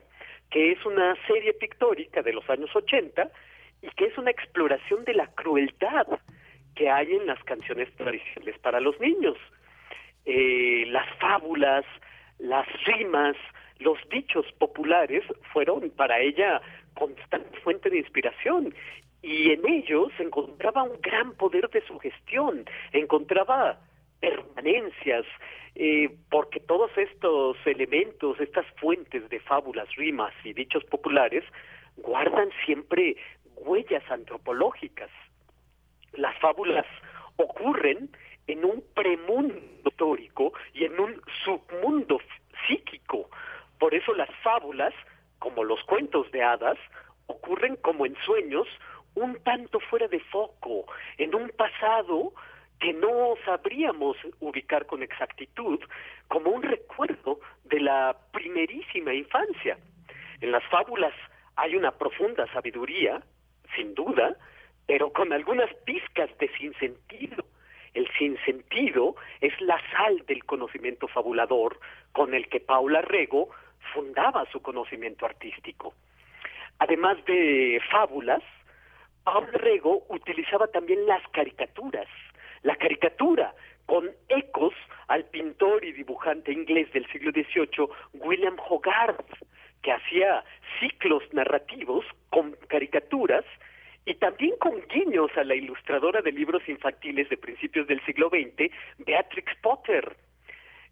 que 0.50 0.72
es 0.72 0.84
una 0.84 1.16
serie 1.26 1.52
pictórica 1.54 2.22
de 2.22 2.32
los 2.32 2.48
años 2.48 2.74
80 2.74 3.30
y 3.82 3.88
que 3.90 4.06
es 4.06 4.18
una 4.18 4.30
exploración 4.30 5.04
de 5.04 5.14
la 5.14 5.26
crueldad 5.28 6.06
que 6.74 6.90
hay 6.90 7.12
en 7.12 7.26
las 7.26 7.42
canciones 7.44 7.92
tradicionales 7.96 8.58
para 8.60 8.80
los 8.80 8.98
niños. 9.00 9.36
eh, 10.30 10.84
las 10.88 11.08
fábulas, 11.18 11.86
las 12.38 12.66
rimas, 12.84 13.34
los 13.78 13.98
dichos 14.10 14.44
populares 14.58 15.24
fueron 15.52 15.90
para 15.90 16.20
ella 16.20 16.60
constante 16.94 17.58
fuente 17.60 17.88
de 17.88 17.98
inspiración 17.98 18.74
y 19.22 19.50
en 19.50 19.66
ellos 19.68 20.12
encontraba 20.18 20.84
un 20.84 21.00
gran 21.00 21.32
poder 21.34 21.68
de 21.70 21.84
sugestión, 21.86 22.64
encontraba 22.92 23.80
permanencias, 24.20 25.24
eh, 25.74 26.10
porque 26.30 26.60
todos 26.60 26.90
estos 26.96 27.56
elementos, 27.66 28.38
estas 28.40 28.66
fuentes 28.76 29.28
de 29.28 29.40
fábulas, 29.40 29.88
rimas 29.96 30.32
y 30.44 30.52
dichos 30.52 30.84
populares, 30.84 31.44
guardan 31.96 32.50
siempre 32.64 33.16
huellas 33.56 34.02
antropológicas. 34.10 35.10
Las 36.12 36.36
fábulas 36.38 36.86
ocurren 37.36 38.10
en 38.46 38.64
un 38.64 38.82
premundo 38.94 39.68
histórico 39.98 40.52
y 40.74 40.84
en 40.84 40.98
un 41.00 41.20
submundo 41.44 42.20
psíquico. 42.66 43.28
Por 43.80 43.94
eso 43.94 44.14
las 44.14 44.30
fábulas, 44.42 44.94
como 45.40 45.64
los 45.64 45.82
cuentos 45.84 46.30
de 46.30 46.42
hadas, 46.42 46.78
ocurren 47.26 47.76
como 47.76 48.06
en 48.06 48.16
sueños 48.24 48.68
un 49.18 49.42
tanto 49.42 49.80
fuera 49.80 50.08
de 50.08 50.20
foco, 50.20 50.86
en 51.16 51.34
un 51.34 51.50
pasado 51.50 52.32
que 52.80 52.92
no 52.92 53.34
sabríamos 53.44 54.16
ubicar 54.40 54.86
con 54.86 55.02
exactitud 55.02 55.80
como 56.28 56.50
un 56.50 56.62
recuerdo 56.62 57.40
de 57.64 57.80
la 57.80 58.16
primerísima 58.32 59.12
infancia. 59.12 59.78
En 60.40 60.52
las 60.52 60.64
fábulas 60.64 61.12
hay 61.56 61.74
una 61.74 61.92
profunda 61.92 62.46
sabiduría, 62.52 63.20
sin 63.74 63.94
duda, 63.94 64.36
pero 64.86 65.12
con 65.12 65.32
algunas 65.32 65.72
pizcas 65.84 66.30
de 66.38 66.48
sinsentido. 66.56 67.44
El 67.94 68.08
sinsentido 68.16 69.16
es 69.40 69.58
la 69.60 69.80
sal 69.90 70.24
del 70.26 70.44
conocimiento 70.44 71.08
fabulador 71.08 71.80
con 72.12 72.32
el 72.34 72.48
que 72.48 72.60
Paula 72.60 73.02
Rego 73.02 73.48
fundaba 73.92 74.46
su 74.52 74.62
conocimiento 74.62 75.26
artístico. 75.26 75.94
Además 76.78 77.16
de 77.24 77.80
fábulas, 77.90 78.42
Paula 79.32 79.50
Rego 79.52 80.04
utilizaba 80.08 80.68
también 80.68 81.06
las 81.06 81.22
caricaturas 81.28 82.08
la 82.62 82.76
caricatura, 82.76 83.54
con 83.86 84.10
ecos 84.28 84.74
al 85.06 85.24
pintor 85.26 85.84
y 85.84 85.92
dibujante 85.92 86.52
inglés 86.52 86.92
del 86.92 87.06
siglo 87.10 87.30
XVIII, 87.30 87.88
William 88.14 88.56
Hogarth, 88.68 89.30
que 89.82 89.92
hacía 89.92 90.44
ciclos 90.80 91.22
narrativos 91.32 92.04
con 92.30 92.56
caricaturas 92.68 93.44
y 94.04 94.14
también 94.14 94.56
con 94.58 94.80
guiños 94.88 95.30
a 95.36 95.44
la 95.44 95.54
ilustradora 95.54 96.20
de 96.20 96.32
libros 96.32 96.68
infantiles 96.68 97.28
de 97.28 97.36
principios 97.36 97.86
del 97.86 98.04
siglo 98.04 98.28
XX, 98.28 98.72
Beatrix 98.98 99.54
Potter. 99.62 100.16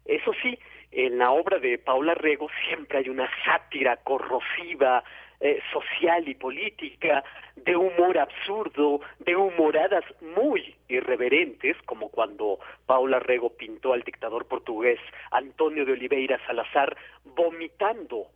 Eso 0.05 0.31
sí, 0.41 0.57
en 0.91 1.17
la 1.17 1.31
obra 1.31 1.59
de 1.59 1.77
Paula 1.77 2.13
Rego 2.13 2.47
siempre 2.67 2.99
hay 2.99 3.09
una 3.09 3.29
sátira 3.43 3.97
corrosiva, 3.97 5.03
eh, 5.39 5.59
social 5.71 6.27
y 6.27 6.35
política, 6.35 7.23
de 7.55 7.75
humor 7.75 8.17
absurdo, 8.17 9.01
de 9.19 9.35
humoradas 9.35 10.03
muy 10.35 10.75
irreverentes, 10.87 11.77
como 11.85 12.09
cuando 12.09 12.59
Paula 12.85 13.19
Rego 13.19 13.49
pintó 13.55 13.93
al 13.93 14.01
dictador 14.01 14.47
portugués 14.47 14.99
Antonio 15.31 15.85
de 15.85 15.93
Oliveira 15.93 16.39
Salazar 16.45 16.97
vomitando 17.35 18.27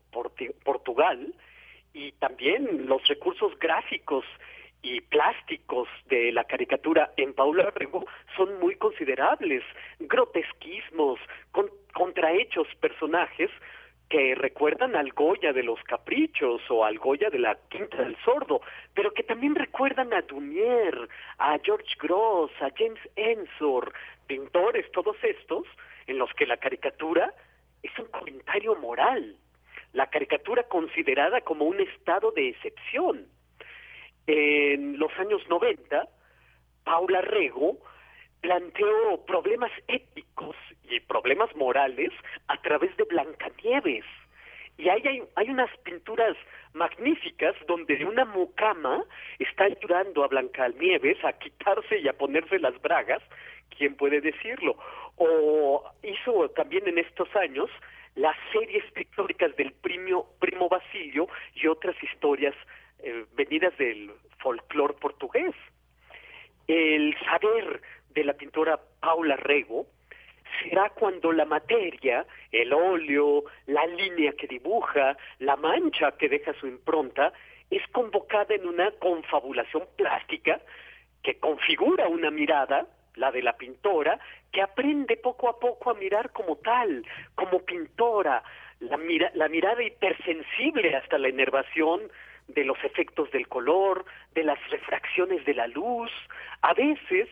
Portugal, 0.64 1.34
y 1.94 2.12
también 2.14 2.88
los 2.88 3.06
recursos 3.08 3.58
gráficos 3.60 4.26
y 4.82 5.02
plásticos 5.02 5.88
de 6.08 6.32
la 6.32 6.44
caricatura 6.46 7.12
en 7.18 7.34
Paula 7.34 7.72
Rego 7.72 8.06
son 8.36 8.60
muy 8.60 8.76
considerables, 8.76 9.64
grotesquismos, 10.00 11.20
con, 11.52 11.70
contrahechos 11.94 12.68
personajes 12.80 13.50
que 14.12 14.36
recuerdan 14.36 14.98
al 14.98 15.14
Goya 15.14 15.54
de 15.54 15.64
los 15.64 15.82
Caprichos 15.84 16.62
o 16.70 16.84
al 16.84 17.00
Goya 17.00 17.30
de 17.30 17.40
la 17.40 17.58
Quinta 17.70 17.96
del 17.96 18.18
Sordo, 18.26 18.62
pero 18.94 19.14
que 19.14 19.24
también 19.24 19.56
recuerdan 19.56 20.14
a 20.14 20.22
Dumier, 20.22 21.08
a 21.38 21.58
George 21.64 21.96
Gross, 21.98 22.52
a 22.60 22.70
James 22.78 23.00
Ensor, 23.16 23.94
pintores, 24.28 24.92
todos 24.92 25.16
estos, 25.24 25.66
en 26.08 26.18
los 26.18 26.30
que 26.34 26.46
la 26.46 26.58
caricatura 26.58 27.34
es 27.82 27.98
un 27.98 28.08
comentario 28.08 28.76
moral, 28.76 29.38
la 29.94 30.08
caricatura 30.08 30.64
considerada 30.64 31.40
como 31.40 31.64
un 31.64 31.80
estado 31.80 32.32
de 32.32 32.50
excepción. 32.50 33.28
En 34.28 35.00
los 35.00 35.12
años 35.20 35.42
90, 35.48 36.06
Paula 36.84 37.22
Rego 37.22 37.78
planteó 38.42 39.24
problemas 39.26 39.72
éticos 39.88 40.58
y 40.92 41.00
problemas 41.00 41.56
morales 41.56 42.12
a 42.48 42.62
través 42.62 42.96
de 42.98 43.04
Blancanieves. 43.06 44.06
Y 44.78 44.90
ahí 44.90 45.02
hay, 45.06 45.24
hay 45.36 45.50
unas 45.50 45.70
pinturas 45.80 46.36
magníficas 46.74 47.56
donde 47.68 48.04
una 48.06 48.26
mucama 48.26 49.04
está 49.40 49.66
ayudando 49.66 50.24
a 50.24 50.28
Blancanieves 50.28 51.24
a 51.24 51.34
quitarse 51.34 52.00
y 52.00 52.08
a 52.08 52.14
ponerse 52.14 52.60
las 52.60 52.80
bragas, 52.82 53.22
¿quién 53.78 53.96
puede 53.96 54.22
decirlo? 54.22 54.78
O 55.18 55.84
hizo 56.04 56.50
también 56.52 56.88
en 56.88 56.98
estos 56.98 57.34
años 57.36 57.70
las 58.16 58.36
series 58.52 58.84
pictóricas 58.92 59.56
del 59.56 59.72
primo, 59.74 60.28
primo 60.40 60.68
Basilio 60.68 61.28
y 61.56 61.68
otras 61.68 61.96
historias 62.04 62.56
eh, 63.00 63.26
venidas 63.34 63.78
del 63.78 64.12
folclore 64.40 64.96
portugués. 64.96 65.56
El 66.68 67.16
saber 67.26 67.82
de 68.10 68.24
la 68.24 68.34
pintora 68.34 68.80
Paula 69.00 69.36
Rego 69.38 69.88
será 70.64 70.90
cuando 70.90 71.32
la 71.32 71.46
materia, 71.46 72.26
el 72.52 72.74
óleo, 72.74 73.44
la 73.68 73.86
línea 73.86 74.34
que 74.34 74.48
dibuja, 74.48 75.18
la 75.40 75.56
mancha 75.56 76.12
que 76.18 76.30
deja 76.30 76.54
su 76.54 76.68
impronta, 76.68 77.34
es 77.70 77.82
convocada 77.92 78.54
en 78.54 78.68
una 78.68 78.92
confabulación 78.92 79.84
plástica 79.96 80.60
que 81.24 81.40
configura 81.40 82.08
una 82.08 82.32
mirada, 82.32 82.88
la 83.16 83.32
de 83.32 83.42
la 83.42 83.54
pintora, 83.54 84.20
que 84.52 84.62
aprende 84.62 85.18
poco 85.18 85.50
a 85.50 85.60
poco 85.60 85.92
a 85.92 85.94
mirar 85.94 86.32
como 86.32 86.58
tal, 86.58 87.06
como 87.36 87.60
pintora, 87.60 88.44
la, 88.80 88.98
la 89.34 89.48
mirada 89.48 89.84
hipersensible 89.84 90.96
hasta 90.96 91.18
la 91.18 91.28
enervación 91.28 92.02
de 92.48 92.66
los 92.66 92.78
efectos 92.84 93.32
del 93.32 93.48
color, 93.48 94.06
de 94.34 94.44
las 94.44 94.60
refracciones 94.70 95.46
de 95.46 95.54
la 95.54 95.68
luz, 95.68 96.12
a 96.62 96.74
veces 96.74 97.30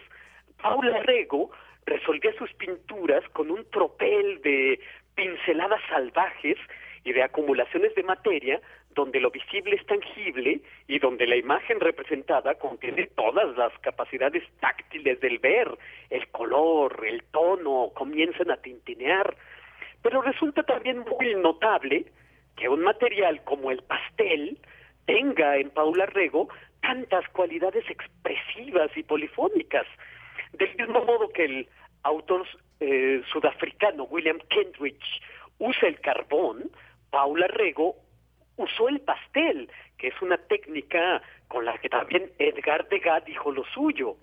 Paula 0.61 0.99
Rego 1.03 1.51
resolvía 1.89 2.33
sus 2.37 2.51
pinturas 2.53 3.23
con 3.33 3.51
un 3.51 3.69
tropel 3.69 4.41
de 4.41 4.79
pinceladas 5.15 5.81
salvajes 5.89 6.57
y 7.03 7.13
de 7.13 7.23
acumulaciones 7.23 7.93
de 7.95 8.03
materia 8.03 8.61
donde 8.91 9.19
lo 9.19 9.31
visible 9.31 9.75
es 9.75 9.85
tangible 9.85 10.61
y 10.87 10.99
donde 10.99 11.27
la 11.27 11.35
imagen 11.35 11.79
representada 11.79 12.55
contiene 12.55 13.07
todas 13.15 13.55
las 13.57 13.71
capacidades 13.79 14.43
táctiles 14.59 15.19
del 15.21 15.39
ver, 15.39 15.69
el 16.09 16.27
color, 16.29 17.05
el 17.05 17.23
tono, 17.31 17.91
comienzan 17.93 18.51
a 18.51 18.57
tintinear. 18.57 19.35
Pero 20.01 20.21
resulta 20.21 20.63
también 20.63 20.99
muy 20.99 21.35
notable 21.35 22.05
que 22.55 22.67
un 22.67 22.81
material 22.81 23.43
como 23.43 23.71
el 23.71 23.83
pastel 23.83 24.57
tenga 25.05 25.57
en 25.57 25.69
Paula 25.69 26.05
Rego 26.07 26.49
tantas 26.81 27.27
cualidades 27.29 27.89
expresivas 27.89 28.91
y 28.95 29.03
polifónicas. 29.03 29.85
Del 30.53 30.75
mismo 30.77 31.03
modo 31.05 31.29
que 31.29 31.45
el 31.45 31.67
autor 32.03 32.45
eh, 32.79 33.21
sudafricano 33.31 34.03
William 34.05 34.39
Kendridge 34.49 35.21
usa 35.59 35.87
el 35.87 35.99
carbón, 35.99 36.71
Paula 37.09 37.47
Rego 37.47 37.95
usó 38.57 38.89
el 38.89 38.99
pastel, 39.01 39.69
que 39.97 40.07
es 40.07 40.21
una 40.21 40.37
técnica 40.37 41.21
con 41.47 41.65
la 41.65 41.77
que 41.77 41.89
también 41.89 42.31
Edgar 42.37 42.87
Degas 42.89 43.25
dijo 43.25 43.51
lo 43.51 43.63
suyo. 43.65 44.15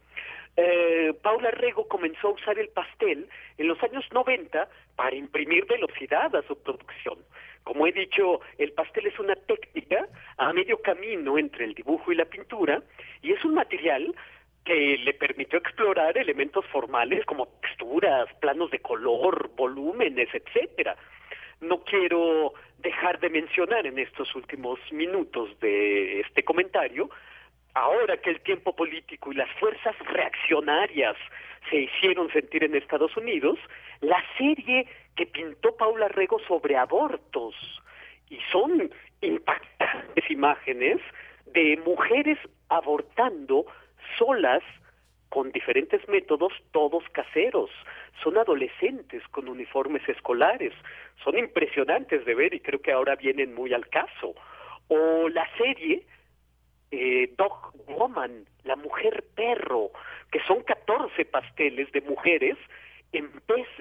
Eh, 0.57 1.13
Paula 1.23 1.51
Rego 1.51 1.87
comenzó 1.87 2.29
a 2.29 2.33
usar 2.33 2.59
el 2.59 2.69
pastel 2.69 3.29
en 3.59 3.69
los 3.69 3.83
años 3.83 4.05
90 4.11 4.69
para 4.95 5.15
imprimir 5.15 5.67
velocidad 5.67 6.35
a 6.35 6.43
su 6.43 6.57
producción. 6.63 7.19
Como 7.63 7.87
he 7.87 7.93
dicho, 7.93 8.41
el 8.59 8.73
pastel 8.73 9.07
es 9.07 9.19
una 9.19 9.35
técnica 9.35 10.07
a 10.39 10.53
medio 10.53 10.81
camino 10.81 11.37
entre 11.37 11.65
el 11.65 11.75
dibujo 11.75 12.13
y 12.13 12.15
la 12.15 12.25
pintura 12.25 12.83
y 13.23 13.33
es 13.33 13.45
un 13.45 13.55
material 13.55 14.15
que 14.67 14.99
le 14.99 15.15
permitió 15.15 15.59
explorar 15.61 16.19
elementos 16.19 16.67
formales 16.67 17.25
como 17.25 17.47
texturas, 17.63 18.27
planos 18.41 18.71
de 18.73 18.81
color, 18.81 19.51
volúmenes, 19.57 20.29
etcétera. 20.35 20.97
No 21.61 21.85
quiero 21.85 22.53
dejar 22.79 23.21
de 23.21 23.31
mencionar 23.31 23.87
en 23.87 23.99
estos 23.99 24.35
últimos 24.35 24.81
minutos 24.93 25.59
de 25.61 26.21
este 26.21 26.43
comentario, 26.43 27.09
ahora 27.75 28.17
que 28.17 28.31
el 28.31 28.41
tiempo 28.41 28.75
político 28.75 29.33
y 29.33 29.37
las 29.37 29.51
fuerzas 29.61 29.95
reaccionarias 30.01 31.17
se 31.71 31.77
hicieron 31.83 32.31
sentir 32.33 32.65
en 32.65 32.75
Estados 32.75 33.17
Unidos, 33.17 33.59
la 34.01 34.23
serie 34.37 34.89
que 35.15 35.27
pintó 35.27 35.77
Paula 35.77 36.09
Rego 36.09 36.41
sobre 36.41 36.77
abortos. 36.77 37.55
Y 38.29 38.41
son 38.51 38.91
impactantes 39.21 40.29
imágenes 40.29 40.99
de 41.47 41.81
mujeres 41.85 42.39
abortando 42.69 43.67
solas 44.19 44.63
con 45.29 45.53
diferentes 45.53 46.07
métodos, 46.09 46.53
todos 46.73 47.05
caseros. 47.13 47.71
Son 48.23 48.39
adolescentes 48.39 49.23
con 49.29 49.49
uniformes 49.49 50.09
escolares. 50.09 50.73
Son 51.23 51.37
impresionantes 51.37 52.25
de 52.25 52.35
ver 52.35 52.55
y 52.55 52.61
creo 52.61 52.81
que 52.81 52.93
ahora 52.93 53.17
vienen 53.17 53.55
muy 53.55 53.73
al 53.75 53.89
caso. 53.89 54.35
O 54.89 55.29
la 55.29 55.47
serie 55.57 56.07
eh, 56.91 57.33
Dog 57.37 57.73
Woman, 57.87 58.47
la 58.65 58.77
mujer 58.77 59.25
perro, 59.35 59.91
que 60.31 60.41
son 60.47 60.63
14 60.63 61.25
pasteles 61.25 61.91
de 61.93 62.01
mujeres 62.03 62.57
en, 63.13 63.31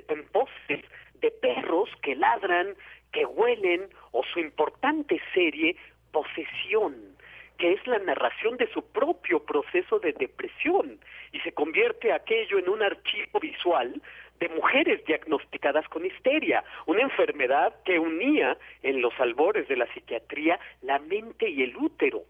en 0.08 0.26
poses 0.30 0.84
de 1.22 1.32
perros 1.32 1.90
que 2.02 2.16
ladran, 2.16 2.76
que 3.12 3.26
huelen, 3.26 3.88
o 4.12 4.24
su 4.24 4.40
importante 4.40 5.22
serie 5.34 5.76
Posesión, 6.12 7.15
que 7.58 7.74
es 7.74 7.88
la 7.88 8.00
narración 8.00 8.58
de 8.58 8.72
su 8.72 8.84
propio 8.92 9.44
proceso 9.44 10.00
de 10.00 10.14
depresión 10.14 11.00
y 11.32 11.40
se 11.42 11.54
convierte 11.54 12.12
aquello 12.12 12.60
en 12.60 12.70
un 12.70 12.82
archivo 12.82 13.40
visual 13.40 14.02
de 14.40 14.50
mujeres 14.50 15.04
diagnosticadas 15.06 15.88
con 15.88 16.06
histeria, 16.06 16.64
una 16.86 17.02
enfermedad 17.02 17.74
que 17.86 18.00
unía 18.00 18.58
en 18.84 19.02
los 19.02 19.14
albores 19.20 19.68
de 19.68 19.78
la 19.78 19.88
psiquiatría 19.94 20.60
la 20.82 21.00
mente 21.00 21.50
y 21.50 21.64
el 21.64 21.76
útero, 21.78 22.24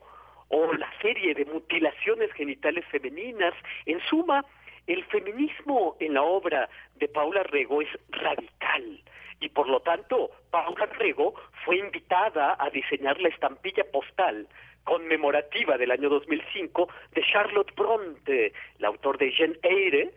o 0.49 0.73
la 0.73 0.91
serie 1.02 1.34
de 1.34 1.45
mutilaciones 1.45 2.31
genitales 2.34 2.85
femeninas. 2.85 3.53
En 3.85 3.99
suma, 4.02 4.45
el 4.88 5.03
feminismo 5.06 5.95
en 5.99 6.14
la 6.14 6.24
obra 6.24 6.70
de 6.95 7.07
Paula 7.07 7.44
Rego 7.44 7.82
es 7.82 7.90
radical 8.10 9.02
y 9.40 9.49
por 9.49 9.68
lo 9.68 9.80
tanto 9.82 10.32
Paula 10.52 10.86
Rego 10.86 11.34
fue 11.66 11.78
invitada 11.78 12.56
a 12.60 12.70
diseñar 12.70 13.20
la 13.20 13.30
estampilla 13.30 13.84
postal 13.91 14.48
conmemorativa 14.84 15.78
del 15.78 15.91
año 15.91 16.10
2005 16.10 16.88
de 17.14 17.24
Charlotte 17.24 17.76
Bronte, 17.76 18.53
el 18.78 18.86
autor 18.86 19.18
de 19.18 19.32
Jane 19.32 19.57
Eyre, 19.64 20.12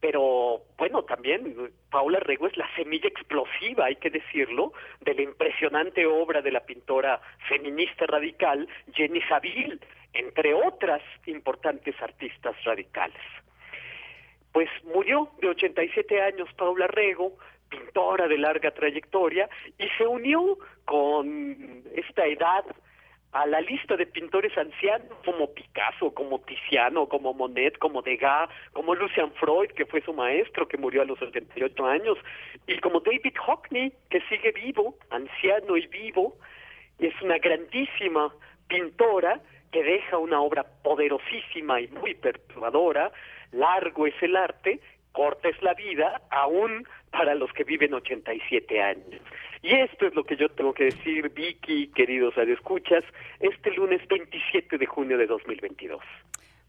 pero 0.00 0.62
bueno, 0.76 1.02
también 1.02 1.72
Paula 1.90 2.20
Rego 2.20 2.46
es 2.46 2.56
la 2.56 2.68
semilla 2.76 3.08
explosiva, 3.08 3.86
hay 3.86 3.96
que 3.96 4.10
decirlo, 4.10 4.72
de 5.00 5.14
la 5.14 5.22
impresionante 5.22 6.06
obra 6.06 6.40
de 6.40 6.52
la 6.52 6.60
pintora 6.60 7.20
feminista 7.48 8.06
radical 8.06 8.68
Jenny 8.92 9.20
Saville, 9.22 9.80
entre 10.12 10.54
otras 10.54 11.02
importantes 11.26 12.00
artistas 12.00 12.54
radicales. 12.64 13.22
Pues 14.52 14.68
murió 14.84 15.30
de 15.40 15.48
87 15.48 16.22
años 16.22 16.48
Paula 16.56 16.86
Rego, 16.86 17.36
pintora 17.68 18.28
de 18.28 18.38
larga 18.38 18.70
trayectoria, 18.70 19.48
y 19.78 19.88
se 19.96 20.06
unió 20.06 20.58
con 20.84 21.84
esta 21.94 22.26
edad 22.26 22.64
a 23.32 23.46
la 23.46 23.60
lista 23.60 23.96
de 23.96 24.06
pintores 24.06 24.56
ancianos 24.56 25.12
como 25.24 25.52
Picasso, 25.52 26.14
como 26.14 26.40
Tiziano, 26.40 27.06
como 27.08 27.34
Monet, 27.34 27.76
como 27.78 28.00
Degas, 28.00 28.48
como 28.72 28.94
Lucian 28.94 29.32
Freud, 29.32 29.70
que 29.72 29.84
fue 29.84 30.00
su 30.00 30.14
maestro, 30.14 30.66
que 30.66 30.78
murió 30.78 31.02
a 31.02 31.04
los 31.04 31.20
88 31.20 31.86
años, 31.86 32.18
y 32.66 32.78
como 32.78 33.00
David 33.00 33.36
Hockney, 33.38 33.92
que 34.08 34.20
sigue 34.22 34.52
vivo, 34.52 34.96
anciano 35.10 35.76
y 35.76 35.86
vivo, 35.88 36.38
y 36.98 37.06
es 37.06 37.22
una 37.22 37.38
grandísima 37.38 38.34
pintora 38.66 39.40
que 39.72 39.82
deja 39.82 40.16
una 40.16 40.40
obra 40.40 40.64
poderosísima 40.82 41.82
y 41.82 41.88
muy 41.88 42.14
perturbadora, 42.14 43.12
largo 43.52 44.06
es 44.06 44.14
el 44.22 44.36
arte, 44.36 44.80
corta 45.12 45.48
es 45.48 45.60
la 45.62 45.74
vida, 45.74 46.22
aún 46.30 46.86
para 47.10 47.34
los 47.34 47.52
que 47.52 47.64
viven 47.64 47.94
87 47.94 48.82
años. 48.82 49.20
Y 49.62 49.74
esto 49.74 50.06
es 50.06 50.14
lo 50.14 50.24
que 50.24 50.36
yo 50.36 50.48
tengo 50.50 50.72
que 50.72 50.84
decir, 50.84 51.30
Vicky, 51.30 51.88
queridos 51.88 52.34
radioescuchas, 52.36 53.04
este 53.40 53.72
lunes 53.72 54.06
27 54.08 54.78
de 54.78 54.86
junio 54.86 55.18
de 55.18 55.26
2022. 55.26 56.00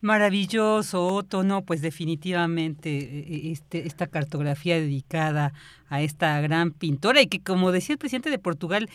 Maravilloso, 0.02 1.08
Otto, 1.08 1.44
no, 1.44 1.64
pues 1.64 1.82
definitivamente 1.82 2.90
eh, 2.90 3.52
este, 3.52 3.86
esta 3.86 4.08
cartografía 4.08 4.76
dedicada 4.76 5.52
a 5.90 6.02
esta 6.02 6.40
gran 6.40 6.72
pintora 6.72 7.22
y 7.22 7.28
que 7.28 7.42
como 7.42 7.72
decía 7.74 7.94
el 7.94 8.00
presidente 8.00 8.30
de 8.30 8.40
Portugal, 8.40 8.90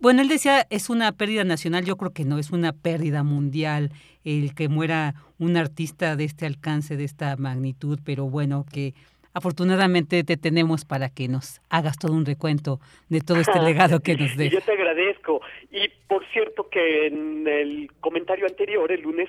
bueno, 0.00 0.20
él 0.20 0.28
decía 0.28 0.66
es 0.68 0.90
una 0.90 1.12
pérdida 1.12 1.44
nacional, 1.44 1.86
yo 1.86 1.96
creo 1.96 2.12
que 2.12 2.24
no, 2.24 2.38
es 2.38 2.50
una 2.50 2.72
pérdida 2.72 3.22
mundial 3.22 3.90
el 4.24 4.54
que 4.54 4.68
muera 4.68 5.14
un 5.38 5.56
artista 5.56 6.14
de 6.14 6.24
este 6.24 6.44
alcance, 6.44 6.96
de 6.96 7.04
esta 7.04 7.36
magnitud, 7.36 7.98
pero 8.04 8.26
bueno, 8.26 8.66
que 8.70 8.92
afortunadamente 9.32 10.24
te 10.24 10.36
tenemos 10.36 10.84
para 10.84 11.08
que 11.08 11.28
nos 11.28 11.60
hagas 11.70 11.96
todo 11.98 12.12
un 12.12 12.26
recuento 12.26 12.80
de 13.08 13.20
todo 13.20 13.38
este 13.38 13.60
legado 13.62 14.00
que 14.00 14.16
nos 14.16 14.36
des. 14.36 14.52
Yo 14.52 14.60
te 14.60 14.72
agradezco. 14.72 15.40
Y 15.70 15.88
por 16.08 16.24
cierto 16.32 16.68
que 16.68 17.06
en 17.06 17.46
el 17.46 17.90
comentario 18.00 18.46
anterior, 18.46 18.90
el 18.92 19.02
lunes, 19.02 19.28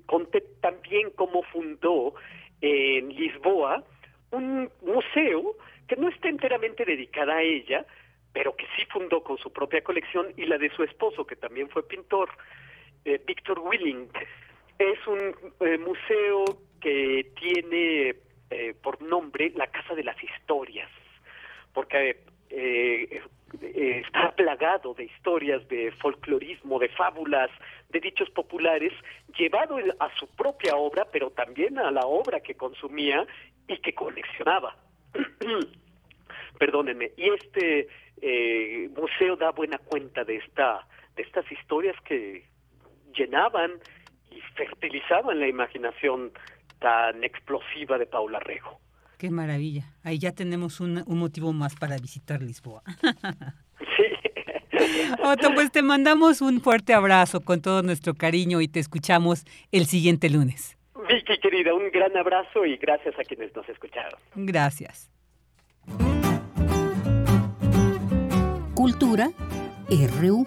conté 0.00 0.42
también 0.60 1.10
cómo 1.10 1.42
fundó 1.44 2.14
en 2.60 3.08
Lisboa 3.08 3.84
un 4.30 4.70
museo 4.82 5.56
que 5.86 5.96
no 5.96 6.08
está 6.08 6.28
enteramente 6.28 6.84
dedicada 6.84 7.36
a 7.36 7.42
ella, 7.42 7.84
pero 8.32 8.56
que 8.56 8.66
sí 8.76 8.84
fundó 8.90 9.22
con 9.22 9.36
su 9.38 9.52
propia 9.52 9.82
colección 9.82 10.32
y 10.36 10.46
la 10.46 10.58
de 10.58 10.70
su 10.70 10.82
esposo, 10.82 11.26
que 11.26 11.36
también 11.36 11.68
fue 11.68 11.86
pintor, 11.86 12.30
eh, 13.04 13.20
Víctor 13.26 13.58
Willing. 13.58 14.08
Es 14.78 15.06
un 15.06 15.34
eh, 15.60 15.78
museo 15.78 16.44
que 16.80 17.30
tiene 17.38 18.16
eh, 18.50 18.74
por 18.82 19.02
nombre 19.02 19.52
La 19.54 19.66
Casa 19.66 19.94
de 19.94 20.04
las 20.04 20.16
Historias, 20.22 20.90
porque 21.74 22.24
eh, 22.52 23.22
eh, 23.60 24.02
está 24.04 24.32
plagado 24.32 24.94
de 24.94 25.04
historias 25.04 25.66
de 25.68 25.92
folclorismo, 25.92 26.78
de 26.78 26.88
fábulas, 26.90 27.50
de 27.90 28.00
dichos 28.00 28.30
populares, 28.30 28.92
llevado 29.38 29.78
a 29.98 30.14
su 30.16 30.26
propia 30.28 30.76
obra, 30.76 31.06
pero 31.10 31.30
también 31.30 31.78
a 31.78 31.90
la 31.90 32.06
obra 32.06 32.40
que 32.40 32.54
consumía 32.54 33.26
y 33.68 33.78
que 33.78 33.94
coleccionaba. 33.94 34.76
Perdónenme. 36.58 37.10
Y 37.16 37.28
este 37.30 37.88
museo 38.96 39.34
da 39.34 39.50
buena 39.50 39.78
cuenta 39.78 40.22
de 40.22 40.36
esta 40.36 40.86
de 41.16 41.22
estas 41.22 41.50
historias 41.50 41.96
que 42.04 42.44
llenaban 43.16 43.72
y 44.30 44.40
fertilizaban 44.56 45.40
la 45.40 45.48
imaginación 45.48 46.32
tan 46.78 47.22
explosiva 47.22 47.98
de 47.98 48.06
Paula 48.06 48.40
Rego. 48.40 48.80
Qué 49.22 49.30
maravilla. 49.30 49.84
Ahí 50.02 50.18
ya 50.18 50.32
tenemos 50.32 50.80
un, 50.80 51.04
motivo 51.06 51.52
más 51.52 51.76
para 51.76 51.96
visitar 51.96 52.42
Lisboa. 52.42 52.82
sí. 53.78 54.82
Otto, 55.22 55.54
pues 55.54 55.70
te 55.70 55.80
mandamos 55.80 56.40
un 56.40 56.60
fuerte 56.60 56.92
abrazo 56.92 57.40
con 57.40 57.62
todo 57.62 57.84
nuestro 57.84 58.14
cariño 58.14 58.60
y 58.60 58.66
te 58.66 58.80
escuchamos 58.80 59.44
el 59.70 59.86
siguiente 59.86 60.28
lunes. 60.28 60.76
Vicky, 61.08 61.38
querida, 61.38 61.72
un 61.72 61.92
gran 61.92 62.16
abrazo 62.16 62.66
y 62.66 62.76
gracias 62.78 63.16
a 63.16 63.22
quienes 63.22 63.54
nos 63.54 63.68
escucharon. 63.68 64.18
Gracias. 64.34 65.08
Cultura 68.74 69.30
RU. 70.20 70.44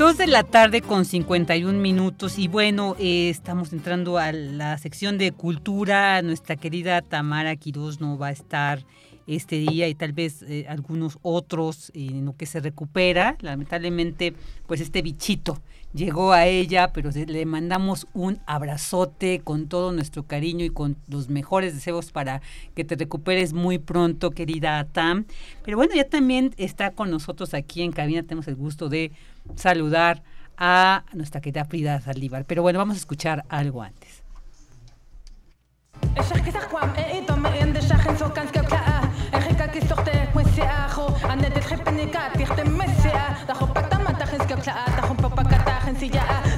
Dos 0.00 0.16
de 0.16 0.26
la 0.26 0.44
tarde 0.44 0.80
con 0.80 1.04
51 1.04 1.78
minutos 1.78 2.38
y 2.38 2.48
bueno, 2.48 2.96
eh, 2.98 3.28
estamos 3.28 3.70
entrando 3.74 4.16
a 4.16 4.32
la 4.32 4.78
sección 4.78 5.18
de 5.18 5.30
cultura. 5.30 6.22
Nuestra 6.22 6.56
querida 6.56 7.02
Tamara 7.02 7.54
Quirós 7.56 8.00
no 8.00 8.16
va 8.16 8.28
a 8.28 8.30
estar 8.30 8.82
este 9.26 9.56
día 9.56 9.88
y 9.88 9.94
tal 9.94 10.14
vez 10.14 10.40
eh, 10.40 10.64
algunos 10.70 11.18
otros 11.20 11.92
en 11.94 12.24
lo 12.24 12.34
que 12.34 12.46
se 12.46 12.60
recupera. 12.60 13.36
Lamentablemente, 13.42 14.32
pues 14.66 14.80
este 14.80 15.02
bichito 15.02 15.60
llegó 15.92 16.32
a 16.32 16.46
ella, 16.46 16.92
pero 16.92 17.10
le 17.10 17.46
mandamos 17.46 18.06
un 18.12 18.40
abrazote 18.46 19.40
con 19.40 19.68
todo 19.68 19.92
nuestro 19.92 20.24
cariño 20.24 20.64
y 20.64 20.70
con 20.70 20.96
los 21.08 21.28
mejores 21.28 21.74
deseos 21.74 22.12
para 22.12 22.40
que 22.74 22.84
te 22.84 22.96
recuperes 22.96 23.52
muy 23.52 23.78
pronto, 23.78 24.30
querida 24.30 24.84
Tam. 24.84 25.26
Pero 25.64 25.76
bueno, 25.76 25.94
ya 25.94 26.04
también 26.04 26.54
está 26.56 26.92
con 26.92 27.10
nosotros 27.10 27.54
aquí 27.54 27.82
en 27.82 27.92
cabina, 27.92 28.22
tenemos 28.22 28.48
el 28.48 28.56
gusto 28.56 28.88
de 28.88 29.12
saludar 29.56 30.22
a 30.56 31.04
nuestra 31.14 31.40
querida 31.40 31.64
Frida 31.64 32.00
Saldívar. 32.00 32.44
Pero 32.44 32.62
bueno, 32.62 32.78
vamos 32.78 32.96
a 32.96 32.98
escuchar 32.98 33.44
algo 33.48 33.82
antes. 33.82 34.22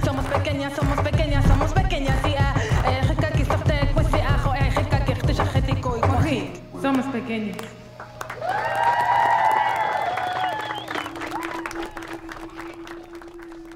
Somos 0.05 0.27
pequeñas, 0.27 0.75
somos 0.75 1.01
pequeñas, 1.01 1.43
somos 1.47 1.73
pequeñas 1.73 1.83
Somos 6.83 7.07
pequeñas. 7.07 7.57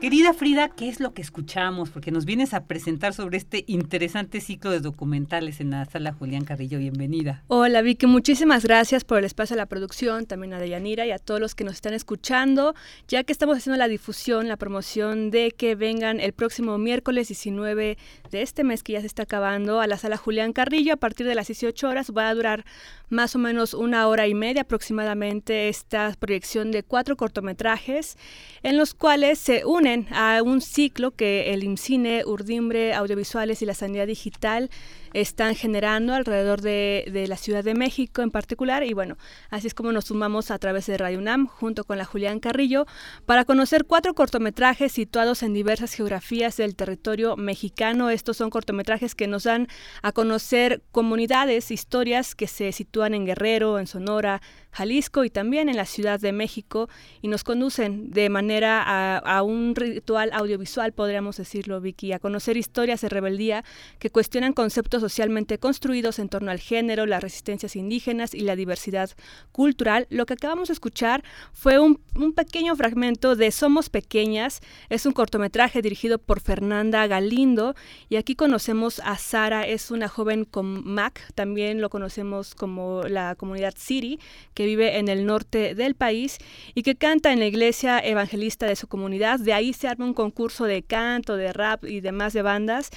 Querida 0.00 0.34
Frida, 0.34 0.68
¿qué 0.68 0.90
es 0.90 1.00
lo 1.00 1.14
que 1.14 1.22
escuchamos? 1.22 1.88
Porque 1.88 2.10
nos 2.10 2.26
vienes 2.26 2.52
a 2.52 2.66
presentar 2.66 3.14
sobre 3.14 3.38
este 3.38 3.64
interesante 3.66 4.42
ciclo 4.42 4.70
de 4.70 4.80
documentales 4.80 5.58
en 5.58 5.70
la 5.70 5.86
sala 5.86 6.12
Julián 6.12 6.44
Carrillo. 6.44 6.78
Bienvenida. 6.78 7.42
Hola 7.48 7.80
Vicky, 7.80 8.06
muchísimas 8.06 8.62
gracias 8.62 9.04
por 9.04 9.18
el 9.18 9.24
espacio 9.24 9.54
de 9.56 9.62
la 9.62 9.66
producción, 9.66 10.26
también 10.26 10.52
a 10.52 10.58
Deyanira 10.58 11.06
y 11.06 11.12
a 11.12 11.18
todos 11.18 11.40
los 11.40 11.54
que 11.54 11.64
nos 11.64 11.74
están 11.74 11.94
escuchando, 11.94 12.74
ya 13.08 13.24
que 13.24 13.32
estamos 13.32 13.56
haciendo 13.56 13.78
la 13.78 13.88
difusión, 13.88 14.48
la 14.48 14.58
promoción 14.58 15.30
de 15.30 15.52
que 15.52 15.74
vengan 15.74 16.20
el 16.20 16.34
próximo 16.34 16.76
miércoles 16.76 17.28
19 17.28 17.96
de 18.30 18.42
este 18.42 18.64
mes 18.64 18.82
que 18.82 18.92
ya 18.94 19.00
se 19.00 19.06
está 19.06 19.24
acabando 19.24 19.80
a 19.80 19.86
la 19.86 19.98
sala 19.98 20.16
Julián 20.16 20.52
Carrillo 20.52 20.94
a 20.94 20.96
partir 20.96 21.26
de 21.26 21.34
las 21.34 21.46
18 21.46 21.88
horas. 21.88 22.12
Va 22.16 22.28
a 22.28 22.34
durar 22.34 22.64
más 23.08 23.34
o 23.34 23.38
menos 23.38 23.74
una 23.74 24.08
hora 24.08 24.26
y 24.26 24.34
media 24.34 24.62
aproximadamente 24.62 25.68
esta 25.68 26.14
proyección 26.18 26.70
de 26.70 26.82
cuatro 26.82 27.16
cortometrajes 27.16 28.16
en 28.62 28.76
los 28.76 28.94
cuales 28.94 29.38
se 29.38 29.64
unen 29.64 30.08
a 30.12 30.40
un 30.42 30.60
ciclo 30.60 31.12
que 31.12 31.54
el 31.54 31.62
IMCINE, 31.64 32.24
Urdimbre, 32.24 32.94
Audiovisuales 32.94 33.62
y 33.62 33.66
la 33.66 33.74
Sanidad 33.74 34.06
Digital 34.06 34.70
están 35.12 35.54
generando 35.54 36.14
alrededor 36.14 36.60
de, 36.60 37.24
la 37.28 37.36
Ciudad 37.36 37.64
de 37.64 37.74
México 37.74 38.22
en 38.22 38.30
particular. 38.30 38.82
Y 38.84 38.92
bueno, 38.92 39.16
así 39.50 39.66
es 39.66 39.74
como 39.74 39.92
nos 39.92 40.06
sumamos 40.06 40.50
a 40.50 40.58
través 40.58 40.86
de 40.86 40.98
Radio 40.98 41.18
UNAM 41.18 41.46
junto 41.46 41.84
con 41.84 41.98
la 41.98 42.04
Julián 42.04 42.40
Carrillo 42.40 42.86
para 43.24 43.44
conocer 43.44 43.84
cuatro 43.86 44.14
cortometrajes 44.14 44.92
situados 44.92 45.42
en 45.42 45.54
diversas 45.54 45.92
geografías 45.94 46.56
del 46.56 46.76
territorio 46.76 47.36
mexicano. 47.36 48.10
Estos 48.10 48.36
son 48.36 48.50
cortometrajes 48.50 49.14
que 49.14 49.26
nos 49.26 49.44
dan 49.44 49.68
a 50.02 50.12
conocer 50.12 50.82
comunidades, 50.92 51.70
historias 51.70 52.34
que 52.34 52.46
se 52.46 52.72
sitúan 52.72 53.14
en 53.14 53.26
Guerrero, 53.26 53.78
en 53.78 53.86
Sonora, 53.86 54.42
Jalisco 54.76 55.24
y 55.24 55.30
también 55.30 55.70
en 55.70 55.76
la 55.76 55.86
Ciudad 55.86 56.20
de 56.20 56.32
México 56.32 56.90
y 57.22 57.28
nos 57.28 57.44
conducen 57.44 58.10
de 58.10 58.28
manera 58.28 58.82
a, 58.82 59.16
a, 59.16 59.42
un 59.42 59.74
ritual 59.74 60.30
audiovisual, 60.34 60.92
podríamos 60.92 61.38
decirlo, 61.38 61.80
Vicky, 61.80 62.12
a 62.12 62.18
conocer 62.18 62.58
historias 62.58 63.00
de 63.00 63.08
rebeldía 63.08 63.64
que 63.98 64.10
cuestionan 64.10 64.52
conceptos 64.52 65.00
socialmente 65.00 65.58
construidos 65.58 66.18
en 66.18 66.28
torno 66.28 66.50
al 66.50 66.60
género, 66.60 67.06
las 67.06 67.22
resistencias 67.22 67.74
indígenas 67.74 68.34
y 68.34 68.40
la 68.40 68.54
diversidad 68.54 69.10
cultural. 69.50 70.06
Lo 70.10 70.26
que 70.26 70.34
acabamos 70.34 70.68
de 70.68 70.74
escuchar 70.74 71.24
fue 71.52 71.78
un, 71.78 71.98
un 72.14 72.34
pequeño 72.34 72.76
fragmento 72.76 73.34
de 73.34 73.52
Somos 73.52 73.88
Pequeñas, 73.88 74.60
es 74.90 75.06
un 75.06 75.12
cortometraje 75.12 75.80
dirigido 75.80 76.18
por 76.18 76.40
Fernanda 76.40 77.06
Galindo 77.06 77.74
y 78.10 78.16
aquí 78.16 78.34
conocemos 78.34 79.00
a 79.04 79.16
Sara, 79.16 79.66
es 79.66 79.90
una 79.90 80.08
joven 80.08 80.44
con 80.44 80.86
Mac, 80.86 81.22
también 81.34 81.80
lo 81.80 81.88
conocemos 81.88 82.54
como 82.54 83.04
la 83.04 83.36
comunidad 83.36 83.74
City, 83.78 84.20
que 84.52 84.65
vive 84.66 84.98
en 84.98 85.08
el 85.08 85.24
norte 85.24 85.74
del 85.74 85.94
país 85.94 86.36
y 86.74 86.82
que 86.82 86.96
canta 86.96 87.32
en 87.32 87.38
la 87.38 87.46
iglesia 87.46 87.98
evangelista 87.98 88.66
de 88.66 88.76
su 88.76 88.86
comunidad. 88.86 89.40
De 89.40 89.54
ahí 89.54 89.72
se 89.72 89.88
arma 89.88 90.04
un 90.04 90.12
concurso 90.12 90.64
de 90.64 90.82
canto, 90.82 91.36
de 91.36 91.52
rap 91.54 91.84
y 91.84 92.00
demás 92.00 92.34
de 92.34 92.42
bandas. 92.42 92.90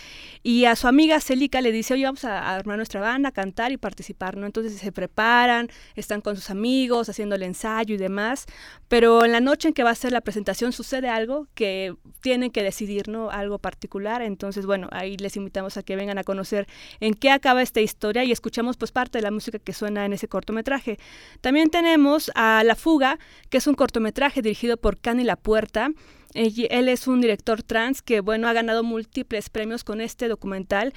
Y 0.44 0.66
a 0.66 0.76
su 0.76 0.88
amiga 0.88 1.22
Celica 1.22 1.62
le 1.62 1.72
dice, 1.72 1.94
oye, 1.94 2.04
vamos 2.04 2.26
a 2.26 2.56
armar 2.56 2.76
nuestra 2.76 3.00
banda, 3.00 3.30
a 3.30 3.32
cantar 3.32 3.72
y 3.72 3.78
participar, 3.78 4.36
¿no? 4.36 4.46
Entonces 4.46 4.74
se 4.74 4.92
preparan, 4.92 5.70
están 5.96 6.20
con 6.20 6.36
sus 6.36 6.50
amigos, 6.50 7.08
haciendo 7.08 7.36
el 7.36 7.44
ensayo 7.44 7.96
y 7.96 7.98
demás. 7.98 8.46
Pero 8.88 9.24
en 9.24 9.32
la 9.32 9.40
noche 9.40 9.70
en 9.70 9.74
que 9.74 9.84
va 9.84 9.92
a 9.92 9.96
ser 9.96 10.12
la 10.12 10.22
presentación 10.22 10.74
sucede 10.74 11.10
algo 11.10 11.48
que 11.54 11.96
tienen 12.22 12.52
que 12.52 12.64
decidir, 12.64 13.08
¿no? 13.08 13.30
Algo 13.30 13.60
particular. 13.60 14.22
Entonces, 14.22 14.66
bueno, 14.66 14.90
ahí 14.92 15.18
les 15.18 15.38
invitamos 15.38 15.78
a 15.78 15.84
que 15.84 15.96
vengan 15.96 16.18
a 16.18 16.24
conocer 16.24 16.68
en 17.00 17.14
qué 17.14 17.32
acaba 17.32 17.62
esta 17.62 17.82
historia 17.82 18.24
y 18.24 18.32
escuchamos 18.32 18.78
pues 18.78 18.92
parte 18.92 19.20
de 19.20 19.22
la 19.22 19.32
música 19.32 19.60
que 19.60 19.74
suena 19.74 20.06
en 20.06 20.14
ese 20.14 20.28
cortometraje. 20.28 20.98
También 21.50 21.72
tenemos 21.72 22.30
a 22.36 22.64
La 22.64 22.76
Fuga, 22.76 23.18
que 23.50 23.58
es 23.58 23.66
un 23.66 23.74
cortometraje 23.74 24.44
dirigido 24.44 24.78
por 24.78 25.00
Cani 25.00 25.24
La 25.24 25.36
Puerta. 25.36 25.90
Él 26.36 26.88
es 26.88 27.08
un 27.08 27.22
director 27.22 27.64
trans 27.64 28.04
que, 28.04 28.20
bueno, 28.20 28.48
ha 28.48 28.54
ganado 28.54 28.84
múltiples 28.84 29.50
premios 29.50 29.84
con 29.84 30.00
este 30.00 30.28
documental 30.28 30.94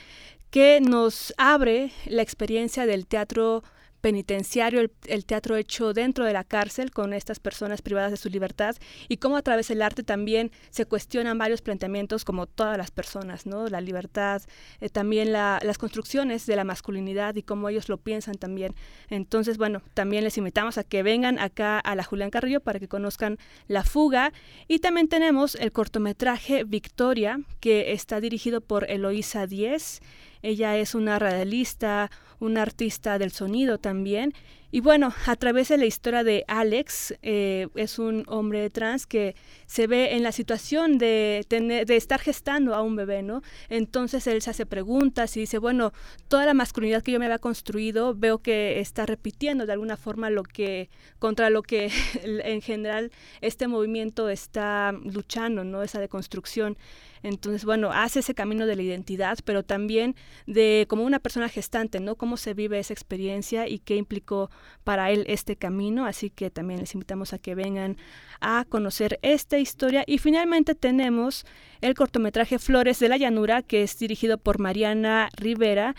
que 0.50 0.82
nos 0.82 1.32
abre 1.38 1.90
la 2.04 2.20
experiencia 2.20 2.84
del 2.84 3.06
teatro 3.06 3.64
penitenciario, 4.02 4.90
el, 5.06 5.24
teatro 5.24 5.56
hecho 5.56 5.94
dentro 5.94 6.26
de 6.26 6.32
la 6.32 6.42
cárcel 6.44 6.90
con 6.90 7.14
estas 7.14 7.38
personas 7.38 7.80
privadas 7.82 8.10
de 8.10 8.16
su 8.18 8.28
libertad 8.28 8.76
y 9.08 9.16
cómo 9.16 9.36
a 9.36 9.42
través 9.42 9.68
del 9.68 9.80
arte 9.80 10.02
también 10.02 10.50
se 10.70 10.84
cuestionan 10.84 11.38
varios 11.38 11.62
planteamientos 11.62 12.24
como 12.24 12.46
todas 12.46 12.76
las 12.76 12.90
personas, 12.90 13.46
¿no? 13.46 13.68
La 13.68 13.80
libertad, 13.80 14.42
eh, 14.80 14.88
también 14.88 15.32
las 15.32 15.78
construcciones 15.78 16.46
de 16.46 16.56
la 16.56 16.64
masculinidad 16.64 17.36
y 17.36 17.42
cómo 17.42 17.68
ellos 17.68 17.88
lo 17.88 17.96
piensan 17.96 18.34
también. 18.34 18.74
Entonces, 19.08 19.56
bueno, 19.56 19.82
también 19.94 20.24
les 20.24 20.36
invitamos 20.36 20.78
a 20.78 20.84
que 20.84 21.04
vengan 21.04 21.38
acá 21.38 21.78
a 21.78 21.94
la 21.94 22.02
Julián 22.02 22.30
Carrillo 22.30 22.60
para 22.60 22.80
que 22.80 22.88
conozcan 22.88 23.38
La 23.68 23.84
Fuga 23.84 24.32
y 24.66 24.80
también 24.80 25.06
tenemos 25.06 25.54
el 25.54 25.70
cortometraje 25.70 26.64
Victoria 26.64 27.40
que 27.60 27.92
está 27.92 28.20
dirigido 28.20 28.60
por 28.60 28.90
Eloísa 28.90 29.46
Díez. 29.46 30.00
Ella 30.42 30.76
es 30.76 30.94
una 30.94 31.18
radialista, 31.18 32.10
un 32.40 32.58
artista 32.58 33.18
del 33.18 33.30
sonido 33.30 33.78
también. 33.78 34.34
Y 34.74 34.80
bueno, 34.80 35.12
a 35.26 35.36
través 35.36 35.68
de 35.68 35.76
la 35.76 35.84
historia 35.84 36.24
de 36.24 36.44
Alex, 36.48 37.14
eh, 37.20 37.68
es 37.74 37.98
un 37.98 38.24
hombre 38.26 38.70
trans 38.70 39.06
que 39.06 39.36
se 39.66 39.86
ve 39.86 40.16
en 40.16 40.22
la 40.22 40.32
situación 40.32 40.96
de, 40.96 41.44
tener, 41.46 41.84
de 41.84 41.96
estar 41.96 42.20
gestando 42.20 42.74
a 42.74 42.80
un 42.80 42.96
bebé, 42.96 43.22
¿no? 43.22 43.42
Entonces 43.68 44.26
él 44.26 44.40
se 44.40 44.48
hace 44.48 44.64
preguntas 44.64 45.36
y 45.36 45.40
dice, 45.40 45.58
bueno, 45.58 45.92
toda 46.28 46.46
la 46.46 46.54
masculinidad 46.54 47.02
que 47.02 47.12
yo 47.12 47.18
me 47.18 47.26
había 47.26 47.38
construido, 47.38 48.14
veo 48.14 48.38
que 48.38 48.80
está 48.80 49.04
repitiendo 49.04 49.66
de 49.66 49.74
alguna 49.74 49.98
forma 49.98 50.30
lo 50.30 50.42
que, 50.42 50.88
contra 51.18 51.50
lo 51.50 51.62
que 51.62 51.90
en 52.24 52.62
general 52.62 53.12
este 53.42 53.68
movimiento 53.68 54.30
está 54.30 54.92
luchando, 54.92 55.64
¿no? 55.64 55.82
Esa 55.82 56.00
deconstrucción. 56.00 56.78
Entonces, 57.22 57.64
bueno, 57.64 57.92
hace 57.92 58.20
ese 58.20 58.34
camino 58.34 58.66
de 58.66 58.76
la 58.76 58.82
identidad, 58.82 59.38
pero 59.44 59.62
también 59.62 60.16
de 60.46 60.86
como 60.88 61.04
una 61.04 61.20
persona 61.20 61.48
gestante, 61.48 62.00
¿no? 62.00 62.16
Cómo 62.16 62.36
se 62.36 62.54
vive 62.54 62.78
esa 62.78 62.92
experiencia 62.92 63.68
y 63.68 63.78
qué 63.78 63.96
implicó 63.96 64.50
para 64.84 65.10
él 65.10 65.24
este 65.28 65.56
camino. 65.56 66.06
Así 66.06 66.30
que 66.30 66.50
también 66.50 66.80
les 66.80 66.94
invitamos 66.94 67.32
a 67.32 67.38
que 67.38 67.54
vengan 67.54 67.96
a 68.40 68.64
conocer 68.68 69.18
esta 69.22 69.58
historia. 69.58 70.04
Y 70.06 70.18
finalmente 70.18 70.74
tenemos 70.74 71.44
el 71.80 71.94
cortometraje 71.94 72.58
Flores 72.58 72.98
de 72.98 73.08
la 73.08 73.16
Llanura, 73.16 73.62
que 73.62 73.82
es 73.82 73.98
dirigido 73.98 74.38
por 74.38 74.58
Mariana 74.58 75.28
Rivera. 75.36 75.94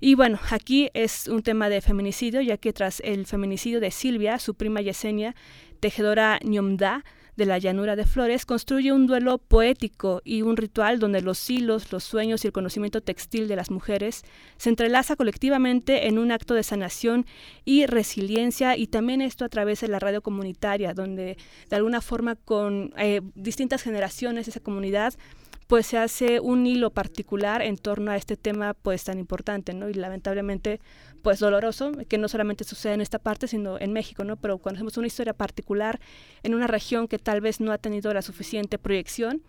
Y 0.00 0.14
bueno, 0.14 0.38
aquí 0.50 0.90
es 0.94 1.26
un 1.26 1.42
tema 1.42 1.68
de 1.68 1.80
feminicidio, 1.80 2.40
ya 2.40 2.56
que 2.56 2.72
tras 2.72 3.00
el 3.00 3.26
feminicidio 3.26 3.80
de 3.80 3.90
Silvia, 3.90 4.38
su 4.38 4.54
prima 4.54 4.80
Yesenia, 4.80 5.34
tejedora 5.80 6.38
ñomda, 6.44 7.04
de 7.38 7.46
la 7.46 7.58
llanura 7.58 7.94
de 7.94 8.04
Flores 8.04 8.44
construye 8.44 8.92
un 8.92 9.06
duelo 9.06 9.38
poético 9.38 10.20
y 10.24 10.42
un 10.42 10.56
ritual 10.56 10.98
donde 10.98 11.22
los 11.22 11.48
hilos, 11.48 11.92
los 11.92 12.02
sueños 12.02 12.42
y 12.42 12.48
el 12.48 12.52
conocimiento 12.52 13.00
textil 13.00 13.46
de 13.46 13.54
las 13.54 13.70
mujeres 13.70 14.24
se 14.56 14.70
entrelaza 14.70 15.14
colectivamente 15.14 16.08
en 16.08 16.18
un 16.18 16.32
acto 16.32 16.54
de 16.54 16.64
sanación 16.64 17.26
y 17.64 17.86
resiliencia 17.86 18.76
y 18.76 18.88
también 18.88 19.22
esto 19.22 19.44
a 19.44 19.48
través 19.48 19.80
de 19.80 19.86
la 19.86 20.00
radio 20.00 20.20
comunitaria, 20.20 20.94
donde 20.94 21.38
de 21.70 21.76
alguna 21.76 22.00
forma 22.00 22.34
con 22.34 22.92
eh, 22.98 23.20
distintas 23.36 23.84
generaciones 23.84 24.48
esa 24.48 24.58
comunidad 24.58 25.14
pues 25.68 25.86
se 25.86 25.98
hace 25.98 26.40
un 26.40 26.66
hilo 26.66 26.90
particular 26.90 27.60
en 27.62 27.76
torno 27.76 28.10
a 28.10 28.16
este 28.16 28.36
tema 28.36 28.74
pues 28.74 29.04
tan 29.04 29.18
importante, 29.18 29.74
¿no? 29.74 29.88
Y 29.90 29.94
lamentablemente 29.94 30.80
pues 31.22 31.38
doloroso, 31.40 31.92
que 32.08 32.16
no 32.16 32.26
solamente 32.26 32.64
sucede 32.64 32.94
en 32.94 33.02
esta 33.02 33.18
parte, 33.18 33.46
sino 33.48 33.78
en 33.78 33.92
México, 33.92 34.24
¿no? 34.24 34.36
Pero 34.36 34.58
cuando 34.58 34.78
hacemos 34.78 34.96
una 34.96 35.06
historia 35.06 35.34
particular 35.34 36.00
en 36.42 36.54
una 36.54 36.66
región 36.66 37.06
que 37.06 37.18
tal 37.18 37.42
vez 37.42 37.60
no 37.60 37.70
ha 37.70 37.78
tenido 37.78 38.12
la 38.14 38.22
suficiente 38.22 38.78
proyección, 38.78 39.42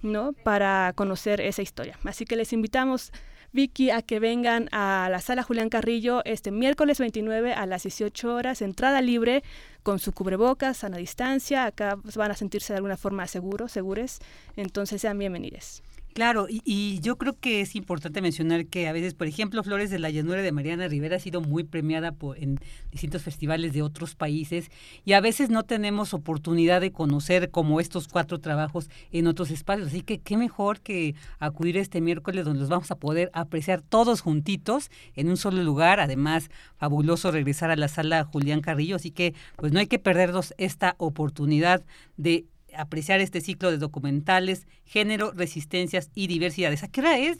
¿no? 0.00 0.32
Para 0.32 0.94
conocer 0.94 1.42
esa 1.42 1.60
historia. 1.60 1.98
Así 2.04 2.24
que 2.24 2.36
les 2.36 2.54
invitamos 2.54 3.12
Vicky, 3.52 3.90
a 3.90 4.02
que 4.02 4.20
vengan 4.20 4.68
a 4.72 5.08
la 5.10 5.20
sala 5.20 5.42
Julián 5.42 5.68
Carrillo 5.68 6.22
este 6.24 6.50
miércoles 6.50 6.98
29 6.98 7.52
a 7.52 7.66
las 7.66 7.84
18 7.84 8.34
horas, 8.34 8.62
entrada 8.62 9.00
libre, 9.00 9.42
con 9.82 9.98
su 9.98 10.12
cubrebocas, 10.12 10.78
sana 10.78 10.96
distancia. 10.96 11.64
Acá 11.64 11.98
van 12.16 12.30
a 12.30 12.34
sentirse 12.34 12.72
de 12.72 12.78
alguna 12.78 12.96
forma 12.96 13.26
seguros, 13.26 13.72
segures. 13.72 14.18
Entonces 14.56 15.00
sean 15.00 15.18
bienvenidos. 15.18 15.82
Claro, 16.16 16.46
y, 16.48 16.98
yo 17.02 17.18
creo 17.18 17.38
que 17.38 17.60
es 17.60 17.76
importante 17.76 18.22
mencionar 18.22 18.64
que 18.68 18.88
a 18.88 18.92
veces, 18.92 19.12
por 19.12 19.26
ejemplo, 19.26 19.62
Flores 19.62 19.90
de 19.90 19.98
la 19.98 20.08
Llanura 20.08 20.40
de 20.40 20.50
Mariana 20.50 20.88
Rivera 20.88 21.16
ha 21.16 21.20
sido 21.20 21.42
muy 21.42 21.62
premiada 21.62 22.12
por, 22.12 22.38
en 22.38 22.58
distintos 22.90 23.22
festivales 23.22 23.74
de 23.74 23.82
otros 23.82 24.14
países 24.14 24.70
y 25.04 25.12
a 25.12 25.20
veces 25.20 25.50
no 25.50 25.64
tenemos 25.64 26.14
oportunidad 26.14 26.80
de 26.80 26.90
conocer 26.90 27.50
como 27.50 27.80
estos 27.80 28.08
cuatro 28.08 28.38
trabajos 28.38 28.88
en 29.12 29.26
otros 29.26 29.50
espacios. 29.50 29.88
Así 29.88 30.00
que 30.00 30.18
qué 30.18 30.38
mejor 30.38 30.80
que 30.80 31.14
acudir 31.38 31.76
este 31.76 32.00
miércoles 32.00 32.46
donde 32.46 32.60
los 32.60 32.70
vamos 32.70 32.90
a 32.90 32.96
poder 32.96 33.28
apreciar 33.34 33.82
todos 33.82 34.22
juntitos 34.22 34.90
en 35.16 35.28
un 35.28 35.36
solo 35.36 35.62
lugar. 35.62 36.00
Además, 36.00 36.48
fabuloso 36.78 37.30
regresar 37.30 37.70
a 37.70 37.76
la 37.76 37.88
sala 37.88 38.24
Julián 38.24 38.62
Carrillo. 38.62 38.96
Así 38.96 39.10
que 39.10 39.34
pues 39.56 39.70
no 39.70 39.80
hay 39.80 39.86
que 39.86 39.98
perdernos 39.98 40.54
esta 40.56 40.94
oportunidad 40.96 41.84
de 42.16 42.46
apreciar 42.76 43.20
este 43.20 43.40
ciclo 43.40 43.70
de 43.70 43.78
documentales, 43.78 44.66
género, 44.86 45.32
resistencias 45.32 46.10
y 46.14 46.28
diversidades. 46.28 46.84
¿A 46.84 46.88
qué 46.88 47.00
hora 47.00 47.18
es? 47.18 47.38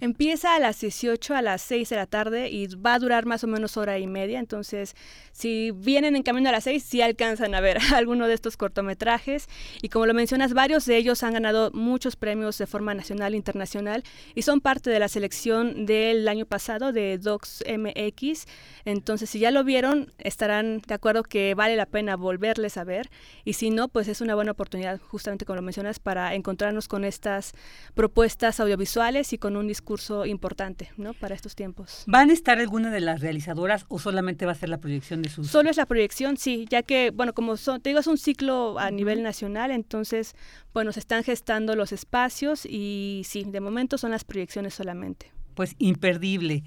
Empieza 0.00 0.54
a 0.54 0.60
las 0.60 0.80
18 0.80 1.34
a 1.34 1.42
las 1.42 1.60
6 1.62 1.88
de 1.88 1.96
la 1.96 2.06
tarde 2.06 2.50
y 2.50 2.68
va 2.76 2.94
a 2.94 2.98
durar 2.98 3.26
más 3.26 3.42
o 3.42 3.48
menos 3.48 3.76
hora 3.76 3.98
y 3.98 4.06
media. 4.06 4.38
Entonces, 4.38 4.94
si 5.32 5.72
vienen 5.72 6.14
en 6.14 6.22
camino 6.22 6.48
a 6.48 6.52
las 6.52 6.64
6, 6.64 6.82
sí 6.82 7.02
alcanzan 7.02 7.54
a 7.54 7.60
ver 7.60 7.78
alguno 7.94 8.28
de 8.28 8.34
estos 8.34 8.56
cortometrajes. 8.56 9.48
Y 9.82 9.88
como 9.88 10.06
lo 10.06 10.14
mencionas, 10.14 10.54
varios 10.54 10.86
de 10.86 10.96
ellos 10.96 11.22
han 11.24 11.34
ganado 11.34 11.72
muchos 11.72 12.14
premios 12.14 12.58
de 12.58 12.66
forma 12.66 12.94
nacional 12.94 13.34
e 13.34 13.36
internacional 13.36 14.04
y 14.36 14.42
son 14.42 14.60
parte 14.60 14.90
de 14.90 15.00
la 15.00 15.08
selección 15.08 15.86
del 15.86 16.28
año 16.28 16.46
pasado 16.46 16.92
de 16.92 17.18
Docs 17.18 17.64
MX. 17.66 18.46
Entonces, 18.84 19.30
si 19.30 19.40
ya 19.40 19.50
lo 19.50 19.64
vieron, 19.64 20.12
estarán 20.18 20.80
de 20.86 20.94
acuerdo 20.94 21.24
que 21.24 21.54
vale 21.54 21.74
la 21.74 21.86
pena 21.86 22.14
volverles 22.16 22.76
a 22.76 22.84
ver. 22.84 23.10
Y 23.44 23.54
si 23.54 23.70
no, 23.70 23.88
pues 23.88 24.06
es 24.06 24.20
una 24.20 24.36
buena 24.36 24.52
oportunidad, 24.52 25.00
justamente 25.00 25.44
como 25.44 25.56
lo 25.56 25.62
mencionas, 25.62 25.98
para 25.98 26.34
encontrarnos 26.34 26.83
con 26.88 27.04
estas 27.04 27.52
propuestas 27.94 28.60
audiovisuales 28.60 29.32
y 29.32 29.38
con 29.38 29.56
un 29.56 29.66
discurso 29.66 30.26
importante 30.26 30.90
¿no? 30.96 31.14
para 31.14 31.34
estos 31.34 31.54
tiempos. 31.54 32.04
¿Van 32.06 32.30
a 32.30 32.32
estar 32.32 32.58
alguna 32.58 32.90
de 32.90 33.00
las 33.00 33.20
realizadoras 33.20 33.86
o 33.88 33.98
solamente 33.98 34.46
va 34.46 34.52
a 34.52 34.56
ser 34.56 34.68
la 34.68 34.78
proyección 34.78 35.22
de 35.22 35.28
sus...? 35.28 35.48
Solo 35.48 35.70
es 35.70 35.76
la 35.76 35.86
proyección, 35.86 36.36
sí, 36.36 36.66
ya 36.70 36.82
que, 36.82 37.10
bueno, 37.10 37.32
como 37.32 37.56
son, 37.56 37.80
te 37.80 37.90
digo, 37.90 38.00
es 38.00 38.06
un 38.06 38.18
ciclo 38.18 38.78
a 38.78 38.90
nivel 38.90 39.22
nacional, 39.22 39.70
entonces, 39.70 40.34
bueno, 40.72 40.92
se 40.92 41.00
están 41.00 41.24
gestando 41.24 41.76
los 41.76 41.92
espacios 41.92 42.66
y 42.66 43.22
sí, 43.24 43.44
de 43.44 43.60
momento 43.60 43.98
son 43.98 44.10
las 44.10 44.24
proyecciones 44.24 44.74
solamente. 44.74 45.32
Pues 45.54 45.76
imperdible 45.78 46.64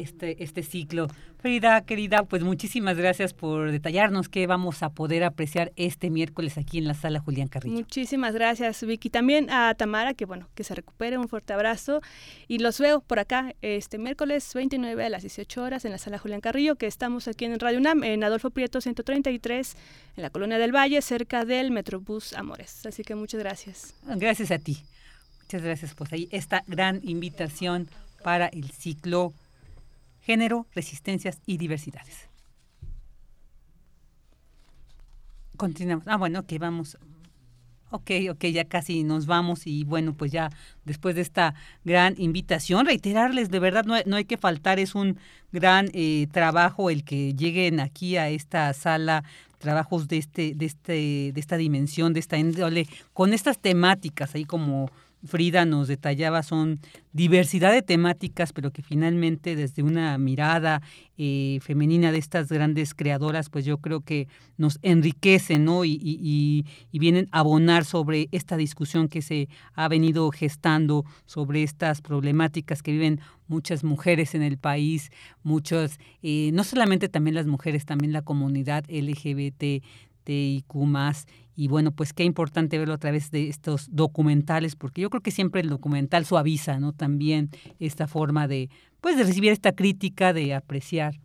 este, 0.00 0.42
este 0.42 0.62
ciclo. 0.62 1.08
Frida, 1.40 1.82
querida, 1.82 2.24
pues 2.24 2.42
muchísimas 2.42 2.96
gracias 2.96 3.32
por 3.32 3.70
detallarnos 3.70 4.28
qué 4.28 4.46
vamos 4.48 4.82
a 4.82 4.90
poder 4.90 5.22
apreciar 5.22 5.72
este 5.76 6.10
miércoles 6.10 6.58
aquí 6.58 6.78
en 6.78 6.88
la 6.88 6.94
sala 6.94 7.20
Julián 7.20 7.46
Carrillo. 7.46 7.74
Muchísimas 7.74 8.34
gracias, 8.34 8.84
Vicky. 8.84 9.08
También 9.08 9.48
a 9.50 9.72
Tamara, 9.74 10.14
que 10.14 10.24
bueno, 10.24 10.48
que 10.56 10.64
se 10.64 10.74
recupere, 10.74 11.16
un 11.16 11.28
fuerte 11.28 11.52
abrazo. 11.52 12.00
Y 12.48 12.58
los 12.58 12.80
veo 12.80 13.00
por 13.00 13.20
acá 13.20 13.54
este 13.62 13.98
miércoles 13.98 14.52
29 14.52 15.04
a 15.04 15.08
las 15.08 15.22
18 15.22 15.62
horas 15.62 15.84
en 15.84 15.92
la 15.92 15.98
sala 15.98 16.18
Julián 16.18 16.40
Carrillo, 16.40 16.74
que 16.74 16.86
estamos 16.86 17.28
aquí 17.28 17.44
en 17.44 17.58
Radio 17.60 17.78
UNAM, 17.78 18.02
en 18.02 18.24
Adolfo 18.24 18.50
Prieto 18.50 18.80
133, 18.80 19.76
en 20.16 20.22
la 20.22 20.30
Colonia 20.30 20.58
del 20.58 20.74
Valle, 20.74 21.00
cerca 21.02 21.44
del 21.44 21.70
Metrobús 21.70 22.32
Amores. 22.32 22.84
Así 22.84 23.04
que 23.04 23.14
muchas 23.14 23.38
gracias. 23.38 23.94
Gracias 24.16 24.50
a 24.50 24.58
ti. 24.58 24.78
Muchas 25.42 25.62
gracias, 25.62 25.94
pues 25.94 26.12
ahí 26.12 26.28
esta 26.30 26.62
gran 26.66 27.00
invitación 27.04 27.88
para 28.22 28.48
el 28.48 28.70
ciclo 28.70 29.32
género, 30.28 30.66
resistencias 30.74 31.40
y 31.46 31.56
diversidades. 31.56 32.28
Continuamos. 35.56 36.06
Ah, 36.06 36.18
bueno, 36.18 36.40
ok, 36.40 36.52
vamos. 36.60 36.98
Ok, 37.90 38.10
ok, 38.30 38.44
ya 38.52 38.66
casi 38.66 39.04
nos 39.04 39.24
vamos 39.24 39.66
y 39.66 39.84
bueno, 39.84 40.12
pues 40.12 40.30
ya 40.30 40.50
después 40.84 41.14
de 41.14 41.22
esta 41.22 41.54
gran 41.82 42.14
invitación, 42.18 42.84
reiterarles, 42.84 43.48
de 43.48 43.58
verdad 43.58 43.86
no 43.86 43.94
hay, 43.94 44.02
no 44.04 44.16
hay 44.16 44.26
que 44.26 44.36
faltar, 44.36 44.78
es 44.78 44.94
un 44.94 45.18
gran 45.50 45.88
eh, 45.94 46.26
trabajo 46.30 46.90
el 46.90 47.04
que 47.04 47.32
lleguen 47.32 47.80
aquí 47.80 48.18
a 48.18 48.28
esta 48.28 48.74
sala 48.74 49.24
trabajos 49.56 50.08
de 50.08 50.18
este 50.18 50.52
de 50.54 50.66
este 50.66 51.32
de 51.32 51.40
esta 51.40 51.56
dimensión 51.56 52.12
de 52.12 52.20
esta 52.20 52.36
con 53.14 53.32
estas 53.32 53.58
temáticas 53.58 54.34
ahí 54.34 54.44
como 54.44 54.90
Frida 55.24 55.64
nos 55.64 55.88
detallaba 55.88 56.42
son 56.42 56.80
diversidad 57.12 57.72
de 57.72 57.82
temáticas, 57.82 58.52
pero 58.52 58.70
que 58.70 58.82
finalmente 58.82 59.56
desde 59.56 59.82
una 59.82 60.16
mirada 60.18 60.80
eh, 61.16 61.58
femenina 61.62 62.12
de 62.12 62.18
estas 62.18 62.48
grandes 62.48 62.94
creadoras, 62.94 63.50
pues 63.50 63.64
yo 63.64 63.78
creo 63.78 64.02
que 64.02 64.28
nos 64.56 64.78
enriquecen 64.82 65.64
¿no? 65.64 65.84
y, 65.84 66.64
vienen 66.92 67.28
a 67.32 67.40
abonar 67.40 67.84
sobre 67.84 68.28
esta 68.30 68.56
discusión 68.56 69.08
que 69.08 69.22
se 69.22 69.48
ha 69.74 69.88
venido 69.88 70.30
gestando 70.30 71.04
sobre 71.26 71.64
estas 71.64 72.00
problemáticas 72.00 72.82
que 72.82 72.92
viven 72.92 73.20
muchas 73.48 73.82
mujeres 73.82 74.34
en 74.34 74.42
el 74.42 74.58
país, 74.58 75.10
muchos, 75.42 75.98
eh, 76.22 76.50
no 76.52 76.62
solamente 76.64 77.08
también 77.08 77.34
las 77.34 77.46
mujeres, 77.46 77.86
también 77.86 78.12
la 78.12 78.22
comunidad 78.22 78.84
LGBTIQ 80.28 81.28
y 81.56 81.66
bueno, 81.66 81.90
pues 81.90 82.12
qué 82.12 82.22
importante 82.22 82.78
verlo 82.78 82.94
a 82.94 82.98
través 82.98 83.32
de 83.32 83.48
estos 83.48 83.88
documentales, 83.90 84.76
porque 84.76 85.00
yo 85.00 85.10
creo 85.10 85.22
que 85.22 85.32
siempre 85.32 85.60
el 85.60 85.68
documental 85.68 86.24
suaviza, 86.24 86.78
¿no? 86.78 86.92
También 86.92 87.50
esta 87.80 88.06
forma 88.06 88.46
de, 88.46 88.70
pues, 89.00 89.16
de 89.16 89.24
recibir 89.24 89.50
esta 89.50 89.72
crítica, 89.72 90.32
de 90.32 90.54
apreciar 90.54 91.18